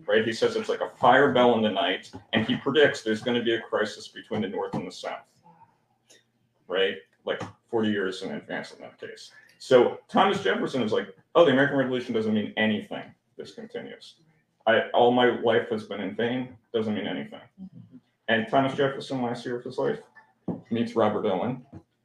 [0.06, 0.24] right?
[0.24, 3.36] He says it's like a fire bell in the night, and he predicts there's going
[3.36, 5.26] to be a crisis between the North and the South,
[6.68, 6.96] right?
[7.24, 9.30] Like 40 years in advance in that case.
[9.58, 13.04] So Thomas Jefferson is like, oh, the American Revolution doesn't mean anything.
[13.36, 14.16] This continues.
[14.66, 16.56] I all my life has been in vain.
[16.72, 17.40] Doesn't mean anything.
[17.62, 17.96] Mm-hmm.
[18.28, 20.00] And Thomas Jefferson, last year of his life,
[20.70, 21.64] meets Robert Owen,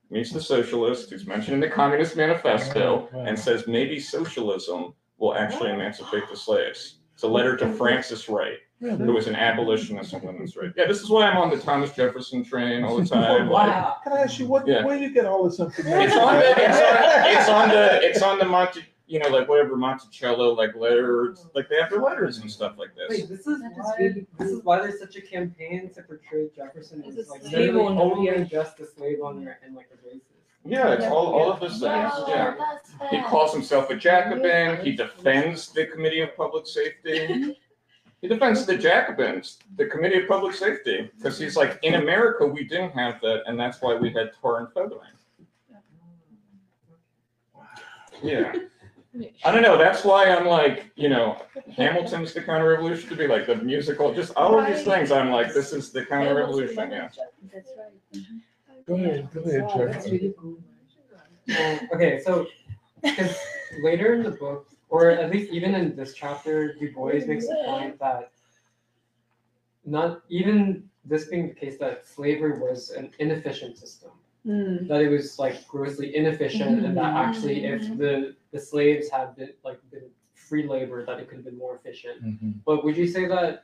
[0.10, 5.72] meets the socialist who's mentioned in the Communist Manifesto, and says maybe socialism will actually
[5.72, 6.99] emancipate the slaves.
[7.20, 10.76] It's a letter to Frances Wright, who was an abolitionist and women's rights.
[10.78, 13.50] Yeah, this is why I'm on the Thomas Jefferson train all the time.
[13.50, 14.66] Like, Can I ask you what?
[14.66, 14.86] Yeah.
[14.86, 16.00] Where you get all this information?
[16.00, 19.50] it's on the it's on, it's on the it's on the Monte you know like
[19.50, 23.10] whatever Monticello like letters like they have their letters and stuff like this.
[23.10, 27.28] Wait, this is why this is why there's such a campaign to portray Jefferson as
[27.28, 28.44] like slave literally owner, only yeah.
[28.46, 30.39] just a slave owner and like a racist.
[30.66, 32.12] Yeah, it's all, all of those things.
[32.28, 32.56] Yeah.
[33.10, 34.84] He calls himself a Jacobin.
[34.84, 37.58] He defends the Committee of Public Safety.
[38.22, 42.66] He defends the Jacobins, the Committee of Public Safety, because he's like, in America, we
[42.66, 45.00] didn't have that, and that's why we had tar and feathering.
[48.22, 48.54] Yeah.
[49.46, 49.78] I don't know.
[49.78, 51.42] That's why I'm like, you know,
[51.76, 55.12] Hamilton's the counter revolution to be like the musical, just all of these things.
[55.12, 56.92] I'm like, this is the counter revolution.
[56.92, 57.10] Yeah.
[57.52, 58.24] That's right.
[58.90, 59.62] Go ahead, go ahead,
[59.94, 60.12] That's Jeff.
[60.12, 60.58] really cool.
[61.60, 62.48] Um, okay, so
[63.04, 63.38] because
[63.84, 67.56] later in the book, or at least even in this chapter, Du Bois makes the
[67.68, 68.32] point that
[69.86, 74.10] not even this being the case that slavery was an inefficient system,
[74.44, 74.88] Hmm.
[74.88, 79.54] that it was like grossly inefficient, and that actually if the the slaves had been
[79.64, 82.24] like been free labor, that it could have been more efficient.
[82.24, 82.54] Mhm.
[82.66, 83.64] But would you say that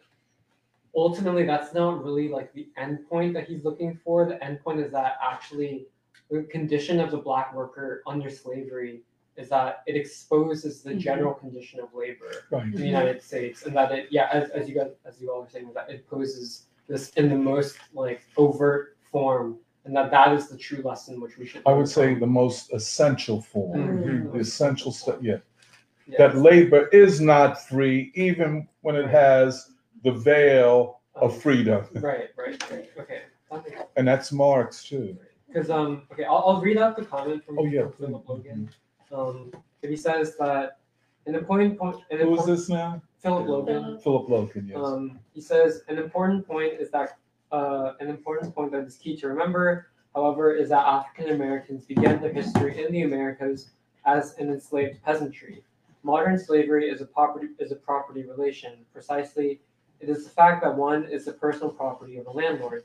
[0.95, 4.25] ultimately that's not really like the end point that he's looking for?
[4.25, 5.88] The end point is that actually
[6.32, 9.01] the condition of the black worker under slavery
[9.38, 12.64] is that it exposes the general condition of labor Right.
[12.64, 15.43] in the United States, and that it yeah, as, as you guys as you all
[15.43, 20.32] are saying, that it poses this in the most like overt form, and that that
[20.33, 21.61] is the true lesson which we should.
[21.65, 24.32] I would say the most essential form, Mhm.
[24.32, 25.17] the essential stuff.
[25.22, 25.40] Yeah.
[26.07, 26.17] Yes.
[26.19, 29.72] That labor is not free, even when it has
[30.06, 32.90] the veil of freedom, Right, right, right.
[32.98, 33.75] Okay.
[33.98, 35.17] And that's Marx too.
[35.48, 37.84] Because um okay, I'll, I'll read out the comment from, Oh, yeah.
[37.84, 38.69] from Philip Logan.
[39.11, 39.51] Um,
[39.82, 40.77] he says that
[41.25, 41.98] an important point.
[42.11, 43.01] An Who is important- this now?
[43.19, 44.00] Philip Logan.
[44.03, 44.67] Philip Logan.
[44.69, 44.77] Yes.
[44.77, 47.17] Um, he says an important point is that
[47.51, 52.22] uh, an important point that is key to remember, however, is that African Americans began
[52.22, 53.72] their history in the Americas
[54.06, 55.64] as an enslaved peasantry.
[56.03, 58.74] Modern slavery is a property is a property relation.
[58.93, 59.61] Precisely,
[60.06, 62.84] it is the fact that one is the personal property of a landlord.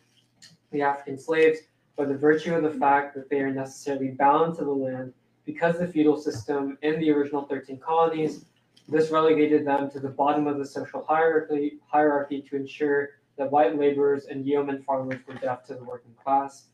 [0.73, 1.59] The African slaves,
[1.95, 5.13] by the virtue of the fact that they are necessarily bound to the land
[5.45, 8.47] because the feudal system in the original 13 colonies,
[8.89, 13.79] this relegated them to the bottom of the social hierarchy, hierarchy to ensure that white
[13.79, 16.69] laborers and yeoman farmers were deaf to the working class.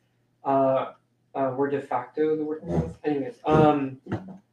[0.44, 0.92] Uh,
[1.34, 2.94] uh, were de facto the working class.
[3.04, 3.98] Anyways, um,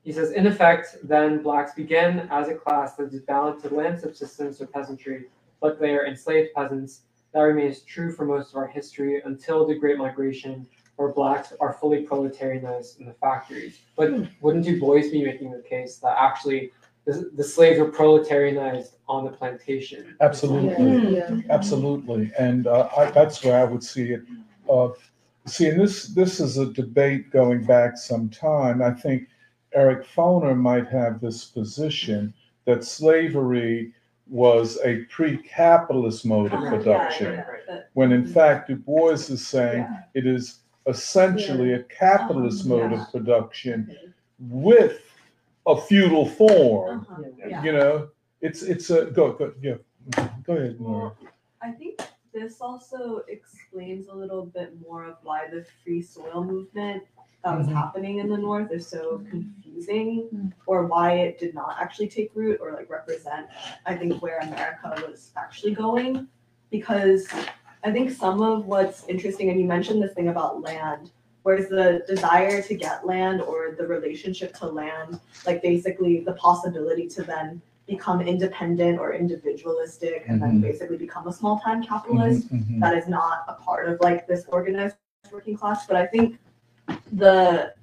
[0.04, 4.00] he says, in effect, then blacks began as a class that is bound to land
[4.00, 5.26] subsistence or peasantry,
[5.64, 7.04] but they are enslaved peasants.
[7.34, 10.68] That remains true for most of our history until the Great Migration,
[10.98, 13.80] where blacks are fully proletarianized in the factories.
[13.96, 14.12] But
[14.42, 16.72] wouldn't Du Bois be making the case that actually
[17.06, 20.16] the, the slaves were proletarianized on the plantation?
[20.20, 21.40] Absolutely, Yeah.
[21.50, 24.22] absolutely, and uh, I, that's where I would see it.
[24.70, 24.90] Uh,
[25.48, 28.82] see, and this this is a debate going back some time.
[28.82, 29.28] I think
[29.74, 32.34] Eric Foner might have this position
[32.66, 33.94] that slavery
[34.34, 39.46] was a pre-capitalist mode of Uh-huh, production, yeah, yeah, when in fact Du Bois is
[39.48, 43.96] saying it is essentially a capitalist mode of production
[44.40, 45.00] with
[45.68, 47.06] a feudal form.
[47.10, 47.64] Uh-huh, yeah.
[47.64, 48.10] You know,
[48.42, 49.78] it's it's a go go yeah.
[50.48, 51.12] Go ahead, Nora.
[51.62, 52.02] I think
[52.34, 57.04] this also explains a little bit more of why the free soil movement
[57.44, 57.74] that was Mhm.
[57.74, 62.60] happening in the north is so confusing or why it did not actually take root
[62.62, 63.48] or like represent
[63.86, 66.28] I think where America was actually going
[66.72, 67.28] because
[67.84, 71.12] I think some of what's interesting and you mentioned this thing about land
[71.44, 77.08] whereas the desire to get land or the relationship to land like basically the possibility
[77.10, 80.62] to then become independent or individualistic and then Mhm.
[80.62, 82.80] basically become a small time capitalist Mhm, mhm.
[82.80, 84.96] that is not a part of like this organized
[85.32, 86.38] working class but i think
[87.14, 87.74] the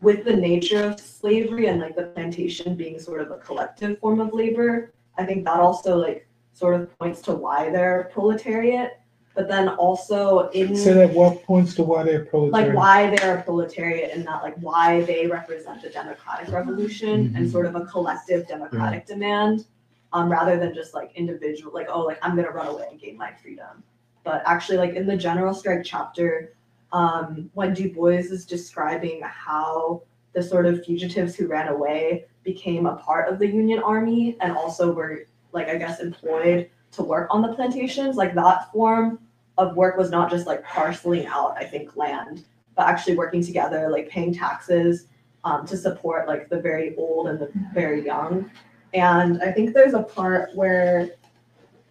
[0.00, 4.18] with the nature of slavery and like the plantation being sort of a collective form
[4.20, 9.00] of labor i think that also like sort of points to why they're proletariat.
[9.34, 13.38] But then also in Say that what points to why they're proletariat, like why they're
[13.38, 17.50] a proletariat and not like why they represent a democratic revolution and Mhm.
[17.50, 19.66] sort of a collective democratic demand
[20.12, 23.16] um, rather than just like individual like oh like i'm gonna run away and gain
[23.16, 23.82] my freedom.
[24.24, 26.54] But actually like in the general strike chapter
[26.92, 30.02] um, when du bois is describing how
[30.32, 34.56] the sort of fugitives who ran away became a part of the union army and
[34.56, 39.18] also were like i guess employed to work on the plantations like that form
[39.58, 42.44] of work was not just like parceling out i think land
[42.76, 45.06] but actually working together like paying taxes
[45.44, 48.50] um, to support like the very old and the very young.
[48.94, 51.10] And i think there's a part where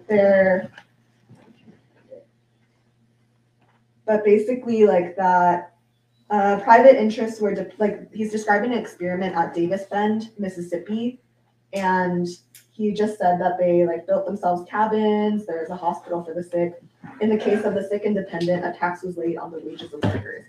[0.08, 0.72] they're
[4.10, 5.76] but basically like that
[6.32, 11.22] uh, private interests were de- like he's describing an experiment at davis bend mississippi
[11.74, 12.28] and
[12.72, 16.82] he just said that they like built themselves cabins there's a hospital for the sick.
[17.22, 19.94] In the case of the sick and dependent a tax was laid on the wages
[19.94, 20.46] of workers.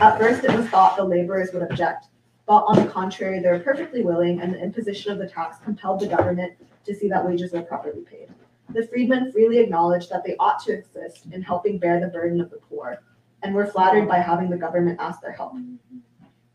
[0.00, 2.06] At first it was thought the laborers would object
[2.48, 6.00] but on the contrary they were perfectly willing and the imposition of the tax compelled
[6.00, 6.54] the government
[6.84, 8.28] to see that wages were properly paid
[8.70, 12.50] the freedmen freely acknowledged that they ought to exist in helping bear the burden of
[12.50, 13.02] the poor
[13.42, 15.54] and were flattered by having the government ask their help.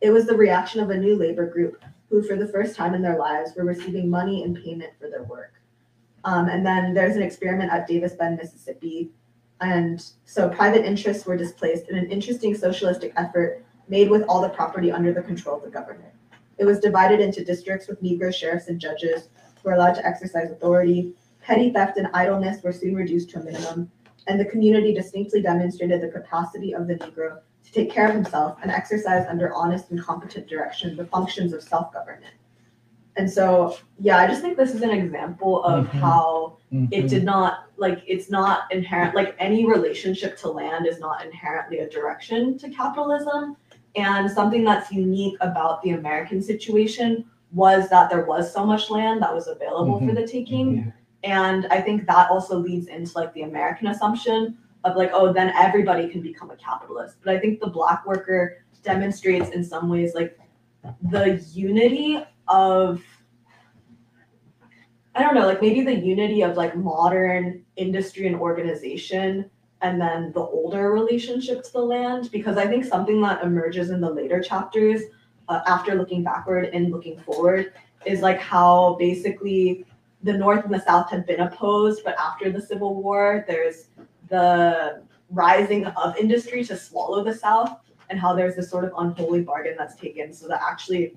[0.01, 3.01] It was the reaction of a new labor group who, for the first time in
[3.01, 5.53] their lives, were receiving money in payment for their work.
[6.23, 9.11] Um, and then there's an experiment at Davis Bend, Mississippi.
[9.61, 14.49] And so private interests were displaced in an interesting socialistic effort made with all the
[14.49, 16.13] property under the control of the government.
[16.57, 19.29] It was divided into districts with Negro sheriffs and judges
[19.61, 21.13] who were allowed to exercise authority.
[21.41, 23.91] Petty theft and idleness were soon reduced to a minimum,
[24.27, 28.57] and the community distinctly demonstrated the capacity of the Negro to take care of himself
[28.61, 32.33] and exercise under honest and competent direction the functions of self-government.
[33.17, 35.89] And so, yeah, I just think this is an example of Mhm.
[35.99, 37.09] how it Mhm.
[37.09, 41.89] did not like it's not inherent like any relationship to land is not inherently a
[41.89, 43.57] direction to capitalism
[43.97, 49.21] and something that's unique about the american situation was that there was so much land
[49.21, 50.15] that was available for Mhm.
[50.15, 55.11] the taking and i think that also leads into like the american assumption of like
[55.13, 57.17] oh then everybody can become a capitalist.
[57.23, 60.37] But i think the black worker demonstrates in some ways like
[61.09, 63.03] the unity of
[65.13, 69.49] I don't know, like maybe the unity of like modern industry and organization
[69.81, 72.29] and then the older relationship to the land.
[72.31, 75.01] Because I think something that emerges in the later chapters
[75.49, 77.73] uh, after looking backward and looking forward
[78.05, 79.85] is like how basically
[80.23, 83.87] the North and the South had been opposed, but after the Civil War, there's
[84.29, 87.77] the rising of industry to swallow the South
[88.09, 91.15] and how there's this sort of unholy bargain that's taken so that actually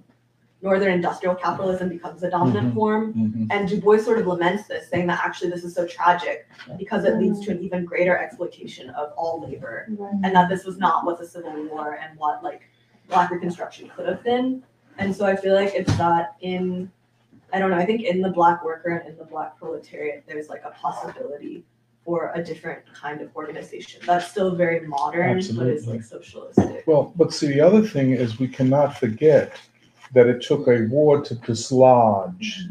[0.62, 2.74] northern industrial capitalism becomes the dominant Mhm.
[2.74, 3.48] form Mhm.
[3.50, 7.04] and Du Bois sort of laments this, saying that actually this is so tragic because
[7.04, 9.86] it leads to an even greater exploitation of all labor,
[10.22, 12.62] and that this was not what the Civil War and what like
[13.08, 14.62] Black Reconstruction could have been.
[14.96, 16.90] And so I feel like it's that in,
[17.54, 20.48] I don't know, I think in the black worker and in the black proletariat, there's
[20.48, 21.64] like a possibility
[22.04, 24.00] for a different kind of organization.
[24.04, 25.92] That's still very modern, but is Absolutely.
[25.92, 26.84] like socialistic.
[26.86, 29.52] Well, but see, the other thing is we cannot forget
[30.14, 32.66] that it took a war to dislodge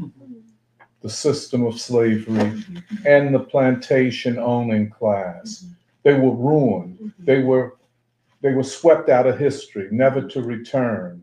[1.02, 2.64] the system of slavery
[3.06, 5.66] and the plantation owning class.
[6.04, 7.14] They were ruined.
[7.20, 7.78] They were
[8.42, 11.22] they were swept out of history, never to return.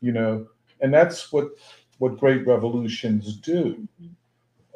[0.00, 0.46] You know,
[0.80, 1.50] and that's what
[1.98, 3.86] what great revolutions do.
[4.02, 4.12] Mm-hmm.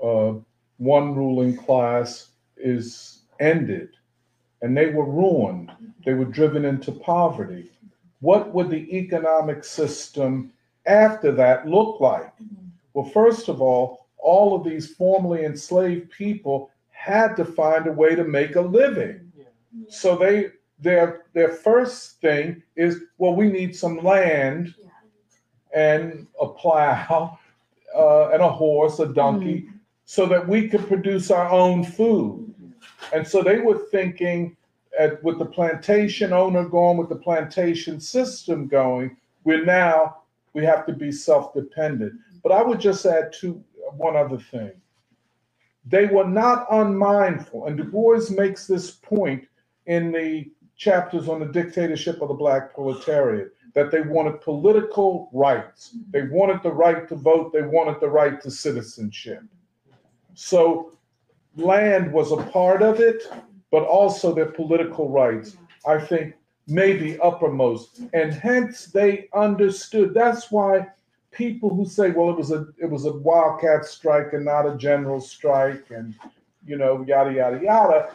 [0.03, 0.41] Uh,
[0.79, 3.91] one ruling class is ended,
[4.63, 5.69] and they were ruined.
[5.69, 5.87] Mm-hmm.
[6.05, 7.71] They were driven into poverty.
[8.21, 10.53] What would the economic system
[10.87, 12.35] after that look like?
[12.37, 12.67] Mm-hmm.
[12.95, 18.15] Well, first of all, all of these formerly enslaved people had to find a way
[18.15, 19.33] to make a living.
[19.89, 24.75] So they their their first thing is, well, we need some land
[25.75, 27.39] and a plow
[27.97, 29.69] uh, and a horse, a donkey,
[30.05, 32.53] so that we could produce our own food.
[33.13, 34.57] And so they were thinking,
[34.99, 40.17] at, with the plantation owner going, with the plantation system going, we're now
[40.53, 42.13] we have to be self-dependent.
[42.43, 43.63] But I would just add two
[43.97, 44.73] one other thing.
[45.87, 49.47] They were not unmindful, and Du Bois makes this point
[49.87, 55.95] in the chapters on the dictatorship of the black proletariat that they wanted political rights.
[55.97, 56.11] Mm-hmm.
[56.11, 59.43] They wanted the right to vote, they wanted the right to citizenship.
[60.35, 60.93] So
[61.57, 63.23] land was a part of it,
[63.71, 66.35] but also their political rights, I think,
[66.67, 68.01] may be uppermost.
[68.13, 70.15] And hence they understood.
[70.15, 70.87] That's why
[71.31, 74.77] people who say, well, it was a it was a wildcat strike and not a
[74.77, 76.15] general strike, and
[76.65, 78.11] you know, yada yada yada.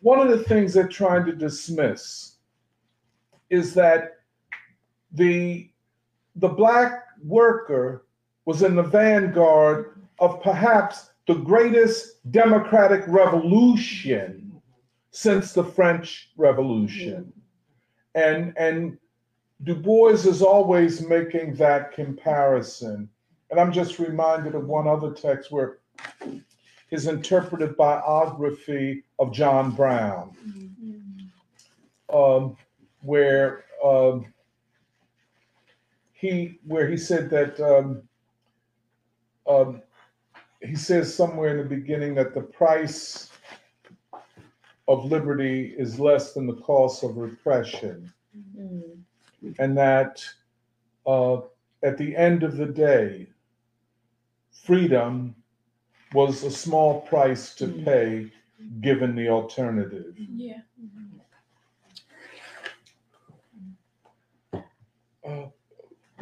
[0.00, 2.36] One of the things they're trying to dismiss
[3.50, 4.15] is that
[5.12, 5.70] the
[6.36, 8.06] the black worker
[8.44, 14.60] was in the vanguard of perhaps the greatest democratic revolution
[15.10, 17.32] since the French Revolution.
[18.14, 18.98] And and
[19.64, 23.08] Du Bois is always making that comparison.
[23.50, 25.78] And I'm just reminded of one other text where
[26.90, 30.36] his interpretive biography of John Brown,
[32.12, 32.56] um,
[33.02, 34.26] where um,
[36.16, 38.02] he where he said that um,
[39.46, 39.82] um,
[40.62, 43.30] he says somewhere in the beginning that the price
[44.88, 48.12] of liberty is less than the cost of repression,
[49.58, 50.24] and that
[51.06, 51.38] uh,
[51.82, 53.26] at the end of the day,
[54.64, 55.34] freedom
[56.14, 58.30] was a small price to pay
[58.80, 60.14] given the alternative.
[60.16, 60.60] Yeah.
[60.80, 61.05] Uh,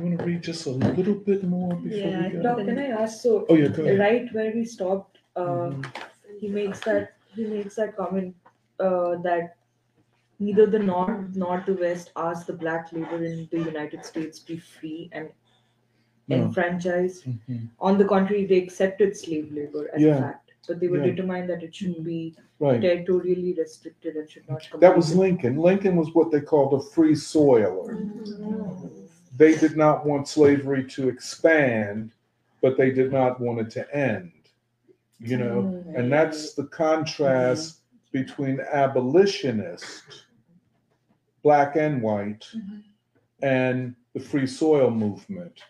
[0.04, 2.42] want to read just a little bit more before Yeah, we?
[2.42, 3.22] Doc, can I ask?
[3.22, 3.98] So, Oh, yeah, go ahead.
[3.98, 5.70] right where we stopped, uh,
[6.40, 8.34] he makes that he makes that comment
[8.80, 9.56] uh, that
[10.38, 14.52] neither the north nor the west asked the black labor in the United States to
[14.54, 15.28] be free and
[16.28, 16.36] No.
[16.36, 17.24] enfranchised.
[17.26, 17.68] Mhm.
[17.88, 20.16] On the contrary, they accepted slave labor as Yeah.
[20.18, 21.10] a fact, but they were Yeah.
[21.10, 22.80] determined that it should be Right.
[22.80, 24.68] territorially restricted and should not.
[24.70, 24.80] Come.
[24.80, 25.14] That was.
[25.24, 25.56] Lincoln.
[25.68, 27.98] Lincoln was what they called a free soiler.
[29.36, 32.12] They did not want slavery to expand,
[32.62, 34.32] but they did not want it to end.
[35.18, 35.96] You know, mm-hmm.
[35.96, 38.18] and that's the contrast mm-hmm.
[38.18, 40.02] between abolitionists,
[41.42, 42.80] black and white, mm-hmm.
[43.42, 45.60] and the free soil movement.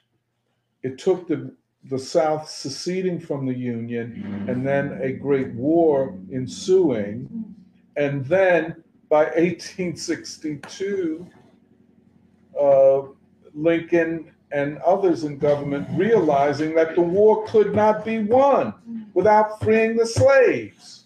[0.83, 1.55] It took the
[1.91, 7.55] the South seceding from the Union and then a great war ensuing.
[7.97, 11.29] And then by 1862,
[12.59, 13.03] uh,
[13.55, 18.75] Lincoln and others in government realizing that the war could not be won
[19.15, 21.05] without freeing the slaves.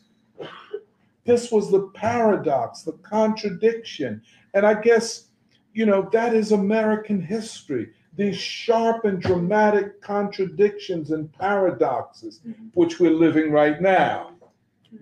[1.24, 4.22] This was the paradox, the contradiction.
[4.54, 5.26] And I guess,
[5.72, 7.90] you know, that is American history.
[8.16, 12.40] These sharp and dramatic contradictions and paradoxes,
[12.74, 14.32] which we're living right now,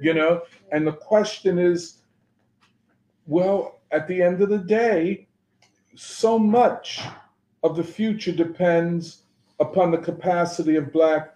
[0.00, 0.42] you know?
[0.72, 1.98] And the question is
[3.26, 5.26] well, at the end of the day,
[5.94, 7.02] so much
[7.66, 9.22] of the future depends
[9.60, 11.34] upon the capacity of Black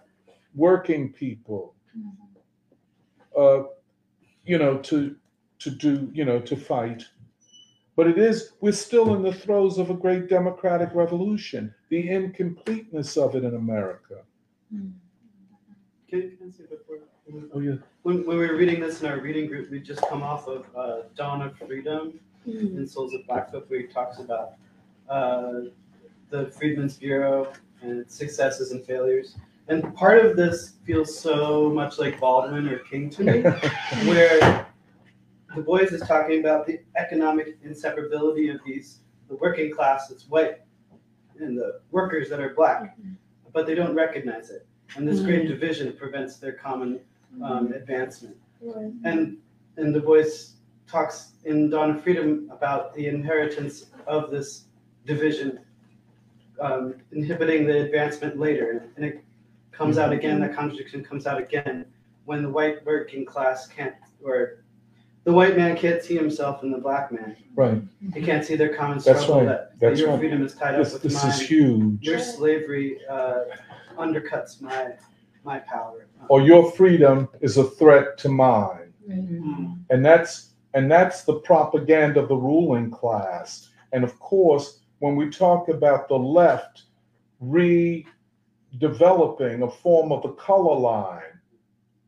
[0.55, 1.75] working people,
[3.37, 3.63] uh,
[4.45, 5.15] you know, to
[5.59, 7.03] to do, you know, to fight.
[7.95, 13.15] But it is, we're still in the throes of a great democratic revolution, the incompleteness
[13.17, 14.23] of it in America.
[14.71, 14.95] Can,
[16.09, 16.97] can I say before?
[17.53, 17.75] Oh, yeah.
[18.01, 20.65] When, when we were reading this in our reading group, we just come off of
[20.75, 22.77] uh, Dawn of Freedom Mm.
[22.77, 24.53] in Souls of Black Folk, where he talks about
[25.07, 25.69] uh,
[26.31, 29.35] the Freedmen's Bureau and its successes and failures.
[29.67, 33.41] And part of this feels so much like Baldwin or King to me,
[34.07, 34.65] where
[35.53, 40.61] Du Bois is talking about the economic inseparability of these, the working class that's white
[41.39, 43.13] and the workers that are black, mm-hmm.
[43.53, 44.65] but they don't recognize it.
[44.95, 45.53] And this great mm-hmm.
[45.53, 46.99] division prevents their common
[47.43, 47.73] um, mm-hmm.
[47.73, 48.35] advancement.
[49.03, 49.37] And
[49.77, 50.25] and Du Bois
[50.87, 54.65] talks in Dawn of Freedom about the inheritance of this
[55.05, 55.59] division,
[56.61, 59.23] um, inhibiting the advancement later, and it
[59.71, 60.39] comes out again.
[60.39, 61.85] That contradiction comes out again
[62.25, 64.63] when the white working class can't, or
[65.23, 67.35] the white man can't see himself in the black man.
[67.55, 67.81] Right.
[68.13, 69.37] He can't see their common That's struggle.
[69.39, 69.45] right.
[69.47, 70.19] That, That's that your right.
[70.19, 71.31] freedom is tied This- up with this mine.
[71.31, 72.01] is huge.
[72.03, 73.39] Your slavery uh,
[73.97, 74.93] undercuts my
[75.43, 76.07] my power.
[76.29, 78.93] Or your freedom is a threat to mine.
[79.89, 83.69] And that's and that's the propaganda of the ruling class.
[83.91, 86.83] And of course, when we talk about the left
[87.43, 88.05] redeveloping
[89.63, 91.39] a form of the color line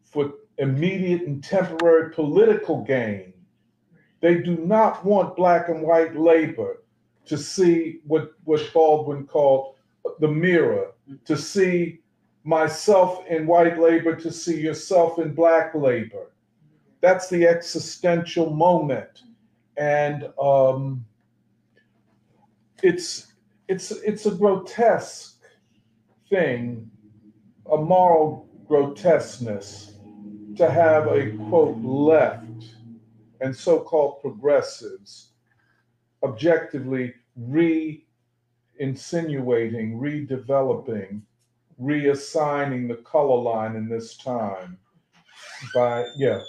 [0.04, 3.34] for immediate and temporary political gain,
[4.22, 6.84] they do not want black and white labor
[7.26, 9.74] to see what, what Baldwin called
[10.20, 10.92] the mirror,
[11.26, 12.00] to see
[12.44, 16.32] myself in white labor, to see yourself in black labor.
[17.02, 19.24] That's the existential moment.
[19.78, 21.04] And um,
[22.84, 23.34] it's
[23.70, 25.42] it's it's a grotesque
[26.30, 26.92] thing
[27.72, 29.94] a moral grotesqueness
[30.58, 32.76] to have a quote left
[33.42, 35.30] and so-called progressives
[36.24, 41.22] objectively re-insinuating redeveloping
[41.82, 44.78] reassigning the color line in this time
[45.74, 46.42] by yeah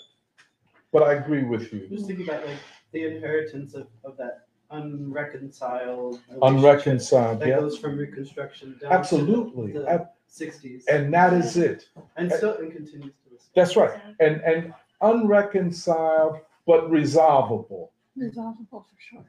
[0.92, 1.88] but I agree with you.
[1.88, 2.58] Just thinking about like
[2.92, 7.60] the inheritance of, of that unreconciled relationship Unreconciled, that yeah.
[7.60, 9.72] goes from Reconstruction down Absolutely.
[9.72, 10.84] to the Ab- sixties.
[10.86, 11.88] And that is it.
[12.16, 13.50] And still and continues to this.
[13.54, 14.00] That's right.
[14.20, 17.92] And and unreconciled but resolvable.
[18.16, 19.24] Resolvable for sure.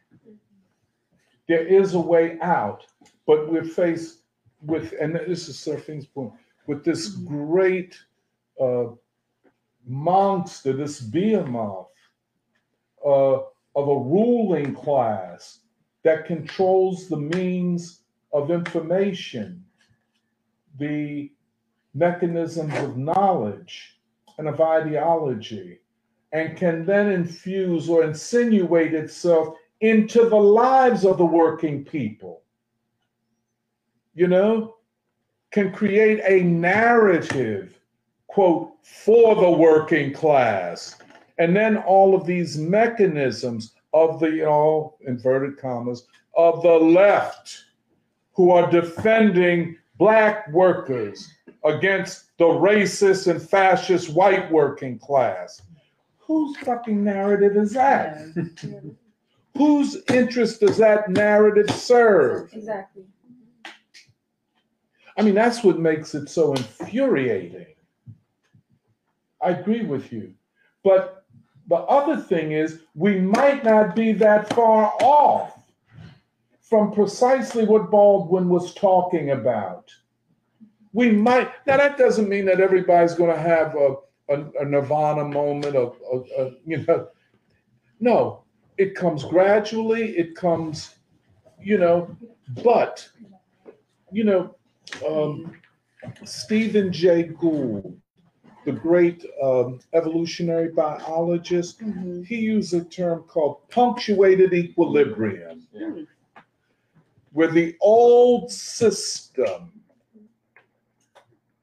[1.48, 2.88] There is a way out,
[3.28, 4.22] but we're faced
[4.62, 6.34] with, and this is Seraphine's point,
[6.66, 7.96] with this great
[8.60, 8.86] uh,
[9.86, 11.88] monster, this behemoth
[13.06, 13.40] uh,
[13.76, 15.60] of a ruling class
[16.04, 19.64] that controls the means of information,
[20.80, 21.32] the
[21.94, 24.00] mechanisms of knowledge
[24.38, 25.80] and of ideology,
[26.32, 32.44] and can then infuse or insinuate itself into the lives of the working people.
[34.14, 34.76] You know,
[35.52, 37.80] can create a narrative,
[38.28, 40.98] quote, for the working class.
[41.38, 47.66] And then all of these mechanisms of the, you know, inverted commas, of the left
[48.34, 51.32] who are defending black workers
[51.64, 55.62] against the racist and fascist white working class.
[56.20, 58.18] Whose fucking narrative is that?
[59.58, 62.52] Whose interest does that narrative serve?
[62.52, 63.04] Exactly.
[65.18, 67.68] I mean, that's what makes it so infuriating.
[69.42, 70.34] I agree with you.
[70.84, 71.25] But
[71.68, 75.58] the other thing is, we might not be that far off
[76.62, 79.92] from precisely what Baldwin was talking about.
[80.94, 83.96] We might, now that doesn't mean that everybody's going to have a,
[84.30, 87.08] a, a nirvana moment of, of, of, you know,
[88.00, 88.44] no,
[88.78, 90.96] it comes gradually, it comes,
[91.62, 92.16] you know,
[92.64, 93.08] but,
[94.12, 94.56] you know,
[95.08, 95.56] um,
[96.24, 98.00] Stephen Jay Gould,
[98.66, 101.82] the great um, evolutionary biologist,
[102.28, 105.66] he used a term called punctuated equilibrium,
[107.32, 109.72] where the old system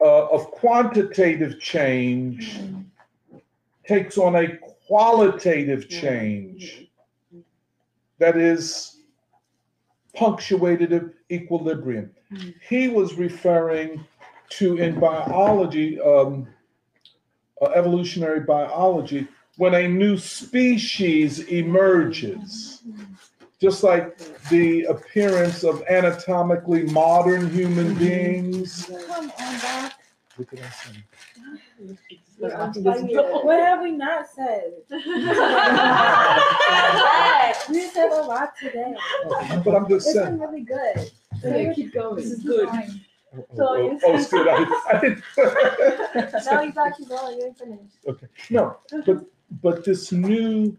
[0.01, 2.61] uh, of quantitative change
[3.87, 4.57] takes on a
[4.87, 6.89] qualitative change
[8.19, 9.01] that is
[10.15, 12.11] punctuated equilibrium.
[12.69, 14.05] He was referring
[14.51, 16.47] to in biology, um,
[17.63, 22.83] uh, evolutionary biology, when a new species emerges,
[23.61, 24.19] just like
[24.49, 28.91] the appearance of anatomically modern human beings.
[29.07, 29.95] Come on back.
[30.37, 31.05] What did I say?
[32.39, 34.73] What have we not said?
[34.91, 35.03] we
[37.89, 38.95] said a lot today.
[39.65, 40.39] But I'm just It's saying.
[40.39, 41.11] been really good.
[41.45, 42.17] Yeah, keep going.
[42.17, 42.69] This is good.
[43.35, 44.49] Oh, So oh, you oh, it's good.
[44.49, 45.21] I, I
[46.47, 47.39] now got you going.
[47.39, 47.97] You're finished.
[48.07, 48.27] Okay.
[48.51, 49.25] No, but
[49.63, 50.77] but this new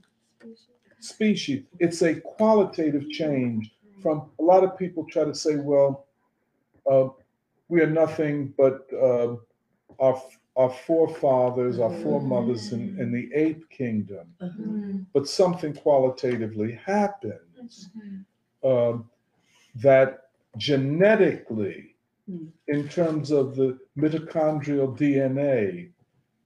[1.00, 6.06] species, it's a qualitative change from a lot of people try to say, well,
[6.90, 7.10] uh,
[7.70, 9.36] we are nothing but uh,
[10.00, 10.22] our
[10.56, 14.28] our forefathers, our foremothers in, in the ape kingdom.
[15.14, 17.90] But something qualitatively happens
[18.64, 19.10] um,
[19.76, 21.93] that genetically,
[22.30, 22.46] Hmm.
[22.70, 25.92] in terms of the mitochondrial DNA,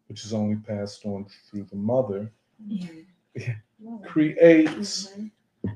[0.07, 2.31] which is only passed on through the mother,
[4.06, 5.69] creates, mm-hmm.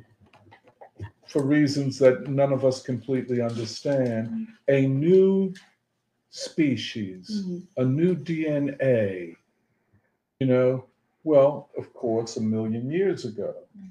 [1.28, 5.54] for reasons that none of us completely understand, a new
[6.32, 7.82] species, mm-hmm.
[7.82, 9.36] a new DNA.
[10.40, 10.86] You know,
[11.24, 13.88] well, of course, a million years ago, mm-hmm.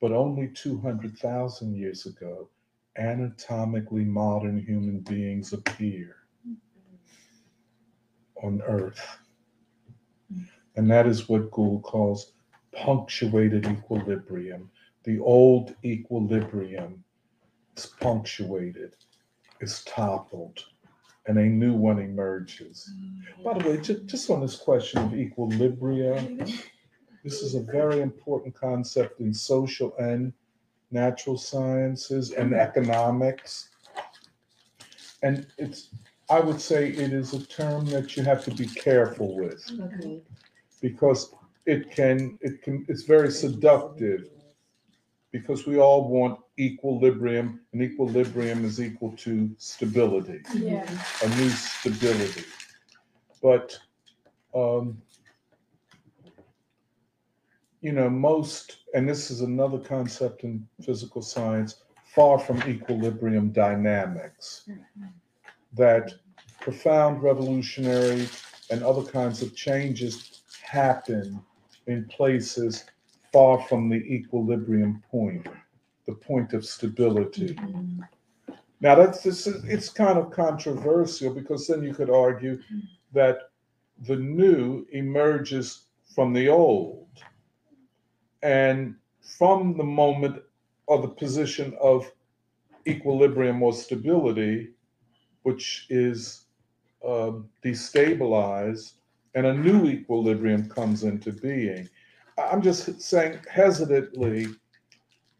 [0.00, 2.48] but only 200,000 years ago,
[2.98, 6.16] anatomically modern human beings appear
[8.42, 9.18] on Earth.
[10.76, 12.32] And that is what Gould calls
[12.72, 14.70] punctuated equilibrium.
[15.04, 17.02] The old equilibrium
[17.76, 18.94] is punctuated,
[19.60, 20.64] is toppled,
[21.26, 22.90] and a new one emerges.
[23.44, 26.38] By the way, just, just on this question of equilibrium,
[27.24, 30.32] this is a very important concept in social and
[30.90, 33.68] natural sciences and economics.
[35.22, 35.88] And it's,
[36.30, 39.62] I would say it is a term that you have to be careful with
[40.80, 41.34] because
[41.66, 44.28] it can, it can, it's very seductive
[45.32, 50.88] because we all want equilibrium, and equilibrium is equal to stability, Yeah.
[51.22, 52.44] a new stability.
[53.42, 53.78] But,
[54.54, 55.00] um,
[57.80, 64.68] you know, most, and this is another concept in physical science, far from equilibrium dynamics,
[65.74, 66.12] that
[66.60, 68.28] profound revolutionary
[68.70, 71.40] and other kinds of changes happen
[71.86, 72.84] in places
[73.32, 75.46] far from the equilibrium point,
[76.06, 77.54] the point of stability.
[77.54, 78.02] Mm-hmm.
[78.80, 82.78] Now that's this is, it's kind of controversial because then you could argue mm-hmm.
[83.12, 83.50] that
[84.06, 85.84] the new emerges
[86.14, 87.06] from the old.
[88.42, 90.42] And from the moment
[90.86, 92.10] or the position of
[92.86, 94.70] equilibrium or stability,
[95.42, 96.44] which is
[97.06, 98.94] um, destabilized,
[99.34, 101.88] and a new equilibrium comes into being.
[102.38, 104.46] I'm just saying hesitantly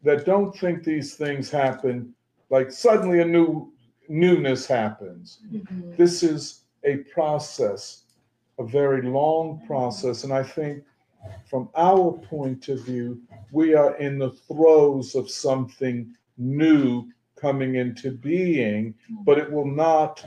[0.03, 2.13] that don't think these things happen
[2.49, 3.71] like suddenly a new
[4.07, 5.39] newness happens.
[5.97, 8.03] This is a process,
[8.57, 10.83] a very long process, and I think
[11.49, 18.11] from our point of view, we are in the throes of something new coming into
[18.11, 18.93] being,
[19.25, 20.25] but it will not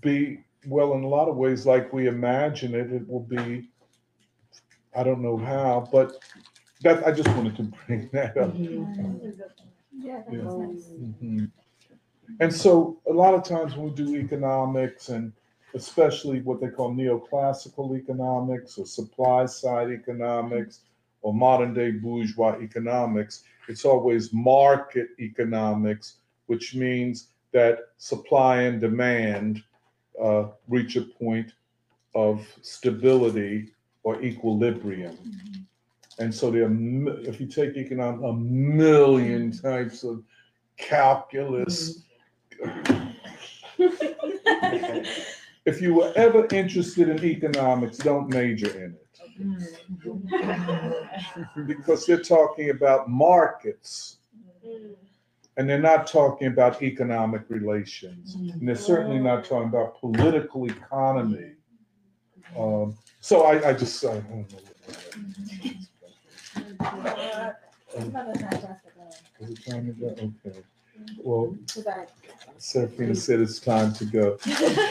[0.00, 2.92] be, well, in a lot of ways, like we imagine it.
[2.92, 3.68] It will be,
[4.94, 6.12] I don't know how, but
[6.82, 8.54] that, I just wanted to bring that up.
[8.56, 10.38] Yeah, Yeah.
[10.38, 11.50] Mhm.
[12.40, 15.32] And so a lot of times when we do economics and
[15.74, 20.80] especially what they call neoclassical economics or supply side economics
[21.22, 26.16] or modern day bourgeois economics, it's always market economics,
[26.46, 29.62] which means that supply and demand
[30.22, 31.52] uh, reach a point
[32.14, 33.72] of stability
[34.02, 35.16] or equilibrium.
[36.18, 40.24] And so there are, if you take economics, a million types of
[40.76, 42.02] calculus.
[45.68, 49.06] If you were ever interested in economics, don't major in it.
[51.66, 54.16] Because they're talking about markets
[55.58, 58.34] and they're not talking about economic relations.
[58.34, 61.52] And they're certainly not talking about political economy.
[62.58, 64.46] Um, so I, I just, I don't know.
[67.94, 69.12] It's about a fantastic one.
[69.40, 70.06] Is it time to go?
[70.06, 70.62] Okay.
[71.18, 72.08] Well, Too bad.
[72.58, 74.38] Serafina said it's time to go.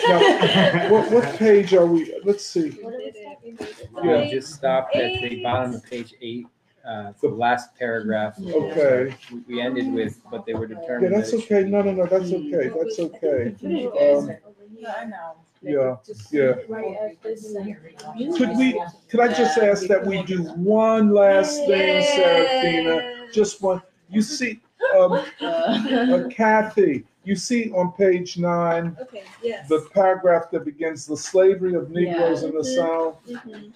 [0.07, 2.79] Now, what, what page are we, let's see.
[2.81, 4.21] Yeah.
[4.21, 6.47] We just stopped at the bottom of page eight,
[6.87, 8.37] uh, the last paragraph.
[8.39, 9.13] Okay.
[9.31, 11.13] We- We ended with, but they were Yeah, determined.
[11.15, 11.63] that's it okay.
[11.69, 12.69] No, no, no, that's okay.
[12.69, 13.55] That's okay.
[14.13, 14.31] Um,
[14.79, 15.33] Yeah, I know.
[15.61, 15.95] yeah,
[16.31, 16.53] yeah.
[16.69, 17.77] Right at this second.
[18.37, 23.27] Could we, could I just ask that we do one last thing, Serafina?
[23.33, 23.81] Just one.
[24.09, 24.61] You see,
[24.97, 29.67] um, uh, Kathy, you see on page nine, Okay, yes.
[29.67, 33.17] the paragraph that begins the slavery of Negroes in the Mhm, South.
[33.27, 33.73] mhm.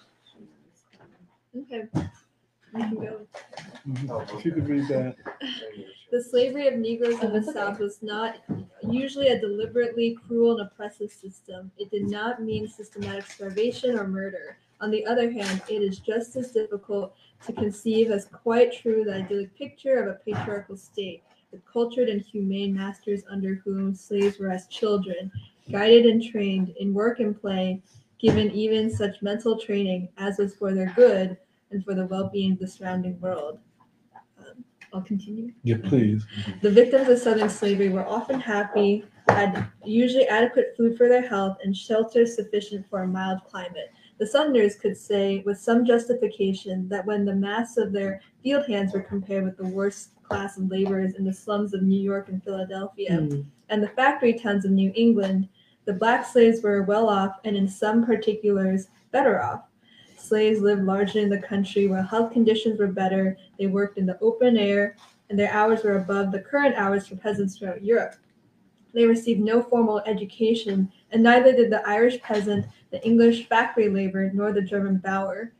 [1.58, 1.88] Okay.
[2.74, 3.28] We can go.
[4.34, 5.16] If you could read that.
[6.12, 8.36] The slavery of Negroes in the South was not
[8.90, 11.72] usually a deliberately cruel and oppressive system.
[11.78, 14.58] It did not mean systematic starvation or murder.
[14.80, 17.14] On the other hand, it is just as difficult
[17.45, 22.22] to conceive as quite true the idyllic picture of a patriarchal state, with cultured and
[22.22, 25.32] humane masters under whom slaves were as children,
[25.72, 27.82] guided and trained in work and play,
[28.20, 31.38] given even such mental training as was for their good
[31.72, 33.60] and for the well-being of the surrounding world.
[34.38, 34.64] Um,
[34.94, 35.52] I'll continue.
[35.64, 36.26] Yeah, please.
[36.61, 41.58] The victims of Southern slavery were often happy, had usually adequate food for their health,
[41.64, 43.92] and shelter sufficient for a mild climate.
[44.22, 48.93] The Southerners could say with some justification that when the mass of their field hands
[48.93, 52.43] were compared with the worst class of laborers in the slums of New York and
[52.43, 53.41] Philadelphia hmm.
[53.69, 55.50] and the factory towns of New England,
[55.85, 59.64] the black slaves were well off and in some particulars better off.
[60.19, 64.19] Slaves lived largely in the country where health conditions were better, they worked in the
[64.19, 64.98] open air,
[65.32, 68.14] and their hours were above the current hours for peasants throughout Europe.
[68.93, 74.30] They received no formal education, and neither did the Irish peasant, the English factory labor
[74.34, 75.53] nor the German Bauer.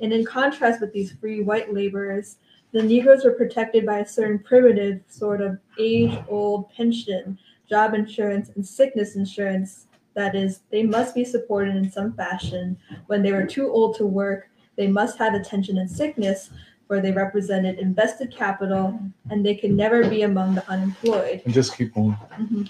[0.00, 2.36] And in contrast with these free white laborers,
[2.72, 8.50] the Negroes were protected by a certain primitive sort of age old pension, job insurance,
[8.54, 9.86] and sickness insurance.
[10.14, 12.76] That is, they must be supported in some fashion.
[13.06, 16.50] When they were too old to work, they must have attention in sickness,
[16.86, 18.98] for they represented invested capital
[19.30, 21.42] and they could never be among the unemployed.
[21.44, 22.16] And just keep on.
[22.38, 22.68] Mhm.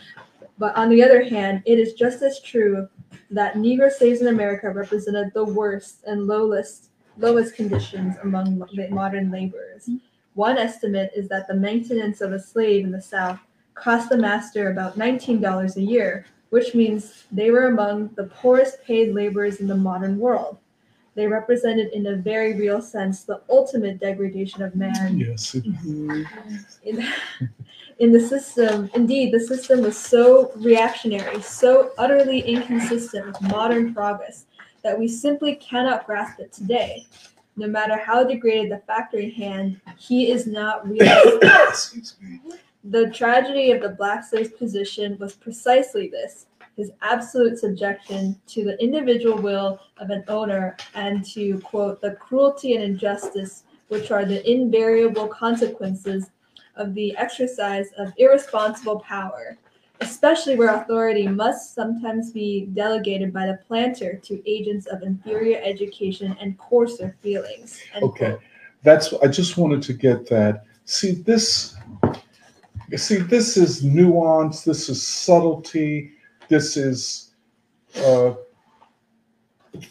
[0.59, 2.89] But on the other hand, it is just as true
[3.31, 9.87] that Negro slaves in America represented the worst and lowest lowest conditions among modern laborers.
[9.87, 9.97] Mm-hmm.
[10.35, 13.41] One estimate is that the maintenance of a slave in the South
[13.75, 19.15] cost the master about $19 a year, which means they were among the poorest paid
[19.15, 20.59] laborers in the modern world.
[21.15, 25.57] They represented, in a very real sense, the ultimate degradation of man Yes.
[25.57, 26.23] Mm-hmm.
[26.85, 27.05] in,
[27.99, 34.47] in the system, indeed, the system was so reactionary, so utterly inconsistent with modern progress
[34.85, 37.07] that we simply cannot grasp it today.
[37.57, 41.41] No matter how degraded the factory hand, he is not really.
[42.85, 46.47] the tragedy of the black slave's position was precisely this
[46.77, 52.77] his absolute subjection to the individual will of an owner and to, quote, the cruelty
[52.77, 56.31] and injustice which are the invariable consequences
[56.79, 59.59] of the exercise of irresponsible power,
[60.01, 66.37] especially where authority must sometimes be delegated by the planter to agents of inferior education
[66.41, 67.81] and coarser feelings.
[68.01, 68.37] Okay,
[68.83, 70.65] that's, I just wanted to get that.
[70.85, 71.77] See, this,
[72.97, 76.13] see, this is nuance, this is subtlety,
[76.49, 77.33] this is
[78.05, 78.35] uh,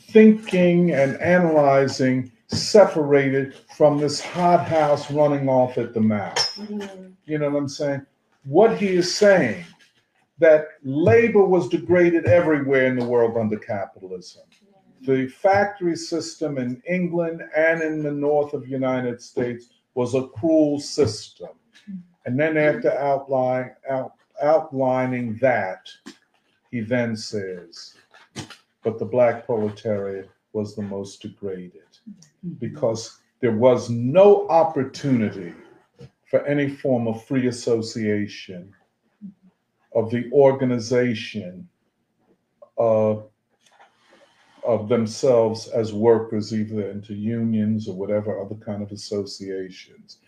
[0.09, 6.37] thinking and analyzing separated from this hothouse running off at the mouth.
[6.55, 7.09] Mm-hmm.
[7.25, 8.05] You know what I'm saying?
[8.45, 9.65] What he is saying,
[10.39, 14.43] that labor was degraded everywhere in the world under capitalism.
[15.01, 20.27] The factory system in England and in the north of the United States was a
[20.27, 21.49] cruel system.
[21.89, 21.99] Mm-hmm.
[22.25, 25.89] And then after outline, out, outlining that,
[26.71, 27.95] he then says,
[28.83, 31.81] but the black proletariat was the most degraded
[32.45, 32.55] Mm-hmm.
[32.59, 35.53] because there was no opportunity
[36.29, 38.73] for any form of free association
[39.95, 41.67] of the organization
[42.77, 43.27] of,
[44.63, 50.19] of themselves as workers, either into unions or whatever other kind of associations.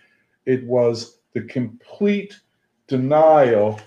[0.46, 2.40] It was the complete
[2.88, 3.80] denial,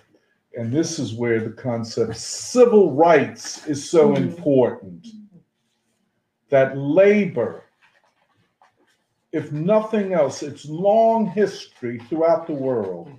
[0.57, 4.23] and this is where the concept civil rights is so mm-hmm.
[4.23, 5.09] important.
[6.51, 7.65] That labor,
[9.33, 13.11] if nothing else, its long history throughout the world.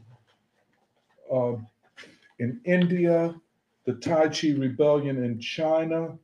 [1.31, 1.67] Um,
[2.39, 3.33] in India,
[3.85, 6.17] the Tai Chi rebellion in China,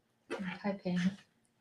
[0.63, 0.99] Taiping.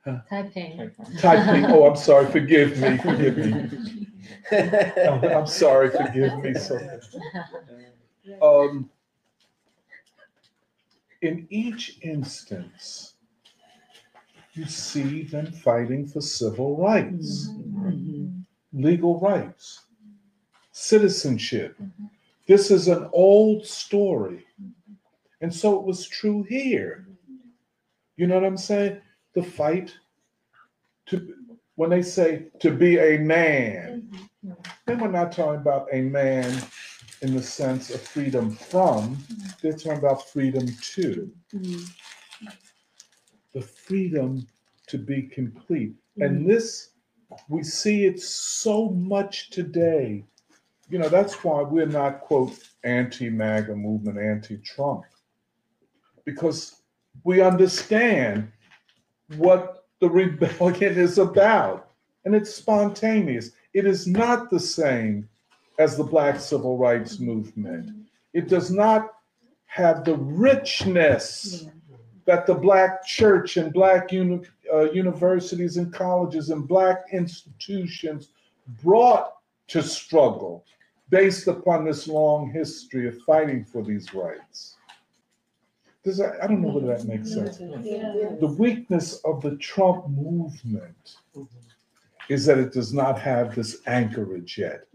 [0.05, 0.19] Huh?
[0.29, 0.91] Taiping.
[1.19, 1.65] Taiping.
[1.67, 2.27] Oh, I'm sorry.
[2.27, 2.99] Forgive me.
[2.99, 4.09] Forgive me.
[4.53, 5.91] I'm, I'm sorry.
[5.91, 6.55] Forgive me.
[6.55, 6.79] So,
[8.43, 8.91] um,
[11.23, 13.15] in each instance,
[14.55, 17.49] you see them fighting for civil rights,
[18.79, 19.81] legal rights,
[20.73, 21.77] citizenship.
[22.47, 24.47] This is an old story.
[25.41, 27.07] And so it was true here.
[28.17, 29.01] You know what I'm saying?
[29.35, 29.95] The fight
[31.07, 31.35] to,
[31.77, 34.11] when they say to be a man,
[34.87, 36.61] then we're not talking about a man
[37.23, 39.19] in the sense of freedom from,
[39.61, 41.31] they're talking about freedom to.
[43.53, 44.47] The freedom
[44.87, 45.95] to be complete.
[46.21, 46.91] And this,
[47.49, 50.25] we see it so much today.
[50.91, 55.05] You know, that's why we're not, quote, anti MAGA movement, anti Trump,
[56.25, 56.83] because
[57.25, 58.51] we understand
[59.37, 61.85] what the rebellion is about.
[62.25, 63.53] and it's spontaneous.
[63.75, 65.29] It is not the same
[65.79, 67.91] as the Black Civil Rights Movement.
[68.35, 69.15] It does not
[69.67, 71.69] have the richness
[72.27, 74.43] that the Black church and Black uni-
[74.73, 78.29] uh, universities and colleges and Black institutions
[78.83, 79.35] brought
[79.69, 80.65] to struggle
[81.11, 84.77] based upon this long history of fighting for these rights.
[86.05, 87.59] Does that, I don't know whether that makes sense.
[87.59, 91.17] The weakness of the Trump movement
[92.29, 94.87] is that it does not have this anchorage yet.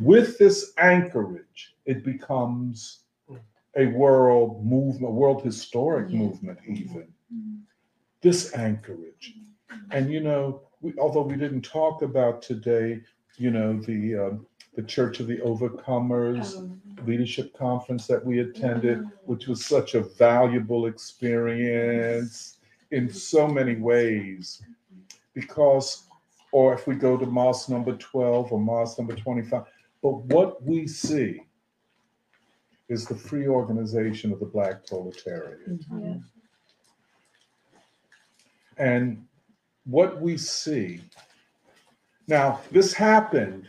[0.00, 3.00] With this anchorage, it becomes
[3.76, 7.06] a world movement, world historic movement, even.
[8.22, 9.34] This anchorage.
[9.90, 13.00] And you know, we, although we didn't talk about today,
[13.36, 16.70] you know, the um, the Church of the Overcomers
[17.06, 22.58] leadership conference that we attended, which was such a valuable experience
[22.90, 24.62] in so many ways.
[25.34, 26.04] Because,
[26.52, 29.62] or if we go to Mosque number 12 or Mosque number 25,
[30.02, 31.42] but what we see
[32.88, 35.60] is the free organization of the Black proletariat.
[38.80, 39.24] And
[39.84, 41.02] what we see
[42.30, 43.68] now, this happened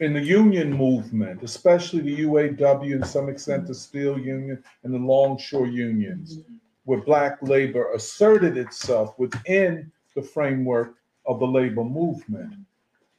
[0.00, 4.94] in the union movement, especially the UAW and to some extent the steel union and
[4.94, 6.38] the longshore unions,
[6.84, 10.94] where black labor asserted itself within the framework
[11.26, 12.54] of the labor movement.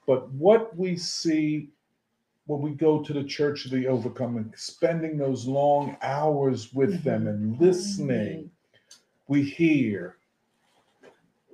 [0.08, 1.70] But what we see
[2.48, 7.28] when we go to the Church of the Overcoming, spending those long hours with them
[7.28, 8.50] and listening,
[9.28, 10.18] we hear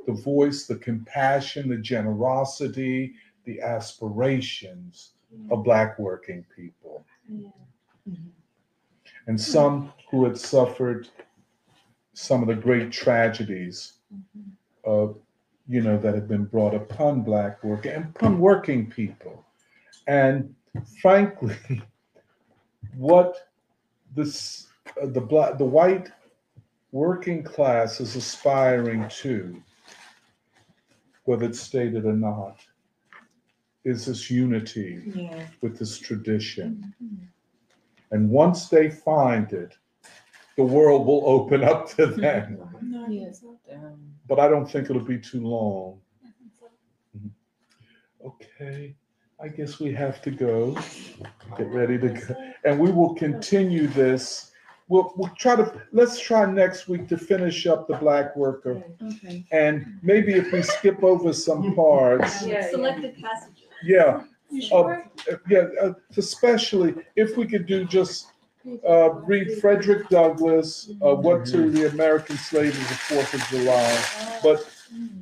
[0.05, 3.13] the voice, the compassion, the generosity,
[3.45, 5.11] the aspirations
[5.51, 7.05] of Black working people.
[9.27, 11.07] And some who had suffered
[12.13, 13.93] some of the great tragedies
[14.83, 15.17] of,
[15.67, 19.43] you know, that have been brought upon Black work and upon working people.
[20.07, 20.53] And
[21.01, 21.55] frankly,
[22.95, 23.49] what
[24.15, 24.67] this
[25.01, 26.11] uh, the black the white
[26.91, 29.61] working class is aspiring to,
[31.25, 32.59] whether it's stated or not,
[33.83, 35.47] is this unity Yeah.
[35.61, 36.93] with this tradition.
[38.11, 39.77] And once they find it,
[40.55, 42.59] the world will open up to them.
[43.09, 43.43] Yes.
[44.27, 45.99] But I don't think it'll be too long.
[47.15, 47.29] Mhm.
[48.23, 48.95] Okay,
[49.39, 50.75] I guess we have to go.
[51.57, 52.35] Get ready to go.
[52.63, 54.51] And we will continue this.
[54.87, 58.83] We'll, we'll try to, let's try next week to finish up the black worker.
[59.01, 59.43] Okay.
[59.51, 63.63] And maybe if we skip over some parts, yeah, Selected passages.
[63.83, 64.23] yeah.
[64.51, 65.11] You uh, sure?
[65.31, 68.27] uh, Yeah, uh, especially if we could do just
[68.87, 74.39] uh, read Frederick Douglass, uh, what to the American slave is the Fourth of July,
[74.43, 74.67] but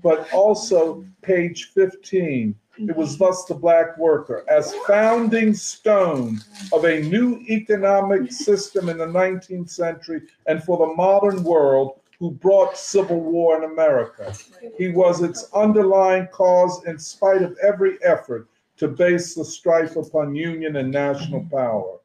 [0.01, 2.55] but also page fifteen.
[2.77, 6.39] It was thus the black worker as founding stone
[6.71, 12.31] of a new economic system in the 19th century and for the modern world who
[12.31, 14.33] brought civil war in America.
[14.77, 20.33] He was its underlying cause in spite of every effort to base the strife upon
[20.33, 21.99] union and national power.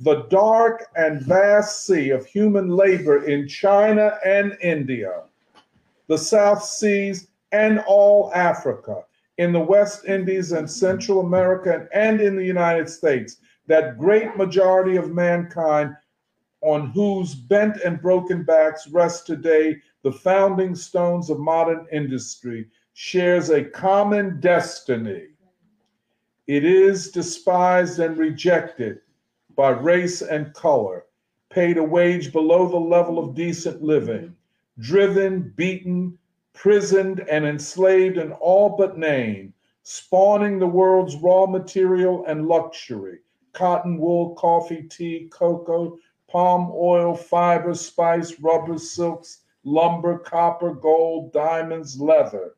[0.00, 5.22] The dark and vast sea of human labor in China and India,
[6.06, 9.04] the South Seas, and all Africa,
[9.38, 13.36] in the West Indies and Central America, and in the United States,
[13.66, 15.94] that great majority of mankind
[16.60, 23.50] on whose bent and broken backs rest today the founding stones of modern industry, shares
[23.50, 25.26] a common destiny.
[26.46, 29.00] It is despised and rejected
[29.54, 31.04] by race and color,
[31.50, 34.34] paid a wage below the level of decent living,
[34.78, 36.16] driven, beaten,
[36.58, 39.54] prisoned, and enslaved in all but name,
[39.84, 43.20] spawning the world's raw material and luxury
[43.52, 52.00] cotton, wool, coffee, tea, cocoa, palm oil, fiber, spice, rubber, silks, lumber, copper, gold, diamonds,
[52.00, 52.54] leather.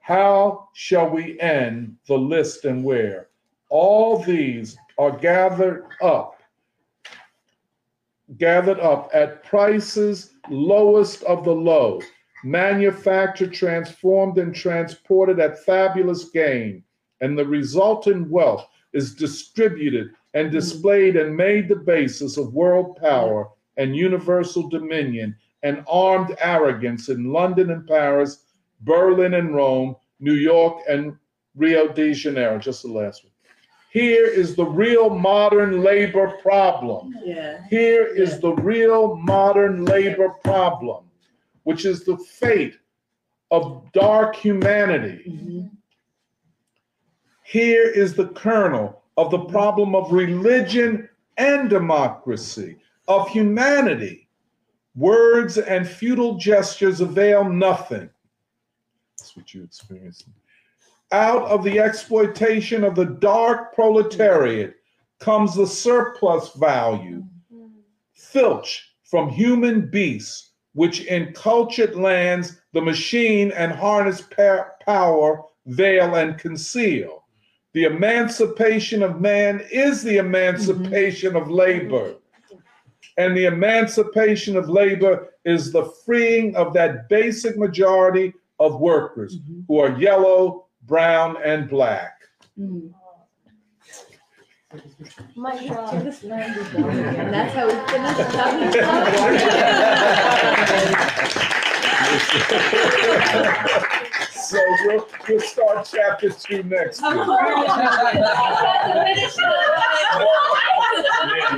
[0.00, 3.28] How shall we end the list and where?
[3.68, 6.40] All these are gathered up,
[8.36, 12.00] gathered up at prices lowest of the low,
[12.44, 16.82] manufactured, transformed, and transported at fabulous gain,
[17.20, 23.48] and the resultant wealth is distributed and displayed and made the basis of world power
[23.76, 28.44] and universal dominion and armed arrogance in London and Paris,
[28.80, 31.16] Berlin and Rome, New York and
[31.54, 32.58] Rio de Janeiro.
[32.58, 33.32] Just the last one.
[33.92, 37.14] Here is the real modern labor problem.
[37.22, 37.60] Yeah.
[37.68, 41.04] Here is the real modern labor problem,
[41.64, 42.78] which is the fate
[43.50, 45.66] of dark humanity mm-hmm.
[47.52, 54.26] Here is the kernel of the problem of religion and democracy, of humanity.
[54.96, 58.08] Words and futile gestures avail nothing.
[59.18, 60.24] That's what you experience.
[61.12, 64.76] Out of the exploitation of the dark proletariat
[65.18, 67.66] comes the surplus value, mm-hmm.
[68.14, 74.22] filch from human beasts, which in cultured lands the machine and harness
[74.84, 77.24] power veil and conceal.
[77.74, 82.16] The emancipation of man is the emancipation of labor.
[83.16, 89.60] And the emancipation of labor is the freeing of that basic majority of workers mm-hmm.
[89.68, 92.18] who are yellow, brown, and black.
[92.58, 92.92] Mm.
[95.34, 96.72] My God, this land is.
[96.72, 98.16] That's how we finish.
[98.34, 99.72] How
[104.32, 107.10] so we'll, we'll start chapter two next week.
[107.12, 107.26] Oh,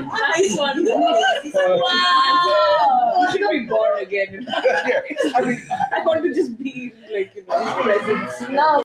[0.06, 0.84] nice one.
[0.84, 2.74] Wow.
[3.20, 4.46] You should be born again.
[4.86, 5.00] yeah,
[5.34, 5.62] I mean,
[5.92, 8.40] I want to just be like, you know, presence.
[8.50, 8.82] No,